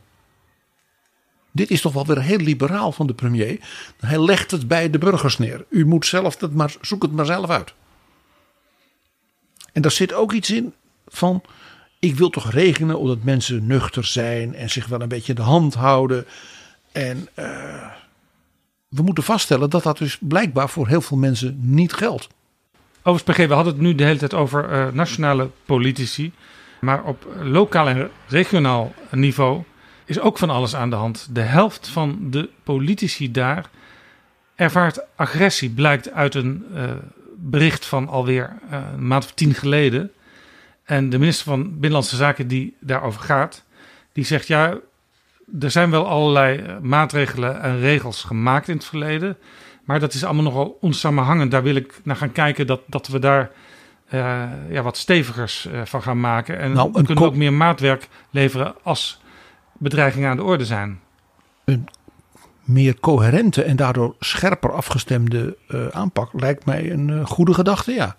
Dit 1.54 1.70
is 1.70 1.80
toch 1.80 1.92
wel 1.92 2.06
weer 2.06 2.22
heel 2.22 2.38
liberaal 2.38 2.92
van 2.92 3.06
de 3.06 3.14
premier. 3.14 3.58
Hij 4.00 4.24
legt 4.24 4.50
het 4.50 4.68
bij 4.68 4.90
de 4.90 4.98
burgers 4.98 5.38
neer. 5.38 5.64
U 5.68 5.86
moet 5.86 6.06
zelf 6.06 6.36
dat 6.36 6.52
maar, 6.52 6.74
zoek 6.80 7.02
het 7.02 7.12
maar 7.12 7.26
zelf 7.26 7.50
uit. 7.50 7.74
En 9.72 9.82
daar 9.82 9.90
zit 9.90 10.12
ook 10.12 10.32
iets 10.32 10.50
in 10.50 10.74
van 11.06 11.42
ik 11.98 12.14
wil 12.14 12.30
toch 12.30 12.50
rekenen 12.50 12.98
omdat 12.98 13.22
mensen 13.22 13.66
nuchter 13.66 14.04
zijn 14.04 14.54
en 14.54 14.70
zich 14.70 14.86
wel 14.86 15.00
een 15.00 15.08
beetje 15.08 15.34
de 15.34 15.42
hand 15.42 15.74
houden. 15.74 16.26
En 16.92 17.28
uh, 17.38 17.44
we 18.88 19.02
moeten 19.02 19.24
vaststellen 19.24 19.70
dat 19.70 19.82
dat 19.82 19.98
dus 19.98 20.18
blijkbaar 20.20 20.68
voor 20.68 20.88
heel 20.88 21.00
veel 21.00 21.16
mensen 21.16 21.58
niet 21.60 21.92
geldt. 21.92 22.28
Overigens, 23.02 23.36
PG, 23.36 23.48
we 23.48 23.54
hadden 23.54 23.72
het 23.72 23.82
nu 23.82 23.94
de 23.94 24.04
hele 24.04 24.18
tijd 24.18 24.34
over 24.34 24.72
uh, 24.72 24.92
nationale 24.92 25.50
politici. 25.64 26.32
Maar 26.80 27.04
op 27.04 27.26
lokaal 27.42 27.88
en 27.88 28.10
regionaal 28.28 28.94
niveau 29.10 29.62
is 30.04 30.20
ook 30.20 30.38
van 30.38 30.50
alles 30.50 30.74
aan 30.76 30.90
de 30.90 30.96
hand. 30.96 31.28
De 31.30 31.40
helft 31.40 31.88
van 31.88 32.18
de 32.30 32.48
politici 32.62 33.30
daar 33.30 33.70
ervaart 34.54 35.00
agressie, 35.16 35.70
blijkt 35.70 36.10
uit 36.10 36.34
een 36.34 36.64
uh, 36.74 36.82
bericht 37.36 37.86
van 37.86 38.08
alweer 38.08 38.52
een 38.70 39.06
maand 39.06 39.24
of 39.24 39.32
tien 39.32 39.54
geleden. 39.54 40.10
En 40.84 41.10
de 41.10 41.18
minister 41.18 41.44
van 41.44 41.62
Binnenlandse 41.70 42.16
Zaken 42.16 42.48
die 42.48 42.76
daarover 42.80 43.20
gaat, 43.20 43.64
die 44.12 44.24
zegt 44.24 44.46
ja, 44.46 44.78
er 45.60 45.70
zijn 45.70 45.90
wel 45.90 46.06
allerlei 46.06 46.58
eh, 46.58 46.78
maatregelen 46.78 47.60
en 47.60 47.80
regels 47.80 48.22
gemaakt 48.22 48.68
in 48.68 48.76
het 48.76 48.84
verleden. 48.84 49.36
Maar 49.84 50.00
dat 50.00 50.14
is 50.14 50.24
allemaal 50.24 50.42
nogal 50.42 50.78
onsamenhangend. 50.80 51.50
Daar 51.50 51.62
wil 51.62 51.74
ik 51.74 52.00
naar 52.02 52.16
gaan 52.16 52.32
kijken 52.32 52.66
dat, 52.66 52.80
dat 52.86 53.08
we 53.08 53.18
daar 53.18 53.50
uh, 54.10 54.42
ja, 54.70 54.82
wat 54.82 54.96
stevigers 54.96 55.68
van 55.84 56.02
gaan 56.02 56.20
maken. 56.20 56.58
En 56.58 56.72
Nou, 56.72 56.90
we 56.92 57.02
kunnen 57.02 57.24
ook 57.24 57.34
meer 57.34 57.52
maatwerk 57.52 58.08
leveren 58.30 58.74
als 58.82 59.20
bedreigingen 59.78 60.30
aan 60.30 60.36
de 60.36 60.42
orde 60.42 60.64
zijn. 60.64 61.00
Een 61.64 61.88
meer 62.64 63.00
coherente 63.00 63.62
en 63.62 63.76
daardoor 63.76 64.14
scherper 64.18 64.72
afgestemde 64.72 65.56
eh, 65.68 65.86
aanpak 65.88 66.32
lijkt 66.32 66.64
mij 66.64 66.90
een 66.90 67.10
eh, 67.10 67.26
goede 67.26 67.54
gedachte, 67.54 67.92
ja. 67.92 68.16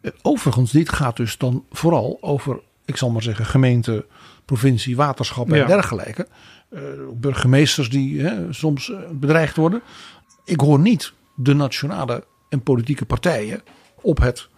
Eh, 0.00 0.10
Overigens, 0.22 0.70
dit 0.72 0.88
gaat 0.88 1.16
dus 1.16 1.38
dan 1.38 1.64
vooral 1.70 2.18
over, 2.20 2.60
ik 2.84 2.96
zal 2.96 3.10
maar 3.10 3.22
zeggen, 3.22 3.46
gemeente, 3.46 4.06
provincie, 4.44 4.96
waterschap 4.96 5.50
en 5.50 5.56
Ja. 5.56 5.66
dergelijke. 5.66 6.28
Burgemeesters 7.12 7.90
die 7.90 8.20
hè, 8.22 8.52
soms 8.52 8.92
bedreigd 9.12 9.56
worden. 9.56 9.82
Ik 10.44 10.60
hoor 10.60 10.78
niet 10.78 11.12
de 11.36 11.54
nationale 11.54 12.24
en 12.48 12.62
politieke 12.62 13.04
partijen 13.04 13.62
op 14.00 14.18
het 14.20 14.48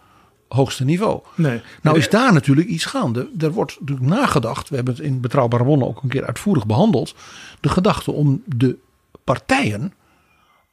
hoogste 0.49 0.85
niveau. 0.85 1.21
Nee. 1.35 1.61
Nou 1.83 1.99
is 1.99 2.11
daar 2.11 2.33
natuurlijk 2.33 2.69
iets 2.69 2.85
gaande. 2.85 3.29
Er 3.39 3.53
wordt 3.53 3.81
natuurlijk 3.81 4.09
nagedacht. 4.09 4.69
We 4.69 4.77
hebben 4.77 4.95
het 4.95 5.03
in 5.03 5.21
Betrouwbare 5.21 5.65
Bronnen 5.65 5.89
ook 5.89 6.03
een 6.03 6.09
keer 6.09 6.27
uitvoerig 6.27 6.67
behandeld. 6.67 7.15
De 7.61 7.69
gedachte 7.69 8.13
om 8.13 8.43
de 8.45 8.77
partijen 9.25 9.93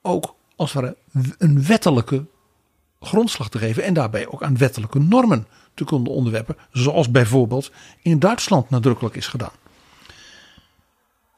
ook 0.02 0.36
als 0.56 0.74
het 0.74 0.82
ware 0.82 0.96
een 1.38 1.66
wettelijke 1.66 2.26
grondslag 3.02 3.50
te 3.50 3.58
geven. 3.58 3.84
En 3.84 3.94
daarbij 3.94 4.28
ook 4.28 4.44
aan 4.44 4.58
wettelijke 4.58 5.00
normen 5.00 5.48
te 5.74 5.84
kunnen 5.84 6.12
onderwerpen. 6.12 6.58
Zoals 6.72 7.12
bijvoorbeeld 7.12 7.72
in 8.02 8.20
Duitsland 8.20 8.70
nadrukkelijk 8.70 9.16
is 9.16 9.28
gedaan. 9.28 9.52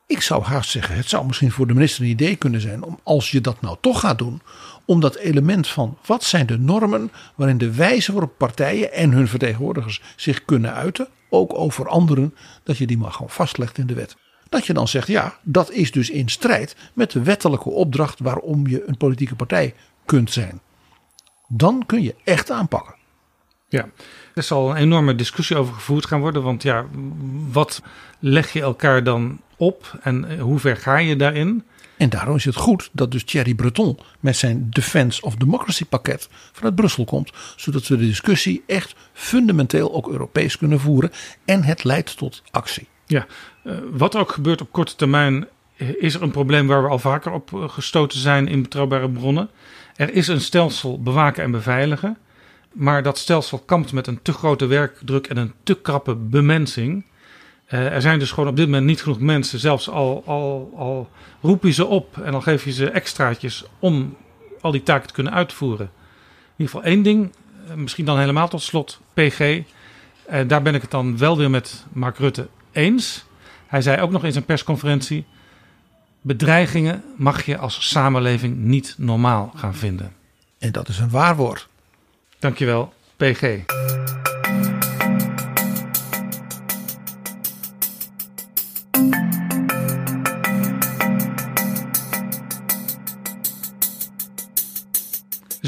Ik 0.08 0.22
zou 0.22 0.44
haast 0.44 0.70
zeggen, 0.70 0.96
het 0.96 1.10
zou 1.10 1.26
misschien 1.26 1.52
voor 1.52 1.68
de 1.68 1.74
minister 1.74 2.04
een 2.04 2.10
idee 2.10 2.36
kunnen 2.36 2.62
zijn 2.62 2.84
om 2.84 3.00
als 3.04 3.32
je 3.32 3.42
dat 3.42 3.62
nou 3.62 3.78
toch 3.82 4.00
gaat 4.00 4.18
doen, 4.18 4.42
om 4.86 5.00
dat 5.00 5.16
element 5.16 5.68
van 5.68 5.98
wat 6.06 6.24
zijn 6.24 6.46
de 6.46 6.58
normen 6.58 7.12
waarin 7.36 7.58
de 7.58 7.74
wijze 7.74 8.12
waarop 8.12 8.38
partijen 8.38 8.94
en 8.94 9.12
hun 9.12 9.28
vertegenwoordigers 9.28 10.02
zich 10.16 10.46
kunnen 10.46 10.74
uiten, 10.74 11.08
ook 11.30 11.54
over 11.54 11.88
anderen, 11.88 12.36
dat 12.64 12.78
je 12.78 12.88
die 12.88 12.98
maar 12.98 13.12
gewoon 13.12 13.30
vastlegt 13.30 13.78
in 13.78 13.88
de 13.88 13.94
wet. 13.94 14.16
Dat 14.50 14.66
je 14.66 14.74
dan 14.74 14.88
zegt, 14.88 15.08
ja, 15.08 15.38
dat 15.44 15.72
is 15.72 15.92
dus 15.92 16.10
in 16.10 16.30
strijd 16.30 16.76
met 16.94 17.12
de 17.12 17.24
wettelijke 17.24 17.70
opdracht 17.70 18.20
waarom 18.20 18.68
je 18.68 18.88
een 18.88 18.98
politieke 18.98 19.36
partij 19.36 19.74
kunt 20.06 20.32
zijn. 20.32 20.62
Dan 21.48 21.84
kun 21.86 22.02
je 22.02 22.16
echt 22.24 22.52
aanpakken. 22.52 22.96
Ja, 23.70 23.90
er 24.34 24.44
zal 24.44 24.70
een 24.70 24.76
enorme 24.76 25.16
discussie 25.16 25.58
over 25.58 25.74
gevoerd 25.74 26.06
gaan 26.06 26.20
worden. 26.20 26.44
Want 26.44 26.64
ja, 26.64 26.86
wat 27.52 27.82
leg 28.20 28.54
je 28.54 28.62
elkaar 28.62 29.04
dan 29.04 29.42
op 29.58 30.00
en 30.02 30.26
eh, 30.26 30.42
hoe 30.42 30.60
ver 30.60 30.78
ga 30.78 30.98
je 30.98 31.16
daarin? 31.16 31.64
En 31.98 32.10
daarom 32.10 32.36
is 32.36 32.46
het 32.46 32.56
goed 32.56 32.90
dat 32.92 33.12
dus 33.12 33.24
Thierry 33.24 33.54
Breton 33.54 34.00
met 34.20 34.38
zijn 34.38 34.68
Defense 34.70 35.22
of 35.22 35.36
Democracy 35.36 35.86
pakket 35.86 36.30
vanuit 36.52 36.76
Brussel 36.76 37.06
komt. 37.06 37.32
Zodat 37.56 37.88
we 37.88 37.98
de 37.98 38.06
discussie 38.06 38.64
echt 38.68 38.96
fundamenteel 39.14 39.94
ook 39.94 40.08
Europees 40.08 40.58
kunnen 40.58 40.80
voeren. 40.80 41.12
En 41.46 41.64
het 41.64 41.84
leidt 41.84 42.18
tot 42.18 42.44
actie. 42.52 42.88
Ja, 43.06 43.26
eh, 43.64 43.78
wat 43.92 44.16
ook 44.16 44.32
gebeurt 44.32 44.62
op 44.62 44.72
korte 44.72 44.96
termijn, 44.96 45.48
eh, 45.78 45.88
is 46.00 46.14
er 46.14 46.22
een 46.22 46.32
probleem 46.32 46.68
waar 46.68 46.84
we 46.84 46.90
al 46.90 47.00
vaker 47.00 47.32
op 47.32 47.54
eh, 47.54 47.70
gestoten 47.70 48.20
zijn 48.20 48.48
in 48.48 48.62
betrouwbare 48.62 49.10
bronnen. 49.10 49.50
Er 49.96 50.14
is 50.14 50.28
een 50.28 50.42
stelsel 50.42 51.02
bewaken 51.02 51.44
en 51.44 51.52
beveiligen. 51.52 52.18
Maar 52.72 53.04
dat 53.04 53.18
stelsel 53.18 53.58
kampt 53.60 53.92
met 53.92 54.08
een 54.08 54.22
te 54.22 54.34
grote 54.34 54.66
werkdruk 54.66 55.28
en 55.28 55.38
een 55.38 55.54
te 55.64 55.82
krappe 55.82 56.16
bemensing. 56.16 57.06
Eh, 57.66 57.94
er 57.94 58.02
zijn 58.02 58.20
dus 58.20 58.32
gewoon 58.32 58.50
op 58.50 58.56
dit 58.56 58.66
moment 58.66 58.86
niet 58.86 59.02
genoeg 59.02 59.20
mensen. 59.20 59.60
Zelfs 59.60 59.90
al, 59.90 60.24
al, 60.26 60.74
al 60.76 61.10
roep 61.42 61.64
je 61.64 61.72
ze 61.72 61.86
op 61.86 62.18
en 62.18 62.34
al 62.34 62.42
geef 62.42 62.64
je 62.66 62.72
ze 62.72 62.90
extraatjes 62.90 63.64
om 63.80 64.18
al 64.62 64.72
die 64.72 64.84
taken 64.84 65.08
te 65.08 65.14
kunnen 65.14 65.34
uitvoeren. 65.34 65.86
In 65.86 66.52
ieder 66.58 66.74
geval 66.74 66.90
één 66.92 67.04
ding, 67.04 67.34
eh, 67.68 67.74
misschien 67.74 68.06
dan 68.06 68.20
helemaal 68.20 68.48
tot 68.48 68.62
slot, 68.62 69.00
PG. 69.14 69.40
Eh, 69.40 70.48
daar 70.48 70.62
ben 70.62 70.76
ik 70.76 70.82
het 70.82 70.92
dan 70.92 71.18
wel 71.18 71.38
weer 71.38 71.50
met 71.50 71.86
Mark 71.94 72.18
Rutte 72.18 72.48
eens. 72.72 73.26
Hij 73.68 73.82
zei 73.82 74.02
ook 74.02 74.12
nog 74.12 74.24
in 74.24 74.32
zijn 74.32 74.46
persconferentie: 74.46 75.26
bedreigingen 76.22 77.04
mag 77.16 77.46
je 77.46 77.58
als 77.58 77.90
samenleving 77.90 78.58
niet 78.58 78.96
normaal 78.98 79.52
gaan 79.56 79.76
vinden. 79.76 80.14
En 80.60 80.72
dat 80.72 80.88
is 80.88 81.00
een 81.00 81.10
waar 81.10 81.36
woord. 81.36 81.68
Dankjewel, 82.40 82.94
PG. 83.18 83.60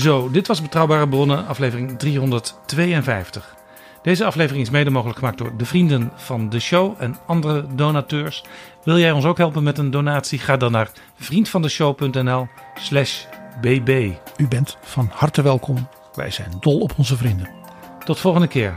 Zo, 0.08 0.32
dit 0.32 0.48
was 0.48 0.62
Betrouwbare 0.62 1.08
Bronnen, 1.08 1.48
aflevering 1.48 2.00
352. 2.00 3.56
Deze 4.02 4.26
aflevering 4.26 4.64
is 4.64 4.70
mede 4.70 4.90
mogelijk 4.90 5.20
gemaakt 5.20 5.38
door 5.38 5.58
de 5.58 5.66
vrienden 5.66 6.12
van 6.16 6.50
de 6.50 6.60
show 6.60 6.96
en 6.98 7.18
andere 7.26 7.66
donateurs. 7.76 8.44
Wil 8.84 8.98
jij 8.98 9.12
ons 9.12 9.26
ook 9.26 9.38
helpen 9.38 9.64
met 9.64 9.78
een 9.78 9.92
donatie? 9.92 10.40
Ga 10.40 10.58
dan 10.58 10.72
naar 10.72 10.92
vriendvandeshow.nl 11.16 12.48
slash 12.80 13.26
bb. 13.62 14.12
U 14.38 14.48
bent 14.48 14.78
van 14.82 15.10
harte 15.14 15.42
welkom. 15.42 15.88
Wij 16.14 16.32
zijn 16.32 16.52
dol 16.60 16.80
op 16.80 16.94
onze 16.98 17.18
vrienden. 17.18 17.50
Tot 18.06 18.20
volgende 18.20 18.48
keer. 18.48 18.74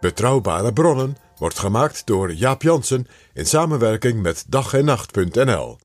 Betrouwbare 0.00 0.72
bronnen 0.72 1.16
wordt 1.36 1.58
gemaakt 1.58 2.06
door 2.06 2.32
Jaap 2.32 2.62
Jansen 2.62 3.06
in 3.34 3.46
samenwerking 3.46 4.22
met 4.22 4.44
dag 4.48 4.74
en 4.74 4.84
nacht.nl. 4.84 5.78